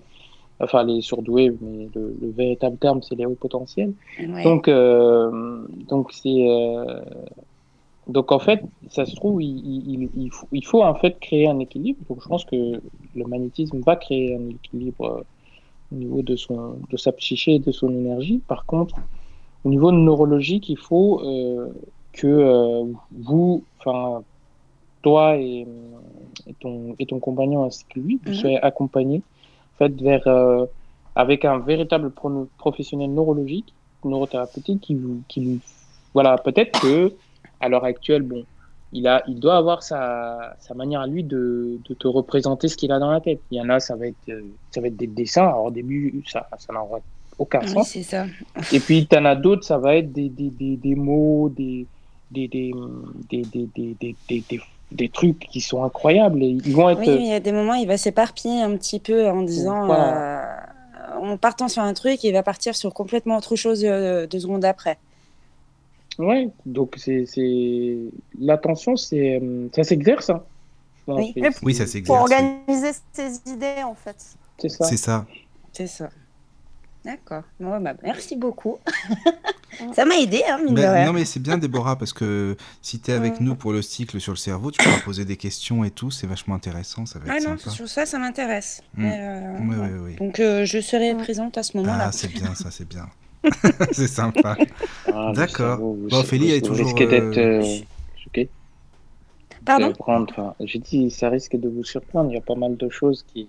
enfin 0.60 0.84
les 0.84 1.00
surdoués, 1.02 1.52
mais 1.60 1.88
le, 1.94 2.16
le 2.20 2.30
véritable 2.30 2.78
terme, 2.78 3.02
c'est 3.02 3.14
les 3.16 3.26
hauts 3.26 3.34
potentiels. 3.34 3.92
Ouais. 4.18 4.44
Donc, 4.44 4.68
euh, 4.68 5.66
donc 5.88 6.12
c'est. 6.12 6.48
euh, 6.48 7.00
donc 8.06 8.32
en 8.32 8.38
fait, 8.38 8.60
ça 8.88 9.04
se 9.06 9.14
trouve, 9.14 9.42
il, 9.42 9.58
il, 9.92 10.10
il- 10.16 10.30
faut, 10.32 10.48
il 10.52 10.64
faut 10.64 10.82
en 10.82 10.94
fait 10.94 11.18
créer 11.20 11.46
un 11.48 11.58
équilibre. 11.60 12.00
Donc 12.08 12.22
je 12.22 12.28
pense 12.28 12.44
que 12.44 12.56
le 13.14 13.24
magnétisme 13.26 13.80
va 13.80 13.96
créer 13.96 14.34
un 14.34 14.48
équilibre 14.48 15.04
euh, 15.04 15.22
au 15.92 15.96
niveau 15.96 16.22
de, 16.22 16.36
son, 16.36 16.76
de 16.90 16.96
sa 16.96 17.12
psyché 17.12 17.56
et 17.56 17.58
de 17.58 17.72
son 17.72 17.90
énergie. 17.92 18.40
Par 18.48 18.66
contre, 18.66 18.96
au 19.64 19.70
niveau 19.70 19.92
neurologique, 19.92 20.68
il 20.68 20.78
faut 20.78 21.22
euh, 21.24 21.68
que 22.12 22.82
vous, 23.12 23.64
enfin, 23.78 24.22
toi 25.02 25.36
et, 25.38 25.66
et, 26.46 26.54
ton, 26.54 26.94
et 26.98 27.06
ton 27.06 27.20
compagnon 27.20 27.64
ainsi 27.64 27.84
que 27.86 28.00
lui, 28.00 28.20
vous 28.24 28.32
Mhm. 28.32 28.34
soyez 28.34 28.58
accompagnés 28.62 29.22
vers, 29.88 30.26
euh, 30.26 30.66
avec 31.14 31.44
un 31.44 31.58
véritable 31.58 32.10
pro- 32.10 32.48
professionnel 32.58 33.12
neurologique, 33.12 33.74
neurothérapeutique 34.04 34.80
qui, 34.80 34.94
vous- 34.94 35.22
qui 35.28 35.40
lui. 35.40 35.60
Voilà, 36.14 36.38
peut-être 36.38 36.80
que 36.80 37.12
à 37.60 37.68
l'heure 37.68 37.84
actuelle, 37.84 38.22
bon, 38.22 38.44
il, 38.92 39.06
a, 39.06 39.22
il 39.28 39.38
doit 39.38 39.56
avoir 39.56 39.82
sa, 39.82 40.56
sa 40.60 40.74
manière 40.74 41.00
à 41.00 41.06
lui 41.06 41.22
de, 41.22 41.78
de 41.88 41.94
te 41.94 42.08
représenter 42.08 42.68
ce 42.68 42.76
qu'il 42.76 42.90
a 42.92 42.98
dans 42.98 43.10
la 43.10 43.20
tête. 43.20 43.40
Il 43.50 43.58
y 43.58 43.60
en 43.60 43.68
a, 43.68 43.78
ça 43.80 43.94
va 43.96 44.06
être, 44.08 44.28
euh, 44.28 44.42
ça 44.70 44.80
va 44.80 44.88
être 44.88 44.96
des 44.96 45.06
dessins. 45.06 45.46
Alors 45.46 45.64
au 45.64 45.70
début, 45.70 46.22
ça, 46.26 46.48
ça 46.58 46.72
n'aura 46.72 46.98
aucun 47.38 47.60
Oui, 47.60 47.68
sens. 47.68 47.88
c'est 47.90 48.02
ça. 48.02 48.26
Et 48.72 48.80
puis, 48.80 49.06
tu 49.06 49.16
en 49.16 49.24
as 49.24 49.36
d'autres, 49.36 49.64
ça 49.64 49.78
va 49.78 49.96
être 49.96 50.12
des, 50.12 50.28
des, 50.28 50.50
des, 50.50 50.76
des 50.76 50.94
mots, 50.94 51.48
des, 51.48 51.86
des, 52.30 52.48
des, 52.48 52.72
des, 53.30 53.42
des, 53.44 54.16
des, 54.28 54.60
des, 54.92 55.08
trucs 55.08 55.38
qui 55.38 55.60
sont 55.60 55.84
incroyables. 55.84 56.42
Et 56.42 56.48
ils 56.48 56.74
vont 56.74 56.88
être. 56.90 56.98
Oui, 57.00 57.16
il 57.20 57.26
y 57.26 57.32
a 57.32 57.40
des 57.40 57.52
moments, 57.52 57.74
il 57.74 57.86
va 57.86 57.96
s'éparpiller 57.96 58.62
un 58.62 58.76
petit 58.76 59.00
peu 59.00 59.28
en 59.28 59.42
disant, 59.42 59.86
Voilà. 59.86 60.42
euh, 61.16 61.20
en 61.20 61.36
partant 61.36 61.68
sur 61.68 61.82
un 61.82 61.94
truc, 61.94 62.22
il 62.24 62.32
va 62.32 62.42
partir 62.42 62.74
sur 62.74 62.92
complètement 62.94 63.36
autre 63.36 63.56
chose 63.56 63.84
euh, 63.84 64.26
deux 64.26 64.40
secondes 64.40 64.64
après. 64.64 64.98
Ouais, 66.18 66.48
donc 66.66 66.94
c'est. 66.98 67.24
c'est- 67.26 67.96
L'attention, 68.38 68.96
c'est, 68.96 69.38
euh, 69.40 69.68
ça 69.74 69.84
s'exerce. 69.84 70.30
Hein. 70.30 70.42
Oui. 71.06 71.32
Oui, 71.62 71.74
ça 71.74 71.84
Pour 71.84 71.90
s'exerce. 71.90 72.08
oui. 72.08 72.16
organiser 72.16 72.92
ses 73.12 73.40
idées, 73.52 73.82
en 73.84 73.94
fait. 73.94 74.16
C'est 74.58 74.68
ça. 74.68 74.84
C'est 74.84 74.96
ça. 74.96 75.26
C'est 75.72 75.86
ça. 75.86 76.10
D'accord. 77.04 77.42
Bah, 77.58 77.94
merci 78.02 78.36
beaucoup. 78.36 78.78
ça 79.94 80.04
m'a 80.04 80.16
aidé, 80.16 80.42
hein, 80.48 80.58
mine 80.62 80.74
de 80.74 80.80
Ben, 80.82 80.92
rien. 80.92 81.06
non 81.06 81.12
mais 81.14 81.24
c'est 81.24 81.40
bien 81.40 81.56
Déborah 81.56 81.96
parce 81.96 82.12
que 82.12 82.56
si 82.82 83.00
tu 83.00 83.10
es 83.10 83.14
avec 83.14 83.40
Mm. 83.40 83.44
nous 83.44 83.54
pour 83.54 83.72
le 83.72 83.80
cycle 83.80 84.20
sur 84.20 84.32
le 84.32 84.36
cerveau, 84.36 84.70
tu 84.70 84.82
pourras 84.84 85.00
poser 85.00 85.24
des 85.24 85.36
questions 85.38 85.82
et 85.84 85.90
tout, 85.90 86.10
c'est 86.10 86.26
vachement 86.26 86.54
intéressant, 86.54 87.06
ça 87.06 87.18
va 87.18 87.32
Ah 87.32 87.40
non, 87.40 87.56
sympa. 87.56 87.70
sur 87.70 87.88
ça, 87.88 88.04
ça 88.04 88.18
m'intéresse. 88.18 88.82
Mm. 88.96 89.04
Euh, 89.06 89.56
Oui, 89.60 89.76
ouais. 89.76 89.88
oui, 89.94 89.98
oui. 90.10 90.16
Donc 90.16 90.40
euh, 90.40 90.66
je 90.66 90.78
serai 90.80 91.14
Mm. 91.14 91.18
présente 91.18 91.56
à 91.56 91.62
ce 91.62 91.76
moment-là. 91.78 92.06
Ah, 92.08 92.12
c'est 92.12 92.28
bien 92.32 92.54
ça, 92.54 92.70
c'est 92.70 92.86
bien. 92.88 93.06
c'est 93.92 94.06
sympa. 94.08 94.56
Ah, 95.06 95.32
D'accord. 95.34 95.78
Bon, 95.78 96.08
Ophélie, 96.12 96.50
est 96.50 96.60
toujours, 96.60 96.84
risquez 96.86 97.06
d'être 97.06 97.38
euh, 97.38 97.62
euh, 97.62 97.78
choqué. 98.22 98.50
Pardon 99.64 99.88
de 99.88 99.92
prendre, 99.94 100.26
enfin, 100.30 100.54
j'ai 100.60 100.78
dit, 100.78 101.10
ça 101.10 101.30
risque 101.30 101.56
de 101.56 101.68
vous 101.68 101.84
surprendre. 101.84 102.30
Il 102.30 102.34
y 102.34 102.38
a 102.38 102.42
pas 102.42 102.54
mal 102.54 102.76
de 102.76 102.88
choses 102.90 103.24
qui, 103.32 103.48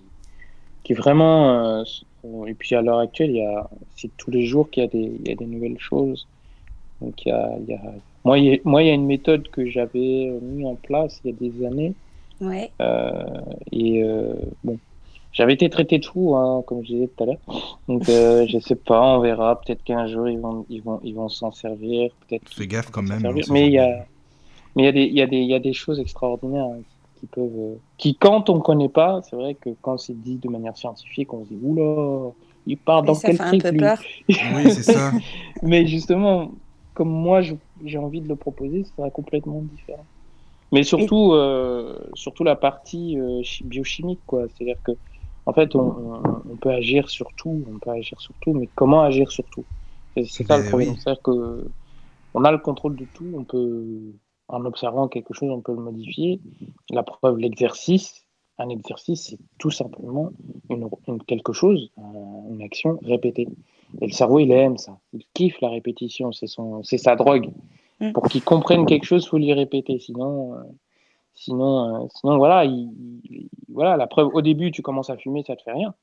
qui 0.84 0.94
vraiment. 0.94 1.84
Euh, 2.24 2.46
et 2.46 2.54
puis 2.54 2.74
à 2.74 2.82
l'heure 2.82 2.98
actuelle, 2.98 3.30
il 3.30 3.36
y 3.36 3.44
a, 3.44 3.68
c'est 3.96 4.10
tous 4.16 4.30
les 4.30 4.44
jours 4.46 4.70
qu'il 4.70 4.82
y 4.82 4.86
a 4.86 4.88
des, 4.88 5.12
il 5.24 5.28
y 5.28 5.32
a 5.32 5.34
des 5.36 5.46
nouvelles 5.46 5.78
choses. 5.78 6.26
Donc 7.00 7.24
il 7.24 7.28
y 7.28 7.32
a, 7.32 7.50
il 7.60 7.66
y 7.72 7.74
a, 7.74 7.80
moi, 8.24 8.38
il 8.38 8.44
y 8.44 8.54
a, 8.54 8.58
moi, 8.64 8.82
il 8.82 8.86
y 8.86 8.90
a 8.90 8.94
une 8.94 9.06
méthode 9.06 9.48
que 9.48 9.68
j'avais 9.68 10.28
euh, 10.28 10.38
mis 10.40 10.64
en 10.64 10.76
place 10.76 11.20
il 11.24 11.30
y 11.30 11.34
a 11.34 11.36
des 11.50 11.66
années. 11.66 11.94
Ouais. 12.40 12.70
Euh, 12.80 13.24
et 13.72 14.02
euh, 14.02 14.34
bon, 14.64 14.78
j'avais 15.32 15.54
été 15.54 15.68
traité 15.70 15.98
de 15.98 16.04
fou, 16.04 16.34
hein, 16.36 16.62
comme 16.66 16.82
je 16.84 16.92
disais 16.92 17.08
tout 17.08 17.22
à 17.24 17.26
l'heure. 17.26 17.78
Donc 17.88 18.08
euh, 18.08 18.46
je 18.48 18.58
sais 18.58 18.76
pas, 18.76 19.16
on 19.16 19.20
verra. 19.20 19.60
Peut-être 19.60 19.82
qu'un 19.84 20.06
jour 20.06 20.28
ils 20.28 20.38
vont, 20.38 20.64
ils 20.68 20.82
vont, 20.82 21.00
ils 21.02 21.14
vont 21.14 21.28
s'en 21.28 21.52
servir. 21.52 22.10
Peut-être. 22.28 22.52
Fais 22.52 22.66
gaffe 22.66 22.90
quand 22.90 23.02
même. 23.02 23.24
hein, 23.24 23.34
Mais 23.50 23.66
il 23.66 23.72
y 23.72 23.78
a, 23.78 24.06
mais 24.76 24.82
il 24.82 24.86
y 24.86 24.88
a 24.88 24.92
des, 24.92 25.02
il 25.04 25.14
y 25.14 25.22
a 25.22 25.26
des, 25.26 25.38
il 25.38 25.48
y 25.48 25.54
a 25.54 25.58
des 25.60 25.72
choses 25.72 26.00
extraordinaires 26.00 26.64
hein, 26.64 26.80
qui 27.22 27.28
peuvent, 27.28 27.56
euh, 27.56 27.76
qui 27.98 28.16
quand 28.16 28.50
on 28.50 28.58
connaît 28.60 28.88
pas, 28.88 29.22
c'est 29.22 29.36
vrai 29.36 29.54
que 29.54 29.70
quand 29.80 29.96
c'est 29.96 30.20
dit 30.20 30.38
de 30.38 30.48
manière 30.48 30.76
scientifique, 30.76 31.32
on 31.32 31.44
se 31.44 31.50
dit 31.50 31.58
oula, 31.62 32.32
il 32.66 32.76
part 32.78 33.04
dans 33.04 33.14
quel 33.14 33.36
fait 33.36 33.42
un 33.42 33.48
truc 33.50 33.62
peu 33.62 33.70
lui 33.70 33.78
peur. 33.78 34.02
Oui, 34.54 34.70
c'est 34.74 34.82
ça. 34.82 35.12
Mais 35.62 35.86
justement, 35.86 36.50
comme 36.94 37.10
moi 37.10 37.40
j'ai 37.84 37.98
envie 37.98 38.20
de 38.20 38.28
le 38.28 38.34
proposer, 38.34 38.82
ce 38.82 38.92
sera 38.94 39.08
complètement 39.10 39.62
différent. 39.62 40.06
Mais 40.72 40.82
surtout, 40.82 41.32
euh, 41.34 41.96
surtout 42.14 42.42
la 42.42 42.56
partie 42.56 43.20
euh, 43.20 43.42
chi- 43.44 43.62
biochimique, 43.64 44.22
quoi. 44.26 44.46
C'est-à-dire 44.48 44.82
que, 44.82 44.92
en 45.46 45.52
fait, 45.52 45.76
on, 45.76 46.56
peut 46.60 46.70
agir 46.70 47.08
sur 47.08 47.32
tout, 47.36 47.64
on 47.68 47.78
peut 47.78 47.90
agir 47.90 48.20
sur 48.20 48.34
tout, 48.40 48.52
mais 48.54 48.68
comment 48.74 49.02
agir 49.02 49.30
sur 49.30 49.44
tout? 49.50 49.66
C'est 50.16 50.24
c'est 50.24 50.44
ça 50.44 50.56
Ben 50.56 50.64
le 50.64 50.68
problème. 50.70 50.88
oui. 50.90 50.98
C'est-à-dire 50.98 51.22
que 51.22 51.70
on 52.34 52.44
a 52.44 52.50
le 52.52 52.58
contrôle 52.58 52.96
de 52.96 53.04
tout, 53.04 53.30
on 53.36 53.44
peut, 53.44 54.14
en 54.52 54.64
observant 54.64 55.08
quelque 55.08 55.34
chose, 55.34 55.50
on 55.50 55.60
peut 55.60 55.72
le 55.72 55.80
modifier. 55.80 56.40
La 56.90 57.02
preuve, 57.02 57.38
l'exercice. 57.38 58.24
Un 58.58 58.68
exercice, 58.68 59.28
c'est 59.30 59.38
tout 59.58 59.70
simplement 59.70 60.30
une, 60.70 60.88
une- 61.08 61.22
quelque 61.24 61.52
chose, 61.52 61.90
euh, 61.98 62.02
une 62.50 62.62
action 62.62 62.98
répétée. 63.02 63.48
Et 64.00 64.06
le 64.06 64.12
cerveau, 64.12 64.38
il 64.38 64.52
aime 64.52 64.76
ça. 64.78 64.98
Il 65.14 65.24
kiffe 65.34 65.60
la 65.60 65.70
répétition. 65.70 66.32
C'est 66.32 66.46
son, 66.46 66.82
c'est 66.84 66.98
sa 66.98 67.16
drogue. 67.16 67.50
Mm. 68.00 68.12
Pour 68.12 68.24
qu'il 68.28 68.42
comprenne 68.44 68.84
quelque 68.86 69.04
chose, 69.04 69.26
faut 69.26 69.38
lui 69.38 69.52
répéter. 69.52 69.98
Sinon, 69.98 70.54
euh, 70.54 70.58
sinon, 71.34 72.04
euh, 72.04 72.06
sinon, 72.14 72.36
voilà, 72.36 72.64
il, 72.66 72.90
il- 73.24 73.48
voilà, 73.72 73.96
la 73.96 74.06
preuve. 74.06 74.28
Au 74.34 74.42
début, 74.42 74.70
tu 74.70 74.82
commences 74.82 75.10
à 75.10 75.16
fumer, 75.16 75.42
ça 75.44 75.56
te 75.56 75.62
fait 75.62 75.72
rien. 75.72 75.94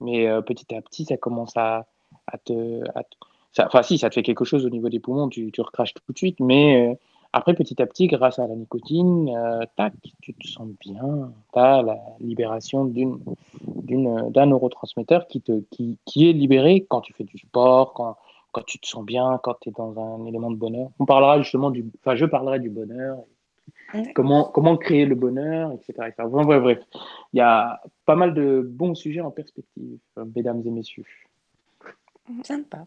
Mais 0.00 0.26
petit 0.42 0.74
à 0.74 0.82
petit, 0.82 1.04
ça 1.04 1.16
commence 1.16 1.56
à, 1.56 1.86
à 2.26 2.36
te, 2.38 2.82
à 2.96 3.04
te- 3.04 3.16
ça- 3.52 3.66
enfin, 3.68 3.82
si, 3.84 3.96
ça 3.96 4.08
te 4.10 4.14
fait 4.14 4.24
quelque 4.24 4.44
chose 4.44 4.66
au 4.66 4.70
niveau 4.70 4.88
des 4.88 4.98
poumons. 4.98 5.28
Tu, 5.28 5.52
tu 5.52 5.60
recraches 5.60 5.94
tout 5.94 6.12
de 6.12 6.18
suite. 6.18 6.40
Mais 6.40 6.98
Après, 7.34 7.54
petit 7.54 7.80
à 7.80 7.86
petit, 7.86 8.08
grâce 8.08 8.38
à 8.38 8.46
la 8.46 8.54
nicotine, 8.54 9.34
euh, 9.34 9.64
tac, 9.76 9.94
tu 10.20 10.34
te 10.34 10.46
sens 10.46 10.68
bien. 10.80 11.32
Tu 11.52 11.58
as 11.58 11.82
la 11.82 11.98
libération 12.20 12.84
d'un 12.84 14.46
neurotransmetteur 14.46 15.26
qui, 15.28 15.40
te, 15.40 15.60
qui, 15.70 15.98
qui 16.04 16.28
est 16.28 16.34
libéré 16.34 16.84
quand 16.88 17.00
tu 17.00 17.14
fais 17.14 17.24
du 17.24 17.38
sport, 17.38 17.94
quand, 17.94 18.16
quand 18.52 18.64
tu 18.66 18.78
te 18.78 18.86
sens 18.86 19.04
bien, 19.04 19.40
quand 19.42 19.54
tu 19.60 19.70
es 19.70 19.72
dans 19.72 19.98
un 19.98 20.26
élément 20.26 20.50
de 20.50 20.56
bonheur. 20.56 20.90
On 20.98 21.06
parlera 21.06 21.40
justement 21.40 21.70
du. 21.70 21.86
Enfin, 22.00 22.16
je 22.16 22.26
parlerai 22.26 22.58
du 22.60 22.68
bonheur. 22.68 23.18
Comment, 24.14 24.44
comment 24.44 24.76
créer 24.76 25.04
le 25.04 25.14
bonheur, 25.14 25.72
etc. 25.72 26.08
etc. 26.08 26.24
Bref, 26.26 26.62
bref, 26.62 26.78
il 27.32 27.38
y 27.38 27.40
a 27.40 27.80
pas 28.06 28.16
mal 28.16 28.32
de 28.32 28.62
bons 28.66 28.94
sujets 28.94 29.20
en 29.20 29.30
perspective, 29.30 29.98
mesdames 30.34 30.62
et 30.64 30.70
messieurs. 30.70 31.04
Sympa. 32.42 32.84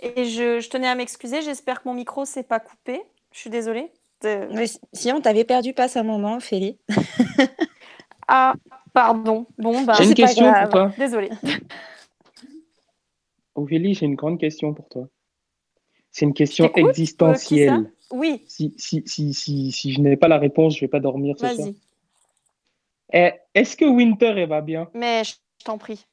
Et 0.00 0.24
je, 0.24 0.58
je 0.60 0.68
tenais 0.68 0.88
à 0.88 0.96
m'excuser, 0.96 1.40
j'espère 1.42 1.82
que 1.82 1.88
mon 1.88 1.94
micro 1.94 2.24
s'est 2.24 2.42
pas 2.42 2.58
coupé. 2.58 3.02
Je 3.32 3.38
suis 3.40 3.50
désolée. 3.50 3.90
De- 4.22 4.48
Mais 4.52 4.66
si- 4.92 5.12
on 5.12 5.20
t'avait 5.20 5.44
perdu 5.44 5.72
passe 5.74 5.96
un 5.96 6.02
moment, 6.02 6.36
Ophélie. 6.36 6.78
Ah, 8.30 8.52
pardon. 8.92 9.46
Bon, 9.56 9.84
bah, 9.84 9.94
J'ai 9.94 10.04
une 10.04 10.10
pas 10.14 10.26
question 10.26 10.52
pour 10.52 10.68
toi. 10.68 10.92
désolée. 10.98 11.30
Ophélie, 13.54 13.94
j'ai 13.94 14.04
une 14.04 14.16
grande 14.16 14.38
question 14.38 14.74
pour 14.74 14.86
toi. 14.90 15.08
C'est 16.10 16.26
une 16.26 16.34
question 16.34 16.66
t'écoute, 16.66 16.84
euh, 16.84 16.88
existentielle. 16.90 17.90
Oui, 18.10 18.44
Si, 18.46 18.74
si, 18.76 19.02
si, 19.06 19.32
si, 19.32 19.72
si 19.72 19.92
je 19.92 20.00
n'ai 20.02 20.18
pas 20.18 20.28
la 20.28 20.36
réponse, 20.38 20.74
je 20.76 20.80
vais 20.82 20.88
pas 20.88 21.00
dormir 21.00 21.36
ce 21.38 21.48
soir. 21.48 21.68
vas-y. 21.68 21.76
Eh, 23.14 23.32
Est-ce 23.54 23.78
que 23.78 23.86
Winter, 23.86 24.34
elle 24.36 24.46
va 24.48 24.60
bien? 24.60 24.90
Mais 24.92 25.24
je 25.24 25.32
je 25.60 25.64
t'en 25.64 25.78
prie. 25.78 26.04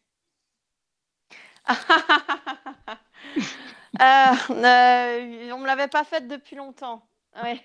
Euh, 4.01 4.33
euh, 4.51 5.51
on 5.53 5.59
me 5.59 5.65
l'avait 5.65 5.87
pas 5.87 6.03
faite 6.03 6.27
depuis 6.27 6.55
longtemps. 6.55 7.05
Ouais. 7.43 7.61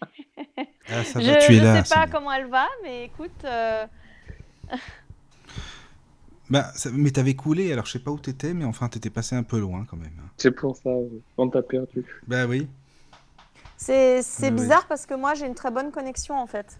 Ah, 0.88 1.04
ça 1.04 1.20
je 1.20 1.30
va, 1.30 1.36
tu 1.36 1.54
es 1.56 1.60
ne 1.60 1.82
sais 1.84 1.94
pas 1.94 2.06
bien. 2.06 2.12
comment 2.12 2.32
elle 2.32 2.46
va, 2.46 2.66
mais 2.82 3.04
écoute, 3.04 3.30
euh, 3.44 3.86
Bah, 6.48 6.72
ça- 6.74 6.90
mais 6.92 7.10
t'avais 7.12 7.34
coulé, 7.34 7.72
alors 7.72 7.86
je 7.86 7.92
sais 7.92 7.98
pas 8.00 8.10
où 8.10 8.18
t'étais, 8.18 8.52
mais 8.54 8.64
enfin 8.64 8.88
t'étais 8.88 9.10
passé 9.10 9.36
un 9.36 9.44
peu 9.44 9.60
loin 9.60 9.86
quand 9.88 9.96
même. 9.96 10.10
C'est 10.36 10.50
pour 10.50 10.76
ça, 10.76 10.90
on 11.38 11.48
t'a 11.48 11.62
perdu. 11.62 12.04
Bah 12.26 12.46
oui. 12.46 12.68
c'est 13.76 14.20
oui. 14.42 14.50
bizarre 14.50 14.86
parce 14.88 15.06
que 15.06 15.14
moi 15.14 15.34
j'ai 15.34 15.46
une 15.46 15.54
très 15.54 15.70
bonne 15.70 15.92
connexion 15.92 16.36
en 16.36 16.46
fait. 16.46 16.78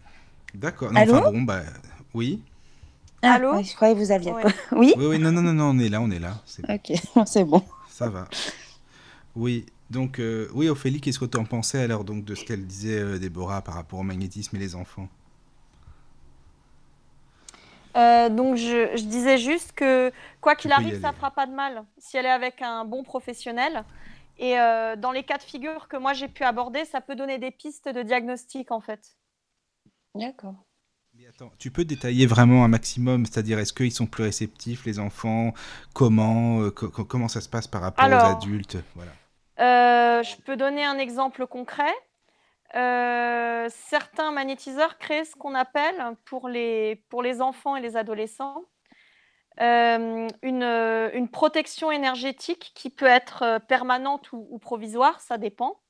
D'accord. 0.54 0.90
Allô 0.96 1.14
enfin 1.18 1.30
bon, 1.30 1.42
bah 1.42 1.60
oui. 2.14 2.42
Ah, 3.22 3.34
Allô 3.34 3.54
ouais, 3.54 3.62
Je 3.64 3.74
croyais 3.76 3.94
que 3.94 4.00
vous 4.00 4.10
aviez. 4.12 4.32
Ouais. 4.32 4.42
Oui 4.72 4.94
Oui, 4.96 5.06
oui, 5.06 5.18
non, 5.20 5.30
non, 5.30 5.42
non, 5.42 5.52
non, 5.52 5.70
on 5.70 5.78
est 5.78 5.88
là, 5.88 6.00
on 6.00 6.10
est 6.10 6.18
là. 6.18 6.34
C'est 6.46 6.66
bon, 6.66 6.74
Ok, 6.74 7.26
c'est 7.26 7.44
bon. 7.44 7.62
ça 7.88 8.08
va. 8.08 8.26
Oui, 9.36 9.66
donc, 9.90 10.18
euh, 10.20 10.48
oui, 10.54 10.68
Ophélie, 10.68 11.00
qu'est-ce 11.00 11.18
que 11.18 11.24
tu 11.24 11.36
en 11.38 11.44
pensais 11.44 11.82
alors 11.82 12.04
donc, 12.04 12.24
de 12.24 12.34
ce 12.34 12.44
qu'elle 12.44 12.66
disait, 12.66 13.00
euh, 13.00 13.18
Déborah, 13.18 13.62
par 13.62 13.74
rapport 13.74 13.98
au 14.00 14.02
magnétisme 14.04 14.56
et 14.56 14.58
les 14.60 14.74
enfants? 14.74 15.08
Euh, 17.96 18.28
donc 18.28 18.56
je, 18.56 18.96
je 18.96 19.02
disais 19.04 19.38
juste 19.38 19.72
que 19.72 20.12
quoi 20.40 20.54
qu'il 20.54 20.70
arrive, 20.72 20.94
ça 21.00 21.08
aller. 21.08 21.12
fera 21.12 21.30
pas 21.32 21.46
de 21.46 21.52
mal 21.52 21.84
si 21.98 22.16
elle 22.16 22.26
est 22.26 22.30
avec 22.30 22.62
un 22.62 22.84
bon 22.84 23.02
professionnel. 23.02 23.84
Et 24.38 24.58
euh, 24.58 24.96
dans 24.96 25.12
les 25.12 25.24
cas 25.24 25.38
de 25.38 25.42
figure 25.42 25.88
que 25.88 25.96
moi 25.96 26.12
j'ai 26.14 26.28
pu 26.28 26.44
aborder, 26.44 26.84
ça 26.84 27.00
peut 27.00 27.16
donner 27.16 27.38
des 27.38 27.50
pistes 27.50 27.88
de 27.88 28.02
diagnostic 28.02 28.70
en 28.70 28.80
fait. 28.80 29.16
D'accord. 30.14 30.64
Mais 31.14 31.26
attends, 31.28 31.52
tu 31.58 31.70
peux 31.70 31.84
détailler 31.84 32.26
vraiment 32.26 32.64
un 32.64 32.68
maximum, 32.68 33.24
c'est-à-dire 33.26 33.58
est-ce 33.60 33.72
qu'ils 33.72 33.92
sont 33.92 34.06
plus 34.06 34.24
réceptifs, 34.24 34.84
les 34.86 34.98
enfants? 34.98 35.54
Comment 35.92 36.62
euh, 36.62 36.70
co- 36.72 36.88
co- 36.88 37.04
comment 37.04 37.28
ça 37.28 37.40
se 37.40 37.48
passe 37.48 37.68
par 37.68 37.80
rapport 37.82 38.08
Alors. 38.08 38.22
aux 38.22 38.24
adultes? 38.24 38.78
Voilà. 38.96 39.16
Euh, 39.60 40.22
je 40.22 40.36
peux 40.36 40.56
donner 40.56 40.84
un 40.84 40.98
exemple 40.98 41.46
concret. 41.46 41.92
Euh, 42.76 43.68
certains 43.70 44.30
magnétiseurs 44.30 44.98
créent 44.98 45.24
ce 45.24 45.36
qu'on 45.36 45.54
appelle 45.54 46.16
pour 46.24 46.48
les, 46.48 47.04
pour 47.08 47.22
les 47.22 47.42
enfants 47.42 47.76
et 47.76 47.80
les 47.80 47.96
adolescents 47.96 48.64
euh, 49.60 50.28
une, 50.42 50.62
une 50.62 51.28
protection 51.28 51.90
énergétique 51.90 52.72
qui 52.74 52.88
peut 52.88 53.06
être 53.06 53.58
permanente 53.68 54.32
ou 54.32 54.58
provisoire, 54.58 55.20
ça 55.20 55.36
dépend. 55.36 55.80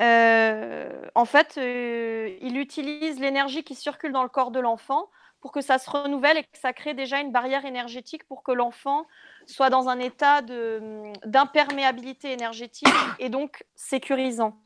Euh, 0.00 1.02
en 1.14 1.24
fait, 1.24 1.58
euh, 1.58 2.36
il 2.40 2.56
utilise 2.56 3.18
l'énergie 3.18 3.64
qui 3.64 3.74
circule 3.74 4.12
dans 4.12 4.22
le 4.22 4.28
corps 4.28 4.50
de 4.50 4.60
l'enfant 4.60 5.10
pour 5.40 5.52
que 5.52 5.60
ça 5.60 5.78
se 5.78 5.88
renouvelle 5.90 6.38
et 6.38 6.42
que 6.42 6.58
ça 6.58 6.72
crée 6.72 6.94
déjà 6.94 7.20
une 7.20 7.32
barrière 7.32 7.64
énergétique 7.64 8.24
pour 8.26 8.42
que 8.42 8.52
l'enfant 8.52 9.06
soit 9.46 9.70
dans 9.70 9.88
un 9.88 9.98
état 9.98 10.42
d'imperméabilité 11.24 12.32
énergétique 12.32 12.88
et 13.18 13.28
donc 13.28 13.64
sécurisant. 13.74 14.56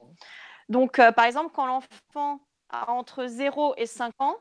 Donc, 0.69 0.99
euh, 0.99 1.13
par 1.13 1.27
exemple, 1.27 1.51
quand 1.55 1.67
l'enfant 1.67 2.41
a 2.71 2.91
entre 2.91 3.27
0 3.27 3.75
et 3.77 3.87
5 3.87 4.13
ans, 4.19 4.37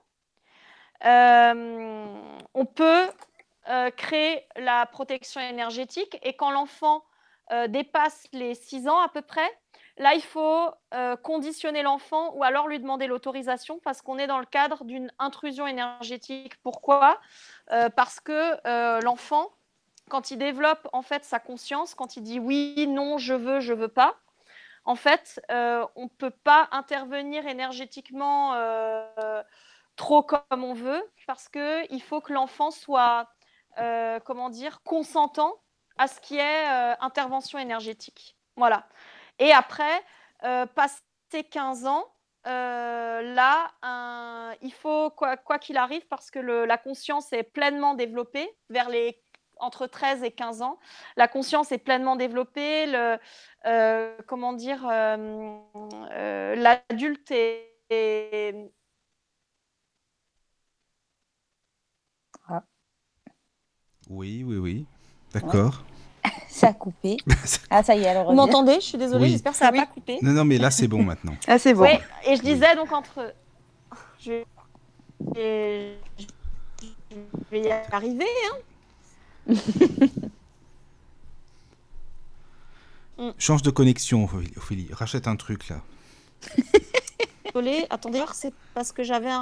on 1.04 2.66
peut 2.66 3.10
créer 3.98 4.46
la 4.56 4.86
protection 4.86 5.42
énergétique 5.42 6.18
et 6.24 6.36
quand 6.36 6.52
l'enfant 6.52 7.04
dépasse 7.68 8.28
les 8.32 8.56
6 8.56 8.88
ans 8.88 9.00
à 9.00 9.10
peu 9.10 9.22
près, 9.22 9.50
là, 9.98 10.14
il 10.14 10.22
faut 10.22 10.70
euh, 10.94 11.16
conditionner 11.16 11.84
l'enfant 11.84 12.34
ou 12.36 12.44
alors 12.44 12.68
lui 12.68 12.80
demander 12.80 13.08
l'autorisation 13.08 13.80
parce 13.84 14.02
qu'on 14.02 14.18
est 14.18 14.28
dans 14.28 14.40
le 14.40 14.46
cadre 14.46 14.84
d'une 14.84 15.12
intrusion 15.20 15.68
énergétique. 15.68 16.56
Pourquoi? 16.64 17.20
Euh, 17.72 17.90
Parce 17.90 18.20
que 18.20 18.58
euh, 18.68 19.00
l'enfant, 19.02 19.50
quand 20.10 20.32
il 20.32 20.38
développe 20.38 20.88
en 20.94 21.02
fait 21.02 21.24
sa 21.24 21.40
conscience, 21.40 21.96
quand 21.96 22.18
il 22.18 22.24
dit 22.24 22.40
oui, 22.40 22.88
non, 22.88 23.18
je 23.18 23.34
veux, 23.34 23.60
je 23.60 23.74
veux 23.74 23.88
pas, 23.88 24.18
en 24.84 24.96
fait, 24.96 25.40
on 25.50 26.04
ne 26.04 26.18
peut 26.18 26.32
pas 26.32 26.68
intervenir 26.72 27.46
énergétiquement 27.46 28.56
trop 29.96 30.24
comme 30.24 30.64
on 30.64 30.74
veut 30.74 31.04
parce 31.28 31.48
qu'il 31.50 32.02
faut 32.02 32.20
que 32.20 32.34
l'enfant 32.34 32.72
soit, 32.72 33.30
comment 34.26 34.50
dire, 34.50 34.82
consentant 34.82 35.54
à 36.00 36.08
ce 36.08 36.20
qui 36.20 36.38
est 36.38 36.66
intervention 37.00 37.60
énergétique. 37.60 38.36
Voilà. 38.58 38.88
Et 39.40 39.52
après, 39.52 40.04
euh, 40.44 40.66
passé 40.66 41.02
15 41.50 41.86
ans, 41.86 42.06
euh, 42.48 43.22
là, 43.34 43.72
un- 43.82 44.54
il 44.62 44.74
faut, 44.74 45.10
quoi 45.12 45.38
qu'il 45.60 45.78
arrive, 45.78 46.06
parce 46.08 46.32
que 46.32 46.40
le- 46.40 46.66
la 46.66 46.78
conscience 46.78 47.32
est 47.34 47.44
pleinement 47.44 47.94
développée 47.94 48.50
vers 48.70 48.90
les 48.90 49.22
entre 49.58 49.86
13 49.86 50.24
et 50.24 50.32
15 50.32 50.64
ans, 50.64 50.80
la 51.18 51.28
conscience 51.28 51.72
est 51.72 51.78
pleinement 51.78 52.16
développée, 52.16 52.88
le, 52.88 53.20
euh, 53.68 54.18
comment 54.26 54.54
dire, 54.54 54.88
euh, 54.90 55.60
euh, 56.12 56.56
l'adulte 56.56 57.30
est, 57.30 57.72
est- 57.92 58.72
Oui, 64.10 64.44
oui, 64.44 64.58
oui. 64.58 64.86
D'accord. 65.34 65.84
Ça 66.50 66.68
a 66.70 66.74
coupé. 66.74 67.18
Ah, 67.70 67.84
ça 67.84 67.96
y 67.96 68.00
est, 68.04 68.08
elle 68.08 68.26
Vous 68.26 68.34
m'entendez? 68.34 68.76
Je 68.76 68.86
suis 68.86 68.98
désolée, 68.98 69.24
Oui. 69.26 69.32
j'espère 69.32 69.52
que 69.54 69.58
ça 69.58 69.66
n'a 69.66 69.72
Oui. 69.72 69.80
pas 69.80 69.86
coupé. 69.86 70.18
Non, 70.22 70.32
non, 70.32 70.46
mais 70.46 70.58
là, 70.58 70.70
c'est 70.72 70.88
bon 70.88 71.04
maintenant. 71.04 71.36
Ah, 71.48 71.58
c'est 71.60 71.74
bon. 71.74 71.86
Et 72.26 72.36
je 72.36 72.42
disais 72.42 72.76
donc 72.76 72.92
entre. 72.92 73.34
Je, 74.20 74.44
je- 75.36 75.94
je 77.12 77.18
vais 77.52 77.62
y 77.62 77.72
arriver. 77.92 78.26
hein. 79.50 79.56
Change 83.38 83.62
de 83.62 83.70
connexion, 83.70 84.28
Ophélie. 84.58 84.90
Rachète 84.92 85.28
un 85.28 85.36
truc 85.36 85.68
là. 85.70 85.82
Désolée, 87.46 87.86
attendez, 87.90 88.24
c'est 88.34 88.54
parce 88.74 88.92
que 88.92 89.04
j'avais 89.04 89.30
un 89.30 89.42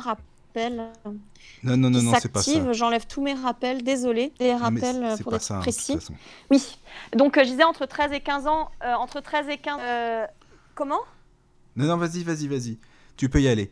Non, 0.55 1.77
non, 1.77 1.89
non, 1.89 2.01
non, 2.01 2.13
c'est 2.19 2.31
pas 2.31 2.41
ça. 2.41 2.73
J'enlève 2.73 3.05
tous 3.05 3.21
mes 3.21 3.34
rappels, 3.34 3.84
désolée. 3.84 4.34
Des 4.39 4.53
rappels 4.53 5.03
euh, 5.03 5.17
pour 5.17 5.35
être 5.35 5.41
ça, 5.41 5.57
hein, 5.57 5.59
précis. 5.59 5.97
Oui, 6.49 6.80
donc 7.15 7.38
euh, 7.38 7.43
je 7.43 7.49
disais 7.49 7.63
entre 7.63 7.85
13 7.85 8.11
et 8.13 8.19
15 8.21 8.47
ans. 8.47 8.71
euh, 8.84 8.93
entre 8.93 9.19
13 9.21 9.49
et 9.49 9.57
15. 9.57 9.80
euh, 9.81 10.27
comment? 10.76 11.01
Non, 11.76 11.85
non, 11.85 11.97
vas-y, 11.97 12.23
vas-y, 12.23 12.47
vas-y. 12.47 12.77
Tu 13.15 13.30
peux 13.30 13.41
y 13.41 13.47
aller. 13.47 13.71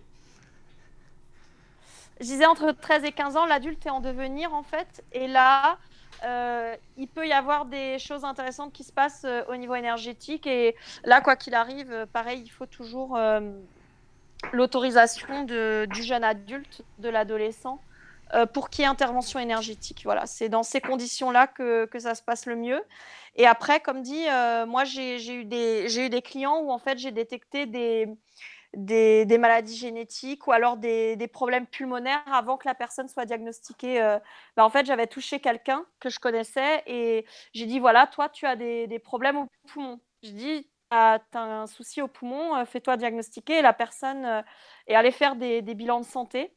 Je 2.19 2.25
disais 2.25 2.45
entre 2.45 2.71
13 2.71 3.03
et 3.03 3.11
15 3.11 3.37
ans, 3.37 3.45
l'adulte 3.45 3.85
est 3.85 3.89
en 3.91 3.99
devenir 4.01 4.53
en 4.53 4.63
fait. 4.63 5.03
Et 5.11 5.27
là, 5.27 5.77
euh, 6.25 6.75
il 6.97 7.07
peut 7.07 7.27
y 7.27 7.31
avoir 7.33 7.65
des 7.65 7.99
choses 7.99 8.23
intéressantes 8.23 8.73
qui 8.73 8.83
se 8.83 8.91
passent 8.91 9.25
euh, 9.25 9.43
au 9.49 9.55
niveau 9.55 9.75
énergétique. 9.75 10.47
Et 10.47 10.75
là, 11.03 11.21
quoi 11.21 11.35
qu'il 11.35 11.53
arrive, 11.53 11.91
euh, 11.91 12.05
pareil, 12.11 12.41
il 12.43 12.49
faut 12.49 12.65
toujours 12.65 13.17
l'autorisation 14.53 15.43
du 15.43 16.03
jeune 16.03 16.23
adulte, 16.23 16.84
de 16.97 17.09
l'adolescent, 17.09 17.81
euh, 18.34 18.45
pour 18.45 18.69
qu'il 18.69 18.84
y 18.84 18.85
ait 18.85 18.89
intervention 18.89 19.39
énergétique. 19.39 20.01
Voilà, 20.03 20.26
c'est 20.26 20.49
dans 20.49 20.64
ces 20.64 20.81
conditions-là 20.81 21.47
que, 21.47 21.85
que 21.85 21.99
ça 21.99 22.14
se 22.15 22.22
passe 22.22 22.45
le 22.45 22.55
mieux. 22.55 22.81
Et 23.35 23.45
après, 23.47 23.80
comme 23.80 24.01
dit, 24.01 24.27
euh, 24.30 24.65
moi, 24.65 24.84
j'ai 24.84 25.15
eu, 25.34 25.45
des- 25.45 25.99
eu 25.99 26.09
des 26.09 26.22
clients 26.22 26.57
où 26.59 26.72
en 26.72 26.80
fait, 26.80 26.97
j'ai 26.97 27.11
détecté 27.11 27.65
des 27.65 28.07
des, 28.73 29.26
des 29.26 29.38
maladies 29.38 29.76
génétiques 29.77 30.47
ou 30.47 30.51
alors 30.51 30.77
des, 30.77 31.15
des 31.15 31.27
problèmes 31.27 31.65
pulmonaires 31.68 32.22
avant 32.31 32.57
que 32.57 32.68
la 32.68 32.76
personne 32.76 33.07
soit 33.07 33.26
diagnostiquée. 33.26 34.01
euh, 34.01 34.19
bah, 34.55 34.65
en 34.65 34.69
fait, 34.69 34.85
j'avais 34.85 35.07
touché 35.07 35.39
quelqu'un 35.39 35.85
que 35.99 36.09
je 36.09 36.19
connaissais 36.19 36.84
et 36.85 37.26
j'ai 37.53 37.65
dit 37.65 37.80
voilà, 37.80 38.07
toi, 38.07 38.30
tu 38.30 38.45
as 38.45 38.55
des, 38.55 38.88
des 38.88 38.99
problèmes 38.99 39.38
au 39.38 39.47
poumon. 39.68 39.99
Je 40.23 40.31
dis 40.31 40.69
as, 40.89 41.19
un 41.34 41.68
souci 41.68 42.01
au 42.01 42.07
poumon, 42.07 42.65
fais-toi 42.65 42.97
diagnostiquer. 42.97 43.61
la 43.61 43.73
personne 43.73 44.43
est 44.88 44.95
allée 44.95 45.11
faire 45.11 45.35
des, 45.35 45.61
bilans 45.61 45.99
de 45.99 46.05
santé. 46.05 46.55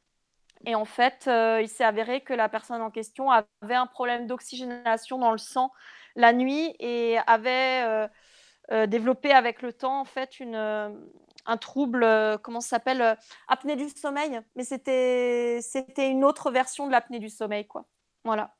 Et 0.66 0.74
en 0.74 0.84
fait, 0.84 1.24
il 1.26 1.68
s'est 1.68 1.84
avéré 1.84 2.20
que 2.20 2.34
la 2.34 2.48
personne 2.48 2.82
en 2.82 2.90
question 2.90 3.30
avait 3.30 3.74
un 3.74 3.86
problème 3.86 4.26
d'oxygénation 4.26 5.18
dans 5.18 5.32
le 5.32 5.38
sang 5.38 5.72
la 6.16 6.32
nuit 6.32 6.74
et 6.80 7.18
avait 7.26 8.08
développé 8.86 9.32
avec 9.32 9.62
le 9.62 9.72
temps 9.72 10.00
en 10.00 10.04
fait 10.04 10.38
une, 10.38 10.56
un 11.46 11.56
trouble, 11.56 12.06
comment 12.42 12.60
ça 12.60 12.68
s'appelle 12.76 13.16
Apnée 13.48 13.76
du 13.76 13.88
sommeil. 13.88 14.40
Mais 14.56 14.64
c'était 14.64 15.60
une 16.10 16.24
autre 16.24 16.50
version 16.50 16.86
de 16.86 16.92
l'apnée 16.92 17.18
du 17.18 17.28
sommeil, 17.28 17.66
quoi. 17.66 17.86
Voilà. 18.24 18.54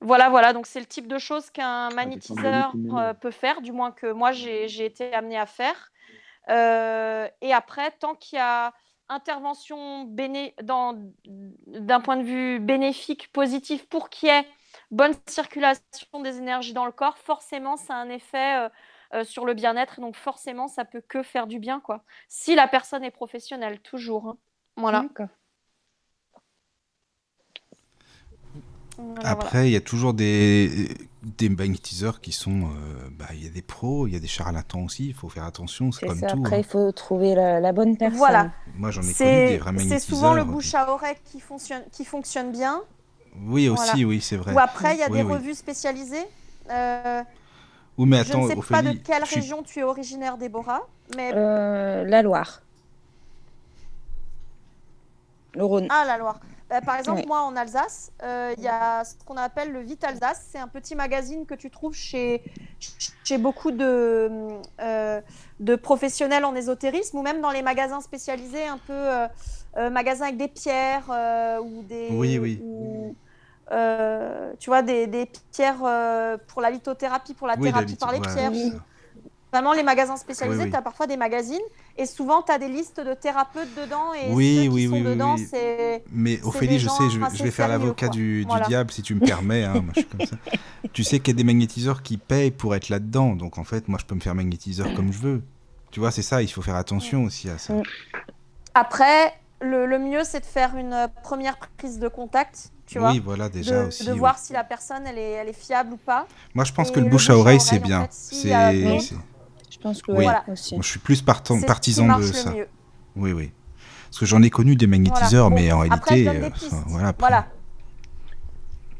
Voilà, 0.00 0.28
voilà, 0.28 0.52
donc 0.52 0.66
c'est 0.66 0.80
le 0.80 0.86
type 0.86 1.08
de 1.08 1.18
choses 1.18 1.50
qu'un 1.50 1.90
magnétiseur 1.90 2.72
euh, 2.96 3.14
peut 3.14 3.30
faire, 3.30 3.60
du 3.60 3.72
moins 3.72 3.90
que 3.90 4.10
moi 4.12 4.32
j'ai 4.32 4.84
été 4.84 5.12
amenée 5.12 5.38
à 5.38 5.46
faire. 5.46 5.90
Euh, 6.48 7.28
et 7.40 7.52
après, 7.52 7.90
tant 7.92 8.14
qu'il 8.14 8.38
y 8.38 8.40
a 8.40 8.72
intervention 9.08 10.04
d'un 10.04 12.00
point 12.00 12.16
de 12.16 12.22
vue 12.22 12.60
bénéfique, 12.60 13.32
positif, 13.32 13.88
pour 13.88 14.08
qu'il 14.10 14.28
y 14.28 14.32
ait 14.32 14.46
bonne 14.90 15.14
circulation 15.26 16.20
des 16.22 16.38
énergies 16.38 16.74
dans 16.74 16.86
le 16.86 16.92
corps, 16.92 17.18
forcément, 17.18 17.76
ça 17.76 17.94
a 17.94 17.96
un 17.96 18.10
effet 18.10 18.68
euh, 19.14 19.24
sur 19.24 19.46
le 19.46 19.54
bien-être. 19.54 20.00
Donc 20.00 20.14
forcément, 20.14 20.68
ça 20.68 20.84
peut 20.84 21.00
que 21.00 21.22
faire 21.22 21.46
du 21.46 21.58
bien, 21.58 21.80
quoi. 21.80 22.04
Si 22.28 22.54
la 22.54 22.68
personne 22.68 23.02
est 23.04 23.10
professionnelle, 23.10 23.80
toujours. 23.80 24.28
Hein. 24.28 24.36
Voilà. 24.76 25.06
Après, 29.22 29.68
il 29.68 29.72
y 29.72 29.76
a 29.76 29.80
toujours 29.80 30.14
des, 30.14 30.88
des 31.22 31.48
magnétiseurs 31.48 32.20
qui 32.20 32.32
sont. 32.32 32.62
Euh, 32.62 33.08
bah, 33.12 33.26
il 33.32 33.44
y 33.44 33.46
a 33.46 33.50
des 33.50 33.62
pros, 33.62 34.06
il 34.06 34.14
y 34.14 34.16
a 34.16 34.20
des 34.20 34.28
charlatans 34.28 34.84
aussi, 34.84 35.08
il 35.08 35.14
faut 35.14 35.28
faire 35.28 35.44
attention, 35.44 35.92
c'est 35.92 36.06
comme 36.06 36.20
tout. 36.20 36.26
Après, 36.26 36.56
hein. 36.56 36.58
il 36.60 36.64
faut 36.64 36.92
trouver 36.92 37.34
la, 37.34 37.72
bonne 37.72 37.96
personne. 37.96 38.18
Voilà. 38.18 38.50
Moi, 38.76 38.90
j'en 38.90 39.02
ai 39.02 39.12
connu 39.12 39.30
des 39.30 39.58
vrais 39.58 39.72
magnétiseurs. 39.72 40.00
C'est 40.00 40.06
souvent 40.06 40.34
le 40.34 40.44
bouche 40.44 40.74
à 40.74 40.90
oreille 40.90 41.16
qui 41.24 41.40
fonctionne, 41.40 41.82
qui 41.92 42.04
fonctionne 42.04 42.52
bien. 42.52 42.82
Oui, 43.46 43.68
aussi, 43.68 44.04
oui, 44.04 44.20
c'est 44.20 44.36
vrai. 44.36 44.52
Ou 44.52 44.58
après, 44.58 44.94
il 44.94 45.00
y 45.00 45.02
a 45.02 45.08
des 45.08 45.22
revues 45.22 45.54
spécialisées. 45.54 46.26
Euh, 46.70 47.22
mais 47.98 48.18
attends, 48.18 48.42
je 48.48 48.54
ne 48.54 48.62
sais 48.62 48.68
pas 48.68 48.82
de 48.82 48.92
quelle 48.92 49.24
région 49.24 49.62
tu 49.62 49.80
es 49.80 49.82
originaire, 49.82 50.38
Déborah. 50.38 50.82
Mais... 51.16 51.32
Euh, 51.34 52.04
la 52.04 52.22
Loire. 52.22 52.62
Le 55.54 55.64
Rhône. 55.64 55.88
Ah, 55.90 56.04
la 56.06 56.18
Loire. 56.18 56.40
Euh, 56.70 56.80
par 56.82 56.96
exemple, 56.98 57.22
moi 57.26 57.40
en 57.40 57.56
Alsace, 57.56 58.12
euh, 58.22 58.54
il 58.58 58.62
y 58.62 58.68
a 58.68 59.02
ce 59.02 59.14
qu'on 59.24 59.36
appelle 59.36 59.72
le 59.72 59.80
Vite 59.80 60.04
Alsace. 60.04 60.48
C'est 60.50 60.58
un 60.58 60.68
petit 60.68 60.94
magazine 60.94 61.46
que 61.46 61.54
tu 61.54 61.70
trouves 61.70 61.94
chez, 61.94 62.42
chez 63.24 63.38
beaucoup 63.38 63.70
de, 63.70 64.30
euh, 64.80 65.20
de 65.60 65.76
professionnels 65.76 66.44
en 66.44 66.54
ésotérisme 66.54 67.16
ou 67.16 67.22
même 67.22 67.40
dans 67.40 67.50
les 67.50 67.62
magasins 67.62 68.00
spécialisés, 68.00 68.66
un 68.66 68.78
peu 68.78 69.88
magasins 69.90 70.26
avec 70.26 70.36
des 70.36 70.48
pierres 70.48 71.08
ou 71.62 71.82
des. 71.84 72.08
Oui, 72.10 72.38
oui. 72.38 72.62
tu 74.58 74.70
vois, 74.70 74.82
des, 74.82 75.06
des 75.06 75.30
pierres 75.52 76.38
pour 76.48 76.60
la 76.60 76.70
lithothérapie, 76.70 77.32
pour 77.32 77.46
la 77.46 77.56
thérapie 77.56 77.96
par 77.96 78.12
les 78.12 78.20
pierres. 78.20 78.52
Vraiment, 79.50 79.72
les 79.72 79.82
magasins 79.82 80.18
spécialisés, 80.18 80.68
tu 80.68 80.76
as 80.76 80.82
parfois 80.82 81.06
des 81.06 81.16
magazines 81.16 81.58
et 81.98 82.06
souvent 82.06 82.42
tu 82.42 82.52
as 82.52 82.58
des 82.58 82.68
listes 82.68 83.00
de 83.00 83.12
thérapeutes 83.12 83.74
dedans. 83.76 84.14
Et 84.14 84.32
oui, 84.32 84.64
ceux 84.64 84.70
oui, 84.70 84.82
qui 84.82 84.88
oui, 84.88 84.98
sont 84.98 85.10
dedans. 85.10 85.36
Mais 86.12 86.40
Ophélie, 86.42 86.78
je 86.78 86.88
sais, 86.88 87.10
je, 87.10 87.42
vais 87.42 87.50
faire 87.50 87.68
l'avocat 87.68 88.08
du, 88.08 88.46
du 88.46 88.60
diable 88.68 88.90
si 88.92 89.02
tu 89.02 89.14
me 89.14 89.20
permets. 89.20 89.64
Hein, 89.64 89.82
moi, 89.82 89.92
je 89.94 90.00
suis 90.00 90.08
comme 90.08 90.26
ça. 90.26 90.36
tu 90.92 91.02
sais 91.02 91.18
qu'il 91.18 91.34
y 91.34 91.36
a 91.36 91.38
des 91.38 91.44
magnétiseurs 91.44 92.02
qui 92.02 92.16
payent 92.16 92.52
pour 92.52 92.74
être 92.76 92.88
là-dedans. 92.88 93.34
Donc 93.34 93.58
en 93.58 93.64
fait, 93.64 93.88
moi, 93.88 93.98
je 94.00 94.06
peux 94.06 94.14
me 94.14 94.20
faire 94.20 94.34
magnétiseur 94.34 94.94
comme 94.94 95.12
je 95.12 95.18
veux. 95.18 95.42
Tu 95.90 96.00
vois, 96.00 96.10
c'est 96.10 96.22
ça, 96.22 96.40
il 96.40 96.48
faut 96.48 96.62
faire 96.62 96.76
attention 96.76 97.24
aussi 97.24 97.50
à 97.50 97.58
ça. 97.58 97.74
Après, 98.74 99.34
le, 99.60 99.86
le 99.86 99.98
mieux, 99.98 100.22
c'est 100.22 100.40
de 100.40 100.46
faire 100.46 100.76
une 100.76 101.08
première 101.22 101.58
prise 101.76 101.98
de 101.98 102.08
contact. 102.08 102.70
Tu 102.86 102.98
oui, 102.98 103.20
voilà, 103.22 103.48
déjà 103.48 103.82
de, 103.82 103.88
aussi. 103.88 104.06
De 104.06 104.12
voir 104.12 104.38
si 104.38 104.52
la 104.52 104.64
personne, 104.64 105.06
elle 105.06 105.18
est, 105.18 105.32
elle 105.32 105.48
est 105.48 105.52
fiable 105.52 105.94
ou 105.94 105.96
pas. 105.96 106.26
Moi, 106.54 106.64
je 106.64 106.72
pense 106.72 106.90
que 106.90 107.00
le 107.00 107.08
bouche, 107.08 107.28
à 107.28 107.36
oreille, 107.36 107.60
c'est 107.60 107.80
bien. 107.80 108.06
c'est 108.10 108.50
je 109.70 109.78
pense 109.78 110.02
que 110.02 110.12
oui. 110.12 110.26
je 110.46 110.88
suis 110.88 110.98
plus 110.98 111.22
partant, 111.22 111.60
partisan 111.60 112.18
de 112.18 112.22
ça. 112.24 112.54
Oui, 113.16 113.32
oui. 113.32 113.50
Parce 114.06 114.20
que 114.20 114.26
j'en 114.26 114.42
ai 114.42 114.50
connu 114.50 114.74
des 114.76 114.86
magnétiseurs, 114.86 115.50
mais 115.50 115.70
en 115.70 115.80
réalité, 115.80 116.28
euh, 116.28 116.48
voilà. 116.86 117.14
voilà. 117.18 117.46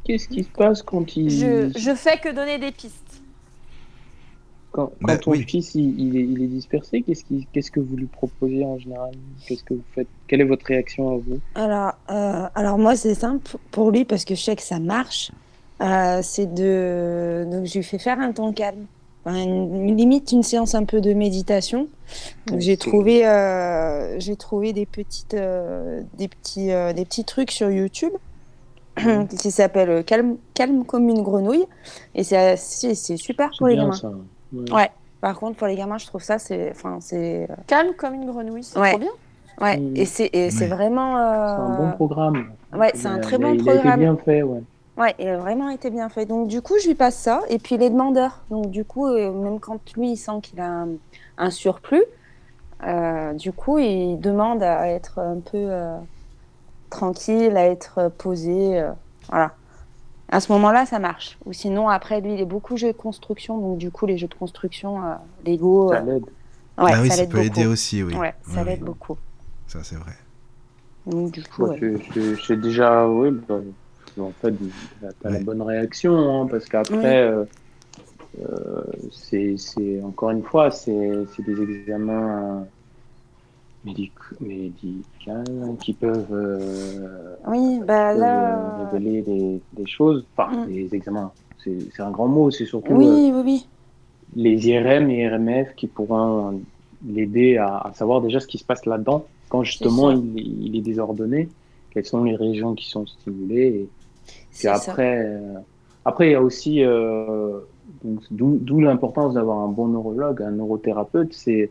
Qu'est-ce 0.04 0.28
qui 0.28 0.44
se 0.44 0.48
passe 0.48 0.82
quand 0.82 1.16
il. 1.16 1.30
Je, 1.30 1.72
je 1.78 1.94
fais 1.94 2.18
que 2.18 2.34
donner 2.34 2.58
des 2.58 2.72
pistes. 2.72 3.22
Quand, 4.70 4.92
bah, 5.00 5.16
ton 5.16 5.32
fils 5.32 5.74
il, 5.74 6.14
est, 6.14 6.20
il, 6.20 6.42
est, 6.42 6.46
dispersé, 6.46 7.00
qu'est-ce, 7.00 7.24
qu'est-ce 7.52 7.70
que 7.70 7.80
vous 7.80 7.96
lui 7.96 8.06
proposez 8.06 8.64
en 8.64 8.78
général? 8.78 9.12
Qu'est-ce 9.46 9.64
que 9.64 9.74
vous 9.74 9.84
faites? 9.94 10.08
Quelle 10.26 10.42
est 10.42 10.44
votre 10.44 10.66
réaction 10.66 11.14
à 11.14 11.16
vous? 11.16 11.40
Alors, 11.54 11.94
euh, 12.10 12.46
alors 12.54 12.78
moi 12.78 12.94
c'est 12.94 13.14
simple 13.14 13.56
pour 13.70 13.90
lui 13.90 14.04
parce 14.04 14.26
que 14.26 14.34
je 14.34 14.42
sais 14.42 14.56
que 14.56 14.62
ça 14.62 14.78
marche. 14.78 15.30
Euh, 15.80 16.20
c'est 16.22 16.52
de 16.52 17.46
donc 17.50 17.64
je 17.64 17.78
lui 17.78 17.84
fais 17.84 17.98
faire 17.98 18.20
un 18.20 18.32
temps 18.32 18.52
calme 18.52 18.84
une, 19.36 19.96
limite 19.96 20.32
une 20.32 20.42
séance 20.42 20.74
un 20.74 20.84
peu 20.84 21.00
de 21.00 21.12
méditation. 21.12 21.88
J'ai 22.56 22.76
trouvé, 22.76 23.26
euh, 23.26 24.18
j'ai 24.18 24.36
trouvé 24.36 24.72
des 24.72 24.86
petites, 24.86 25.34
euh, 25.34 26.02
des 26.14 26.28
petits, 26.28 26.72
euh, 26.72 26.92
des 26.92 27.04
petits 27.04 27.24
trucs 27.24 27.50
sur 27.50 27.70
YouTube 27.70 28.12
qui 29.38 29.50
s'appellent 29.50 30.04
calme, 30.04 30.36
calme 30.54 30.84
comme 30.84 31.08
une 31.08 31.22
grenouille 31.22 31.66
et 32.14 32.24
c'est, 32.24 32.56
c'est, 32.56 33.16
super 33.16 33.50
pour 33.56 33.68
les 33.68 33.76
gamins. 33.76 33.94
Ouais. 34.72 34.90
Par 35.20 35.38
contre, 35.38 35.56
pour 35.56 35.66
les 35.66 35.76
gamins, 35.76 35.98
je 35.98 36.06
trouve 36.06 36.22
ça, 36.22 36.38
c'est, 36.38 36.70
enfin, 36.70 36.98
c'est 37.00 37.48
calme 37.66 37.92
comme 37.96 38.14
une 38.14 38.26
grenouille, 38.26 38.64
c'est 38.64 38.74
trop 38.74 38.98
bien. 38.98 39.10
Ouais. 39.60 39.80
Et 39.94 40.04
c'est, 40.04 40.30
et 40.32 40.50
c'est 40.50 40.68
vraiment. 40.68 41.16
C'est 41.16 41.62
un 41.62 41.76
bon 41.76 41.92
programme. 41.92 42.46
Ouais, 42.72 42.92
c'est 42.94 43.08
un 43.08 43.18
très 43.18 43.38
bon 43.38 43.56
programme. 43.56 43.86
A 43.88 43.96
bien 43.96 44.16
fait, 44.16 44.42
ouais. 44.42 44.62
Ouais, 44.98 45.14
il 45.20 45.28
a 45.28 45.38
vraiment 45.38 45.70
été 45.70 45.90
bien 45.90 46.08
fait. 46.08 46.26
Donc 46.26 46.48
du 46.48 46.60
coup, 46.60 46.74
je 46.82 46.88
lui 46.88 46.96
passe 46.96 47.16
ça. 47.16 47.42
Et 47.48 47.58
puis 47.58 47.78
les 47.78 47.88
demandeurs. 47.88 48.40
Donc 48.50 48.70
du 48.70 48.84
coup, 48.84 49.06
euh, 49.06 49.32
même 49.32 49.60
quand 49.60 49.80
lui, 49.94 50.12
il 50.12 50.16
sent 50.16 50.40
qu'il 50.42 50.60
a 50.60 50.86
un, 51.38 51.50
surplus, 51.50 52.04
euh, 52.84 53.32
du 53.34 53.52
coup, 53.52 53.78
il 53.78 54.18
demande 54.18 54.62
à 54.62 54.88
être 54.88 55.20
un 55.20 55.38
peu 55.38 55.56
euh, 55.56 55.96
tranquille, 56.90 57.56
à 57.56 57.66
être 57.66 58.10
posé. 58.18 58.84
voilà. 59.28 59.52
À 60.30 60.40
ce 60.40 60.52
moment-là, 60.52 60.84
ça 60.84 60.98
marche. 60.98 61.38
Ou 61.46 61.54
sinon, 61.54 61.88
après, 61.88 62.20
lui, 62.20 62.34
il 62.34 62.40
est 62.40 62.44
beaucoup 62.44 62.76
jeu 62.76 62.88
de 62.88 62.98
construction. 62.98 63.56
Donc 63.58 63.78
du 63.78 63.90
coup, 63.90 64.04
les 64.04 64.18
jeux 64.18 64.28
de 64.28 64.34
construction, 64.34 65.00
Lego... 65.46 65.90
Ça 65.92 66.00
l'aide. 66.00 66.24
Ouais, 66.76 66.92
ah 66.94 67.00
oui, 67.00 67.10
ça, 67.10 67.26
peut 67.26 67.42
aider 67.42 67.66
aussi, 67.66 68.02
oui. 68.02 68.14
Ouais, 68.14 68.34
ça 68.42 68.62
l'aide 68.62 68.80
beaucoup. 68.80 69.16
Ça, 69.66 69.80
c'est 69.82 69.96
vrai. 69.96 70.12
Donc 71.06 71.32
du 71.32 71.42
coup... 71.44 71.66
C'est 72.46 72.60
déjà... 72.60 73.08
Oui, 73.08 73.30
bah, 73.48 73.60
en 74.20 74.32
fait, 74.40 74.52
tu 74.52 75.26
as 75.26 75.30
la 75.30 75.40
bonne 75.40 75.62
réaction, 75.62 76.42
hein, 76.42 76.46
parce 76.50 76.66
qu'après, 76.66 77.22
euh, 77.22 77.44
euh, 78.40 78.82
c'est 79.10 79.56
encore 80.02 80.30
une 80.30 80.42
fois, 80.42 80.70
c'est 80.70 80.92
des 81.38 81.62
examens 81.62 82.66
médicaux, 83.84 84.36
qui 85.80 85.92
peuvent, 85.94 86.26
euh, 86.32 87.36
oui, 87.46 87.80
bah, 87.86 88.12
là... 88.12 88.90
révéler 88.92 89.22
des, 89.22 89.60
des, 89.72 89.86
choses, 89.86 90.26
enfin, 90.36 90.64
mm. 90.64 90.66
des 90.68 90.94
examens, 90.94 91.32
c'est 91.58 92.00
un 92.00 92.10
grand 92.10 92.28
mot, 92.28 92.50
c'est 92.50 92.66
surtout 92.66 92.92
oui, 92.92 93.30
oui, 93.32 93.42
oui. 93.44 93.66
les 94.36 94.68
IRM 94.68 95.10
et 95.10 95.28
RMF 95.28 95.74
qui 95.76 95.86
pourront 95.86 96.60
l'aider 97.06 97.56
à, 97.56 97.78
à, 97.78 97.92
savoir 97.92 98.20
déjà 98.20 98.40
ce 98.40 98.46
qui 98.46 98.58
se 98.58 98.64
passe 98.64 98.84
là-dedans 98.86 99.24
quand 99.48 99.62
justement 99.62 100.10
il, 100.10 100.38
il, 100.66 100.76
est 100.76 100.80
désordonné, 100.80 101.48
quelles 101.90 102.04
sont 102.04 102.24
les 102.24 102.36
régions 102.36 102.74
qui 102.74 102.88
sont 102.88 103.06
stimulées. 103.06 103.88
Puis 104.58 104.68
après, 104.68 105.24
euh, 105.24 105.54
après, 106.04 106.28
il 106.28 106.32
y 106.32 106.34
a 106.34 106.42
aussi, 106.42 106.84
euh, 106.84 107.60
d'où 108.30 108.80
l'importance 108.80 109.34
d'avoir 109.34 109.58
un 109.58 109.68
bon 109.68 109.88
neurologue, 109.88 110.42
un 110.42 110.50
neurothérapeute, 110.50 111.32
c'est 111.32 111.70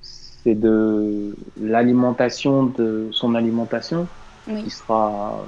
c'est 0.00 0.56
de 0.56 1.36
l'alimentation 1.60 2.64
de 2.64 3.08
son 3.12 3.36
alimentation 3.36 4.08
qui 4.44 4.70
sera 4.70 5.44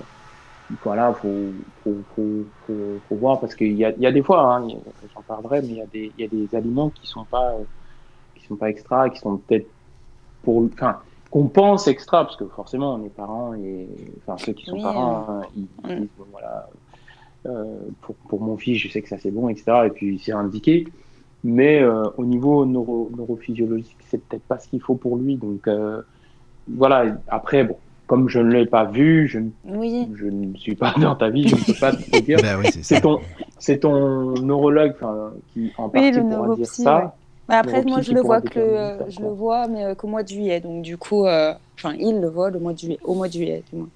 voilà 0.85 1.13
faut 1.15 1.53
faut, 1.83 1.97
faut, 2.15 2.45
faut, 3.09 3.17
voir 3.17 3.41
parce 3.41 3.57
qu'il 3.57 3.73
y 3.73 3.85
a, 3.85 3.91
y 3.99 4.07
a 4.07 4.13
des 4.13 4.23
fois 4.23 4.55
hein, 4.55 4.69
j'en 5.13 5.23
parlerai 5.23 5.63
mais 5.63 5.69
il 5.69 5.77
y 5.79 5.81
a 5.81 5.87
des 5.87 6.13
il 6.17 6.23
y 6.23 6.25
a 6.25 6.29
des 6.29 6.55
aliments 6.55 6.91
qui 6.91 7.09
sont 7.09 7.25
pas 7.25 7.55
qui 8.37 8.47
sont 8.47 8.55
pas 8.55 8.71
extra 8.71 9.11
qui 9.11 9.19
sont 9.19 9.37
peut-être 9.39 9.67
pour 10.45 10.65
enfin 10.73 11.01
qu'on 11.35 11.49
pense 11.49 11.89
extra, 11.89 12.23
parce 12.23 12.37
que 12.37 12.47
forcément, 12.47 12.97
les 12.97 13.09
parents 13.09 13.55
et 13.55 13.89
enfin 14.25 14.39
ceux 14.39 14.53
qui 14.53 14.67
sont 14.67 14.81
parents, 14.81 15.27
hein, 15.29 15.41
ils, 15.57 15.67
disent 15.97 16.09
voilà, 16.31 16.69
euh, 17.47 17.65
pour, 18.03 18.15
pour, 18.29 18.41
mon 18.41 18.57
fils, 18.57 18.79
je 18.79 18.89
sais 18.89 19.03
que 19.03 19.09
ça 19.09 19.19
c'est 19.19 19.33
bon, 19.33 19.49
etc. 19.49 19.65
Et 19.87 19.91
puis 19.91 20.23
c'est 20.25 20.31
indiqué, 20.31 20.87
mais 21.43 21.83
euh, 21.83 22.05
au 22.19 22.25
niveau 22.25 22.65
neuro, 22.67 23.11
neurophysiologique, 23.17 23.97
c'est 24.07 24.23
peut-être 24.23 24.45
pas 24.45 24.61
ce 24.61 24.69
qu'il 24.69 24.81
faut 24.81 24.95
pour 24.95 25.17
lui. 25.17 25.35
Donc 25.35 25.67
euh, 25.67 26.03
voilà. 26.69 27.17
Après, 27.27 27.65
bon, 27.65 27.79
comme 28.07 28.29
je 28.29 28.39
ne 28.39 28.53
l'ai 28.53 28.67
pas 28.67 28.85
vu, 28.85 29.27
je, 29.27 29.41
je 29.67 30.27
ne 30.27 30.57
suis 30.57 30.77
pas 30.77 30.95
dans 31.01 31.17
ta 31.17 31.31
vie, 31.31 31.49
je 31.49 31.57
ne 31.57 31.61
peux 31.63 31.81
pas 31.81 31.91
te 31.91 32.21
dire. 32.25 32.39
Ben 32.43 32.61
oui, 32.61 32.69
c'est 32.81 33.01
ton, 33.01 33.19
c'est 33.59 33.79
ton 33.81 34.35
neurologue 34.35 34.95
qui 35.53 35.73
en 35.79 35.89
partie 35.89 36.13
pourra 36.13 36.55
dire 36.55 36.67
ça. 36.67 37.17
Bah, 37.49 37.59
après, 37.59 37.83
moi, 37.85 38.01
je 38.01 38.13
le 38.13 38.21
vois 38.21 38.41
que 38.41 39.05
je 39.09 39.21
le 39.21 39.29
vois, 39.29 39.69
mais 39.69 39.85
euh, 39.85 39.95
qu'au 39.95 40.07
mois 40.09 40.23
de 40.23 40.29
juillet. 40.29 40.61
Donc, 40.61 40.83
du 40.83 40.97
coup, 40.97 41.27
euh, 41.27 41.55
enfin, 41.79 41.95
il 41.99 42.21
le 42.21 42.29
voit 42.29 42.51
le 42.51 42.59
mois 42.59 42.73
de 42.73 42.79
juillet, 42.79 42.99
au 43.05 43.15
mois 43.15 43.29
de 43.29 43.33
juillet, 43.35 43.65
du 43.71 43.77
moins. 43.77 43.91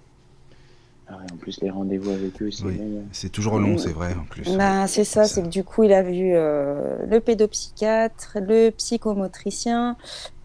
Ah 1.07 1.17
ouais, 1.17 1.25
en 1.33 1.37
plus, 1.39 1.59
les 1.63 1.71
rendez-vous 1.71 2.11
avec 2.11 2.43
eux, 2.43 2.51
c'est 2.51 2.65
Oui. 2.65 2.77
long. 2.77 3.05
C'est 3.13 3.31
toujours 3.31 3.59
long, 3.59 3.79
c'est 3.79 3.93
vrai, 3.93 4.15
en 4.15 4.25
plus. 4.25 4.47
Ben, 4.57 4.87
c'est 4.87 5.05
ça, 5.05 5.25
c'est 5.25 5.43
que 5.43 5.49
du 5.49 5.65
coup, 5.65 5.85
il 5.85 5.93
a 5.93 6.03
vu 6.03 6.35
euh, 6.35 6.99
le 7.07 7.21
pédopsychiatre, 7.21 8.37
le 8.41 8.71
psychomotricien, 8.71 9.97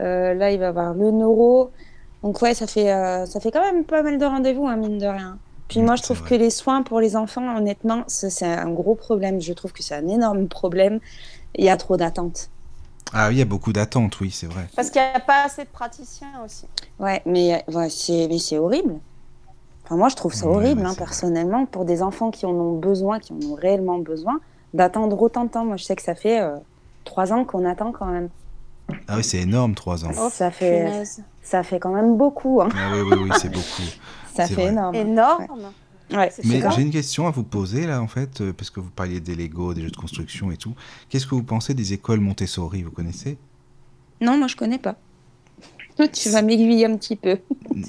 euh, 0.02 0.34
là, 0.34 0.52
il 0.52 0.60
va 0.60 0.72
voir 0.72 0.94
le 0.94 1.12
neuro. 1.12 1.72
Donc, 2.24 2.42
ouais, 2.42 2.54
ça 2.54 2.66
fait, 2.68 2.94
euh, 2.94 3.26
ça 3.26 3.42
fait 3.42 3.52
quand 3.52 3.62
même 3.62 3.84
pas 3.86 4.04
mal 4.04 4.18
de 4.18 4.26
rendez-vous, 4.26 4.66
hein, 4.66 4.78
mine 4.78 4.98
de 4.98 5.06
rien. 5.06 5.38
Puis 5.68 5.82
moi, 5.82 5.96
je 5.98 6.04
trouve 6.04 6.20
vrai. 6.20 6.30
que 6.30 6.36
les 6.36 6.50
soins 6.50 6.84
pour 6.84 7.02
les 7.02 7.16
enfants, 7.18 7.58
honnêtement, 7.58 8.04
c'est 8.08 8.46
un 8.46 8.72
gros 8.72 8.96
problème. 8.96 9.42
Je 9.42 9.52
trouve 9.54 9.74
que 9.74 9.84
c'est 9.84 9.96
un 9.96 10.08
énorme 10.08 10.48
problème. 10.48 11.00
Il 11.56 11.66
y 11.66 11.70
a 11.70 11.78
trop 11.78 11.98
d'attentes. 11.98 12.50
Ah 13.14 13.27
oui, 13.30 13.35
il 13.35 13.38
y 13.40 13.41
a 13.41 13.45
beaucoup 13.45 13.72
d'attentes, 13.73 14.19
oui, 14.22 14.31
c'est 14.31 14.48
vrai. 14.48 14.68
Parce 14.76 14.90
qu'il 14.90 15.02
n'y 15.02 15.07
a 15.07 15.19
pas 15.19 15.44
assez 15.45 15.64
de 15.64 15.69
praticiens 15.69 16.41
aussi. 16.44 16.65
Ouais, 16.99 17.22
mais 17.26 17.64
ouais, 17.68 17.90
c'est 17.90 18.27
mais 18.27 18.40
c'est 18.40 18.57
horrible. 18.57 18.95
Enfin, 19.85 19.98
moi, 19.98 20.10
je 20.10 20.15
trouve 20.15 20.34
ça 20.34 20.48
Ouais, 20.48 20.56
horrible, 20.56 20.81
ouais, 20.81 20.88
hein, 20.88 20.94
vrai. 20.94 20.98
personnellement, 21.06 21.65
pour 21.65 21.85
des 21.85 22.02
enfants 22.02 22.31
qui 22.31 22.45
en 22.45 22.52
ont 22.52 22.77
besoin, 22.77 23.19
qui 23.19 23.34
en 23.34 23.40
ont 23.45 23.53
réellement 23.53 23.99
besoin, 23.99 24.40
d'attendre 24.73 25.22
autant 25.22 25.44
de 25.44 25.49
temps. 25.49 25.65
Moi, 25.65 25.77
je 25.77 25.84
sais 25.84 25.95
que 25.95 26.02
ça 26.02 26.15
fait 26.15 26.40
euh, 26.41 26.56
trois 27.03 27.34
ans 27.34 27.45
qu'on 27.45 27.65
attend 27.65 27.91
quand 27.91 28.07
même. 28.07 28.30
Ah 29.07 29.18
oui, 29.18 29.23
c'est 29.23 29.40
énorme, 29.40 29.76
trois 29.76 30.06
ans. 30.06 30.11
Oh, 30.19 30.30
ça 30.31 30.52
fait, 30.52 31.03
ça 31.41 31.64
fait 31.64 31.80
quand 31.80 31.91
même 31.91 32.18
beaucoup. 32.18 32.61
Hein. 32.61 32.69
Ah 32.73 32.90
oui, 32.94 33.02
oui, 33.02 33.18
oui, 33.23 33.30
c'est 33.40 33.49
beaucoup. 33.49 33.65
Ça 34.34 34.48
fait 34.48 34.56
vrai. 34.56 34.69
énorme. 34.69 34.95
Énorme. 34.95 35.45
Ouais. 35.52 35.69
Mais 36.44 36.61
j'ai 36.76 36.81
une 36.81 36.91
question 36.91 37.27
à 37.27 37.31
vous 37.31 37.44
poser 37.44 37.88
là 37.88 38.02
en 38.02 38.07
fait, 38.07 38.41
euh, 38.41 38.53
parce 38.53 38.69
que 38.69 38.80
vous 38.80 38.90
parliez 38.91 39.19
des 39.19 39.35
Lego, 39.35 39.73
des 39.73 39.81
jeux 39.81 39.90
de 39.90 39.95
construction 39.95 40.52
et 40.52 40.57
tout. 40.57 40.73
Qu'est-ce 41.10 41.26
que 41.26 41.35
vous 41.35 41.44
pensez 41.44 41.73
des 41.73 41.94
écoles 41.94 42.19
Montessori 42.19 42.84
Vous 42.84 42.91
connaissez? 42.91 43.38
Non, 44.22 44.38
moi, 44.38 44.48
je 44.48 44.56
connais 44.56 44.77
pas. 44.77 44.95
tu 46.14 46.30
vas 46.30 46.41
m'aiguiller 46.41 46.85
un 46.85 46.98
petit 46.98 47.15
peu. 47.15 47.38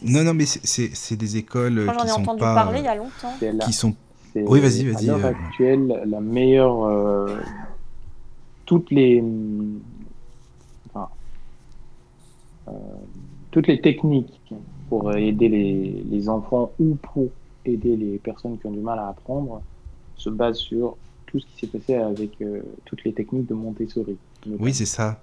Non, 0.03 0.25
non, 0.25 0.35
mais 0.35 0.47
c'est- 0.47 1.17
des 1.17 1.37
écoles 1.37 1.79
euh, 1.79 1.87
j'en 1.87 2.03
qui 2.03 2.09
sont 2.09 2.21
entendu 2.23 2.41
pas, 2.41 2.55
parler 2.55 2.79
il 2.81 2.85
y 2.85 2.89
euh, 2.89 2.93
a 2.93 2.95
longtemps. 2.97 3.35
C'est 3.39 3.53
la- 3.53 3.65
qui 3.65 3.73
sont. 3.73 3.95
Oui, 4.35 4.61
vas-y, 4.61 4.85
vas-y, 4.85 5.11
À 5.11 5.17
l'heure 5.19 5.27
euh, 5.27 5.31
actuelle, 5.31 6.03
la 6.07 6.21
meilleure. 6.21 6.85
euh, 6.85 7.37
toutes 8.67 8.91
les. 8.91 9.23
enfin, 10.91 11.09
euh, 12.69 12.73
toutes 13.51 13.67
les 13.69 13.81
techniques 13.81 14.43
pour 14.89 15.13
aider 15.15 15.49
les, 15.49 16.05
les 16.11 16.29
enfants 16.29 16.73
ou 16.79 16.97
pour 16.97 17.31
aider 17.65 17.97
les 17.97 18.19
personnes 18.19 18.59
qui 18.59 18.67
ont 18.67 18.73
du 18.73 18.81
mal 18.81 18.99
à 18.99 19.09
apprendre 19.09 19.63
se 20.17 20.31
basent 20.31 20.59
sur 20.59 20.97
tout 21.27 21.41
ce 21.41 21.47
qui 21.47 21.61
s'est 21.61 21.79
passé 21.79 21.95
avec 21.95 22.41
euh, 22.41 22.61
toutes 22.85 23.05
les 23.05 23.13
techniques 23.13 23.47
de 23.47 23.55
Montessori. 23.55 24.17
Oui, 24.47 24.73
c'est 24.73 24.87
ça. 24.87 25.21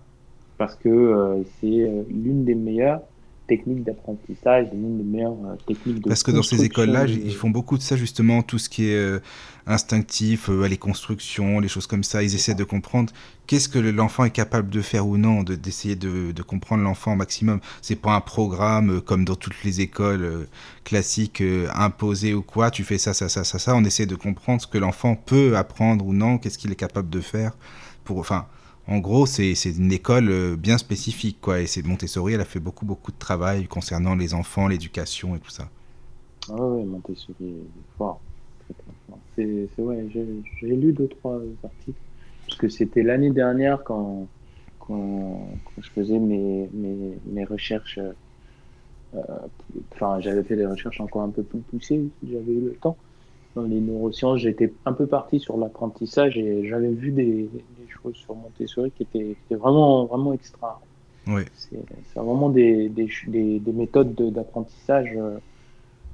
parce 0.57 0.75
que 0.75 0.89
euh, 0.89 1.43
c'est 1.59 1.81
euh, 1.81 2.03
l'une 2.09 2.43
des 2.43 2.55
meilleures 2.55 3.01
techniques 3.47 3.83
d'apprentissage, 3.83 4.67
l'une 4.73 4.97
des 4.97 5.03
meilleures 5.03 5.57
techniques 5.65 6.01
de 6.01 6.09
Parce 6.09 6.23
que 6.23 6.31
dans 6.31 6.43
ces 6.43 6.63
écoles-là, 6.63 7.05
ils 7.05 7.33
font 7.33 7.49
beaucoup 7.49 7.77
de 7.77 7.83
ça 7.83 7.95
justement, 7.95 8.43
tout 8.43 8.59
ce 8.59 8.69
qui 8.69 8.89
est 8.89 9.21
instinctif, 9.67 10.49
euh, 10.49 10.67
les 10.67 10.77
constructions, 10.77 11.59
les 11.59 11.67
choses 11.67 11.87
comme 11.87 12.03
ça. 12.03 12.23
Ils 12.23 12.35
essaient 12.35 12.55
de 12.55 12.63
comprendre 12.63 13.11
qu'est-ce 13.47 13.69
que 13.69 13.79
le- 13.79 13.91
l'enfant 13.91 14.25
est 14.25 14.31
capable 14.31 14.69
de 14.69 14.81
faire 14.81 15.07
ou 15.07 15.17
non, 15.17 15.43
de- 15.43 15.55
d'essayer 15.55 15.95
de, 15.95 16.31
de 16.31 16.41
comprendre 16.43 16.83
l'enfant 16.83 17.13
au 17.13 17.15
maximum. 17.15 17.59
C'est 17.81 17.95
pas 17.95 18.13
un 18.15 18.21
programme 18.21 18.97
euh, 18.97 19.01
comme 19.01 19.25
dans 19.25 19.35
toutes 19.35 19.63
les 19.63 19.81
écoles 19.81 20.23
euh, 20.23 20.45
classiques 20.83 21.43
imposé 21.75 22.33
ou 22.33 22.41
quoi. 22.41 22.71
Tu 22.71 22.83
fais 22.83 22.97
ça, 22.97 23.13
ça, 23.13 23.29
ça, 23.29 23.43
ça, 23.43 23.59
ça. 23.59 23.75
On 23.75 23.83
essaie 23.83 24.05
de 24.05 24.15
comprendre 24.15 24.61
ce 24.61 24.67
que 24.67 24.77
l'enfant 24.77 25.15
peut 25.15 25.57
apprendre 25.57 26.05
ou 26.05 26.13
non, 26.13 26.37
qu'est-ce 26.37 26.57
qu'il 26.57 26.71
est 26.71 26.75
capable 26.75 27.09
de 27.09 27.21
faire. 27.21 27.53
Pour, 28.03 28.19
enfin, 28.19 28.47
en 28.87 28.97
gros, 28.99 29.25
c'est 29.25 29.53
une 29.65 29.91
école 29.91 30.55
bien 30.57 30.77
spécifique, 30.77 31.39
quoi. 31.41 31.61
Et 31.61 31.67
c'est 31.67 31.85
Montessori, 31.85 32.33
elle 32.33 32.41
a 32.41 32.45
fait 32.45 32.59
beaucoup, 32.59 32.85
beaucoup 32.85 33.11
de 33.11 33.17
travail 33.17 33.67
concernant 33.67 34.15
les 34.15 34.33
enfants, 34.33 34.67
l'éducation 34.67 35.35
et 35.35 35.39
tout 35.39 35.51
ça. 35.51 35.69
Ah 36.49 36.53
ouais, 36.53 36.85
Montessori 36.85 37.49
est 37.49 37.71
fort. 37.97 38.21
Très, 38.59 38.73
très 38.75 38.93
fort. 39.00 39.00
C'est, 39.35 39.69
c'est 39.75 39.81
ouais, 39.81 40.07
j'ai, 40.09 40.25
j'ai 40.59 40.67
lu 40.67 40.93
deux, 40.93 41.07
trois 41.07 41.41
articles. 41.63 42.01
Parce 42.47 42.57
que 42.57 42.69
c'était 42.69 43.03
l'année 43.03 43.31
dernière 43.31 43.83
quand, 43.83 44.29
quand, 44.79 45.59
quand 45.65 45.81
je 45.81 45.91
faisais 45.91 46.19
mes, 46.19 46.69
mes, 46.73 47.19
mes 47.25 47.45
recherches. 47.45 47.97
euh, 47.99 48.13
euh, 49.15 49.19
Enfin, 49.93 50.19
j'avais 50.19 50.43
fait 50.43 50.55
des 50.55 50.65
recherches 50.65 51.01
encore 51.01 51.21
un 51.23 51.29
peu 51.31 51.43
plus 51.43 51.61
poussées 51.61 52.11
j'avais 52.23 52.53
eu 52.53 52.61
le 52.61 52.75
temps. 52.77 52.97
Dans 53.55 53.63
les 53.63 53.81
neurosciences, 53.81 54.39
j'étais 54.41 54.75
un 54.85 54.93
peu 54.93 55.07
parti 55.07 55.39
sur 55.39 55.57
l'apprentissage 55.57 56.37
et 56.37 56.67
j'avais 56.67 56.91
vu 56.91 57.11
des, 57.13 57.49
des 57.49 57.87
choses 57.89 58.15
sur 58.17 58.35
Montessori 58.35 58.91
qui 58.93 59.03
étaient, 59.03 59.35
qui 59.37 59.43
étaient 59.45 59.55
vraiment, 59.55 60.05
vraiment 60.07 60.33
extra. 60.33 60.81
Oui. 61.27 61.45
C'est 61.53 61.77
c'est 62.05 62.19
vraiment 62.21 62.49
des, 62.49 62.89
des, 62.89 63.05
ch- 63.07 63.29
des, 63.29 63.59
des 63.59 63.73
méthodes 63.73 64.15
de- 64.15 64.29
d'apprentissage, 64.31 65.11
euh, 65.17 65.39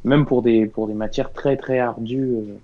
même 0.04 0.26
pour 0.26 0.42
des, 0.44 0.68
pour 0.68 0.88
des 0.88 0.94
matières 0.96 1.34
très 1.34 1.58
très 1.58 1.80
ardues. 1.80 2.36
euh, 2.36 2.60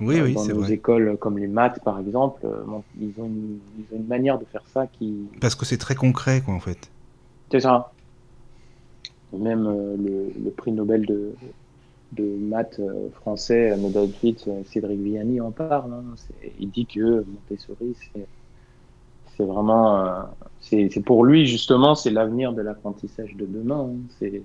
Oui, 0.00 0.20
euh, 0.20 0.22
oui, 0.22 0.34
dans 0.34 0.44
nos 0.46 0.62
vrai. 0.62 0.70
écoles 0.70 1.18
comme 1.18 1.38
les 1.38 1.48
maths 1.48 1.80
par 1.84 1.98
exemple, 2.00 2.46
euh, 2.46 2.64
bon, 2.64 2.84
ils, 2.98 3.20
ont 3.20 3.26
une, 3.26 3.60
ils 3.78 3.92
ont 3.94 3.98
une 3.98 4.06
manière 4.06 4.38
de 4.38 4.44
faire 4.46 4.66
ça 4.68 4.86
qui. 4.86 5.30
Parce 5.40 5.54
que 5.54 5.64
c'est 5.64 5.78
très 5.78 5.94
concret, 5.94 6.42
quoi, 6.42 6.52
en 6.54 6.60
fait. 6.60 6.90
C'est 7.50 7.60
ça. 7.60 7.92
Même 9.32 9.66
euh, 9.66 9.96
le, 9.96 10.32
le 10.36 10.50
prix 10.52 10.72
Nobel 10.72 11.04
de, 11.06 11.34
de 12.12 12.24
maths 12.38 12.78
euh, 12.80 13.10
français, 13.12 13.76
Nobel 13.78 14.12
Fitz, 14.12 14.46
euh, 14.48 14.64
Cédric 14.64 15.00
Villani 15.00 15.40
en 15.40 15.52
parle. 15.52 15.92
hein. 15.94 16.14
Il 16.58 16.70
dit 16.70 16.86
que 16.86 17.24
Montessori, 17.24 17.96
c'est 18.14 18.28
c'est 19.36 19.44
vraiment. 19.44 20.04
euh, 20.06 20.22
c'est 20.60 20.88
c'est 20.90 21.02
pour 21.02 21.24
lui, 21.24 21.46
justement, 21.46 21.94
c'est 21.94 22.10
l'avenir 22.10 22.52
de 22.52 22.62
l'apprentissage 22.62 23.34
de 23.36 23.46
demain. 23.46 23.90
hein. 23.94 24.06
C'est 24.18 24.44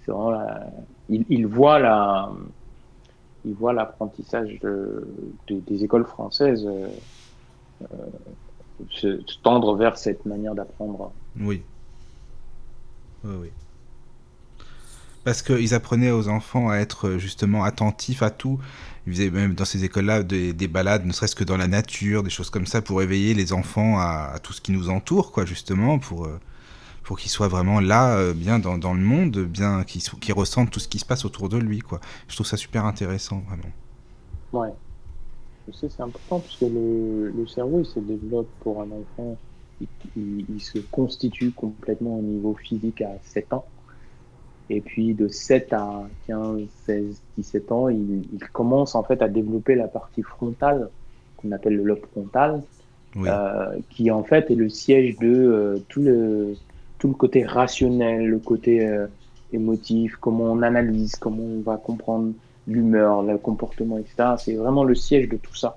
c'est 0.00 0.12
vraiment 0.12 0.30
la- 0.30 0.70
il, 1.08 1.24
il 1.28 1.46
voit 1.46 1.78
la. 1.80 2.30
Il 3.44 3.54
voit 3.54 3.72
l'apprentissage 3.72 4.58
de, 4.60 5.06
de- 5.48 5.60
des 5.60 5.84
écoles 5.84 6.06
françaises 6.06 6.64
euh, 6.66 6.88
euh, 7.82 7.86
se, 8.90 9.20
tendre 9.42 9.76
vers 9.76 9.96
cette 9.98 10.24
manière 10.26 10.54
d'apprendre. 10.54 11.12
Oui. 11.40 11.62
Oui, 13.24 13.34
oui. 13.40 13.48
Parce 15.24 15.42
qu'ils 15.42 15.72
apprenaient 15.74 16.10
aux 16.10 16.28
enfants 16.28 16.68
à 16.70 16.76
être 16.78 17.12
justement 17.18 17.62
attentifs 17.62 18.22
à 18.22 18.30
tout. 18.30 18.58
Ils 19.06 19.12
faisaient 19.12 19.30
même 19.30 19.54
dans 19.54 19.64
ces 19.64 19.84
écoles-là 19.84 20.22
des, 20.24 20.52
des 20.52 20.68
balades, 20.68 21.04
ne 21.06 21.12
serait-ce 21.12 21.34
que 21.36 21.44
dans 21.44 21.56
la 21.56 21.68
nature, 21.68 22.22
des 22.22 22.30
choses 22.30 22.50
comme 22.50 22.66
ça, 22.66 22.82
pour 22.82 23.02
éveiller 23.02 23.34
les 23.34 23.52
enfants 23.52 23.98
à, 23.98 24.30
à 24.34 24.38
tout 24.40 24.52
ce 24.52 24.60
qui 24.60 24.72
nous 24.72 24.90
entoure, 24.90 25.30
quoi, 25.32 25.44
justement, 25.44 25.98
pour, 26.00 26.26
euh, 26.26 26.40
pour 27.02 27.18
qu'ils 27.18 27.30
soient 27.30 27.48
vraiment 27.48 27.80
là, 27.80 28.16
euh, 28.16 28.34
bien 28.34 28.58
dans, 28.58 28.78
dans 28.78 28.94
le 28.94 29.00
monde, 29.00 29.38
bien 29.44 29.84
qu'ils 29.84 30.02
so- 30.02 30.16
qu'ils 30.16 30.34
ressentent 30.34 30.70
tout 30.70 30.80
ce 30.80 30.88
qui 30.88 30.98
se 30.98 31.04
passe 31.06 31.24
autour 31.24 31.48
de 31.48 31.58
lui, 31.58 31.80
quoi. 31.80 32.00
Je 32.28 32.34
trouve 32.34 32.46
ça 32.46 32.56
super 32.56 32.84
intéressant, 32.84 33.42
vraiment. 33.48 33.72
Ouais. 34.52 34.72
Je 35.68 35.72
sais, 35.72 35.88
c'est 35.88 36.02
important 36.02 36.40
parce 36.40 36.56
que 36.56 36.64
le, 36.66 37.30
le 37.30 37.46
cerveau, 37.46 37.80
il 37.80 37.86
se 37.86 38.00
développe 38.00 38.48
pour 38.60 38.80
un 38.82 38.90
enfant. 38.90 39.36
Il, 39.80 39.88
il- 40.16 40.46
il 40.48 40.60
se 40.60 40.78
constitue 40.78 41.52
complètement 41.52 42.18
au 42.18 42.22
niveau 42.22 42.54
physique 42.54 43.00
à 43.02 43.12
7 43.22 43.52
ans. 43.52 43.66
Et 44.70 44.80
puis 44.80 45.14
de 45.14 45.28
7 45.28 45.72
à 45.72 46.08
15, 46.26 46.60
16, 46.86 47.20
17 47.36 47.72
ans, 47.72 47.88
il, 47.88 48.22
il 48.32 48.40
commence 48.52 48.94
en 48.94 49.02
fait 49.02 49.20
à 49.22 49.28
développer 49.28 49.74
la 49.74 49.88
partie 49.88 50.22
frontale, 50.22 50.90
qu'on 51.36 51.52
appelle 51.52 51.76
le 51.76 51.84
lobe 51.84 52.04
frontal, 52.12 52.62
Oui. 53.16 53.28
euh, 53.30 53.78
qui 53.90 54.10
en 54.10 54.24
fait 54.24 54.50
est 54.50 54.54
le 54.54 54.68
siège 54.68 55.16
de 55.18 55.28
euh, 55.32 55.78
tout, 55.88 56.00
le, 56.02 56.54
tout 57.02 57.08
le 57.08 57.14
côté 57.14 57.44
rationnel, 57.44 58.28
le 58.28 58.38
côté 58.38 58.86
euh, 58.86 59.08
émotif, 59.52 60.14
comment 60.20 60.44
on 60.44 60.62
analyse, 60.62 61.16
comment 61.16 61.42
on 61.42 61.60
va 61.60 61.76
comprendre 61.76 62.32
l'humeur, 62.68 63.24
le 63.24 63.38
comportement, 63.38 63.98
etc. 63.98 64.34
C'est 64.38 64.54
vraiment 64.54 64.84
le 64.84 64.94
siège 64.94 65.28
de 65.28 65.36
tout 65.36 65.56
ça. 65.56 65.76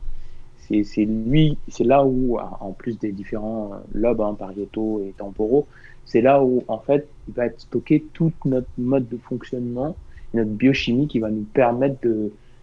C'est 0.60 0.86
lui, 1.06 1.58
c'est 1.68 1.84
là 1.84 2.06
où, 2.06 2.38
en 2.38 2.74
plus 2.74 3.00
des 3.00 3.12
différents 3.12 3.72
euh, 3.74 3.78
lobes, 4.00 4.22
hein, 4.22 4.36
pariétaux 4.38 5.02
et 5.04 5.14
temporaux, 5.18 5.66
c'est 6.06 6.22
là 6.22 6.44
où 6.44 6.64
en 6.68 6.78
fait 6.78 7.08
il 7.28 7.34
va 7.34 7.48
être 7.48 7.60
stocké 7.60 8.06
tout 8.14 8.32
notre 8.46 8.70
mode 8.78 9.10
de 9.10 9.18
fonctionnement, 9.18 9.96
notre 10.36 10.52
biochimie 10.52 11.08
qui 11.08 11.18
va 11.18 11.32
nous 11.32 11.48
permettre 11.56 12.08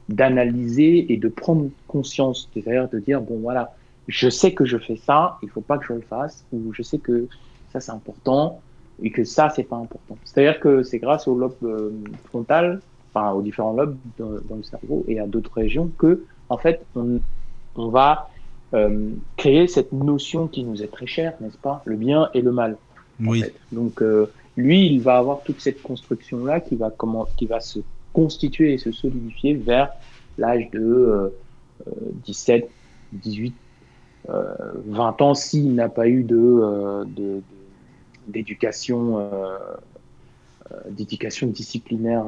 d'analyser 0.08 1.12
et 1.12 1.16
de 1.16 1.28
prendre 1.28 1.68
conscience, 1.88 2.48
c'est-à-dire 2.54 2.88
de 2.88 3.00
dire 3.00 3.22
bon 3.22 3.40
voilà, 3.40 3.74
je 4.06 4.28
sais 4.28 4.54
que 4.54 4.64
je 4.64 4.78
fais 4.78 4.96
ça, 4.96 5.38
il 5.42 5.48
faut 5.48 5.60
pas 5.62 5.78
que 5.78 5.86
je 5.86 5.94
le 5.94 6.00
fasse, 6.02 6.44
ou 6.52 6.72
je 6.72 6.82
sais 6.82 6.98
que 6.98 7.26
ça 7.72 7.80
c'est 7.80 7.92
important 7.92 8.60
et 9.02 9.10
que 9.10 9.24
ça 9.24 9.50
c'est 9.54 9.64
pas 9.64 9.76
important. 9.76 10.16
C'est-à-dire 10.24 10.60
que 10.60 10.82
c'est 10.82 10.98
grâce 10.98 11.26
au 11.26 11.34
lobe 11.36 11.54
euh, 11.64 11.90
frontal, 12.26 12.80
enfin 13.12 13.32
aux 13.32 13.42
différents 13.42 13.72
lobes 13.72 13.96
dans, 14.18 14.30
dans 14.48 14.56
le 14.56 14.62
cerveau 14.62 15.04
et 15.08 15.18
à 15.18 15.26
d'autres 15.26 15.52
régions 15.54 15.90
que 15.98 16.24
en 16.48 16.58
fait 16.58 16.84
on, 16.94 17.20
on 17.76 17.88
va 17.88 18.28
euh, 18.74 19.10
créer 19.36 19.66
cette 19.68 19.92
notion 19.92 20.46
qui 20.46 20.64
nous 20.64 20.82
est 20.82 20.92
très 20.92 21.06
chère, 21.06 21.34
n'est-ce 21.40 21.58
pas, 21.58 21.82
le 21.84 21.96
bien 21.96 22.30
et 22.34 22.40
le 22.42 22.52
mal. 22.52 22.76
en 23.22 23.30
Oui. 23.30 23.42
fait. 23.42 23.54
Donc 23.72 24.00
euh, 24.02 24.30
lui, 24.56 24.86
il 24.86 25.00
va 25.00 25.18
avoir 25.18 25.42
toute 25.42 25.60
cette 25.60 25.82
construction 25.82 26.44
là 26.44 26.60
qui 26.60 26.76
va 26.76 26.90
comment, 26.90 27.26
qui 27.36 27.46
va 27.46 27.60
se 27.60 27.80
constituer 28.12 28.74
et 28.74 28.78
se 28.78 28.92
solidifier 28.92 29.54
vers 29.54 29.88
l'âge 30.38 30.70
de 30.70 30.80
euh, 30.80 31.28
euh, 31.86 31.90
17, 32.26 32.68
18, 33.12 33.54
20 34.28 35.20
ans 35.20 35.34
s'il 35.34 35.74
n'a 35.74 35.88
pas 35.88 36.06
eu 36.08 36.22
de, 36.22 37.04
d'éducation 38.28 39.30
d'éducation 40.88 41.48
disciplinaire 41.48 42.24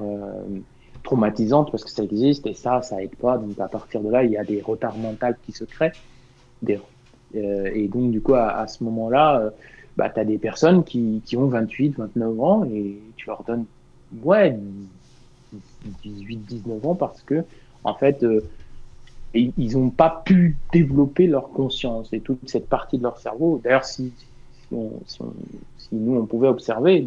traumatisante 1.02 1.70
parce 1.70 1.84
que 1.84 1.90
ça 1.90 2.02
existe 2.02 2.46
et 2.46 2.54
ça, 2.54 2.82
ça 2.82 3.02
aide 3.02 3.14
pas. 3.16 3.38
Donc 3.38 3.58
à 3.58 3.68
partir 3.68 4.00
de 4.02 4.10
là, 4.10 4.24
il 4.24 4.32
y 4.32 4.36
a 4.36 4.44
des 4.44 4.60
retards 4.60 4.96
mentaux 4.96 5.34
qui 5.46 5.52
se 5.52 5.64
créent. 5.64 5.92
Et 7.34 7.88
donc 7.88 8.10
du 8.10 8.20
coup, 8.20 8.34
à, 8.34 8.66
ce 8.66 8.84
moment-là, 8.84 9.50
bah, 9.96 10.10
tu 10.10 10.20
as 10.20 10.24
des 10.24 10.38
personnes 10.38 10.84
qui, 10.84 11.22
qui 11.24 11.36
ont 11.36 11.46
28, 11.46 11.96
29 11.96 12.40
ans 12.40 12.64
et 12.64 12.98
tu 13.16 13.26
leur 13.26 13.44
donnes 13.44 13.64
ouais, 14.22 14.56
18, 16.02 16.36
19 16.36 16.86
ans 16.86 16.94
parce 16.94 17.22
que, 17.22 17.44
en 17.82 17.94
fait, 17.94 18.22
euh, 18.22 18.40
ils 19.34 19.76
n'ont 19.76 19.90
pas 19.90 20.22
pu 20.24 20.56
développer 20.72 21.26
leur 21.26 21.50
conscience 21.50 22.12
et 22.12 22.20
toute 22.20 22.48
cette 22.48 22.68
partie 22.68 22.98
de 22.98 23.02
leur 23.02 23.18
cerveau. 23.18 23.60
D'ailleurs, 23.62 23.84
si, 23.84 24.12
si, 25.06 25.88
nous, 25.92 26.16
on 26.16 26.26
pouvait 26.26 26.48
observer 26.48 27.06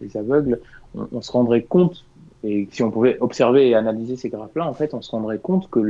les, 0.00 0.16
aveugles, 0.16 0.60
on, 0.94 1.20
se 1.20 1.32
rendrait 1.32 1.62
compte, 1.62 2.04
et 2.44 2.68
si 2.70 2.82
on 2.82 2.90
pouvait 2.90 3.18
observer 3.20 3.68
et 3.68 3.74
analyser 3.74 4.16
ces 4.16 4.28
graphes-là, 4.28 4.68
en 4.68 4.74
fait, 4.74 4.94
on 4.94 5.02
se 5.02 5.10
rendrait 5.10 5.38
compte 5.38 5.68
que 5.70 5.80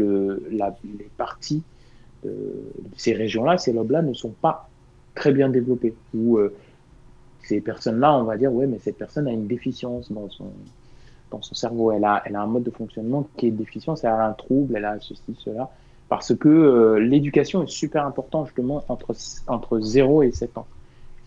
les 0.51 1.11
parties 1.17 1.63
de 2.25 2.33
ces 2.97 3.13
régions-là, 3.13 3.59
ces 3.59 3.73
lobes-là, 3.73 4.03
ne 4.03 4.15
sont 4.15 4.31
pas 4.41 4.69
très 5.15 5.33
bien 5.33 5.49
développées. 5.49 5.95
Ou 6.15 6.39
euh, 6.39 6.55
ces 7.43 7.61
personnes-là, 7.61 8.17
on 8.17 8.25
va 8.25 8.37
dire, 8.37 8.53
ouais, 8.53 8.67
mais 8.67 8.79
cette 8.79 8.97
personne 8.97 9.27
a 9.27 9.33
une 9.33 9.47
déficience 9.47 10.11
dans 10.13 10.29
son, 10.31 10.51
dans 11.31 11.43
son 11.43 11.55
cerveau. 11.55 11.93
Elle 11.93 12.05
a, 12.05 12.23
elle 12.25 12.37
a 12.37 12.43
un 12.43 12.47
mode 12.47 12.65
de 12.65 12.71
fonctionnement 12.71 13.29
qui 13.37 13.49
est 13.49 13.51
déficient, 13.51 13.95
elle 14.03 14.11
a 14.11 14.27
un 14.27 14.33
trouble, 14.33 14.77
elle 14.77 14.85
a 14.85 14.99
ceci, 15.01 15.37
cela. 15.39 15.71
Parce 16.09 16.35
que 16.35 16.49
euh, 16.49 16.99
l'éducation 16.99 17.63
est 17.63 17.71
super 17.71 18.07
importante 18.07 18.47
justement 18.47 18.85
entre, 18.89 19.15
entre 19.47 19.81
0 19.81 20.23
et 20.23 20.33
7 20.33 20.57
ans. 20.59 20.67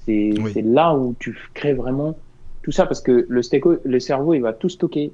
C'est 0.05 0.33
là 0.63 0.95
où 0.95 1.15
tu 1.19 1.37
crées 1.53 1.73
vraiment 1.73 2.15
tout 2.63 2.71
ça 2.71 2.85
parce 2.85 3.01
que 3.01 3.25
le, 3.29 3.41
le 3.83 3.99
cerveau, 3.99 4.33
il 4.33 4.41
va 4.41 4.53
tout 4.53 4.69
stocker 4.69 5.11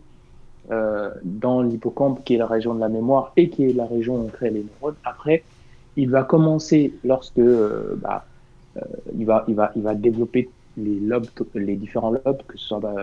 euh, 0.71 1.11
dans 1.23 1.61
l'hippocampe 1.61 2.23
qui 2.23 2.35
est 2.35 2.37
la 2.37 2.47
région 2.47 2.73
de 2.73 2.79
la 2.79 2.89
mémoire 2.89 3.33
et 3.35 3.49
qui 3.49 3.65
est 3.65 3.73
la 3.73 3.85
région 3.85 4.15
où 4.15 4.25
on 4.25 4.27
crée 4.27 4.49
les 4.49 4.63
neurones. 4.63 4.95
Après, 5.03 5.43
il 5.97 6.09
va 6.09 6.23
commencer 6.23 6.93
lorsque 7.03 7.39
euh, 7.39 7.95
bah, 8.01 8.25
il, 9.17 9.25
va, 9.25 9.43
il, 9.47 9.55
va, 9.55 9.71
il 9.75 9.81
va 9.81 9.95
développer 9.95 10.49
les 10.77 10.99
lobes, 10.99 11.27
les 11.55 11.75
différents 11.75 12.11
lobes, 12.11 12.41
que 12.47 12.57
ce 12.57 12.67
soit 12.67 12.79
bah, 12.79 12.95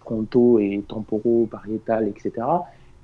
frontaux 0.00 0.58
et 0.58 0.82
temporaux, 0.86 1.48
pariétal, 1.50 2.08
etc., 2.08 2.32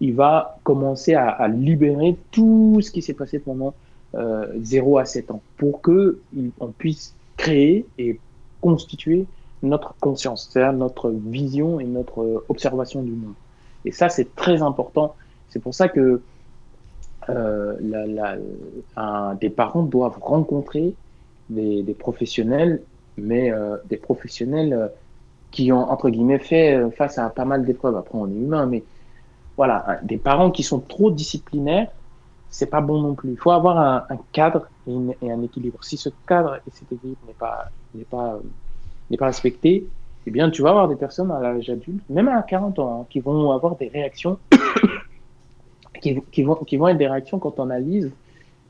il 0.00 0.14
va 0.14 0.58
commencer 0.62 1.14
à, 1.14 1.46
libérer 1.48 2.16
tout 2.30 2.80
ce 2.80 2.90
qui 2.90 3.02
s'est 3.02 3.14
passé 3.14 3.38
pendant 3.38 3.74
euh, 4.14 4.46
0 4.60 4.98
à 4.98 5.04
7 5.04 5.30
ans 5.30 5.42
pour 5.56 5.80
que 5.80 6.20
on 6.58 6.68
puisse 6.68 7.14
créer 7.36 7.86
et 7.98 8.18
constituer 8.60 9.26
notre 9.62 9.94
conscience, 10.00 10.48
c'est-à-dire 10.50 10.72
notre 10.72 11.10
vision 11.10 11.80
et 11.80 11.84
notre 11.84 12.44
observation 12.48 13.02
du 13.02 13.12
monde. 13.12 13.34
Et 13.84 13.92
ça, 13.92 14.08
c'est 14.08 14.34
très 14.34 14.62
important. 14.62 15.14
C'est 15.48 15.58
pour 15.58 15.74
ça 15.74 15.88
que 15.88 16.20
euh, 17.28 17.76
des 19.40 19.50
parents 19.50 19.82
doivent 19.82 20.18
rencontrer 20.20 20.94
des, 21.50 21.96
professionnels 21.98 22.80
mais 23.18 23.52
euh, 23.52 23.76
des 23.88 23.96
professionnels 23.96 24.72
euh, 24.72 24.88
qui 25.50 25.72
ont, 25.72 25.90
entre 25.90 26.10
guillemets, 26.10 26.38
fait 26.38 26.80
face 26.92 27.18
à 27.18 27.28
pas 27.28 27.44
mal 27.44 27.64
d'épreuves. 27.64 27.96
Après, 27.96 28.16
on 28.16 28.28
est 28.28 28.34
humain, 28.34 28.66
mais 28.66 28.84
voilà, 29.60 29.98
des 30.02 30.16
parents 30.16 30.50
qui 30.50 30.62
sont 30.62 30.80
trop 30.80 31.10
disciplinaires, 31.10 31.88
c'est 32.48 32.70
pas 32.70 32.80
bon 32.80 33.02
non 33.02 33.14
plus. 33.14 33.32
Il 33.32 33.36
faut 33.36 33.50
avoir 33.50 33.76
un, 34.10 34.16
cadre 34.32 34.66
et, 34.86 35.30
un 35.30 35.42
équilibre. 35.42 35.84
Si 35.84 35.98
ce 35.98 36.08
cadre 36.26 36.56
et 36.66 36.70
cet 36.72 36.90
équilibre 36.90 37.20
n'est 37.26 37.34
pas, 37.34 37.68
n'est 37.94 38.06
pas, 39.18 39.26
respecté, 39.26 39.86
eh 40.26 40.30
bien, 40.30 40.48
tu 40.48 40.62
vas 40.62 40.70
avoir 40.70 40.88
des 40.88 40.96
personnes 40.96 41.30
à 41.30 41.40
l'âge 41.40 41.68
adulte, 41.68 42.02
même 42.08 42.28
à 42.28 42.40
40 42.40 42.78
ans, 42.78 43.02
hein, 43.02 43.06
qui 43.10 43.20
vont 43.20 43.50
avoir 43.50 43.76
des 43.76 43.88
réactions, 43.88 44.38
qui, 46.00 46.42
vont, 46.42 46.54
qui 46.54 46.78
vont 46.78 46.88
être 46.88 46.96
des 46.96 47.08
réactions 47.08 47.38
quand 47.38 47.60
on 47.60 47.64
analyse 47.64 48.10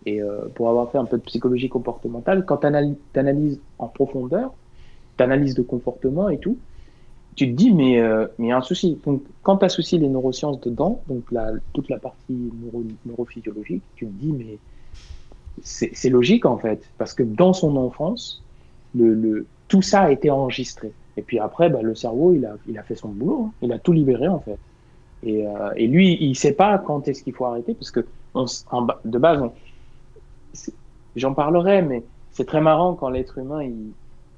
et 0.07 0.21
euh, 0.21 0.49
pour 0.57 0.71
avoir 0.71 0.91
fait 0.91 0.99
un 0.99 1.05
peu 1.05 1.19
de 1.19 1.23
psychologie 1.23 1.69
comportementale, 1.69 2.45
quand 2.45 2.57
tu 2.57 2.67
analyses 2.67 3.61
en 3.79 3.87
profondeur, 3.87 4.53
tu 5.17 5.23
analyses 5.23 5.55
de 5.55 5.63
comportement 5.63 6.31
et 6.31 6.39
tout, 6.39 6.59
tu 7.37 7.47
te 7.51 7.57
dis, 7.57 7.73
mais 7.73 8.01
euh, 8.01 8.27
mais 8.39 8.47
il 8.47 8.49
y 8.51 8.53
a 8.53 8.59
un 8.59 8.63
souci. 8.63 8.99
Donc, 9.05 9.23
quand 9.43 9.59
tu 9.59 9.65
associes 9.65 9.99
les 9.99 10.09
neurosciences 10.09 10.61
dedans, 10.61 11.01
donc 11.09 11.25
toute 11.73 11.89
la 11.89 11.99
partie 11.99 12.51
neuro, 12.63 12.85
neurophysiologique, 13.07 13.83
tu 13.97 14.07
te 14.07 14.13
dis, 14.13 14.33
mais 14.33 14.59
c'est 15.63 16.11
logique 16.11 16.47
en 16.47 16.57
fait, 16.57 16.83
parce 16.99 17.15
que 17.15 17.23
dans 17.23 17.53
son 17.53 17.77
enfance, 17.77 18.43
le, 18.95 19.15
le, 19.15 19.47
tout 19.69 19.83
ça 19.83 20.03
a 20.03 20.11
été 20.11 20.31
enregistré. 20.31 20.93
Et 21.17 21.23
puis 21.23 21.39
après, 21.39 21.69
bah, 21.69 21.83
le 21.83 21.95
cerveau, 21.95 22.33
il 22.35 22.47
a, 22.47 22.57
il 22.67 22.79
a 22.79 22.83
fait 22.83 22.95
son 22.95 23.09
boulot, 23.09 23.47
hein. 23.47 23.53
il 23.63 23.73
a 23.73 23.79
tout 23.79 23.93
libéré 23.93 24.29
en 24.29 24.41
fait. 24.41 24.59
Et, 25.23 25.47
euh, 25.47 25.71
et 25.77 25.87
lui, 25.87 26.17
il 26.21 26.35
sait 26.35 26.53
pas 26.53 26.79
quand 26.79 27.07
est-ce 27.09 27.23
qu'il 27.23 27.35
faut 27.35 27.45
arrêter, 27.45 27.75
parce 27.75 27.91
que 27.91 28.07
on, 28.35 28.47
de 29.05 29.19
base, 29.19 29.43
j'en 31.17 31.35
parlerai, 31.35 31.83
mais 31.83 32.03
c'est 32.33 32.47
très 32.47 32.61
marrant 32.61 32.95
quand 32.95 33.11
l'être 33.11 33.39
humain 33.39 33.63
il, 33.63 33.93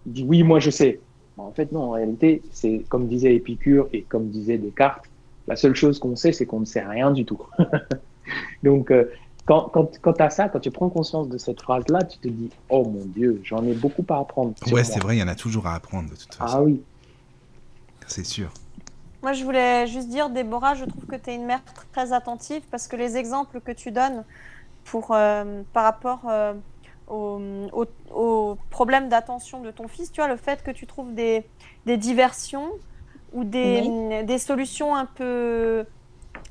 dit 0.06 0.24
oui, 0.24 0.42
moi 0.42 0.58
je 0.58 0.70
sais. 0.70 1.00
En 1.38 1.52
fait, 1.52 1.72
non, 1.72 1.84
en 1.84 1.90
réalité, 1.92 2.42
c'est 2.52 2.84
comme 2.88 3.08
disait 3.08 3.34
Épicure 3.34 3.88
et 3.92 4.02
comme 4.02 4.28
disait 4.28 4.58
Descartes, 4.58 5.04
la 5.48 5.56
seule 5.56 5.74
chose 5.74 5.98
qu'on 5.98 6.16
sait, 6.16 6.32
c'est 6.32 6.46
qu'on 6.46 6.60
ne 6.60 6.64
sait 6.64 6.84
rien 6.84 7.10
du 7.10 7.24
tout. 7.24 7.40
Donc, 8.62 8.90
euh, 8.90 9.10
quand, 9.46 9.70
quand, 9.72 9.98
quand 10.00 10.12
tu 10.12 10.22
as 10.22 10.30
ça, 10.30 10.48
quand 10.48 10.60
tu 10.60 10.70
prends 10.70 10.88
conscience 10.88 11.28
de 11.28 11.38
cette 11.38 11.60
phrase-là, 11.60 12.04
tu 12.04 12.18
te 12.18 12.28
dis 12.28 12.50
Oh 12.68 12.84
mon 12.84 13.04
Dieu, 13.06 13.40
j'en 13.44 13.64
ai 13.64 13.74
beaucoup 13.74 14.04
à 14.10 14.18
apprendre. 14.18 14.54
Ouais, 14.70 14.84
c'est 14.84 15.00
vrai, 15.00 15.16
il 15.16 15.20
y 15.20 15.22
en 15.22 15.28
a 15.28 15.34
toujours 15.34 15.66
à 15.66 15.74
apprendre 15.74 16.10
de 16.10 16.16
toute 16.16 16.34
façon. 16.34 16.56
Ah 16.58 16.62
oui. 16.62 16.80
C'est 18.06 18.24
sûr. 18.24 18.52
Moi, 19.22 19.32
je 19.32 19.44
voulais 19.44 19.86
juste 19.86 20.08
dire, 20.08 20.30
Déborah, 20.30 20.74
je 20.74 20.84
trouve 20.84 21.06
que 21.06 21.16
tu 21.16 21.30
es 21.30 21.36
une 21.36 21.46
mère 21.46 21.62
très 21.92 22.12
attentive 22.12 22.62
parce 22.70 22.88
que 22.88 22.96
les 22.96 23.16
exemples 23.16 23.60
que 23.60 23.72
tu 23.72 23.92
donnes, 23.92 24.24
pour, 24.84 25.12
euh, 25.12 25.62
par 25.72 25.84
rapport 25.84 26.22
euh, 26.28 26.54
au, 27.12 27.86
au, 28.14 28.56
problème 28.70 29.08
d'attention 29.08 29.60
de 29.60 29.70
ton 29.70 29.88
fils, 29.88 30.10
tu 30.10 30.20
vois, 30.20 30.28
le 30.28 30.36
fait 30.36 30.62
que 30.62 30.70
tu 30.70 30.86
trouves 30.86 31.14
des, 31.14 31.44
des 31.86 31.96
diversions 31.96 32.70
ou 33.32 33.44
des, 33.44 34.22
des, 34.24 34.38
solutions 34.38 34.94
un 34.94 35.06
peu, 35.06 35.84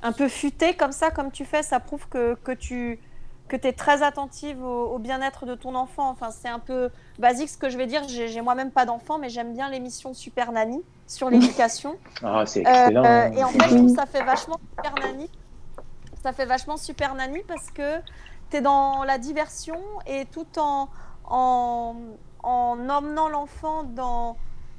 un 0.02 0.12
peu 0.12 0.28
futées 0.28 0.74
comme 0.74 0.92
ça, 0.92 1.12
comme 1.12 1.32
tu 1.32 1.46
fais, 1.46 1.64
ça 1.64 1.80
prouve 1.80 2.08
que, 2.08 2.36
que 2.44 2.52
tu 2.52 3.00
que 3.48 3.68
es 3.68 3.74
très 3.74 4.02
attentive 4.02 4.64
au, 4.64 4.98
bien-être 4.98 5.46
de 5.46 5.56
ton 5.56 5.76
enfant. 5.76 6.10
Enfin, 6.10 6.30
c'est 6.32 6.48
un 6.48 6.60
peu 6.60 6.90
basique 7.20 7.50
ce 7.50 7.58
que 7.58 7.70
je 7.70 7.78
vais 7.78 7.86
dire. 7.86 8.08
J'ai 8.08 8.40
moi-même 8.40 8.72
pas 8.72 8.86
d'enfant, 8.86 9.18
mais 9.18 9.28
j'aime 9.28 9.52
bien 9.52 9.70
l'émission 9.70 10.14
Super 10.14 10.54
Nanny 10.54 10.82
sur 11.06 11.30
l'éducation. 11.30 11.98
Ah, 12.24 12.46
c'est 12.46 12.62
excellent. 12.62 13.04
Euh, 13.04 13.30
et 13.32 13.44
en 13.44 13.50
fait, 13.50 13.70
je 13.70 13.76
trouve 13.76 13.94
ça 13.94 14.06
fait 14.06 14.24
vachement 14.24 14.58
Super 14.78 14.94
Nanny 15.04 15.30
ça 16.22 16.34
fait 16.34 16.46
vachement 16.46 16.78
super 16.78 17.16
Nanny 17.16 17.40
parce 17.48 17.72
que 17.72 18.00
tu 18.52 18.58
es 18.58 18.62
dans 18.62 19.04
la 19.04 19.18
diversion 19.18 19.80
et 20.06 20.26
tout 20.26 20.48
en, 20.58 20.90
en, 21.26 21.96
en 22.44 22.90
emmenant 22.90 23.30
l'enfant 23.30 23.84
dans, 23.84 24.38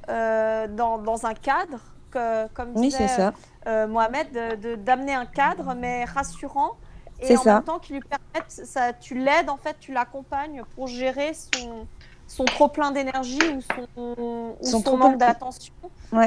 euh, 0.09 0.67
dans, 0.67 0.99
dans, 0.99 1.25
un 1.25 1.33
cadre, 1.33 1.79
que, 2.11 2.47
comme 2.49 2.73
disait 2.73 3.07
ça. 3.07 3.33
Euh, 3.67 3.87
Mohamed, 3.87 4.83
d'amener 4.83 5.13
un 5.13 5.25
cadre 5.25 5.73
mais 5.73 6.05
rassurant 6.05 6.77
et 7.19 7.37
en 7.37 7.43
même 7.43 7.63
temps 7.63 7.79
qui 7.79 7.93
lui 7.93 8.01
permette, 8.01 8.51
ça, 8.51 8.93
tu 8.93 9.15
l'aides 9.17 9.49
en 9.49 9.57
fait, 9.57 9.77
tu 9.79 9.93
l'accompagnes 9.93 10.63
pour 10.75 10.87
gérer 10.87 11.33
son, 11.33 11.87
son 12.27 12.45
trop 12.45 12.67
plein 12.67 12.91
d'énergie 12.91 13.39
ou 13.55 13.61
son, 13.61 14.15
ou 14.17 14.55
son, 14.61 14.97
manque 14.97 15.17
d'attention 15.17 15.73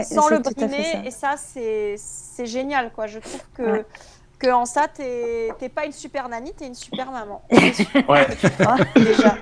sans 0.05 0.29
le 0.29 0.39
brimer. 0.39 1.03
Et 1.05 1.11
ça, 1.11 1.35
c'est 1.37 2.47
génial. 2.47 2.93
quoi. 2.93 3.07
Je 3.07 3.19
trouve 3.19 3.45
que 3.55 3.85
que 4.39 4.53
en 4.53 4.65
ça, 4.65 4.87
t'es 4.89 5.69
pas 5.75 5.87
une 5.87 5.93
super 5.93 6.29
nanny, 6.29 6.53
t'es 6.53 6.67
une 6.67 6.75
super 6.75 7.11
maman. 7.11 7.43
ouais. 7.51 8.27
déjà. 8.97 9.37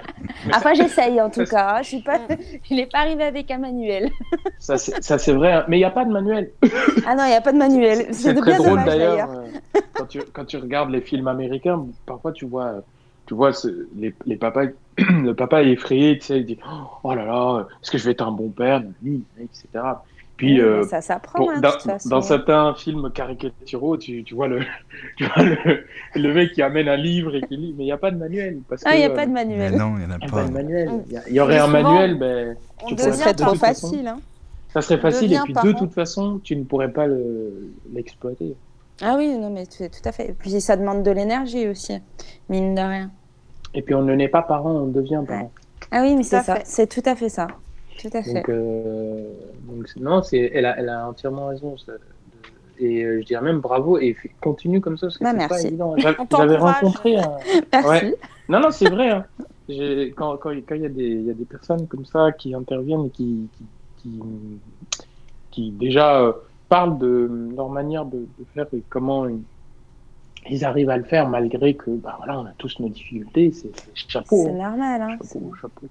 Après, 0.53 0.75
j'essaye 0.75 1.21
en 1.21 1.31
tout 1.31 1.45
cas. 1.45 1.77
Hein. 1.77 1.83
Je 1.83 1.89
suis 1.89 2.03
pas, 2.03 2.21
je 2.71 2.75
n'ai 2.75 2.87
pas 2.87 2.99
arrivé 2.99 3.25
avec 3.25 3.51
un 3.51 3.59
manuel. 3.59 4.11
ça, 4.59 4.79
c'est 4.79 5.33
vrai. 5.33 5.53
Hein. 5.53 5.65
Mais 5.69 5.77
il 5.77 5.81
n'y 5.81 5.85
a 5.85 5.91
pas 5.91 6.05
de 6.05 6.13
manuel. 6.13 6.51
ah 7.07 7.15
non, 7.15 7.25
il 7.25 7.31
n'y 7.31 7.35
a 7.35 7.41
pas 7.41 7.53
de 7.53 7.59
manuel. 7.59 8.07
C'est 8.13 8.35
très 8.35 8.57
drôle 8.57 8.85
d'ailleurs. 8.85 9.31
Euh, 9.31 9.81
quand, 9.95 10.07
tu, 10.07 10.23
quand 10.33 10.45
tu 10.45 10.57
regardes 10.59 10.91
les 10.91 11.01
films 11.01 11.29
américains, 11.29 11.85
parfois 12.07 12.33
tu 12.33 12.47
vois, 12.47 12.83
tu 13.27 13.35
vois 13.35 13.51
les, 13.97 14.15
les 14.27 14.37
papas, 14.37 14.67
le 14.99 15.33
papa 15.33 15.63
est 15.63 15.71
effrayé, 15.71 16.19
tu 16.19 16.27
sais, 16.27 16.39
il 16.39 16.47
dit 16.47 16.59
Oh 17.03 17.15
là 17.15 17.25
là, 17.25 17.67
est-ce 17.83 17.91
que 17.91 17.99
je 17.99 18.05
vais 18.05 18.13
être 18.13 18.27
un 18.27 18.33
bon 18.33 18.51
père, 18.51 18.83
etc. 19.41 19.85
Puis, 20.37 20.61
euh, 20.61 20.83
ça 20.85 21.01
s'apprend. 21.01 21.49
Hein, 21.49 21.61
dans, 22.07 22.23
certains 22.23 22.75
films 22.75 23.11
caricaturaux, 23.13 23.97
tu, 23.97 24.25
tu 24.25 24.35
vois, 24.35 24.49
le, 24.49 24.61
tu 25.17 25.25
vois 25.27 25.45
le, 25.45 25.85
le, 26.17 26.35
mec 26.35 26.53
qui 26.53 26.63
amène 26.63 26.89
un 26.89 26.97
livre 26.97 27.37
et 27.37 27.43
qui 27.43 27.57
lit, 27.57 27.75
mais 27.77 27.85
il 27.85 27.87
n'y 27.87 27.93
a 27.93 27.99
pas 27.99 28.11
de 28.11 28.17
manuel. 28.17 28.59
Parce 28.69 28.83
ah, 28.85 28.95
il 28.95 28.99
n'y 28.99 29.05
a 29.05 29.11
euh, 29.11 29.15
pas 29.15 29.27
de 29.27 29.31
manuel. 29.31 29.77
non, 29.77 29.95
il 29.97 30.07
n'y 30.07 30.13
en 30.13 30.17
a, 30.17 30.19
pas. 30.19 30.27
pas 30.27 30.45
de 30.45 30.53
manuel. 30.53 30.91
Il 31.29 31.35
y, 31.35 31.41
aurait 31.41 31.59
un 31.59 31.69
manuel, 31.69 32.19
ben, 32.19 32.57
tu 32.89 32.97
ça 32.97 33.13
serait 33.13 33.35
trop 33.35 33.55
facile. 33.55 34.09
Hein. 34.09 34.19
Ça 34.73 34.83
serait 34.83 34.99
facile, 34.99 35.33
et 35.33 35.39
puis 35.45 35.55
de 35.55 35.73
toute 35.73 35.93
façon, 35.93 36.41
tu 36.43 36.57
ne 36.57 36.65
pourrais 36.65 36.91
pas 36.91 37.07
l'exploiter. 37.93 38.57
ah 39.03 39.15
oui, 39.17 39.39
non, 39.39 39.51
mais 39.51 39.67
tout 39.67 39.85
à 40.05 40.11
fait. 40.11 40.31
Et 40.31 40.33
puis 40.33 40.61
ça 40.61 40.77
demande 40.77 41.05
de 41.05 41.13
l'énergie 41.13 41.69
aussi, 41.69 41.95
mine 42.49 42.75
de 42.75 42.81
rien. 42.81 43.11
Et 43.73 43.83
puis 43.83 43.95
on 43.95 44.03
ne 44.03 44.15
naît 44.15 44.29
pas 44.29 44.43
parent, 44.43 44.71
on 44.71 44.87
devient 44.87 45.23
parent. 45.27 45.53
Ah 45.93 46.01
oui, 46.03 46.17
mais 46.17 46.25
c'est 46.25 46.43
ça. 46.43 46.59
C'est 46.65 46.89
tout 46.89 47.09
à 47.09 47.15
fait 47.15 47.29
ça. 47.29 47.47
Tout 48.01 48.09
à 48.13 48.23
fait. 48.23 48.35
Donc, 48.35 48.49
euh, 48.49 49.29
donc 49.69 49.89
c'est- 49.89 50.01
non, 50.01 50.21
elle, 50.33 50.67
a, 50.67 50.79
elle 50.79 50.89
a 50.89 51.09
entièrement 51.09 51.47
raison. 51.49 51.77
ça, 51.79 51.93
et 52.79 53.05
euh, 53.05 53.21
je 53.21 53.27
dirais 53.27 53.43
même 53.43 53.61
bravo 53.61 53.99
et 53.99 54.17
continue 54.41 54.81
comme 54.81 54.99
ça 54.99 55.07
parce 55.07 55.19
que 55.19 55.25
Bah, 55.25 55.31
c'est 55.39 55.49
pas 55.49 55.63
évident. 55.63 55.95
J'avais, 55.97 56.57
rencontré 56.57 57.17
un. 57.19 57.37
Merci. 57.73 57.89
Ouais. 57.89 58.15
Non, 58.49 58.61
non, 58.61 58.71
c'est 58.71 58.91
vrai. 58.91 59.11
Hein. 59.11 59.25
Quand 60.17 60.37
quand- 60.39 60.51
quand 60.67 60.75
il 60.75 60.83
y, 60.83 60.87
a 60.87 60.89
des- 60.89 61.23
y 61.23 61.31
a 61.31 61.35
des 61.35 61.45
personnes 61.45 61.87
comme 61.87 62.05
ça 62.05 62.33
qui 62.33 62.55
interviennent 62.55 63.07
et 63.07 63.11
qui, 63.11 63.49
qui, 63.57 63.65
qui, 64.03 64.21
qui 65.51 65.71
déjà 65.71 66.21
euh, 66.21 66.33
parlent 66.69 66.99
de 66.99 67.49
leur 67.57 67.69
manière 67.71 68.05
de, 68.05 68.19
de 68.19 68.45
faire 68.55 68.67
et 68.75 68.83
comment 68.91 69.27
ils, 69.29 69.41
ils 70.51 70.65
arrivent 70.65 70.91
à 70.91 70.99
le 70.99 71.05
faire 71.05 71.29
malgré 71.29 71.75
que 71.75 71.91
bah, 71.91 72.15
voilà, 72.19 72.41
on 72.41 72.45
a 72.47 72.53
tous 72.59 72.79
nos 72.81 72.89
difficultés. 72.89 73.53
C'est, 73.53 73.71
c'est 73.79 73.97
chapeau. 74.09 74.43
C'est 74.45 74.51
hein. 74.51 74.69
normal. 74.71 75.01
Hein. 75.01 75.17
Chapeau, 75.23 75.53
chapeau. 75.61 75.87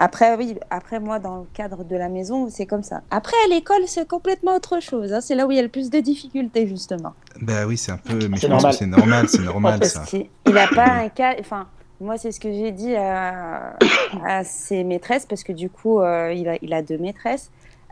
Après, 0.00 0.36
oui, 0.36 0.56
après 0.70 1.00
moi, 1.00 1.18
dans 1.18 1.38
le 1.38 1.46
cadre 1.54 1.82
de 1.82 1.96
la 1.96 2.08
maison, 2.08 2.48
c'est 2.50 2.66
comme 2.66 2.84
ça. 2.84 3.02
Après, 3.10 3.36
à 3.46 3.48
l'école, 3.52 3.82
c'est 3.86 4.06
complètement 4.06 4.54
autre 4.54 4.80
chose. 4.80 5.12
hein. 5.12 5.20
C'est 5.20 5.34
là 5.34 5.44
où 5.46 5.50
il 5.50 5.56
y 5.56 5.58
a 5.58 5.62
le 5.62 5.68
plus 5.68 5.90
de 5.90 5.98
difficultés, 5.98 6.68
justement. 6.68 7.14
Bah 7.42 7.66
oui, 7.66 7.76
c'est 7.76 7.90
un 7.92 7.96
peu. 7.98 8.14
Mais 8.28 8.36
je 8.36 8.46
pense 8.46 8.62
normal. 8.62 8.70
que 8.72 8.76
c'est 8.78 8.86
normal, 8.86 9.28
c'est 9.28 9.42
normal 9.42 9.84
ça. 9.84 10.04
qu'il 10.06 10.28
n'a 10.46 10.68
pas 10.68 10.86
un 10.86 11.08
cas. 11.08 11.34
Enfin, 11.40 11.66
moi, 12.00 12.16
c'est 12.16 12.30
ce 12.30 12.38
que 12.38 12.52
j'ai 12.52 12.70
dit 12.70 12.94
à, 12.94 13.76
à 14.24 14.44
ses 14.44 14.84
maîtresses, 14.84 15.26
parce 15.26 15.42
que 15.42 15.52
du 15.52 15.68
coup, 15.68 16.00
euh, 16.00 16.32
il, 16.32 16.48
a, 16.48 16.56
il 16.62 16.72
a 16.72 16.80
deux 16.82 16.98
maîtresses. 16.98 17.50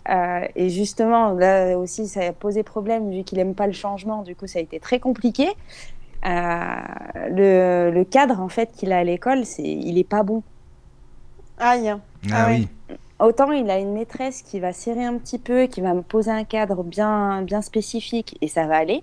Euh, 0.08 0.46
et 0.54 0.68
justement, 0.70 1.32
là 1.32 1.76
aussi, 1.76 2.06
ça 2.06 2.20
a 2.20 2.32
posé 2.32 2.62
problème, 2.62 3.10
vu 3.10 3.24
qu'il 3.24 3.38
n'aime 3.38 3.56
pas 3.56 3.66
le 3.66 3.72
changement. 3.72 4.22
Du 4.22 4.36
coup, 4.36 4.46
ça 4.46 4.60
a 4.60 4.62
été 4.62 4.78
très 4.78 5.00
compliqué. 5.00 5.48
Euh, 6.24 6.30
le, 7.30 7.90
le 7.92 8.04
cadre, 8.04 8.40
en 8.40 8.48
fait, 8.48 8.70
qu'il 8.76 8.92
a 8.92 8.98
à 8.98 9.04
l'école, 9.04 9.44
c'est, 9.44 9.64
il 9.64 9.94
n'est 9.96 10.04
pas 10.04 10.22
bon. 10.22 10.44
Aïe. 11.58 11.88
Ah, 11.88 11.98
Ah 12.32 12.46
oui. 12.50 12.68
Autant 13.18 13.50
il 13.52 13.70
a 13.70 13.78
une 13.78 13.92
maîtresse 13.94 14.42
qui 14.42 14.60
va 14.60 14.72
serrer 14.74 15.04
un 15.04 15.16
petit 15.16 15.38
peu, 15.38 15.66
qui 15.66 15.80
va 15.80 15.94
me 15.94 16.02
poser 16.02 16.30
un 16.30 16.44
cadre 16.44 16.82
bien, 16.82 17.40
bien 17.42 17.62
spécifique 17.62 18.36
et 18.42 18.48
ça 18.48 18.66
va 18.66 18.76
aller. 18.76 19.02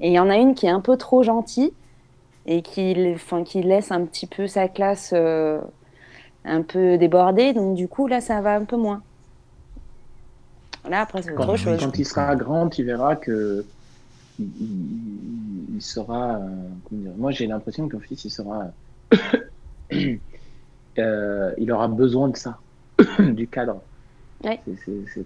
Et 0.00 0.08
il 0.08 0.12
y 0.14 0.18
en 0.18 0.30
a 0.30 0.36
une 0.36 0.54
qui 0.54 0.66
est 0.66 0.70
un 0.70 0.80
peu 0.80 0.96
trop 0.96 1.22
gentille 1.22 1.72
et 2.46 2.62
qui, 2.62 2.94
enfin, 3.14 3.44
qui 3.44 3.62
laisse 3.62 3.90
un 3.92 4.04
petit 4.06 4.26
peu 4.26 4.46
sa 4.46 4.66
classe 4.68 5.10
euh, 5.14 5.60
un 6.46 6.62
peu 6.62 6.96
débordée. 6.96 7.52
Donc 7.52 7.74
du 7.76 7.86
coup, 7.86 8.06
là, 8.06 8.22
ça 8.22 8.40
va 8.40 8.54
un 8.56 8.64
peu 8.64 8.76
moins. 8.76 9.02
Là, 10.88 11.02
après, 11.02 11.20
c'est 11.20 11.34
Quand, 11.34 11.42
autre 11.44 11.56
chose. 11.58 11.78
quand 11.84 11.98
il 11.98 12.06
sera 12.06 12.34
grand, 12.36 12.70
tu 12.70 12.82
verras 12.82 13.14
que 13.16 13.66
il, 14.38 14.46
il- 14.58 15.74
il 15.76 15.82
sera. 15.82 16.36
euh, 16.36 16.48
comment 16.88 17.02
dire, 17.02 17.12
moi, 17.18 17.30
j'ai 17.30 17.46
l'impression 17.46 17.88
qu'un 17.90 18.00
fils, 18.00 18.24
il 18.24 18.30
sera. 18.30 18.68
euh, 21.00 21.52
il 21.58 21.70
aura 21.72 21.88
besoin 21.88 22.28
de 22.28 22.36
ça, 22.36 22.58
du 23.18 23.46
cadre. 23.46 23.80
Ouais. 24.44 24.58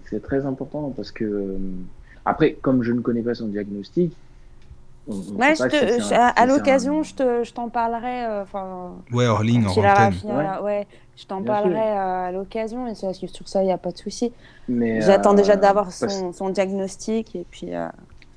C'est- 0.09 0.19
très 0.21 0.45
important 0.45 0.91
parce 0.95 1.11
que. 1.11 1.23
euh, 1.25 1.57
après, 2.25 2.53
comme 2.61 2.81
je 2.83 2.91
ne 2.91 3.01
connais 3.01 3.21
pas 3.21 3.35
son 3.35 3.47
diagnostic. 3.47 4.13
on- 5.07 5.13
on 5.13 5.35
Ouais, 5.39 5.53
sait 5.55 5.69
je 5.69 5.69
pas 5.69 5.69
te- 5.69 5.75
si 6.01 6.01
c'est 6.01 6.15
je- 6.15 6.19
un- 6.19 6.25
à, 6.25 6.33
si 6.33 6.39
à 6.39 6.41
c'est 6.41 6.47
l'occasion, 6.47 6.99
un- 6.99 7.03
je 7.03 7.13
te- 7.13 7.43
je 7.43 7.53
t'en 7.53 7.69
parlerai. 7.69 8.25
euh, 8.25 8.41
Enfin, 8.41 8.95
Ouais, 9.13 9.27
hors 9.27 9.43
ligne, 9.43 9.67
antenne. 9.67 10.11
fini, 10.13 10.31
Ouais. 10.33 10.87
je 11.15 11.25
t'en 11.27 11.43
parlerai 11.43 11.79
euh, 11.91 12.27
à 12.27 12.31
l'occasion. 12.31 12.87
Et 12.87 12.95
ça, 12.95 13.13
sur 13.13 13.47
ça, 13.47 13.61
il 13.61 13.67
n'y 13.67 13.71
a 13.71 13.77
pas 13.77 13.91
de 13.91 13.97
souci. 13.99 14.33
mais, 14.67 15.01
J'attends 15.01 15.33
euh, 15.33 15.37
déjà 15.37 15.55
d'avoir 15.55 15.85
parce- 15.85 16.07
son, 16.07 16.33
son 16.33 16.49
diagnostic 16.49 17.35
et 17.35 17.45
puis. 17.51 17.75
euh, 17.75 17.87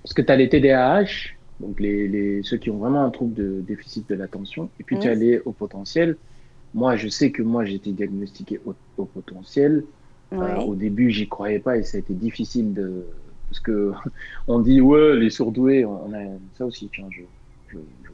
Parce 0.02 0.12
que 0.15 0.20
tu 0.23 0.31
as 0.31 0.36
les 0.36 0.48
TDAH, 0.51 1.31
donc 1.60 1.81
les, 1.81 2.06
les, 2.06 2.43
ceux 2.43 2.59
qui 2.59 2.70
ont 2.70 2.77
vraiment 2.77 3.02
un 3.02 3.10
trouble 3.10 3.32
de 3.35 3.60
déficit 3.66 4.09
de 4.10 4.15
l'attention, 4.15 4.69
et 4.78 4.85
puis 4.85 4.98
tu 4.98 5.09
as 5.09 5.15
Mhm. 5.15 5.20
les 5.20 5.40
hauts 5.47 5.52
potentiels. 5.52 6.16
Moi, 6.74 6.97
je 6.97 7.09
sais 7.09 7.31
que 7.31 7.43
moi, 7.43 7.65
j'ai 7.65 7.74
été 7.74 7.93
diagnostiqué 7.93 8.61
au, 8.66 8.74
au 8.97 9.05
potentiel. 9.05 9.85
Euh, 10.32 10.57
au 10.57 10.74
début, 10.74 11.11
j'y 11.11 11.27
croyais 11.27 11.59
pas 11.59 11.78
et 11.78 11.82
ça 11.82 11.97
a 11.97 12.01
été 12.01 12.12
difficile 12.12 12.74
de. 12.74 13.07
Parce 13.49 13.61
que 13.61 13.93
on 14.49 14.59
dit, 14.59 14.81
ouais, 14.81 15.16
les 15.16 15.31
surdoués, 15.31 15.85
on 15.85 16.12
a 16.12 16.19
ça 16.57 16.66
aussi, 16.66 16.90
tiens, 16.93 17.07
je, 17.11 17.23
je, 17.69 17.78
je, 18.05 18.11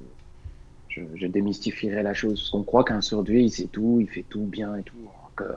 je, 0.89 1.01
je 1.17 1.27
démystifierai 1.27 2.03
la 2.03 2.15
chose. 2.15 2.41
Parce 2.41 2.51
qu'on 2.51 2.63
croit 2.63 2.85
qu'un 2.85 3.01
surdoué, 3.01 3.43
il 3.43 3.51
sait 3.51 3.67
tout, 3.67 3.99
il 4.01 4.09
fait 4.09 4.25
tout 4.29 4.45
bien 4.45 4.77
et 4.77 4.83
tout. 4.83 4.95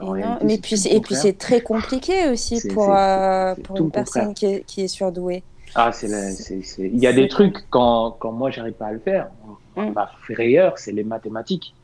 réalité, 0.02 0.44
mais 0.44 0.58
puis, 0.58 0.88
et 0.88 1.00
puis 1.00 1.14
c'est 1.14 1.38
très 1.38 1.60
compliqué 1.60 2.28
aussi 2.30 2.60
pour, 2.68 2.92
euh, 2.92 3.54
pour 3.62 3.76
une 3.76 3.92
personne 3.92 4.34
qui 4.34 4.46
est, 4.46 4.64
qui 4.66 4.82
est 4.82 4.88
surdouée. 4.88 5.44
Ah, 5.74 5.92
c'est 5.92 6.08
Il 6.78 6.98
y 6.98 7.06
a 7.06 7.12
des 7.12 7.28
trucs 7.28 7.68
quand, 7.70 8.16
quand 8.18 8.32
moi 8.32 8.50
j'arrive 8.50 8.74
pas 8.74 8.86
à 8.86 8.92
le 8.92 8.98
faire. 8.98 9.28
Mm. 9.76 9.90
Ma 9.94 10.10
frayeur, 10.22 10.78
c'est 10.78 10.92
les 10.92 11.04
mathématiques. 11.04 11.74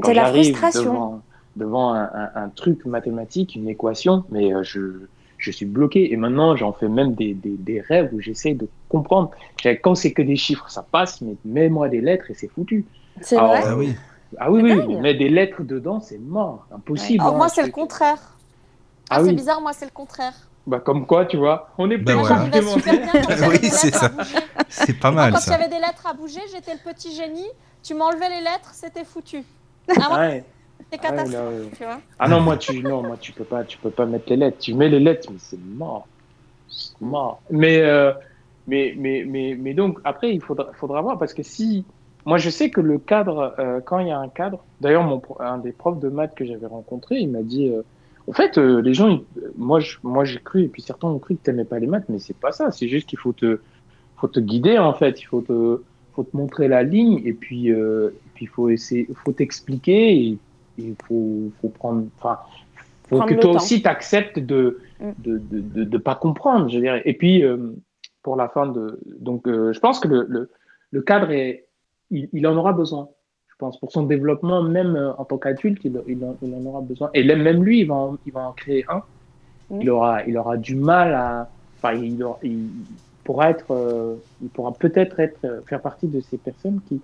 Quand 0.00 0.08
C'est 0.08 0.14
la 0.14 0.24
j'arrive 0.24 0.54
frustration. 0.54 0.84
Devant, 0.84 1.22
devant 1.56 1.92
un, 1.94 2.04
un- 2.04 2.30
un 2.34 2.48
truc 2.48 2.84
mathématique, 2.86 3.54
une 3.54 3.68
équation, 3.68 4.24
mais 4.30 4.52
euh, 4.54 4.62
je, 4.62 5.06
je 5.38 5.50
suis 5.50 5.66
bloqué. 5.66 6.12
Et 6.12 6.16
maintenant, 6.16 6.56
j'en 6.56 6.72
fais 6.72 6.88
même 6.88 7.14
des, 7.14 7.34
des, 7.34 7.56
des 7.56 7.80
rêves 7.80 8.10
où 8.12 8.20
j'essaie 8.20 8.54
de 8.54 8.68
comprendre. 8.88 9.30
Quand 9.82 9.94
c'est 9.94 10.12
que 10.12 10.22
des 10.22 10.36
chiffres, 10.36 10.68
ça 10.70 10.82
passe, 10.82 11.20
mais 11.20 11.36
mets-moi 11.44 11.88
des 11.88 12.00
lettres 12.00 12.30
et 12.30 12.34
c'est 12.34 12.48
foutu. 12.48 12.86
C'est 13.20 13.36
vrai 13.40 13.62
Ah 13.64 13.76
oui. 13.76 13.94
Ah 14.38 14.50
oui, 14.50 14.62
C'est 14.66 14.74
oui, 14.76 14.96
mais 15.02 15.14
des 15.14 15.28
lettres 15.28 15.62
dedans, 15.62 16.00
c'est 16.00 16.18
mort, 16.18 16.66
impossible. 16.70 17.22
Alors, 17.22 17.34
hein, 17.34 17.38
moi, 17.38 17.48
c'est 17.50 17.62
le 17.62 17.68
contraire. 17.68 18.18
Ah, 19.10 19.16
Ah 19.16 19.20
c'est 19.20 19.24
oui. 19.28 19.36
bizarre, 19.36 19.60
moi, 19.60 19.72
c'est 19.74 19.84
le 19.84 19.90
contraire. 19.90 20.34
Bah, 20.66 20.80
comme 20.80 21.06
quoi, 21.06 21.26
tu 21.26 21.36
vois, 21.36 21.68
on 21.76 21.90
est 21.90 21.98
plus 21.98 22.14
Moi, 22.14 22.28
voilà. 22.28 22.44
super 22.64 23.00
bien 23.00 23.12
quand 23.20 23.48
Oui, 23.48 23.58
c'est 23.62 23.92
ça. 23.94 24.10
C'est 24.68 24.94
pas 24.98 25.10
Moi, 25.10 25.22
mal 25.22 25.32
quand 25.32 25.40
il 25.46 25.50
y 25.50 25.54
avait 25.54 25.68
des 25.68 25.78
lettres 25.78 26.06
à 26.06 26.14
bouger, 26.14 26.40
j'étais 26.52 26.72
le 26.72 26.78
petit 26.78 27.14
génie. 27.14 27.46
Tu 27.82 27.94
m'enlevais 27.94 28.28
les 28.28 28.40
lettres, 28.40 28.70
c'était 28.72 29.04
foutu. 29.04 29.44
Ah, 29.88 30.18
Ouais. 30.18 30.44
c'était 30.78 31.06
Ah 31.08 31.10
ouais, 31.10 31.16
catastrophe, 31.16 31.32
là, 31.32 31.50
ouais. 31.50 31.70
tu 31.76 31.84
vois. 31.84 32.00
Ah 32.18 32.28
non, 32.28 32.40
moi 32.40 32.56
tu 32.56 32.82
non, 32.82 33.02
moi 33.02 33.16
tu 33.16 33.32
peux 33.32 33.44
pas, 33.44 33.64
tu 33.64 33.78
peux 33.78 33.90
pas 33.90 34.06
mettre 34.06 34.30
les 34.30 34.36
lettres. 34.36 34.58
Tu 34.58 34.74
mets 34.74 34.88
les 34.88 35.00
lettres, 35.00 35.30
mais 35.30 35.38
c'est 35.38 35.58
mort, 35.58 36.06
c'est 36.68 37.00
mort. 37.00 37.42
Mais 37.50 37.80
euh, 37.80 38.12
mais 38.66 38.94
mais 38.96 39.24
mais 39.26 39.56
mais 39.58 39.74
donc 39.74 39.98
après 40.04 40.32
il 40.34 40.40
faudra 40.40 40.72
faudra 40.74 41.00
voir 41.02 41.18
parce 41.18 41.34
que 41.34 41.42
si 41.42 41.84
moi 42.24 42.38
je 42.38 42.50
sais 42.50 42.70
que 42.70 42.80
le 42.80 42.98
cadre 42.98 43.54
euh, 43.58 43.80
quand 43.80 43.98
il 43.98 44.08
y 44.08 44.10
a 44.12 44.18
un 44.18 44.28
cadre. 44.28 44.64
D'ailleurs 44.80 45.02
mon 45.04 45.20
un 45.40 45.58
des 45.58 45.72
profs 45.72 45.98
de 46.00 46.08
maths 46.08 46.34
que 46.34 46.44
j'avais 46.44 46.66
rencontré, 46.66 47.16
il 47.18 47.30
m'a 47.30 47.42
dit 47.42 47.68
euh, 47.68 47.82
en 48.28 48.32
fait 48.32 48.58
euh, 48.58 48.80
les 48.82 48.94
gens, 48.94 49.08
ils- 49.08 49.24
moi 49.56 49.80
je 49.80 49.96
moi 50.02 50.24
j'ai 50.24 50.38
cru 50.40 50.62
et 50.64 50.68
puis 50.68 50.82
certains 50.82 51.08
ont 51.08 51.18
cru 51.18 51.36
que 51.36 51.42
t'aimais 51.42 51.64
pas 51.64 51.78
les 51.78 51.86
maths, 51.88 52.08
mais 52.08 52.18
c'est 52.18 52.38
pas 52.38 52.52
ça. 52.52 52.70
C'est 52.70 52.88
juste 52.88 53.08
qu'il 53.08 53.18
faut 53.18 53.32
te 53.32 53.60
faut 54.16 54.28
te 54.28 54.40
guider 54.40 54.78
en 54.78 54.94
fait. 54.94 55.20
Il 55.20 55.24
faut 55.24 55.42
te 55.42 55.82
faut 56.14 56.24
te 56.24 56.36
montrer 56.36 56.68
la 56.68 56.82
ligne 56.82 57.20
et 57.24 57.32
puis 57.32 57.72
et 58.32 58.34
puis 58.34 58.46
faut 58.46 58.68
essayer 58.70 59.06
faut 59.14 59.32
t'expliquer 59.32 60.14
et 60.16 60.38
il 60.78 60.94
faut, 61.04 61.50
faut 61.60 61.68
prendre, 61.68 62.06
enfin, 62.18 62.38
faut 63.08 63.16
Prendre 63.16 63.28
que 63.28 63.34
toi 63.40 63.50
temps. 63.52 63.56
aussi 63.56 63.82
t'acceptes 63.82 64.38
de, 64.38 64.80
Mm. 65.00 65.10
de, 65.18 65.38
de, 65.38 65.60
de, 65.60 65.84
de 65.84 65.98
pas 65.98 66.14
comprendre, 66.14 66.68
je 66.68 66.78
dirais. 66.78 67.02
Et 67.04 67.14
puis, 67.14 67.42
euh, 67.44 67.72
pour 68.22 68.36
la 68.36 68.48
fin 68.48 68.66
de, 68.68 69.00
donc, 69.18 69.48
euh, 69.48 69.72
je 69.72 69.80
pense 69.80 69.98
que 69.98 70.06
le, 70.06 70.26
le, 70.28 70.50
le 70.92 71.02
cadre 71.02 71.30
est, 71.32 71.66
il, 72.10 72.28
il 72.32 72.46
en 72.46 72.56
aura 72.56 72.72
besoin. 72.72 73.08
Je 73.48 73.54
pense 73.58 73.78
pour 73.80 73.90
son 73.90 74.04
développement, 74.04 74.62
même 74.62 74.94
euh, 74.96 75.12
en 75.18 75.24
tant 75.24 75.38
qu'adulte, 75.38 75.80
il, 75.84 76.00
il, 76.06 76.24
en, 76.24 76.36
il 76.40 76.54
en 76.54 76.64
aura 76.66 76.80
besoin. 76.82 77.10
Et 77.14 77.24
même 77.24 77.64
lui, 77.64 77.80
il 77.80 77.86
va 77.88 77.94
en, 77.96 78.16
il 78.24 78.32
va 78.32 78.42
en 78.48 78.52
créer 78.52 78.84
un. 78.88 79.02
Mm. 79.70 79.80
Il 79.82 79.90
aura, 79.90 80.24
il 80.24 80.38
aura 80.38 80.56
du 80.56 80.76
mal 80.76 81.12
à, 81.14 81.50
enfin, 81.78 81.94
il, 81.94 82.22
aura- 82.22 82.38
il 82.44 82.68
pourra 83.24 83.50
être, 83.50 84.18
il 84.40 84.48
pourra 84.50 84.72
peut-être 84.72 85.18
être, 85.20 85.64
faire 85.66 85.82
partie 85.82 86.06
de 86.06 86.20
ces 86.20 86.38
personnes 86.38 86.80
qui, 86.88 87.00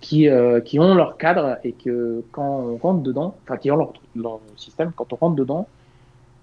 qui, 0.00 0.28
euh, 0.28 0.60
qui 0.60 0.78
ont 0.78 0.94
leur 0.94 1.16
cadre 1.16 1.58
et 1.64 1.72
que 1.72 2.22
quand 2.32 2.60
on 2.60 2.76
rentre 2.76 3.02
dedans, 3.02 3.34
enfin 3.42 3.56
qui 3.56 3.70
ont 3.70 3.76
leur, 3.76 3.92
leur 4.16 4.40
système, 4.56 4.92
quand 4.94 5.12
on 5.12 5.16
rentre 5.16 5.36
dedans, 5.36 5.66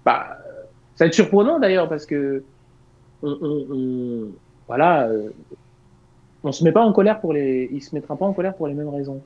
bah, 0.04 0.38
ça 0.96 1.04
va 1.04 1.06
être 1.06 1.14
surprenant 1.14 1.58
d'ailleurs 1.58 1.88
parce 1.88 2.06
que 2.06 2.42
on, 3.22 3.38
on, 3.42 4.28
voilà, 4.66 5.06
euh, 5.06 5.30
on 6.42 6.52
se 6.52 6.64
met 6.64 6.72
pas 6.72 6.84
en 6.84 6.92
colère 6.92 7.20
pour 7.20 7.32
les, 7.32 7.70
se 7.80 7.96
pas 7.96 8.16
en 8.20 8.32
colère 8.32 8.54
pour 8.54 8.66
les 8.66 8.74
mêmes 8.74 8.88
raisons. 8.88 9.22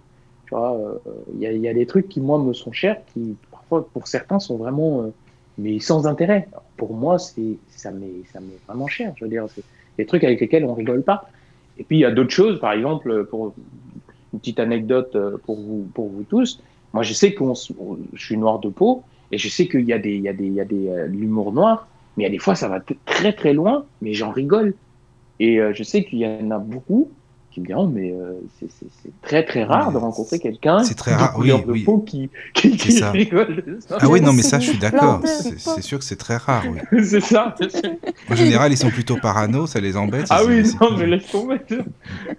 Tu 0.46 0.54
vois, 0.54 0.76
euh, 0.76 0.98
il 1.34 1.40
y, 1.40 1.68
a, 1.68 1.74
des 1.74 1.86
trucs 1.86 2.08
qui 2.08 2.20
moi 2.20 2.38
me 2.38 2.52
sont 2.52 2.72
chers, 2.72 2.98
qui 3.12 3.36
parfois 3.50 3.88
pour 3.92 4.06
certains 4.06 4.38
sont 4.38 4.56
vraiment, 4.56 5.10
mais 5.58 5.80
sans 5.80 6.06
intérêt. 6.06 6.48
Pour 6.76 6.94
moi, 6.94 7.18
c'est, 7.18 7.56
ça 7.68 7.90
m'est, 7.90 8.24
ça 8.32 8.38
m'est 8.38 8.58
vraiment 8.68 8.86
cher. 8.86 9.12
Je 9.16 9.24
veux 9.24 9.30
dire, 9.30 9.46
c'est 9.52 9.64
des 9.98 10.06
trucs 10.06 10.22
avec 10.22 10.40
lesquels 10.40 10.64
on 10.64 10.74
rigole 10.74 11.02
pas. 11.02 11.28
Et 11.78 11.84
puis 11.84 11.96
il 11.96 12.00
y 12.00 12.04
a 12.04 12.12
d'autres 12.12 12.30
choses, 12.30 12.60
par 12.60 12.72
exemple, 12.72 13.24
pour 13.24 13.54
petite 14.38 14.60
anecdote 14.60 15.14
euh, 15.14 15.36
pour 15.44 15.56
vous, 15.56 15.88
pour 15.94 16.08
vous 16.08 16.24
tous. 16.24 16.60
Moi, 16.92 17.02
je 17.02 17.12
sais 17.12 17.34
que 17.34 17.44
je 18.12 18.24
suis 18.24 18.36
noir 18.36 18.58
de 18.58 18.68
peau 18.68 19.02
et 19.32 19.38
je 19.38 19.48
sais 19.48 19.68
qu'il 19.68 19.84
y 19.84 19.92
a 19.92 19.98
des, 19.98 20.14
il 20.14 20.22
y 20.22 20.28
a 20.28 20.32
des, 20.32 20.46
il 20.46 20.54
y 20.54 20.60
a 20.60 20.64
des 20.64 20.88
euh, 20.88 21.06
l'humour 21.06 21.52
noir, 21.52 21.88
mais 22.16 22.24
il 22.24 22.26
y 22.26 22.28
a 22.28 22.30
des 22.30 22.38
fois 22.38 22.54
ça 22.54 22.68
va 22.68 22.80
très 23.04 23.32
très 23.32 23.52
loin, 23.52 23.84
mais 24.00 24.14
j'en 24.14 24.30
rigole. 24.30 24.74
Et 25.38 25.60
euh, 25.60 25.72
je 25.74 25.82
sais 25.82 26.04
qu'il 26.04 26.20
y 26.20 26.26
en 26.26 26.50
a 26.50 26.58
beaucoup 26.58 27.10
qui 27.56 27.62
me 27.62 27.66
diront, 27.68 27.86
mais 27.86 28.12
euh, 28.12 28.34
c'est- 28.60 28.68
très 29.22 29.42
très 29.42 29.64
rare 29.64 29.90
de 29.90 29.96
rencontrer 29.96 30.38
quelqu'un 30.38 30.84
c'est 30.84 30.94
très 30.94 31.12
de 31.12 31.16
rare, 31.16 31.32
oui, 31.38 31.44
couleur 31.50 31.64
de 31.64 31.72
oui. 31.72 31.84
peau 31.84 31.98
qui, 32.00 32.28
qui, 32.52 32.76
qui 32.76 32.92
ça. 32.92 33.10
rigole 33.12 33.64
de 33.64 33.78
ça. 33.80 33.96
Ah 33.98 34.08
oui, 34.10 34.20
non, 34.20 34.34
mais 34.34 34.42
ça, 34.42 34.60
je 34.60 34.68
suis 34.70 34.78
d'accord. 34.78 35.22
C'est 35.24 35.80
sûr 35.80 35.98
que 35.98 36.04
c'est 36.04 36.16
très 36.16 36.36
rare, 36.36 36.64
oui. 36.70 37.02
c'est 37.02 37.22
ça. 37.22 37.54
En 38.30 38.34
général, 38.36 38.72
ils 38.72 38.76
sont 38.76 38.90
plutôt 38.90 39.16
parano, 39.16 39.66
ça 39.66 39.80
les 39.80 39.96
embête. 39.96 40.26
Ah 40.28 40.42
oui, 40.46 40.64
non, 40.78 40.98
mais 40.98 41.06
laisse 41.06 41.30
tomber. 41.30 41.56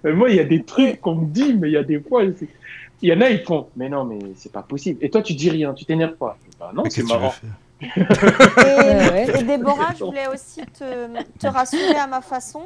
Mais 0.04 0.12
moi, 0.12 0.30
il 0.30 0.36
y 0.36 0.40
a 0.40 0.44
des 0.44 0.62
trucs 0.62 1.00
qu'on 1.00 1.16
me 1.16 1.26
dit, 1.26 1.52
mais 1.54 1.68
il 1.68 1.72
y 1.72 1.76
a 1.76 1.82
des 1.82 1.98
fois, 1.98 2.22
il 2.22 3.08
y 3.08 3.12
en 3.12 3.20
a, 3.20 3.28
ils 3.28 3.42
font, 3.42 3.66
mais 3.76 3.88
non, 3.88 4.04
mais 4.04 4.20
c'est 4.36 4.52
pas 4.52 4.62
possible. 4.62 4.98
Et 5.02 5.10
toi, 5.10 5.20
tu 5.22 5.34
dis 5.34 5.50
rien, 5.50 5.74
tu 5.74 5.84
t'énerves 5.84 6.14
pas. 6.14 6.38
Bah, 6.60 6.70
non, 6.72 6.84
c'est 6.88 7.02
tu 7.02 7.08
marrant. 7.08 7.34
Et, 7.82 9.40
et 9.40 9.42
Déborah, 9.42 9.94
je 9.98 10.04
voulais 10.04 10.28
aussi 10.32 10.60
te, 10.78 11.08
te 11.40 11.46
rassurer 11.48 11.96
à 11.96 12.06
ma 12.06 12.20
façon. 12.20 12.62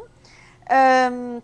Euh, 0.71 1.39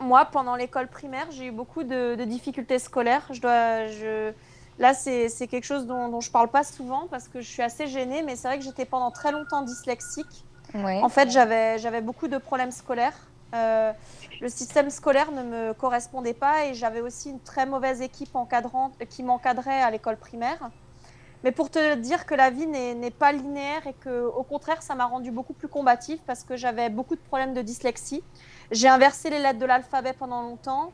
moi, 0.00 0.26
pendant 0.26 0.56
l'école 0.56 0.88
primaire, 0.88 1.26
j'ai 1.30 1.46
eu 1.46 1.50
beaucoup 1.52 1.82
de, 1.82 2.14
de 2.14 2.24
difficultés 2.24 2.78
scolaires. 2.78 3.26
Je 3.30 3.40
dois, 3.40 3.86
je... 3.86 4.32
Là, 4.78 4.92
c'est 4.92 5.46
quelque 5.48 5.64
chose 5.64 5.86
dont, 5.86 6.08
dont 6.08 6.20
je 6.20 6.30
parle 6.30 6.48
pas 6.48 6.62
souvent 6.62 7.06
parce 7.10 7.28
que 7.28 7.40
je 7.40 7.48
suis 7.48 7.62
assez 7.62 7.86
gênée, 7.86 8.22
mais 8.22 8.36
c'est 8.36 8.48
vrai 8.48 8.58
que 8.58 8.64
j'étais 8.64 8.84
pendant 8.84 9.10
très 9.10 9.32
longtemps 9.32 9.62
dyslexique. 9.62 10.44
Ouais. 10.74 11.00
En 11.02 11.08
fait, 11.08 11.30
j'avais 11.30 12.00
beaucoup 12.02 12.28
de 12.28 12.36
problèmes 12.36 12.72
scolaires. 12.72 13.16
Euh, 13.54 13.92
le 14.40 14.48
système 14.48 14.90
scolaire 14.90 15.32
ne 15.32 15.42
me 15.42 15.72
correspondait 15.72 16.34
pas 16.34 16.66
et 16.66 16.74
j'avais 16.74 17.00
aussi 17.00 17.30
une 17.30 17.40
très 17.40 17.64
mauvaise 17.64 18.02
équipe 18.02 18.34
encadrante 18.34 18.92
qui 19.08 19.22
m'encadrait 19.22 19.80
à 19.80 19.90
l'école 19.90 20.16
primaire. 20.16 20.70
Mais 21.44 21.52
pour 21.52 21.70
te 21.70 21.94
dire 21.94 22.26
que 22.26 22.34
la 22.34 22.50
vie 22.50 22.66
n'est 22.66 22.94
n'est 22.94 23.10
pas 23.10 23.32
linéaire 23.32 23.86
et 23.86 23.94
que, 23.94 24.26
au 24.26 24.42
contraire, 24.42 24.82
ça 24.82 24.94
m'a 24.94 25.06
rendue 25.06 25.30
beaucoup 25.30 25.52
plus 25.54 25.68
combative 25.68 26.18
parce 26.26 26.42
que 26.42 26.56
j'avais 26.56 26.90
beaucoup 26.90 27.14
de 27.14 27.20
problèmes 27.20 27.54
de 27.54 27.62
dyslexie. 27.62 28.22
J'ai 28.70 28.88
inversé 28.88 29.30
les 29.30 29.38
lettres 29.38 29.58
de 29.58 29.66
l'alphabet 29.66 30.12
pendant 30.12 30.42
longtemps. 30.42 30.92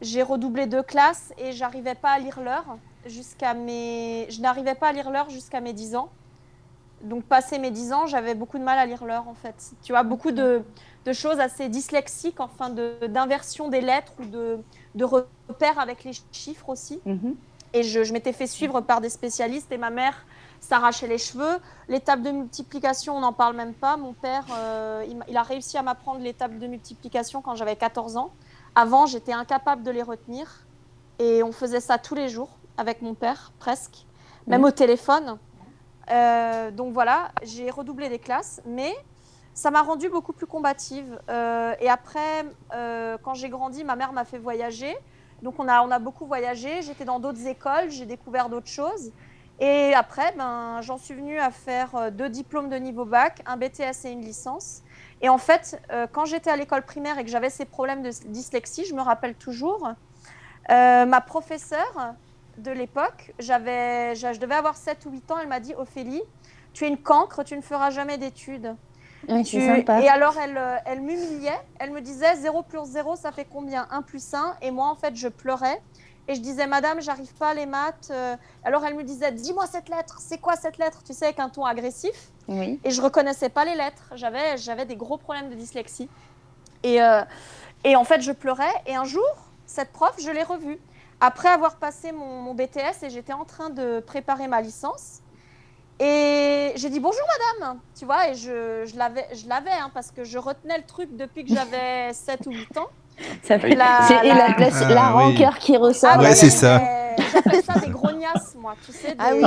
J'ai 0.00 0.22
redoublé 0.22 0.66
deux 0.66 0.82
classes 0.82 1.32
et 1.38 1.52
j'arrivais 1.52 1.94
pas 1.96 2.10
à 2.10 2.18
lire 2.18 2.40
l'heure 2.40 2.78
jusqu'à 3.06 3.54
mes. 3.54 4.26
Je 4.30 4.40
n'arrivais 4.40 4.74
pas 4.74 4.88
à 4.88 4.92
lire 4.92 5.10
l'heure 5.10 5.28
jusqu'à 5.30 5.60
mes 5.60 5.72
10 5.72 5.96
ans. 5.96 6.08
Donc, 7.02 7.24
passé 7.24 7.58
mes 7.58 7.70
10 7.70 7.92
ans, 7.92 8.06
j'avais 8.06 8.34
beaucoup 8.34 8.58
de 8.58 8.64
mal 8.64 8.78
à 8.78 8.86
lire 8.86 9.04
l'heure 9.04 9.28
en 9.28 9.34
fait. 9.34 9.70
Tu 9.82 9.92
vois, 9.92 10.02
beaucoup 10.02 10.32
de, 10.32 10.62
de 11.04 11.12
choses 11.12 11.38
assez 11.38 11.68
dyslexiques, 11.68 12.40
enfin, 12.40 12.70
de- 12.70 13.06
d'inversion 13.06 13.68
des 13.68 13.80
lettres 13.80 14.12
ou 14.20 14.24
de, 14.24 14.58
de 14.96 15.04
repères 15.04 15.78
avec 15.78 16.02
les 16.04 16.12
chiffres 16.32 16.68
aussi. 16.68 17.00
Mhm. 17.06 17.36
Et 17.72 17.82
je, 17.82 18.02
je 18.02 18.12
m'étais 18.12 18.32
fait 18.32 18.46
suivre 18.46 18.80
par 18.80 19.00
des 19.00 19.10
spécialistes 19.10 19.70
et 19.70 19.78
ma 19.78 19.90
mère 19.90 20.24
s'arrachait 20.60 21.06
les 21.06 21.18
cheveux. 21.18 21.58
Tables 22.04 22.22
de 22.22 22.30
multiplication, 22.30 23.16
on 23.16 23.20
n'en 23.20 23.32
parle 23.32 23.56
même 23.56 23.74
pas. 23.74 23.96
Mon 23.96 24.12
père, 24.12 24.44
euh, 24.52 25.04
il, 25.28 25.36
a 25.36 25.42
réussi 25.42 25.78
à 25.78 25.82
m'apprendre 25.82 26.20
tables 26.32 26.58
de 26.58 26.66
multiplication 26.66 27.42
quand 27.42 27.54
j'avais 27.54 27.76
14 27.76 28.16
ans. 28.16 28.32
Avant, 28.74 29.06
j'étais 29.06 29.32
incapable 29.32 29.82
de 29.82 29.90
les 29.90 30.02
retenir. 30.02 30.66
Et 31.18 31.42
on 31.42 31.52
faisait 31.52 31.80
ça 31.80 31.98
tous 31.98 32.14
les 32.14 32.28
jours 32.28 32.50
avec 32.76 33.02
mon 33.02 33.14
père, 33.14 33.52
presque. 33.58 34.06
Même 34.46 34.64
au 34.64 34.70
téléphone. 34.70 35.38
Euh, 36.10 36.70
donc 36.70 36.92
voilà, 36.92 37.32
j'ai 37.42 37.70
redoublé 37.70 38.08
des 38.08 38.18
classes. 38.18 38.60
Mais 38.66 38.94
ça 39.54 39.70
m'a 39.70 39.82
rendue 39.82 40.08
beaucoup 40.08 40.32
plus 40.32 40.46
combative. 40.46 41.20
Euh, 41.28 41.74
et 41.80 41.88
après, 41.88 42.44
quand 43.22 43.34
j'ai 43.34 43.48
grandi, 43.48 43.84
ma 43.84 43.96
mère 43.96 44.12
m'a 44.12 44.24
fait 44.24 44.38
voyager. 44.38 44.96
Donc 45.42 45.54
on 45.58 45.68
a, 45.68 45.82
on 45.82 45.90
a 45.90 45.98
beaucoup 45.98 46.26
voyagé, 46.26 46.82
j'étais 46.82 47.04
dans 47.04 47.20
d'autres 47.20 47.46
écoles, 47.46 47.90
j'ai 47.90 48.06
découvert 48.06 48.48
d'autres 48.48 48.68
choses. 48.68 49.12
Et 49.60 49.92
après, 49.94 50.32
ben, 50.36 50.80
j'en 50.82 50.98
suis 50.98 51.14
venue 51.14 51.38
à 51.38 51.50
faire 51.50 51.94
euh, 51.96 52.10
deux 52.10 52.28
diplômes 52.28 52.68
de 52.68 52.76
niveau 52.76 53.04
bac, 53.04 53.42
un 53.46 53.56
BTS 53.56 54.04
et 54.04 54.10
une 54.10 54.20
licence. 54.22 54.82
Et 55.20 55.28
en 55.28 55.38
fait, 55.38 55.80
euh, 55.90 56.06
quand 56.10 56.26
j'étais 56.26 56.50
à 56.50 56.56
l'école 56.56 56.82
primaire 56.82 57.18
et 57.18 57.24
que 57.24 57.30
j'avais 57.30 57.50
ces 57.50 57.64
problèmes 57.64 58.02
de 58.02 58.10
dyslexie, 58.26 58.84
je 58.84 58.94
me 58.94 59.02
rappelle 59.02 59.34
toujours, 59.34 59.88
euh, 60.70 61.06
ma 61.06 61.20
professeure 61.20 62.14
de 62.58 62.70
l'époque, 62.70 63.32
j'avais, 63.40 64.14
j'a- 64.14 64.32
je 64.32 64.38
devais 64.38 64.54
avoir 64.54 64.76
7 64.76 65.04
ou 65.06 65.10
8 65.10 65.28
ans, 65.30 65.36
elle 65.42 65.48
m'a 65.48 65.60
dit, 65.60 65.74
Ophélie, 65.74 66.22
tu 66.72 66.84
es 66.84 66.88
une 66.88 66.98
cancre, 66.98 67.42
tu 67.44 67.56
ne 67.56 67.62
feras 67.62 67.90
jamais 67.90 68.16
d'études. 68.18 68.76
Tu- 69.42 69.60
sympa. 69.66 70.00
Et 70.00 70.08
alors, 70.08 70.36
elle, 70.38 70.60
elle 70.86 71.00
m'humiliait. 71.00 71.58
Elle 71.80 71.90
me 71.90 72.00
disait 72.00 72.36
0 72.36 72.62
plus 72.62 72.84
0, 72.84 73.16
ça 73.16 73.32
fait 73.32 73.44
combien? 73.44 73.88
1 73.90 74.02
plus 74.02 74.32
1. 74.32 74.56
Et 74.62 74.70
moi, 74.70 74.86
en 74.86 74.94
fait, 74.94 75.16
je 75.16 75.26
pleurais. 75.26 75.82
Et 76.28 76.34
je 76.34 76.40
disais, 76.40 76.66
Madame, 76.66 77.00
j'arrive 77.00 77.32
pas 77.34 77.48
à 77.48 77.54
les 77.54 77.64
maths. 77.64 78.08
Euh, 78.10 78.36
Alors, 78.62 78.84
elle 78.84 78.94
me 78.94 79.02
disait, 79.02 79.32
dis-moi 79.32 79.66
cette 79.66 79.88
lettre. 79.88 80.18
C'est 80.20 80.38
quoi 80.38 80.56
cette 80.56 80.76
lettre? 80.76 81.02
Tu 81.02 81.14
sais, 81.14 81.24
avec 81.24 81.40
un 81.40 81.48
ton 81.48 81.64
agressif. 81.64 82.30
Oui. 82.48 82.78
Et 82.84 82.90
je 82.90 83.00
reconnaissais 83.00 83.48
pas 83.48 83.64
les 83.64 83.74
lettres. 83.74 84.12
J'avais, 84.14 84.58
j'avais 84.58 84.84
des 84.84 84.96
gros 84.96 85.16
problèmes 85.16 85.48
de 85.48 85.54
dyslexie. 85.54 86.08
Et, 86.82 87.02
euh, 87.02 87.22
et 87.82 87.96
en 87.96 88.04
fait, 88.04 88.20
je 88.20 88.32
pleurais. 88.32 88.72
Et 88.86 88.94
un 88.94 89.04
jour, 89.04 89.24
cette 89.64 89.90
prof, 89.90 90.14
je 90.18 90.30
l'ai 90.30 90.42
revue. 90.42 90.78
Après 91.20 91.48
avoir 91.48 91.76
passé 91.76 92.12
mon, 92.12 92.42
mon 92.42 92.54
BTS 92.54 93.02
et 93.02 93.10
j'étais 93.10 93.32
en 93.32 93.46
train 93.46 93.70
de 93.70 94.00
préparer 94.00 94.48
ma 94.48 94.60
licence. 94.60 95.20
Et 96.00 96.72
j'ai 96.76 96.90
dit 96.90 97.00
bonjour 97.00 97.24
madame, 97.58 97.80
tu 97.98 98.04
vois, 98.04 98.28
et 98.28 98.34
je, 98.34 98.84
je 98.86 98.96
l'avais, 98.96 99.26
je 99.34 99.48
l'avais 99.48 99.72
hein, 99.72 99.90
parce 99.92 100.12
que 100.12 100.22
je 100.22 100.38
retenais 100.38 100.78
le 100.78 100.84
truc 100.84 101.16
depuis 101.16 101.44
que 101.44 101.52
j'avais 101.52 102.12
7 102.12 102.46
ou 102.46 102.52
8 102.52 102.78
ans. 102.78 102.86
Ça 103.42 103.58
fait 103.58 103.70
La- 103.70 104.00
la, 104.10 104.22
la- 104.22 104.34
la, 104.34 104.54
Ah, 104.58 104.88
la 104.88 105.16
oui. 105.16 105.22
rancœur 105.22 105.58
qui 105.58 105.76
ressort. 105.76 106.16
Ouais, 106.18 106.28
mais 106.28 106.34
c'est 106.34 106.50
ça. 106.50 106.80
J'appelle 107.32 107.62
ça 107.64 107.74
des 107.80 107.88
grognasses, 107.90 108.54
moi, 108.56 108.74
tu 108.86 108.92
sais, 108.92 109.08
des, 109.08 109.16
Ah 109.18 109.30
oui. 109.34 109.42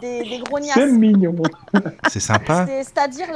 Des, 0.00 0.22
des 0.24 0.28
C'est 0.30 0.38
grognasses. 0.38 0.76
mignon. 0.90 1.34
c'est 2.10 2.18
sympa. 2.20 2.66
C'est- 2.66 2.82
C'est-à-dire 2.84 3.28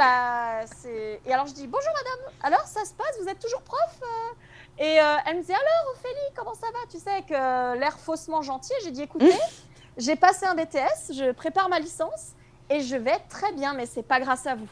c'est- 0.82 1.20
Et 1.26 1.32
alors 1.32 1.46
je 1.46 1.52
dis 1.54 1.66
bonjour 1.66 1.90
madame. 1.94 2.34
Alors 2.42 2.66
ça 2.66 2.84
se 2.84 2.92
passe 2.94 3.16
Vous 3.22 3.28
êtes 3.28 3.38
toujours 3.38 3.62
prof 3.62 3.78
euh 4.02 4.82
Et 4.82 5.00
euh, 5.00 5.16
elle 5.26 5.36
me 5.38 5.42
dit 5.42 5.52
alors 5.52 5.94
Ophélie, 5.94 6.34
comment 6.36 6.54
ça 6.54 6.66
va? 6.72 6.78
Tu 6.90 6.98
sais 6.98 7.10
avec 7.10 7.30
euh, 7.30 7.74
l'air 7.76 7.96
faussement 7.98 8.42
gentil. 8.42 8.72
J'ai 8.84 8.90
dit 8.90 9.02
écoutez, 9.02 9.30
j'ai 9.96 10.16
passé 10.16 10.46
un 10.46 10.54
BTS, 10.54 11.12
je 11.16 11.30
prépare 11.32 11.68
ma 11.68 11.78
licence 11.78 12.32
et 12.70 12.80
je 12.80 12.96
vais 12.96 13.18
très 13.28 13.52
bien, 13.52 13.74
mais 13.74 13.86
c'est 13.86 14.02
pas 14.02 14.18
grâce 14.20 14.46
à 14.46 14.54
vous. 14.56 14.68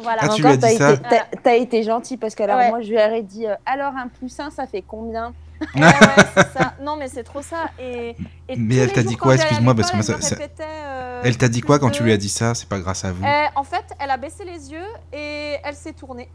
Voilà. 0.00 0.20
Ah, 0.22 0.28
tu 0.28 0.40
Encore, 0.42 0.52
lui 0.56 0.64
as 0.64 0.68
dit 0.68 0.78
t'as 0.78 0.86
ça 0.86 0.92
été, 0.92 1.02
t'as- 1.08 1.36
t'as 1.42 1.56
été 1.56 1.82
gentil 1.82 2.16
parce 2.16 2.34
que 2.34 2.42
alors 2.42 2.58
Ouais. 2.58 2.68
moi 2.70 2.80
je 2.80 2.88
lui 2.90 2.96
aurais 2.96 3.22
dit 3.22 3.46
euh, 3.46 3.54
alors 3.66 3.94
un 3.96 4.08
plus 4.08 4.38
un 4.40 4.50
ça 4.50 4.66
fait 4.66 4.82
combien? 4.86 5.32
Ouais, 5.74 5.82
ouais, 5.82 5.90
c'est 6.34 6.58
ça. 6.58 6.72
Non, 6.80 6.96
mais 6.96 7.08
c'est 7.08 7.22
trop 7.22 7.42
ça. 7.42 7.66
Et, 7.78 8.16
et 8.48 8.56
Mais 8.56 8.76
elle 8.76 8.92
t'a 8.94 9.02
dit 9.02 9.16
quoi? 9.16 9.34
Excuse-moi, 9.34 9.74
parce 9.74 9.90
que 9.90 9.96
moi, 9.96 10.04
elle 10.08 10.22
ça- 10.22 10.36
répétait, 10.36 10.62
euh, 10.66 11.20
Elle 11.22 11.36
t'a 11.36 11.48
dit 11.50 11.60
quoi 11.60 11.78
quand 11.78 11.88
de- 11.88 11.92
tu 11.92 12.02
lui 12.02 12.12
as 12.12 12.16
dit 12.16 12.30
ça? 12.30 12.54
C'est 12.54 12.66
pas 12.68 12.78
grâce 12.78 13.04
à 13.04 13.12
vous. 13.12 13.22
Euh, 13.26 13.44
En 13.56 13.62
fait, 13.62 13.84
elle 13.98 14.10
a 14.10 14.16
baissé 14.16 14.44
les 14.46 14.72
yeux 14.72 14.86
et 15.12 15.56
elle 15.62 15.74
s'est 15.74 15.92
tournée. 15.92 16.30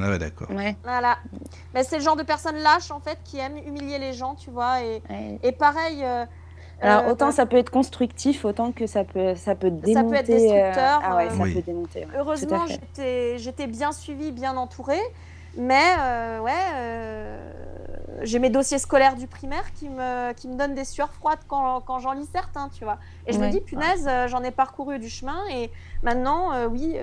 Ah 0.00 0.08
ouais, 0.10 0.18
d'accord. 0.20 0.48
Ouais. 0.52 0.76
Voilà. 0.84 1.18
Mais 1.74 1.82
c'est 1.82 1.96
le 1.98 2.04
genre 2.04 2.14
de 2.14 2.22
personne 2.22 2.58
lâche, 2.58 2.92
en 2.92 3.00
fait, 3.00 3.18
qui 3.24 3.38
aime 3.40 3.56
humilier 3.66 3.98
les 3.98 4.12
gens, 4.12 4.36
tu 4.36 4.50
vois. 4.52 4.80
Et, 4.82 5.02
ouais. 5.10 5.40
et 5.42 5.50
pareil. 5.50 6.04
euh, 6.04 6.24
Alors 6.80 7.06
euh, 7.06 7.08
autant 7.08 7.30
ça 7.30 7.46
peut 7.46 7.56
être 7.58 7.70
constructif, 7.70 8.44
autant 8.44 8.72
que 8.72 8.86
ça 8.86 9.04
peut 9.04 9.34
ça 9.34 9.54
peut 9.54 9.70
démonter. 9.70 9.86
Ça 9.92 10.04
peut 10.04 10.14
être 10.14 10.28
destructeur, 10.30 11.08
euh, 11.08 11.08
Ah 11.08 11.16
ouais, 11.16 11.30
ça 11.30 11.46
Oui. 11.46 11.52
peut 11.52 11.62
démonter. 11.62 12.06
ouais. 12.06 12.12
Heureusement, 12.14 12.66
j'étais 12.66 13.38
j'étais 13.38 13.66
bien 13.66 13.92
suivie, 13.92 14.32
bien 14.32 14.56
entourée. 14.56 15.00
Mais 15.54 15.82
euh, 16.00 16.40
ouais, 16.40 16.52
euh, 16.76 17.52
j'ai 18.22 18.38
mes 18.38 18.50
dossiers 18.50 18.78
scolaires 18.78 19.16
du 19.16 19.26
primaire 19.26 19.72
qui 19.72 19.88
me, 19.88 20.32
qui 20.34 20.46
me 20.48 20.56
donnent 20.56 20.74
des 20.74 20.84
sueurs 20.84 21.12
froides 21.12 21.40
quand, 21.48 21.80
quand 21.80 21.98
j'en 21.98 22.12
lis 22.12 22.26
certains, 22.32 22.68
tu 22.68 22.84
vois. 22.84 22.98
Et 23.26 23.32
je 23.32 23.38
Ouais. 23.38 23.42
me 23.42 23.48
dis, 23.48 23.60
punaise, 23.60 24.08
j'en 24.28 24.42
ai 24.44 24.52
parcouru 24.52 24.98
du 25.00 25.08
chemin 25.10 25.38
et 25.50 25.72
maintenant, 26.02 26.52
euh, 26.52 26.66
oui, 26.68 26.96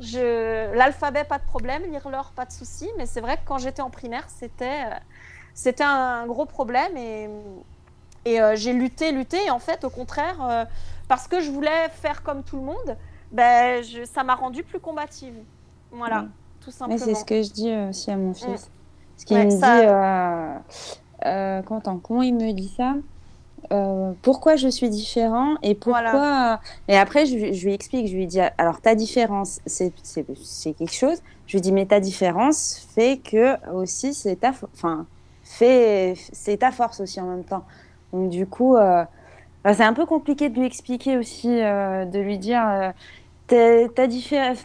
je... 0.00 0.72
l'alphabet, 0.74 1.24
pas 1.24 1.38
de 1.38 1.44
problème, 1.44 1.82
lire 1.90 2.08
l'heure, 2.08 2.32
pas 2.34 2.46
de 2.46 2.52
souci. 2.52 2.88
Mais 2.98 3.06
c'est 3.06 3.20
vrai 3.20 3.36
que 3.36 3.42
quand 3.44 3.58
j'étais 3.58 3.82
en 3.82 3.90
primaire, 3.90 4.24
c'était 4.30 4.84
euh, 4.86 4.94
c'était 5.54 5.84
un 5.84 6.26
gros 6.26 6.46
problème 6.46 6.96
et, 6.96 7.28
et 8.24 8.40
euh, 8.40 8.54
j'ai 8.56 8.72
lutté, 8.72 9.12
lutté. 9.12 9.38
Et 9.46 9.50
en 9.50 9.58
fait, 9.58 9.84
au 9.84 9.90
contraire, 9.90 10.36
euh, 10.42 10.64
parce 11.08 11.28
que 11.28 11.40
je 11.40 11.50
voulais 11.50 11.88
faire 11.90 12.22
comme 12.22 12.42
tout 12.42 12.56
le 12.56 12.62
monde, 12.62 12.96
ben, 13.30 13.82
je- 13.82 14.04
ça 14.04 14.24
m'a 14.24 14.34
rendue 14.34 14.62
plus 14.62 14.80
combative. 14.80 15.34
Voilà, 15.90 16.22
Mm. 16.22 16.30
tout 16.60 16.70
Mais 16.70 16.72
simplement. 16.98 16.98
c'est 17.04 17.14
ce 17.14 17.24
que 17.24 17.42
je 17.42 17.50
dis 17.52 17.70
euh, 17.70 17.90
aussi 17.90 18.10
à 18.10 18.16
mon 18.16 18.34
fils. 18.34 18.70
Parce 19.14 19.24
qu'il 19.26 19.36
Ouais, 19.36 19.44
me 19.46 19.50
ça- 19.50 19.80
dit, 19.80 19.86
euh, 21.26 21.62
Quentin, 21.62 22.00
comment 22.02 22.22
il 22.22 22.34
me 22.34 22.52
dit 22.52 22.72
ça 22.76 22.94
Euh, 23.72 24.12
Pourquoi 24.22 24.56
je 24.56 24.66
suis 24.68 24.90
différent 24.90 25.54
et 25.62 25.74
pourquoi 25.76 26.60
Et 26.88 26.96
après, 26.98 27.26
je, 27.26 27.36
lui- 27.36 27.54
je 27.54 27.64
lui 27.64 27.72
explique, 27.72 28.08
je 28.08 28.16
lui 28.16 28.26
dis, 28.26 28.40
alors 28.58 28.80
ta 28.80 28.94
différence, 28.96 29.60
c'est 29.66 29.92
quelque 30.74 30.92
chose. 30.92 31.18
Je 31.46 31.56
lui 31.56 31.60
dis, 31.60 31.70
mais 31.72 31.86
ta 31.86 32.00
différence 32.00 32.84
fait 32.94 33.18
que 33.18 33.56
aussi, 33.72 34.14
c'est 34.14 34.36
ta, 34.36 34.50
enfin, 34.74 35.06
fait, 35.44 36.14
c'est 36.32 36.56
ta 36.58 36.72
force 36.72 37.00
aussi 37.00 37.20
en 37.20 37.26
même 37.26 37.44
temps. 37.44 37.64
Donc 38.12 38.30
du 38.30 38.46
coup, 38.46 38.76
euh, 38.76 39.04
c'est 39.64 39.84
un 39.84 39.94
peu 39.94 40.06
compliqué 40.06 40.48
de 40.48 40.58
lui 40.58 40.66
expliquer 40.66 41.16
aussi, 41.16 41.48
euh, 41.48 42.04
de 42.04 42.18
lui 42.18 42.38
dire. 42.38 42.66
euh, 42.66 42.90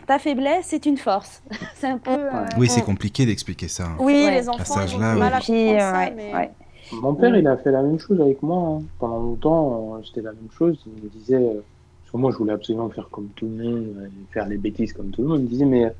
ta, 0.07 0.19
faiblesse, 0.19 0.67
c'est 0.67 0.85
une 0.85 0.97
force. 0.97 1.43
c'est 1.75 1.87
un 1.87 1.97
peu. 1.97 2.11
euh, 2.11 2.45
Oui, 2.57 2.67
c'est 2.69 2.81
compliqué 2.83 3.25
d'expliquer 3.25 3.67
ça. 3.67 3.85
hein. 3.85 3.95
Oui, 3.99 4.13
Ouais. 4.13 4.31
les 4.31 4.49
enfants, 4.49 4.81
ils 4.81 4.95
ont 4.95 4.99
du 4.99 5.19
mal 5.19 5.19
oui. 5.19 5.33
à 5.33 5.39
Puis, 5.39 5.47
comprendre 5.67 5.79
ça, 5.79 5.97
ouais, 5.99 6.13
mais... 6.15 6.33
ouais. 6.33 6.51
Mon 6.93 7.13
père, 7.15 7.35
il 7.35 7.45
a 7.47 7.57
fait 7.57 7.71
la 7.71 7.81
même 7.81 7.99
chose 7.99 8.19
avec 8.21 8.41
moi. 8.41 8.77
hein. 8.79 8.83
Pendant 8.99 9.19
longtemps, 9.19 10.01
c'était 10.05 10.21
la 10.21 10.31
même 10.31 10.49
chose. 10.57 10.81
Il 10.85 11.03
me 11.03 11.09
disait, 11.09 11.37
parce 11.37 12.11
que 12.11 12.17
moi, 12.17 12.31
je 12.31 12.37
voulais 12.37 12.53
absolument 12.53 12.89
faire 12.89 13.09
comme 13.09 13.27
tout 13.35 13.45
le 13.45 13.63
monde, 13.63 14.09
faire 14.31 14.47
les 14.47 14.57
bêtises 14.57 14.93
comme 14.93 15.09
tout 15.11 15.21
le 15.21 15.27
monde. 15.27 15.39
Il 15.39 15.43
me 15.43 15.49
disait, 15.49 15.65
mais, 15.65 15.93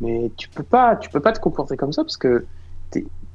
mais 0.00 0.30
tu 0.36 0.48
peux 0.48 0.62
pas, 0.62 0.96
tu 0.96 1.10
peux 1.10 1.20
pas 1.20 1.32
te 1.32 1.40
comporter 1.40 1.76
comme 1.76 1.92
ça 1.92 2.02
parce 2.04 2.16
que 2.16 2.46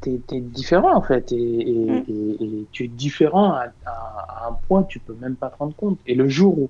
t'es, 0.02 0.20
t'es 0.28 0.40
différent 0.40 0.96
en 0.96 1.02
fait, 1.02 1.32
et, 1.32 1.36
et, 1.72 1.74
Mm. 1.76 2.04
et- 2.08 2.44
et 2.44 2.66
tu 2.72 2.86
es 2.86 2.88
différent 2.88 3.52
à, 3.54 3.66
à- 3.86 4.46
à 4.46 4.50
un 4.50 4.54
point 4.68 4.84
que 4.84 4.88
tu 4.90 5.00
peux 5.00 5.16
même 5.16 5.36
pas 5.36 5.50
te 5.50 5.58
rendre 5.58 5.76
compte. 5.76 6.00
Et 6.06 6.16
le 6.16 6.28
jour 6.30 6.58
où, 6.58 6.70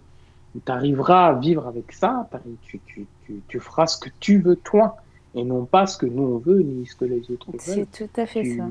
tu 0.65 0.71
arriveras 0.71 1.27
à 1.27 1.33
vivre 1.33 1.67
avec 1.67 1.91
ça, 1.91 2.27
tu, 2.63 2.79
tu, 2.85 3.05
tu, 3.25 3.41
tu 3.47 3.59
feras 3.59 3.87
ce 3.87 3.97
que 3.99 4.09
tu 4.19 4.39
veux 4.39 4.55
toi, 4.55 4.97
et 5.35 5.43
non 5.43 5.65
pas 5.65 5.85
ce 5.85 5.97
que 5.97 6.07
nous 6.07 6.23
on 6.23 6.37
veut 6.39 6.59
ni 6.61 6.85
ce 6.87 6.95
que 6.95 7.05
les 7.05 7.21
autres 7.31 7.51
veulent. 7.51 7.85
C'est 7.91 7.91
tout 8.07 8.21
à 8.21 8.25
fait 8.25 8.41
Tu- 8.41 8.57
ça. 8.57 8.63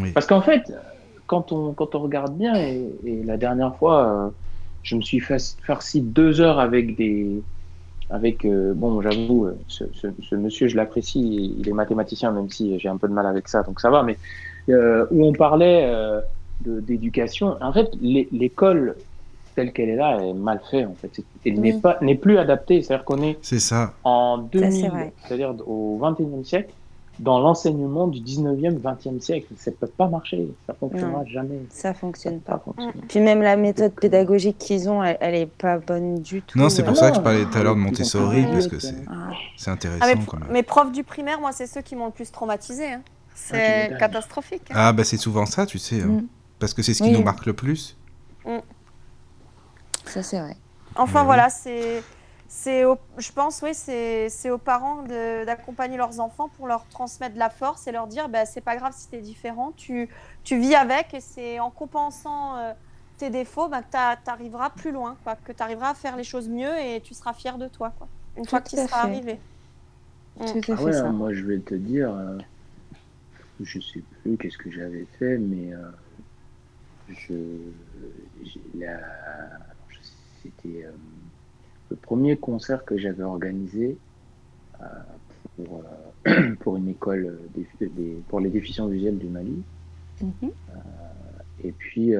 Oui. 0.00 0.12
parce 0.12 0.26
qu'en 0.26 0.40
fait, 0.40 0.72
quand 1.26 1.50
on, 1.52 1.72
quand 1.72 1.94
on 1.96 2.00
regarde 2.00 2.36
bien, 2.36 2.54
et, 2.56 3.22
la 3.24 3.36
dernière 3.36 3.74
fois, 3.76 4.06
euh, 4.26 4.30
je 4.82 4.94
me 4.96 5.00
suis 5.02 5.18
farci 5.20 6.00
deux 6.02 6.40
heures 6.40 6.60
avec 6.60 6.96
des. 6.96 7.42
Avec, 8.14 8.44
euh, 8.44 8.74
bon, 8.74 9.00
j'avoue, 9.02 9.46
euh, 9.46 9.58
ce, 9.66 9.84
ce, 9.92 10.34
monsieur, 10.36 10.68
je 10.68 10.76
l'apprécie, 10.76 11.56
il 11.58 11.68
est 11.68 11.72
mathématicien, 11.72 12.30
même 12.30 12.48
si 12.48 12.78
j'ai 12.78 12.88
un 12.88 12.96
peu 12.96 13.08
de 13.08 13.12
mal 13.12 13.26
avec 13.26 13.48
ça, 13.48 13.64
donc 13.64 13.80
ça 13.80 13.90
va, 13.90 14.04
mais 14.04 14.16
où 14.68 15.26
on 15.26 15.32
parlait 15.32 15.92
d'éducation. 16.64 17.56
En 17.60 17.72
fait, 17.72 17.90
l'école 18.00 18.94
telle 19.54 19.72
qu'elle 19.72 19.88
est 19.88 19.96
là 19.96 20.18
est 20.22 20.32
mal 20.32 20.60
faite, 20.70 20.86
en 20.86 20.94
fait. 20.94 21.10
Elle 21.44 21.60
n'est 21.60 21.74
pas 21.74 21.98
n'est 22.00 22.14
plus 22.14 22.38
adaptée. 22.38 22.82
C'est-à-dire 22.82 23.04
qu'on 23.04 23.22
est, 23.22 23.38
c'est 23.42 23.58
ça. 23.58 23.94
en 24.04 24.38
2000, 24.38 24.90
c'est-à-dire 25.24 25.54
au 25.66 25.98
21e 26.00 26.44
siècle, 26.44 26.70
dans 27.18 27.38
l'enseignement 27.38 28.06
du 28.06 28.20
19e, 28.20 28.80
20e 28.80 29.20
siècle. 29.20 29.46
Ça 29.56 29.70
ne 29.70 29.76
peut 29.76 29.86
pas 29.86 30.08
marcher, 30.08 30.48
ça 30.66 30.72
ne 30.72 30.78
fonctionnera 30.78 31.24
jamais. 31.24 31.60
Ça 31.70 31.94
fonctionne 31.94 32.40
pas. 32.40 32.62
Puis 33.08 33.20
même 33.20 33.42
la 33.42 33.56
méthode 33.56 33.92
pédagogique 33.92 34.58
qu'ils 34.58 34.88
ont, 34.88 35.02
elle 35.02 35.32
n'est 35.32 35.46
pas 35.46 35.78
bonne 35.78 36.20
du 36.20 36.42
tout. 36.42 36.58
Non, 36.58 36.68
c'est 36.68 36.82
pour 36.82 36.96
ça 36.96 37.10
que 37.10 37.16
je 37.16 37.20
parlais 37.20 37.44
tout 37.44 37.58
à 37.58 37.62
l'heure 37.62 37.74
de 37.74 37.80
Montessori, 37.80 38.44
parce 38.50 38.68
que 38.68 38.78
c'est 38.78 38.94
ah. 39.08 39.70
intéressant 39.70 40.06
ah, 40.06 40.14
quand 40.26 40.38
même. 40.38 40.50
Mes 40.50 40.62
profs 40.62 40.92
du 40.92 41.04
primaire, 41.04 41.40
moi, 41.40 41.52
c'est 41.52 41.66
ceux 41.66 41.82
qui 41.82 41.96
m'ont 41.96 42.06
le 42.06 42.12
plus 42.12 42.30
traumatisé. 42.30 42.92
Hein. 42.92 43.02
C'est 43.34 43.90
ah, 43.92 43.96
catastrophique. 43.96 44.70
Hein. 44.70 44.74
Ah, 44.76 44.92
bah 44.92 45.04
c'est 45.04 45.16
souvent 45.16 45.46
ça, 45.46 45.66
tu 45.66 45.78
sais. 45.78 46.00
Hein. 46.02 46.06
Mm. 46.06 46.26
Parce 46.58 46.72
que 46.72 46.82
c'est 46.82 46.94
ce 46.94 47.02
qui 47.02 47.10
nous 47.10 47.22
marque 47.22 47.46
le 47.46 47.52
plus. 47.52 47.96
Mm. 48.46 48.58
Ça, 50.06 50.22
c'est 50.22 50.38
vrai. 50.38 50.56
Enfin, 50.96 51.24
voilà, 51.24 51.50
c'est 51.50 52.02
c'est 52.56 52.84
je 53.18 53.32
pense 53.32 53.62
oui 53.62 53.74
c'est 53.74 54.50
aux 54.50 54.58
parents 54.58 55.02
d'accompagner 55.02 55.96
leurs 55.96 56.20
enfants 56.20 56.48
pour 56.56 56.68
leur 56.68 56.86
transmettre 56.86 57.34
de 57.34 57.38
la 57.40 57.50
force 57.50 57.88
et 57.88 57.92
leur 57.92 58.06
dire 58.06 58.28
bah, 58.28 58.46
c'est 58.46 58.60
pas 58.60 58.76
grave 58.76 58.92
si 58.96 59.08
tu 59.10 59.16
es 59.16 59.20
différent 59.20 59.72
tu, 59.76 60.08
tu 60.44 60.56
vis 60.60 60.76
avec 60.76 61.12
et 61.14 61.20
c'est 61.20 61.58
en 61.58 61.70
compensant 61.70 62.56
euh, 62.56 62.72
tes 63.18 63.28
défauts 63.28 63.68
bah, 63.68 63.82
que 63.82 63.90
tu 63.90 64.30
arriveras 64.30 64.70
plus 64.70 64.92
loin 64.92 65.16
quoi, 65.24 65.34
que 65.34 65.50
tu 65.50 65.62
arriveras 65.64 65.90
à 65.90 65.94
faire 65.94 66.16
les 66.16 66.22
choses 66.22 66.48
mieux 66.48 66.78
et 66.78 67.00
tu 67.00 67.12
seras 67.12 67.32
fier 67.32 67.58
de 67.58 67.66
toi 67.66 67.92
quoi, 67.98 68.06
une 68.36 68.46
fois 68.46 68.60
que 68.60 68.68
tu 68.68 68.76
seras 68.76 69.02
arrivé. 69.02 69.40
Tout 70.38 70.72
à 70.72 70.74
ah 70.74 70.76
fait 70.76 71.10
moi 71.10 71.34
je 71.34 71.42
vais 71.42 71.58
te 71.58 71.74
dire 71.74 72.14
euh, 72.14 72.38
je 73.60 73.80
sais 73.80 74.02
plus 74.22 74.36
qu'est-ce 74.36 74.58
que 74.58 74.70
j'avais 74.70 75.06
fait 75.18 75.38
mais 75.38 75.74
euh, 75.74 75.90
je 77.08 77.34
c'était 80.42 80.86
le 81.90 81.96
premier 81.96 82.36
concert 82.36 82.84
que 82.84 82.96
j'avais 82.96 83.22
organisé 83.22 83.96
euh, 84.80 84.84
pour, 85.56 85.82
euh, 86.26 86.54
pour, 86.60 86.76
une 86.76 86.88
école 86.88 87.38
des, 87.54 88.16
pour 88.28 88.40
les 88.40 88.50
déficients 88.50 88.88
visuels 88.88 89.18
du 89.18 89.26
Mali. 89.28 89.62
Mhm. 90.20 90.32
Euh, 90.42 90.50
et 91.62 91.72
puis, 91.72 92.12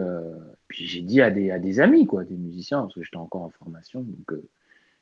puis 0.68 0.86
j'ai 0.86 1.02
dit 1.02 1.20
à 1.20 1.30
des, 1.30 1.50
à 1.50 1.58
des 1.58 1.80
amis, 1.80 2.06
quoi, 2.06 2.24
des 2.24 2.36
musiciens, 2.36 2.82
parce 2.82 2.94
que 2.94 3.02
j'étais 3.02 3.16
encore 3.16 3.42
en 3.42 3.50
formation. 3.50 4.00
Donc, 4.00 4.40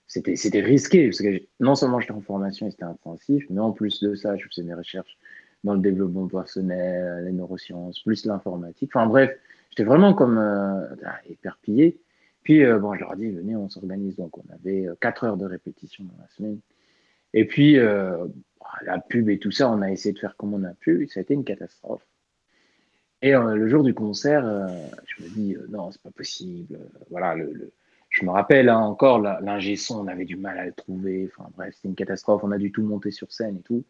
c'était, 0.09 0.37
c'était 0.37 0.61
risqué, 0.61 1.09
parce 1.09 1.21
que 1.21 1.43
non 1.61 1.75
seulement 1.75 2.01
j'étais 2.01 2.13
en 2.13 2.23
formation 2.23 2.67
et 2.67 2.71
c'était 2.71 2.85
intensif, 2.85 3.45
mais 3.51 3.61
en 3.61 3.71
plus 3.71 4.03
de 4.03 4.15
ça, 4.15 4.37
je 4.37 4.47
faisais 4.49 4.65
mes 4.65 4.75
recherches 4.75 5.17
dans 5.63 5.75
le 5.75 5.81
développement 5.81 6.27
personnel, 6.27 7.25
les 7.25 7.33
neurosciences, 7.33 8.01
plus 8.01 8.27
l'informatique. 8.27 8.91
Enfin 8.95 9.07
bref, 9.07 9.31
j'étais 9.71 9.85
vraiment 9.85 10.13
comme 10.13 10.41
éperpillé. 11.29 12.01
Puis, 12.43 12.65
euh, 12.65 12.79
bon, 12.79 12.95
je 12.95 13.01
leur 13.01 13.15
ai 13.15 13.17
dit, 13.17 13.31
venez, 13.31 13.57
on 13.57 13.69
s'organise. 13.69 14.17
Donc, 14.17 14.37
on 14.39 14.45
avait 14.53 14.87
euh, 14.87 14.95
quatre 15.01 15.25
heures 15.25 15.37
de 15.37 15.47
répétition 15.47 16.05
dans 16.05 16.21
la 16.21 16.29
semaine. 16.29 16.61
Et 17.35 17.47
puis, 17.47 17.79
euh, 17.79 18.27
la 18.85 18.99
pub 18.99 19.29
et 19.29 19.39
tout 19.39 19.51
ça, 19.51 19.71
on 19.71 19.81
a 19.83 19.91
essayé 19.91 20.13
de 20.13 20.19
faire 20.19 20.37
comme 20.37 20.55
on 20.55 20.65
a 20.65 20.75
pu. 20.75 21.09
Ça 21.09 21.21
a 21.21 21.23
été 21.23 21.35
une 21.35 21.45
catastrophe. 21.45 22.07
Et 23.25 23.31
le 23.31 23.69
jour 23.69 23.85
du 23.85 23.95
concert, 23.95 24.43
je 25.07 25.23
me 25.23 25.29
dis, 25.29 25.57
non, 25.69 25.93
c'est 25.93 26.03
pas 26.03 26.11
possible. 26.11 26.77
voilà, 27.09 27.37
je 28.09 28.25
me 28.25 28.31
rappelle 28.31 28.69
hein, 28.69 28.81
encore, 28.81 29.21
l'ingé 29.21 29.77
son, 29.77 30.01
on 30.01 30.09
avait 30.09 30.25
du 30.25 30.35
mal 30.35 30.59
à 30.59 30.67
le 30.67 30.73
trouver. 30.73 31.31
Enfin, 31.31 31.49
bref, 31.57 31.73
c'était 31.77 31.87
une 31.87 31.95
catastrophe. 31.95 32.43
On 32.43 32.51
a 32.51 32.59
dû 32.59 32.73
tout 32.73 32.83
monter 32.83 33.13
sur 33.13 33.31
scène 33.31 33.59
et 33.59 33.63
tout. 33.63 33.85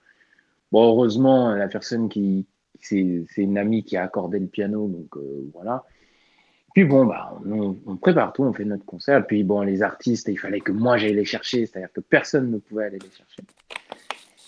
Bon, 0.71 0.87
heureusement, 0.87 1.55
la 1.55 1.69
personne 1.69 2.11
qui. 2.11 2.47
C'est 2.79 3.25
une 3.39 3.57
amie 3.57 3.85
qui 3.85 3.97
a 3.97 4.03
accordé 4.03 4.39
le 4.39 4.49
piano, 4.49 4.87
donc 4.87 5.17
voilà. 5.55 5.87
Puis 6.75 6.85
bon, 6.85 7.05
bah, 7.05 7.39
on, 7.45 7.97
prépare 7.97 8.33
tout, 8.33 8.43
on 8.45 8.53
fait 8.53 8.65
notre 8.65 8.85
concert. 8.85 9.27
Puis 9.27 9.45
bon, 9.45 9.61
les 9.61 9.83
artistes, 9.83 10.29
il 10.29 10.39
fallait 10.39 10.61
que 10.61 10.73
moi 10.73 10.97
j'aille 10.97 11.15
les 11.15 11.25
chercher, 11.25 11.67
c'est-à-dire 11.67 11.93
que 11.93 12.01
personne 12.01 12.51
ne 12.51 12.59
pouvait 12.59 12.85
aller 12.87 12.99
les 12.99 13.11
chercher. 13.11 13.43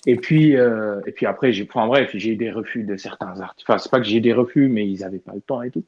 Et 0.06 0.16
puis, 0.16 0.56
euh, 0.56 1.00
et 1.06 1.12
puis 1.12 1.26
après, 1.26 1.52
j'ai, 1.52 1.66
enfin 1.68 1.86
bref, 1.86 2.10
j'ai 2.14 2.30
eu 2.30 2.36
des 2.36 2.50
refus 2.50 2.84
de 2.84 2.96
certains 2.96 3.40
artistes. 3.40 3.68
Enfin, 3.68 3.78
c'est 3.78 3.90
pas 3.90 3.98
que 3.98 4.06
j'ai 4.06 4.18
eu 4.18 4.20
des 4.20 4.32
refus, 4.32 4.68
mais 4.68 4.88
ils 4.88 5.00
n'avaient 5.00 5.18
pas 5.18 5.34
le 5.34 5.40
temps 5.40 5.62
et 5.62 5.70
tout. 5.70 5.84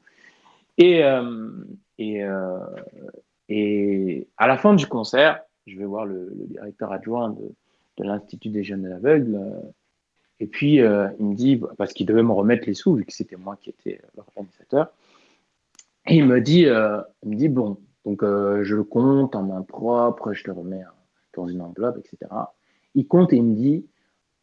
Et, 0.77 1.03
euh, 1.03 1.49
et, 1.97 2.23
euh, 2.23 2.59
et 3.49 4.27
à 4.37 4.47
la 4.47 4.57
fin 4.57 4.75
du 4.75 4.85
concert, 4.87 5.41
je 5.65 5.77
vais 5.77 5.85
voir 5.85 6.05
le, 6.05 6.31
directeur 6.49 6.91
adjoint 6.91 7.31
de, 7.31 7.51
de 7.97 8.03
l'Institut 8.03 8.49
des 8.49 8.63
jeunes 8.63 8.85
aveugles. 8.85 9.39
et 10.39 10.47
puis, 10.47 10.75
il 10.75 11.25
me 11.25 11.33
dit, 11.33 11.59
parce 11.77 11.93
qu'il 11.93 12.05
devait 12.05 12.23
me 12.23 12.31
remettre 12.31 12.67
les 12.67 12.75
sous, 12.75 12.95
vu 12.95 13.05
que 13.05 13.13
c'était 13.13 13.37
moi 13.37 13.57
qui 13.59 13.71
étais 13.71 14.01
l'organisateur. 14.15 14.91
Et 16.07 16.15
il 16.15 16.25
me 16.25 16.39
dit, 16.39 16.65
euh, 16.65 17.01
me 17.25 17.35
dit 17.35 17.49
bon, 17.49 17.77
donc 18.05 18.23
euh, 18.23 18.63
je 18.63 18.75
le 18.75 18.83
compte 18.83 19.35
en 19.35 19.43
main 19.43 19.61
propre, 19.61 20.31
je 20.33 20.43
le 20.45 20.53
remets 20.53 20.83
dans 21.33 21.47
une 21.47 21.61
enveloppe, 21.61 21.97
etc. 21.97 22.31
Il 22.95 23.07
compte 23.07 23.33
et 23.33 23.37
il 23.37 23.43
me 23.43 23.55
dit, 23.55 23.85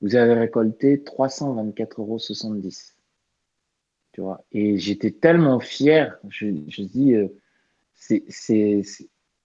vous 0.02 0.14
avez 0.14 0.34
récolté 0.34 0.98
324,70 0.98 1.98
euros. 1.98 2.18
Tu 4.12 4.20
vois 4.20 4.44
et 4.52 4.76
j'étais 4.76 5.10
tellement 5.10 5.58
fier, 5.58 6.18
je, 6.28 6.48
je 6.68 6.82
dis, 6.82 7.14
euh, 7.14 7.28
c'est, 7.94 8.22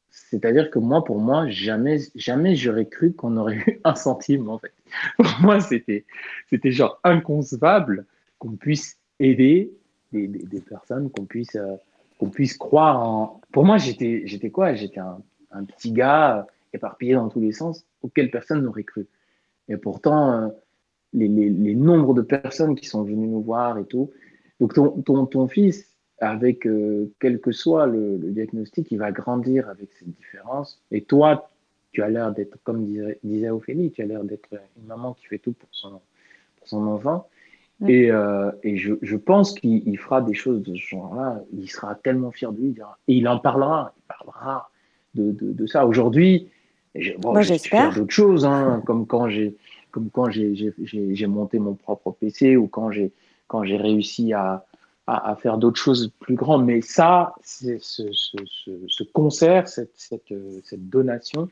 c'est-à-dire 0.09 0.69
que 0.69 0.79
moi, 0.79 1.03
pour 1.03 1.19
moi, 1.19 1.47
jamais, 1.47 1.99
jamais 2.15 2.55
j'aurais 2.55 2.87
cru 2.87 3.13
qu'on 3.13 3.37
aurait 3.37 3.55
eu 3.55 3.79
un 3.85 3.95
centime, 3.95 4.49
en 4.49 4.59
fait. 4.59 4.73
Pour 5.17 5.39
moi, 5.41 5.59
c'était, 5.61 6.05
genre 6.65 6.99
inconcevable 7.03 8.05
qu'on 8.37 8.57
puisse 8.57 8.99
aider 9.19 9.71
des, 10.11 10.27
des, 10.27 10.39
des 10.39 10.61
personnes, 10.61 11.09
qu'on 11.09 11.25
puisse 11.25 11.55
qu'on 12.19 12.29
puisse 12.29 12.57
croire 12.57 13.01
en. 13.01 13.41
Pour 13.51 13.65
moi, 13.65 13.77
j'étais, 13.77 14.21
j'étais 14.25 14.51
quoi? 14.51 14.75
J'étais 14.75 14.99
un, 14.99 15.63
petit 15.63 15.91
gars 15.91 16.45
éparpillé 16.73 17.15
dans 17.15 17.29
tous 17.29 17.39
les 17.39 17.53
sens 17.53 17.85
auquel 18.03 18.29
personne 18.29 18.61
n'aurait 18.61 18.83
cru. 18.83 19.07
Et 19.69 19.77
pourtant, 19.77 20.33
euh, 20.33 20.47
les, 21.13 21.29
nombres 21.75 22.13
de 22.13 22.21
personnes 22.21 22.75
qui 22.75 22.85
sont 22.85 23.03
venues 23.03 23.27
nous 23.27 23.41
voir 23.41 23.79
et 23.79 23.85
tout. 23.85 24.11
Donc, 24.59 24.75
ton, 24.75 25.01
ton, 25.01 25.25
ton 25.25 25.47
fils, 25.47 25.95
avec 26.19 26.67
euh, 26.67 27.11
quel 27.19 27.39
que 27.39 27.51
soit 27.51 27.87
le, 27.87 28.17
le, 28.17 28.31
diagnostic, 28.31 28.91
il 28.91 28.97
va 28.99 29.11
grandir 29.11 29.69
avec 29.69 29.89
cette 29.93 30.09
différence. 30.09 30.83
Et 30.91 31.01
toi, 31.01 31.49
tu 31.93 32.03
as 32.03 32.09
l'air 32.09 32.33
d'être, 32.33 32.61
comme 32.63 32.85
disait, 32.85 33.19
disait 33.23 33.49
Ophélie, 33.49 33.91
tu 33.91 34.01
as 34.01 34.05
l'air 34.05 34.23
d'être 34.23 34.49
une 34.77 34.85
maman 34.85 35.13
qui 35.13 35.25
fait 35.27 35.39
tout 35.39 35.53
pour 35.53 35.69
son, 35.71 36.01
pour 36.57 36.67
son 36.67 36.85
enfant. 36.87 37.27
Et, 37.87 38.11
euh, 38.11 38.51
et 38.63 38.75
je, 38.75 38.93
je, 39.01 39.15
pense 39.15 39.53
qu'il 39.53 39.97
fera 39.97 40.21
des 40.21 40.33
choses 40.33 40.61
de 40.63 40.75
ce 40.75 40.81
genre-là. 40.81 41.41
Il 41.53 41.69
sera 41.69 41.95
tellement 41.95 42.31
fier 42.31 42.51
de 42.51 42.59
lui. 42.59 42.75
et 43.07 43.13
il 43.13 43.27
en 43.27 43.39
parlera. 43.39 43.93
Il 43.97 44.03
parlera 44.07 44.69
de, 45.15 45.31
de, 45.31 45.53
de 45.53 45.65
ça. 45.65 45.85
Aujourd'hui, 45.85 46.49
bon, 47.19 47.31
Moi, 47.31 47.41
je 47.41 47.53
suis 47.53 47.69
fier 47.69 47.93
d'autres 47.93 48.11
choses, 48.11 48.45
hein, 48.45 48.81
comme 48.85 49.07
quand 49.07 49.29
j'ai 49.29 49.55
comme 49.91 50.09
quand 50.09 50.29
j'ai 50.29 51.27
monté 51.27 51.57
mon 51.57 51.73
propre 51.73 52.11
PC 52.11 52.57
ou 52.57 52.67
quand 52.67 52.91
j'ai 52.91 53.11
quand 53.47 53.63
j'ai 53.63 53.77
réussi 53.77 54.33
à, 54.33 54.65
à, 55.07 55.31
à, 55.31 55.35
faire 55.35 55.57
d'autres 55.57 55.79
choses 55.79 56.11
plus 56.19 56.35
grandes. 56.35 56.65
Mais 56.65 56.81
ça, 56.81 57.33
ce, 57.43 57.77
ce, 57.79 58.03
ce, 58.11 58.37
ce, 58.87 59.03
concert, 59.03 59.67
cette, 59.67 59.93
cette, 59.95 60.33
cette 60.65 60.89
donation, 60.89 61.47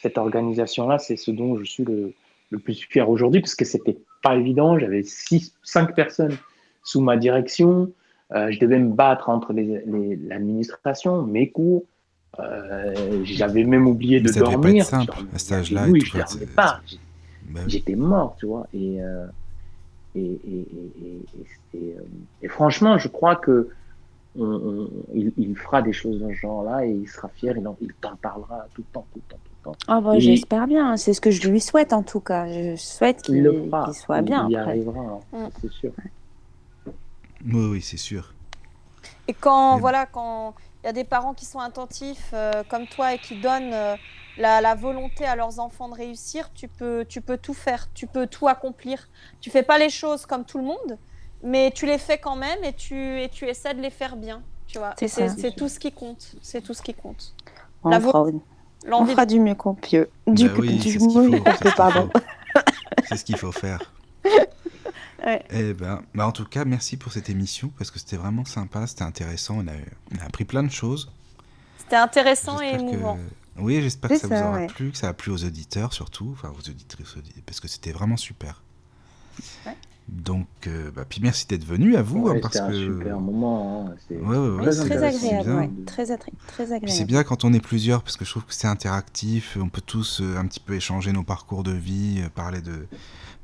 cette 0.00 0.16
organisation-là, 0.16 0.98
c'est 0.98 1.16
ce 1.16 1.30
dont 1.30 1.56
je 1.56 1.64
suis 1.64 1.84
le, 1.84 2.14
le 2.52 2.58
plus 2.58 2.74
fier 2.74 3.08
aujourd'hui 3.08 3.40
parce 3.40 3.54
que 3.54 3.64
c'était 3.64 3.98
pas 4.22 4.36
évident. 4.36 4.78
J'avais 4.78 5.02
six, 5.02 5.54
cinq 5.62 5.94
personnes 5.94 6.36
sous 6.84 7.00
ma 7.00 7.16
direction. 7.16 7.92
Euh, 8.32 8.50
je 8.50 8.60
devais 8.60 8.78
me 8.78 8.92
battre 8.92 9.28
entre 9.28 9.52
l'administration, 9.52 11.22
mes 11.22 11.50
cours. 11.50 11.84
Euh, 12.38 13.22
j'avais 13.24 13.64
même 13.64 13.86
oublié 13.86 14.20
de 14.20 14.30
dormir. 14.32 14.60
Pas 14.60 14.70
être 14.70 14.84
simple, 14.84 15.18
à 15.34 15.38
cet 15.38 15.52
âge-là. 15.52 15.86
Oui, 15.88 16.00
je 16.00 16.18
dormais 16.18 16.46
pas. 16.46 16.80
J'étais 17.66 17.96
mort, 17.96 18.36
tu 18.38 18.46
vois. 18.46 18.66
Et, 18.72 19.02
euh, 19.02 19.26
et, 20.14 20.38
et, 21.74 21.96
et, 22.42 22.48
franchement, 22.48 22.98
je 22.98 23.08
crois 23.08 23.36
que 23.36 23.68
on, 24.38 24.88
il, 25.14 25.32
il, 25.36 25.54
fera 25.56 25.82
des 25.82 25.92
choses 25.92 26.20
dans 26.20 26.30
ce 26.30 26.34
genre-là 26.34 26.86
et 26.86 26.90
il 26.90 27.08
sera 27.08 27.28
fier. 27.28 27.54
Il, 27.56 27.68
il 27.82 27.92
t'en 28.00 28.16
parlera 28.16 28.66
tout 28.74 28.82
le 28.82 28.92
temps, 28.92 29.06
tout 29.12 29.20
le 29.26 29.34
temps. 29.34 29.40
Oh 29.64 29.74
bah, 30.00 30.18
J'espère 30.18 30.66
bien, 30.66 30.96
c'est 30.96 31.14
ce 31.14 31.20
que 31.20 31.30
je 31.30 31.48
lui 31.48 31.60
souhaite 31.60 31.92
en 31.92 32.02
tout 32.02 32.20
cas. 32.20 32.46
Je 32.46 32.76
souhaite 32.76 33.22
qu'il 33.22 33.48
soit 33.92 34.22
bien. 34.22 34.46
Il 34.48 34.52
y 34.52 34.56
arrivera, 34.56 35.00
hein. 35.00 35.20
mm. 35.32 35.48
c'est 35.60 35.72
sûr. 35.72 35.92
Oui, 37.44 37.66
oui, 37.70 37.82
c'est 37.82 37.96
sûr. 37.96 38.34
Et 39.28 39.34
quand 39.34 39.78
voilà, 39.78 40.06
quand 40.06 40.54
il 40.82 40.86
y 40.86 40.90
a 40.90 40.92
des 40.92 41.04
parents 41.04 41.34
qui 41.34 41.44
sont 41.44 41.60
attentifs 41.60 42.30
euh, 42.32 42.62
comme 42.68 42.86
toi 42.86 43.14
et 43.14 43.18
qui 43.18 43.40
donnent 43.40 43.72
euh, 43.72 43.96
la, 44.36 44.60
la, 44.60 44.74
volonté 44.74 45.24
à 45.24 45.36
leurs 45.36 45.60
enfants 45.60 45.88
de 45.88 45.94
réussir, 45.94 46.50
tu 46.54 46.66
peux, 46.66 47.04
tu 47.08 47.20
peux 47.20 47.38
tout 47.38 47.54
faire, 47.54 47.88
tu 47.94 48.06
peux 48.06 48.26
tout 48.26 48.48
accomplir. 48.48 49.08
Tu 49.40 49.50
fais 49.50 49.62
pas 49.62 49.78
les 49.78 49.90
choses 49.90 50.26
comme 50.26 50.44
tout 50.44 50.58
le 50.58 50.64
monde, 50.64 50.98
mais 51.42 51.70
tu 51.72 51.86
les 51.86 51.98
fais 51.98 52.18
quand 52.18 52.36
même 52.36 52.64
et 52.64 52.72
tu, 52.72 53.20
et 53.20 53.28
tu 53.28 53.46
essaies 53.46 53.74
de 53.74 53.80
les 53.80 53.90
faire 53.90 54.16
bien. 54.16 54.42
Tu 54.66 54.78
vois. 54.78 54.94
C'est 54.96 55.54
tout 55.54 55.68
ce 55.68 55.78
qui 55.78 55.92
compte. 55.92 56.34
C'est 56.40 56.62
tout 56.62 56.74
ce 56.74 56.82
qui 56.82 56.94
compte. 56.94 57.34
On, 57.84 57.90
La 57.90 58.00
fera, 58.00 58.24
on 58.86 58.90
L'envie 58.90 59.12
fera 59.12 59.26
du 59.26 59.40
mieux 59.40 59.54
qu'on 59.54 59.74
peut. 59.74 60.08
Du, 60.26 60.48
Bah 60.48 60.54
oui, 60.58 60.76
du 60.76 60.92
c'est 60.92 60.98
ce 60.98 61.08
qu'il 61.08 61.18
mieux 61.30 61.38
faut, 61.38 61.44
qu'on 61.44 61.56
peut, 61.56 61.70
pardon. 61.76 62.10
C'est 63.08 63.16
ce 63.16 63.24
qu'il 63.24 63.36
faut 63.36 63.52
faire. 63.52 63.80
Ouais. 65.24 65.44
Eh 65.50 65.72
ben, 65.72 66.02
bah 66.16 66.26
en 66.26 66.32
tout 66.32 66.44
cas, 66.44 66.64
merci 66.64 66.96
pour 66.96 67.12
cette 67.12 67.30
émission 67.30 67.70
parce 67.78 67.92
que 67.92 68.00
c'était 68.00 68.16
vraiment 68.16 68.44
sympa, 68.44 68.88
c'était 68.88 69.04
intéressant. 69.04 69.58
On 69.58 69.68
a, 69.68 69.72
on 70.12 70.20
a 70.20 70.24
appris 70.26 70.44
plein 70.44 70.64
de 70.64 70.70
choses. 70.70 71.12
C'était 71.78 71.94
intéressant 71.94 72.60
et 72.60 72.72
que- 72.72 72.80
émouvant. 72.80 73.18
Oui, 73.56 73.80
j'espère 73.80 74.10
que 74.10 74.16
ça, 74.18 74.26
vous 74.26 74.34
aura 74.34 74.52
ouais. 74.56 74.66
plu, 74.66 74.90
que 74.90 74.96
ça 74.98 75.08
a 75.08 75.12
plu 75.12 75.30
aux 75.30 75.44
auditeurs 75.44 75.92
surtout, 75.92 76.30
enfin 76.32 76.50
aux 76.50 76.68
auditrices, 76.68 77.14
parce 77.46 77.60
que 77.60 77.68
c'était 77.68 77.92
vraiment 77.92 78.16
super. 78.16 78.62
Ouais. 79.64 79.76
Donc, 80.12 80.46
euh, 80.66 80.90
bah, 80.94 81.06
puis 81.08 81.20
merci 81.22 81.46
d'être 81.48 81.64
venu 81.64 81.96
à 81.96 82.02
vous, 82.02 82.24
Ouais, 82.26 82.36
hein, 82.36 82.38
parce 82.42 82.54
c'était 82.54 82.64
un 82.66 82.68
que 82.70 82.74
super 83.02 83.18
moment. 83.18 83.86
hein. 83.88 83.94
C'est 84.06 84.18
Ouais, 84.18 84.36
ouais, 84.36 84.48
ouais, 84.58 84.70
très 84.70 85.02
agréable, 85.02 85.50
ouais. 85.50 85.70
Très, 85.86 86.04
très 86.48 86.80
c'est 86.86 87.04
bien 87.06 87.24
quand 87.24 87.44
on 87.44 87.52
est 87.54 87.60
plusieurs, 87.64 88.02
parce 88.02 88.18
que 88.18 88.26
je 88.26 88.30
trouve 88.30 88.44
que 88.44 88.52
c'est 88.52 88.66
interactif, 88.66 89.56
on 89.60 89.70
peut 89.70 89.80
tous 89.80 90.20
euh, 90.20 90.36
un 90.36 90.46
petit 90.46 90.60
peu 90.60 90.74
échanger 90.74 91.12
nos 91.12 91.22
parcours 91.22 91.62
de 91.62 91.72
vie, 91.72 92.20
euh, 92.22 92.28
parler 92.28 92.60
de 92.60 92.86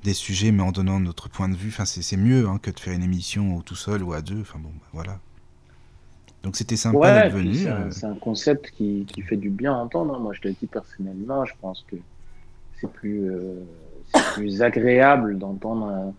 des 0.04 0.12
sujets, 0.14 0.52
mais 0.52 0.62
en 0.62 0.70
donnant 0.70 1.00
notre 1.00 1.28
point 1.30 1.48
de 1.48 1.56
vue. 1.56 1.70
Enfin, 1.70 1.86
c'est 1.86 2.02
c'est 2.02 2.16
mieux 2.18 2.46
hein, 2.46 2.58
que 2.60 2.70
de 2.70 2.78
faire 2.78 2.92
une 2.92 3.02
émission 3.02 3.56
ou 3.56 3.62
tout 3.62 3.74
seul 3.74 4.02
ou 4.02 4.12
à 4.12 4.20
deux. 4.20 4.42
Enfin 4.42 4.58
bon, 4.58 4.68
bah, 4.68 4.86
voilà. 4.92 5.18
Donc 6.42 6.54
c'était 6.54 6.76
sympa 6.76 6.98
Ouais, 6.98 7.22
d'être 7.22 7.32
venu. 7.34 7.66
c'est 7.90 8.04
un, 8.06 8.14
concept 8.14 8.70
qui, 8.72 9.06
qui 9.08 9.22
fait 9.22 9.36
du 9.36 9.48
bien 9.50 9.72
à 9.72 9.76
entendre. 9.78 10.20
Moi, 10.20 10.32
je 10.34 10.40
te 10.42 10.48
le 10.48 10.54
dis 10.54 10.66
personnellement, 10.66 11.44
je 11.46 11.54
pense 11.60 11.84
que 11.90 11.96
c'est 12.80 12.90
plus, 12.92 13.28
euh, 13.30 13.54
c'est 14.14 14.22
plus 14.34 14.62
agréable 14.62 15.36
d'entendre 15.38 15.86
euh, 15.90 16.10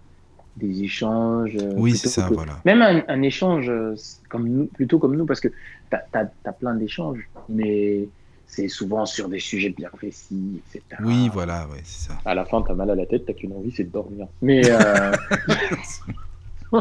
des 0.59 0.83
échanges. 0.83 1.55
euh, 1.59 1.73
Oui, 1.77 1.95
c'est 1.95 2.09
ça, 2.09 2.27
que- 2.29 2.33
voilà. 2.33 2.59
Même 2.65 2.81
un, 2.81 3.03
un 3.07 3.21
échange 3.21 3.69
euh, 3.69 3.95
comme 4.29 4.47
nous, 4.47 4.65
plutôt 4.65 4.99
comme 4.99 5.15
nous, 5.15 5.25
parce 5.25 5.39
que 5.39 5.47
tu 5.47 5.97
as, 6.13 6.51
plein 6.53 6.75
d'échanges, 6.75 7.27
mais 7.47 8.07
c'est 8.45 8.67
souvent 8.67 9.05
sur 9.05 9.29
des 9.29 9.39
sujets 9.39 9.69
bien 9.69 9.89
précis, 9.89 10.61
etc. 10.73 11.01
Oui, 11.03 11.29
voilà, 11.31 11.67
ouais, 11.67 11.81
c'est 11.83 12.09
ça. 12.09 12.15
À 12.25 12.33
la 12.35 12.45
fin, 12.45 12.61
tu 12.61 12.71
as 12.71 12.75
mal 12.75 12.89
à 12.89 12.95
la 12.95 13.05
tête, 13.05 13.25
tu 13.25 13.33
qu'une 13.33 13.53
envie, 13.53 13.71
c'est 13.71 13.83
de 13.85 13.91
dormir. 13.91 14.27
Mais 14.41 14.61
euh, 14.69 15.11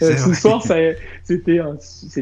ce 0.00 0.34
soir, 0.34 0.62
c'était 1.24 1.58
un, 1.60 1.76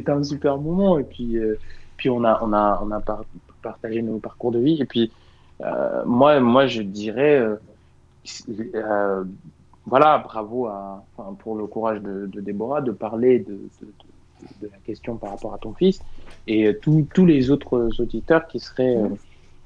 un 0.09 0.23
super 0.25 0.59
moment. 0.59 0.99
Et 0.99 1.05
puis, 1.05 1.37
euh, 1.39 1.59
puis 1.97 2.11
on 2.11 2.25
a, 2.25 2.39
on 2.43 2.53
a, 2.53 2.81
on 2.83 2.91
a 2.91 3.01
par- 3.01 3.25
partagé 3.63 4.03
nos 4.03 4.19
parcours 4.19 4.53
de 4.53 4.59
vie. 4.61 4.81
Et 4.81 4.85
puis, 4.87 5.13
euh, 5.63 6.03
moi, 6.05 6.39
moi, 6.41 6.67
je 6.67 6.83
dirais, 6.83 7.45
voilà, 9.87 10.19
bravo 10.19 10.67
à, 10.67 11.05
enfin, 11.17 11.35
pour 11.35 11.57
le 11.57 11.67
courage 11.67 12.01
de, 12.03 12.27
de 12.27 12.41
Déborah 12.41 12.81
de 12.81 12.91
parler 12.93 13.39
de, 13.41 13.53
de, 13.55 13.87
de- 13.87 14.67
de 14.67 14.69
la 14.71 14.77
question 14.79 15.17
par 15.17 15.31
rapport 15.31 15.55
à 15.55 15.59
ton 15.59 15.73
fils 15.75 16.01
et 16.47 16.77
tous 16.83 17.07
tous 17.15 17.25
les 17.25 17.51
autres 17.51 17.91
auditeurs 18.01 18.47
qui 18.49 18.61
seraient, 18.61 18.97
euh, 18.97 19.09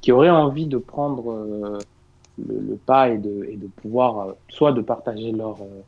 qui 0.00 0.12
auraient 0.12 0.30
envie 0.30 0.66
de 0.66 0.78
prendre 0.78 1.32
euh, 1.32 1.84
le, 2.38 2.60
le 2.60 2.76
pas 2.76 3.08
et 3.10 3.18
de, 3.18 3.46
et 3.50 3.56
de 3.56 3.66
pouvoir 3.66 4.18
euh, 4.28 4.32
soit 4.48 4.72
de 4.72 4.80
partager 4.80 5.32
leur, 5.32 5.60
euh, 5.62 5.82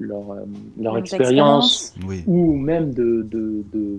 leur, 0.00 0.32
euh, 0.32 0.44
leur 0.80 0.98
expérience 0.98 1.94
Oui, 2.06 2.24
ou 2.26 2.54
même 2.54 2.92
de, 2.92 3.22
de, 3.22 3.62
de- 3.72 3.98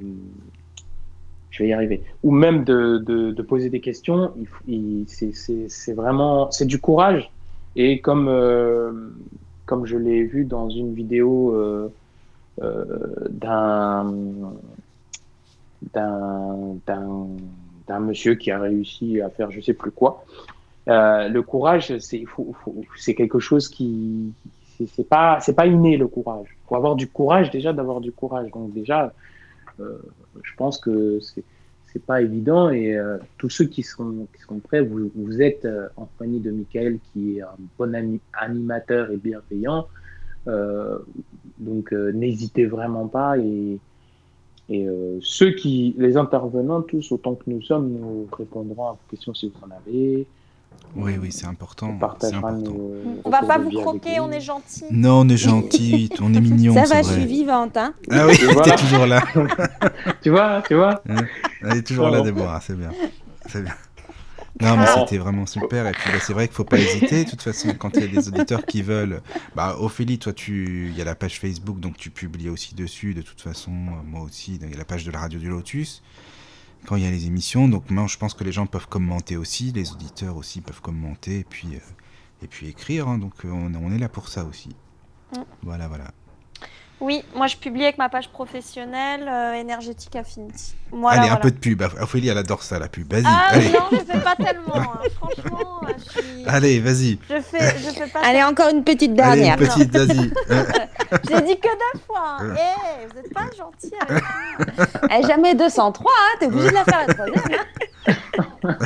je 1.49 1.64
vais 1.64 1.70
y 1.70 1.74
arriver, 1.74 2.03
ou 2.24 2.32
même 2.32 2.66
de, 2.66 2.98
de, 2.98 3.32
de 3.32 3.41
poser 3.41 3.70
des 3.70 3.80
questions, 3.80 4.34
il, 4.38 4.48
il- 4.74 5.06
c'est- 5.07 5.32
c'est 5.32 5.70
c'est 5.70 5.94
vraiment, 5.94 6.52
c'est 6.52 6.66
du 6.66 6.80
courage. 6.82 7.32
Et 7.78 8.02
comme, 8.02 8.28
euh, 8.28 8.91
comme 9.65 9.85
je 9.85 9.97
l'ai 9.97 10.23
vu 10.23 10.45
dans 10.45 10.69
une 10.69 10.93
vidéo 10.93 11.53
euh, 11.53 11.91
euh, 12.61 12.85
d'un 13.29 14.13
d'un 17.87 17.99
monsieur 17.99 18.35
qui 18.35 18.51
a 18.51 18.59
réussi 18.59 19.21
à 19.21 19.29
faire 19.29 19.51
je 19.51 19.61
sais 19.61 19.73
plus 19.73 19.91
quoi, 19.91 20.25
euh, 20.87 21.27
le 21.27 21.41
courage, 21.41 21.97
c'est 21.99 22.25
c'est 22.97 23.15
quelque 23.15 23.39
chose 23.39 23.69
qui 23.69 24.33
c'est 24.87 25.07
pas 25.07 25.39
c'est 25.39 25.53
pas 25.53 25.67
inné 25.67 25.97
le 25.97 26.07
courage. 26.07 26.57
Faut 26.67 26.75
avoir 26.75 26.95
du 26.95 27.07
courage 27.07 27.51
déjà 27.51 27.73
d'avoir 27.73 28.01
du 28.01 28.11
courage. 28.11 28.49
Donc 28.51 28.73
déjà, 28.73 29.13
je 29.79 30.55
pense 30.57 30.79
que 30.79 31.19
c'est 31.19 31.43
c'est 31.95 32.05
pas 32.05 32.22
évident 32.22 32.69
et 32.72 32.93
euh, 32.93 33.17
tous 33.38 33.49
ceux 33.49 33.65
qui 33.65 33.81
sont 33.81 34.27
qui 34.34 34.59
prêts, 34.59 34.81
vous, 34.81 35.09
êtes 35.41 35.63
euh, 35.63 35.88
en 35.95 36.03
compagnie 36.05 36.41
de 36.41 36.51
Michael 36.51 36.99
qui 37.13 37.38
est 37.38 37.41
un 37.41 37.55
bon 37.80 37.95
ani- 37.95 38.19
animateur 38.34 39.11
et 39.11 39.17
bienveillant. 39.17 39.88
Euh, 40.47 40.99
donc 41.57 41.93
euh, 41.93 42.11
n'hésitez 42.11 42.65
vraiment 42.65 43.07
pas 43.07 43.38
et 43.38 43.80
et 44.67 44.88
ceux 45.22 45.51
qui 45.51 45.93
les 45.97 46.17
intervenants 46.17 46.81
tous 46.81 47.11
autant 47.11 47.35
que 47.35 47.47
nous 47.47 47.61
sommes 47.61 47.88
nous 47.88 48.27
répondrons 48.35 48.88
à 48.88 48.91
vos 48.93 48.99
questions 49.09 49.34
si 49.34 49.47
vous 49.47 49.65
en 49.65 49.69
avez. 49.72 50.26
Oui, 50.95 51.18
oui, 51.22 51.31
c'est 51.31 51.45
important. 51.45 51.88
On 51.89 52.06
important. 52.06 52.52
nos 52.53 53.22
On 53.26 53.30
va 53.30 53.41
pas 53.43 53.57
vous 53.57 53.69
croquer, 53.72 54.19
on 54.19 54.31
est 54.31 54.41
gentil. 54.41 54.85
Non, 54.91 55.22
on 55.22 55.30
est 55.30 55.38
gentil, 55.38 56.10
on 56.22 56.34
est 56.34 56.39
mignon. 56.41 56.73
Ça 56.73 56.81
va, 56.81 57.02
vrai. 57.02 57.03
je 57.03 57.19
suis 57.19 57.26
vivante. 57.26 57.76
Hein. 57.77 57.93
Ah 58.11 58.26
oui, 58.27 58.38
t'es 58.64 58.76
toujours 58.76 59.06
là. 59.06 59.22
Tu 60.22 60.30
vois, 60.30 60.61
tu 60.68 60.76
vois. 60.76 61.03
Elle 61.61 61.77
est 61.77 61.84
toujours 61.88 62.10
là. 62.10 62.22
Déborah, 62.22 62.61
c'est 62.61 62.77
bien. 62.77 62.91
C'est 63.47 63.64
bien. 63.64 63.73
Non, 64.61 64.77
mais 64.77 64.85
Oh. 64.95 64.99
c'était 65.02 65.18
vraiment 65.18 65.45
super. 65.45 65.85
Et 65.88 65.91
puis, 65.91 66.11
bah, 66.14 66.19
c'est 66.22 66.31
vrai 66.31 66.47
qu'il 66.47 66.56
faut 66.56 66.64
pas 66.64 66.77
hésiter. 66.77 67.26
De 67.26 67.30
toute 67.30 67.41
façon, 67.41 67.73
quand 67.77 67.95
il 67.97 68.02
y 68.02 68.03
a 68.06 68.07
des 68.07 68.27
auditeurs 68.30 68.65
qui 68.65 68.81
veulent. 68.81 69.22
Bah, 69.53 69.76
Ophélie, 69.80 70.18
toi, 70.18 70.31
tu... 70.31 70.88
il 70.91 70.97
y 70.97 71.02
a 71.02 71.06
la 71.06 71.15
page 71.15 71.39
Facebook, 71.39 71.80
donc 71.81 71.97
tu 71.97 72.10
publies 72.10 72.47
aussi 72.49 72.73
dessus. 72.73 73.14
De 73.14 73.22
toute 73.22 73.41
façon, 73.41 73.72
moi 73.72 74.22
aussi, 74.22 74.60
il 74.61 74.69
y 74.69 74.73
a 74.73 74.77
la 74.77 74.85
page 74.85 75.03
de 75.03 75.11
la 75.11 75.19
radio 75.19 75.39
du 75.39 75.49
Lotus. 75.49 76.02
Quand 76.86 76.95
il 76.95 77.03
y 77.03 77.07
a 77.07 77.12
les 77.12 77.26
émissions. 77.26 77.68
Donc, 77.68 77.90
moi, 77.90 78.06
je 78.07 78.18
pense 78.18 78.34
que 78.34 78.44
les 78.44 78.52
gens 78.52 78.66
peuvent 78.68 78.88
commenter 78.88 79.38
aussi. 79.38 79.72
Les 79.72 79.91
auditeurs 79.91 80.38
aussi 80.38 80.62
peuvent 80.62 80.82
commenter. 80.82 81.40
Et 81.40 81.44
puis, 81.44 81.76
euh, 81.76 81.80
et 82.44 82.48
puis 82.48 82.68
écrire. 82.68 83.07
hein. 83.07 83.18
donc, 83.18 83.34
euh, 83.45 83.49
on, 83.49 83.74
on 83.76 83.91
est 83.91 83.98
là 83.99 84.10
pour 84.10 84.28
ça 84.30 84.45
aussi. 84.45 84.76
Mm. 85.36 85.41
Voilà, 85.64 85.88
voilà. 85.88 86.12
Oui, 87.01 87.23
moi 87.35 87.47
je 87.47 87.57
publie 87.57 87.84
avec 87.84 87.97
ma 87.97 88.07
page 88.09 88.30
professionnelle 88.30 89.27
euh, 89.27 89.53
Énergétique 89.53 90.15
Affinity. 90.15 90.76
Voilà, 90.91 91.19
allez, 91.19 91.27
voilà. 91.30 91.35
un 91.35 91.41
peu 91.41 91.51
de 91.51 91.57
pub. 91.57 91.84
Ophélie, 91.99 92.30
elle 92.30 92.38
adore 92.38 92.63
ça, 92.63 92.80
la 92.80 92.88
pub. 92.88 93.11
Vas-y, 93.11 93.23
Ah 93.27 93.47
allez. 93.51 93.69
non, 93.69 93.80
je 93.91 93.97
fais 93.97 94.19
pas 94.22 94.35
tellement. 94.38 94.76
hein. 94.76 94.99
Franchement, 95.15 95.81
euh, 95.84 95.88
je 95.97 96.19
suis. 96.22 96.43
Allez, 96.47 96.80
vas-y. 96.80 97.19
Je 97.30 97.41
fais, 97.41 97.77
je 97.80 97.89
fais 97.89 98.07
pas. 98.07 98.22
Allez, 98.23 98.41
encore 98.43 98.69
une 98.69 98.84
petite 98.84 99.11
Allez, 99.19 99.41
dernière. 99.41 99.59
une 99.61 99.67
petite, 99.67 99.91
vas-y. 99.95 100.31
Euh, 100.51 100.63
J'ai 101.30 101.41
dit 101.41 101.59
que 101.59 101.67
deux 101.67 101.99
fois. 102.07 102.38
Euh. 102.41 102.55
Eh, 102.57 103.07
vous 103.07 103.19
êtes 103.19 103.34
pas 103.34 103.45
gentil 103.55 103.93
avec 104.07 104.23
moi. 104.23 104.85
Eh, 105.19 105.27
jamais 105.27 105.53
203, 105.53 106.11
hein, 106.11 106.38
t'es 106.39 106.45
obligé 106.47 106.69
de 106.69 106.73
la 106.73 106.84
faire 106.85 107.05
la 107.07 107.13
troisième. 107.13 107.59
hein. 108.67 108.77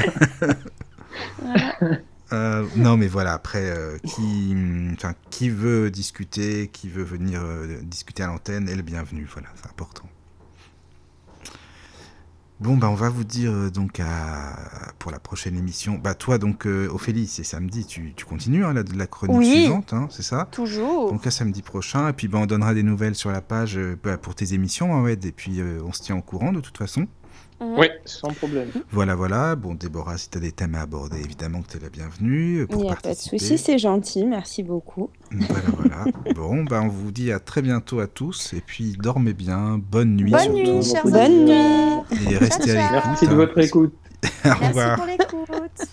Euh, 2.31 2.65
non, 2.75 2.97
mais 2.97 3.07
voilà, 3.07 3.33
après, 3.33 3.63
euh, 3.63 3.97
qui, 3.99 4.55
enfin, 4.93 5.13
qui 5.29 5.49
veut 5.49 5.89
discuter, 5.89 6.69
qui 6.71 6.87
veut 6.87 7.03
venir 7.03 7.41
euh, 7.43 7.79
discuter 7.81 8.23
à 8.23 8.27
l'antenne 8.27 8.69
est 8.69 8.75
le 8.75 8.83
bienvenu. 8.83 9.27
Voilà, 9.31 9.47
c'est 9.55 9.67
important. 9.67 10.03
Bon, 12.59 12.75
bah, 12.75 12.89
on 12.89 12.95
va 12.95 13.07
vous 13.09 13.23
dire 13.23 13.71
donc 13.71 14.01
à, 14.01 14.91
pour 14.99 15.11
la 15.11 15.19
prochaine 15.19 15.57
émission. 15.57 15.95
Bah, 15.95 16.13
toi, 16.13 16.37
donc, 16.37 16.65
Ophélie, 16.65 17.25
c'est 17.25 17.45
samedi, 17.45 17.85
tu, 17.85 18.13
tu 18.15 18.25
continues 18.25 18.65
hein, 18.65 18.73
la, 18.73 18.83
la 18.95 19.07
chronique 19.07 19.37
Oui. 19.37 19.61
suivante, 19.63 19.93
hein, 19.93 20.07
c'est 20.11 20.23
ça? 20.23 20.49
Toujours. 20.51 21.11
Donc, 21.11 21.25
à 21.25 21.31
samedi 21.31 21.61
prochain. 21.61 22.09
Et 22.09 22.13
puis, 22.13 22.27
bah, 22.27 22.37
on 22.39 22.45
donnera 22.45 22.73
des 22.73 22.83
nouvelles 22.83 23.15
sur 23.15 23.31
la 23.31 23.41
page 23.41 23.79
bah, 24.03 24.17
pour 24.17 24.35
tes 24.35 24.53
émissions, 24.53 24.89
Mohamed. 24.89 25.23
Et 25.23 25.31
puis, 25.31 25.61
on 25.85 25.93
se 25.93 26.01
tient 26.01 26.17
au 26.17 26.21
courant 26.21 26.51
de 26.51 26.59
toute 26.59 26.77
façon. 26.77 27.07
Mhm. 27.61 27.75
Oui, 27.77 27.87
sans 28.05 28.29
problème. 28.29 28.69
Voilà, 28.91 29.15
voilà. 29.15 29.55
Bon, 29.55 29.73
Déborah, 29.73 30.17
si 30.17 30.29
tu 30.29 30.37
as 30.37 30.41
des 30.41 30.51
thèmes 30.51 30.75
à 30.75 30.81
aborder, 30.81 31.19
évidemment 31.19 31.61
que 31.61 31.71
tu 31.71 31.77
es 31.77 31.79
la 31.81 31.89
bienvenue 31.89 32.59
euh, 32.59 32.61
Il 32.61 32.67
pour 32.67 32.83
n'y 32.83 32.91
a 32.91 32.95
pas 32.95 33.13
de 33.13 33.19
souci, 33.19 33.57
c'est 33.57 33.77
gentil, 33.77 34.25
merci 34.25 34.63
beaucoup. 34.63 35.09
Voilà, 35.31 35.63
voilà. 35.77 36.05
bon, 36.35 36.63
bah, 36.63 36.81
on 36.81 36.87
vous 36.87 37.11
dit 37.11 37.31
à 37.31 37.39
très 37.39 37.61
bientôt 37.61 37.99
à 37.99 38.07
tous. 38.07 38.53
Et 38.53 38.61
puis, 38.61 38.95
dormez 38.97 39.33
bien. 39.33 39.77
Bonne 39.77 40.15
nuit. 40.15 40.31
Bonne 40.31 40.41
surtout. 40.41 40.57
nuit, 40.57 40.83
chers 40.83 41.03
Bonne 41.03 41.15
auditeurs. 41.15 42.05
Et 42.31 42.37
restez 42.37 42.73
Ciao, 42.73 42.77
à 42.77 42.95
l'écoute. 42.95 43.05
Merci 43.07 43.27
de 43.27 43.35
votre 43.35 43.57
écoute. 43.59 43.93
Au 44.23 44.47
Merci 44.47 44.67
revoir. 44.67 44.95
pour 44.95 45.05
l'écoute. 45.05 45.87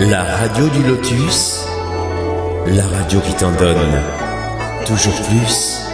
La 0.00 0.24
radio 0.24 0.68
du 0.68 0.82
lotus, 0.82 1.64
la 2.66 2.86
radio 2.86 3.20
qui 3.20 3.34
t'en 3.34 3.52
donne 3.56 4.02
toujours 4.84 5.14
plus. 5.28 5.91